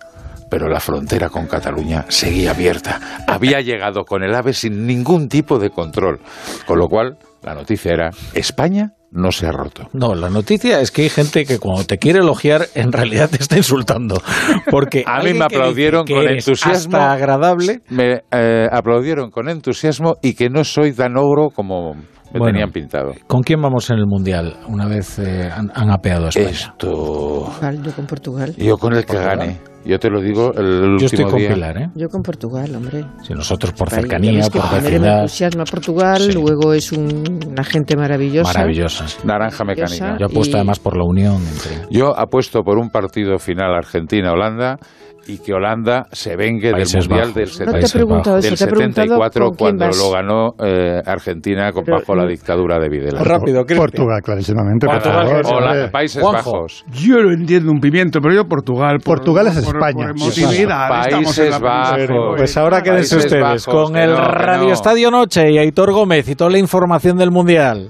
pero 0.49 0.67
la 0.67 0.79
frontera 0.79 1.29
con 1.29 1.47
Cataluña 1.47 2.05
seguía 2.09 2.51
abierta. 2.51 2.99
Había 3.27 3.61
llegado 3.61 4.03
con 4.03 4.23
el 4.23 4.35
AVE 4.35 4.53
sin 4.53 4.85
ningún 4.85 5.29
tipo 5.29 5.59
de 5.59 5.69
control. 5.69 6.19
Con 6.65 6.77
lo 6.77 6.87
cual, 6.87 7.17
la 7.41 7.53
noticia 7.53 7.93
era, 7.93 8.09
España 8.33 8.91
no 9.15 9.31
se 9.31 9.47
ha 9.47 9.51
roto. 9.51 9.89
No, 9.93 10.13
la 10.13 10.29
noticia 10.29 10.79
es 10.81 10.91
que 10.91 11.03
hay 11.03 11.09
gente 11.09 11.45
que 11.45 11.57
cuando 11.59 11.83
te 11.85 11.97
quiere 11.97 12.19
elogiar 12.19 12.67
en 12.75 12.91
realidad 12.91 13.29
te 13.29 13.37
está 13.37 13.57
insultando. 13.57 14.21
Porque 14.69 15.03
A 15.05 15.13
mí 15.13 15.17
alguien 15.19 15.37
me 15.39 15.45
aplaudieron 15.45 16.05
que 16.05 16.13
con 16.13 16.27
entusiasmo. 16.27 16.97
hasta 16.97 17.11
agradable. 17.13 17.81
Me 17.89 18.21
eh, 18.31 18.67
aplaudieron 18.71 19.31
con 19.31 19.49
entusiasmo 19.49 20.15
y 20.21 20.33
que 20.35 20.49
no 20.49 20.63
soy 20.63 20.93
tan 20.93 21.17
ogro 21.17 21.49
como 21.49 21.93
me 21.93 22.39
Bueno. 22.39 22.45
tenían 22.53 22.71
pintado. 22.71 23.13
¿Con 23.27 23.41
quién 23.43 23.61
vamos 23.61 23.89
en 23.89 23.97
el 23.97 24.05
Mundial? 24.07 24.57
Una 24.67 24.87
vez 24.87 25.19
eh, 25.19 25.49
han, 25.51 25.71
han 25.73 25.89
apeado 25.91 26.25
a 26.25 26.29
España. 26.29 26.49
Esto... 26.49 27.51
Yo 27.83 27.95
con 27.95 28.05
Portugal. 28.07 28.53
Yo 28.57 28.77
con 28.77 28.93
el 28.93 29.05
que 29.05 29.13
Portugal. 29.13 29.37
gane. 29.39 29.74
Yo 29.85 29.99
te 29.99 30.09
lo 30.09 30.19
digo 30.19 30.51
el, 30.55 30.65
último 30.65 30.97
Yo 30.99 31.05
estoy 31.05 31.25
con 31.25 31.35
día. 31.39 31.53
Pilar, 31.53 31.77
¿eh? 31.77 31.89
Yo 31.95 32.09
con 32.09 32.23
Portugal, 32.23 32.75
hombre. 32.75 33.05
Si 33.21 33.33
nosotros 33.33 33.73
por 33.73 33.93
Ahí, 33.93 34.01
cercanía, 34.01 34.31
ves 34.33 34.49
que 34.49 34.59
por 34.59 34.67
primero 34.69 34.83
me 34.83 34.89
vecindad, 34.91 35.17
entusiasma 35.19 35.63
Portugal, 35.65 36.21
Sí. 36.21 36.31
luego 36.33 36.73
es 36.73 36.91
un- 36.91 37.39
una 37.51 37.63
gente 37.63 37.95
maravillosa. 37.95 38.51
maravillosa. 38.51 39.05
Naranja 39.23 39.63
mecánica. 39.63 40.17
Yo 40.19 40.25
apuesto 40.25 40.57
Y- 40.57 40.59
además 40.59 40.79
por 40.79 40.97
la 40.97 41.03
unión 41.03 41.35
entre 41.35 41.87
Yo 41.91 42.17
apuesto 42.17 42.63
por 42.63 42.77
un 42.79 42.89
partido 42.89 43.37
final 43.37 43.75
Argentina-Holanda 43.75 44.77
y 45.27 45.37
que 45.39 45.53
Holanda 45.53 46.07
se 46.11 46.35
vengue 46.35 46.71
Países 46.71 46.91
del 46.93 47.01
Mundial 47.09 47.19
Bajos. 47.29 47.35
del, 47.35 47.45
No 47.45 47.51
set- 47.51 47.65
te 47.65 47.69
he 47.69 47.73
Países 47.73 47.91
preguntado 47.93 48.35
Bajos. 48.35 48.45
eso, 48.45 48.49
del 48.49 48.57
te 48.57 48.63
he 48.63 48.67
preguntado 48.67 49.07
74 49.07 49.45
con 49.47 49.55
quién 49.55 49.77
cuando 49.77 49.97
lo 49.97 50.11
ganó 50.11 50.53
eh, 50.59 51.01
Argentina 51.05 51.71
con- 51.71 51.83
Pero- 51.83 51.97
bajo 51.99 52.15
la 52.15 52.25
dictadura 52.27 52.79
de 52.79 52.89
Videla. 52.89 53.21
Rápido, 53.23 53.65
Cristian. 53.65 53.77
Portugal, 53.79 54.21
clarísimamente. 54.23 54.85
por 54.87 54.95
Portugal, 54.95 55.27
favor, 55.27 55.45
Hola, 55.45 55.71
hombre. 55.71 55.87
Países 55.89 56.21
Juanjo. 56.21 56.51
Bajos. 56.51 56.85
Yo 56.91 57.15
no 57.23 57.31
entiendo 57.31 57.71
un 57.71 57.79
pimiento, 57.79 58.19
pero 58.21 58.33
yo 58.35 58.47
Portugal. 58.47 58.97
por- 59.03 59.15
Portugal 59.17 59.47
es 59.47 59.57
España. 59.57 60.07
Por 60.13 60.19
Países 60.19 60.67
Bajos. 60.67 61.95
península. 61.95 62.33
Pues 62.37 62.57
ahora 62.57 62.81
quédense 62.83 63.15
Países 63.15 63.25
ustedes 63.31 63.41
Bajos, 63.43 63.65
con 63.65 63.97
el 63.97 64.11
no, 64.11 64.17
Radio 64.17 64.67
no. 64.67 64.73
Estadio 64.73 65.11
Noche 65.11 65.51
y 65.51 65.57
Aitor 65.57 65.91
Gómez 65.91 66.27
y 66.29 66.35
toda 66.35 66.49
la 66.51 66.59
información 66.59 67.17
del 67.17 67.31
Mundial. 67.31 67.89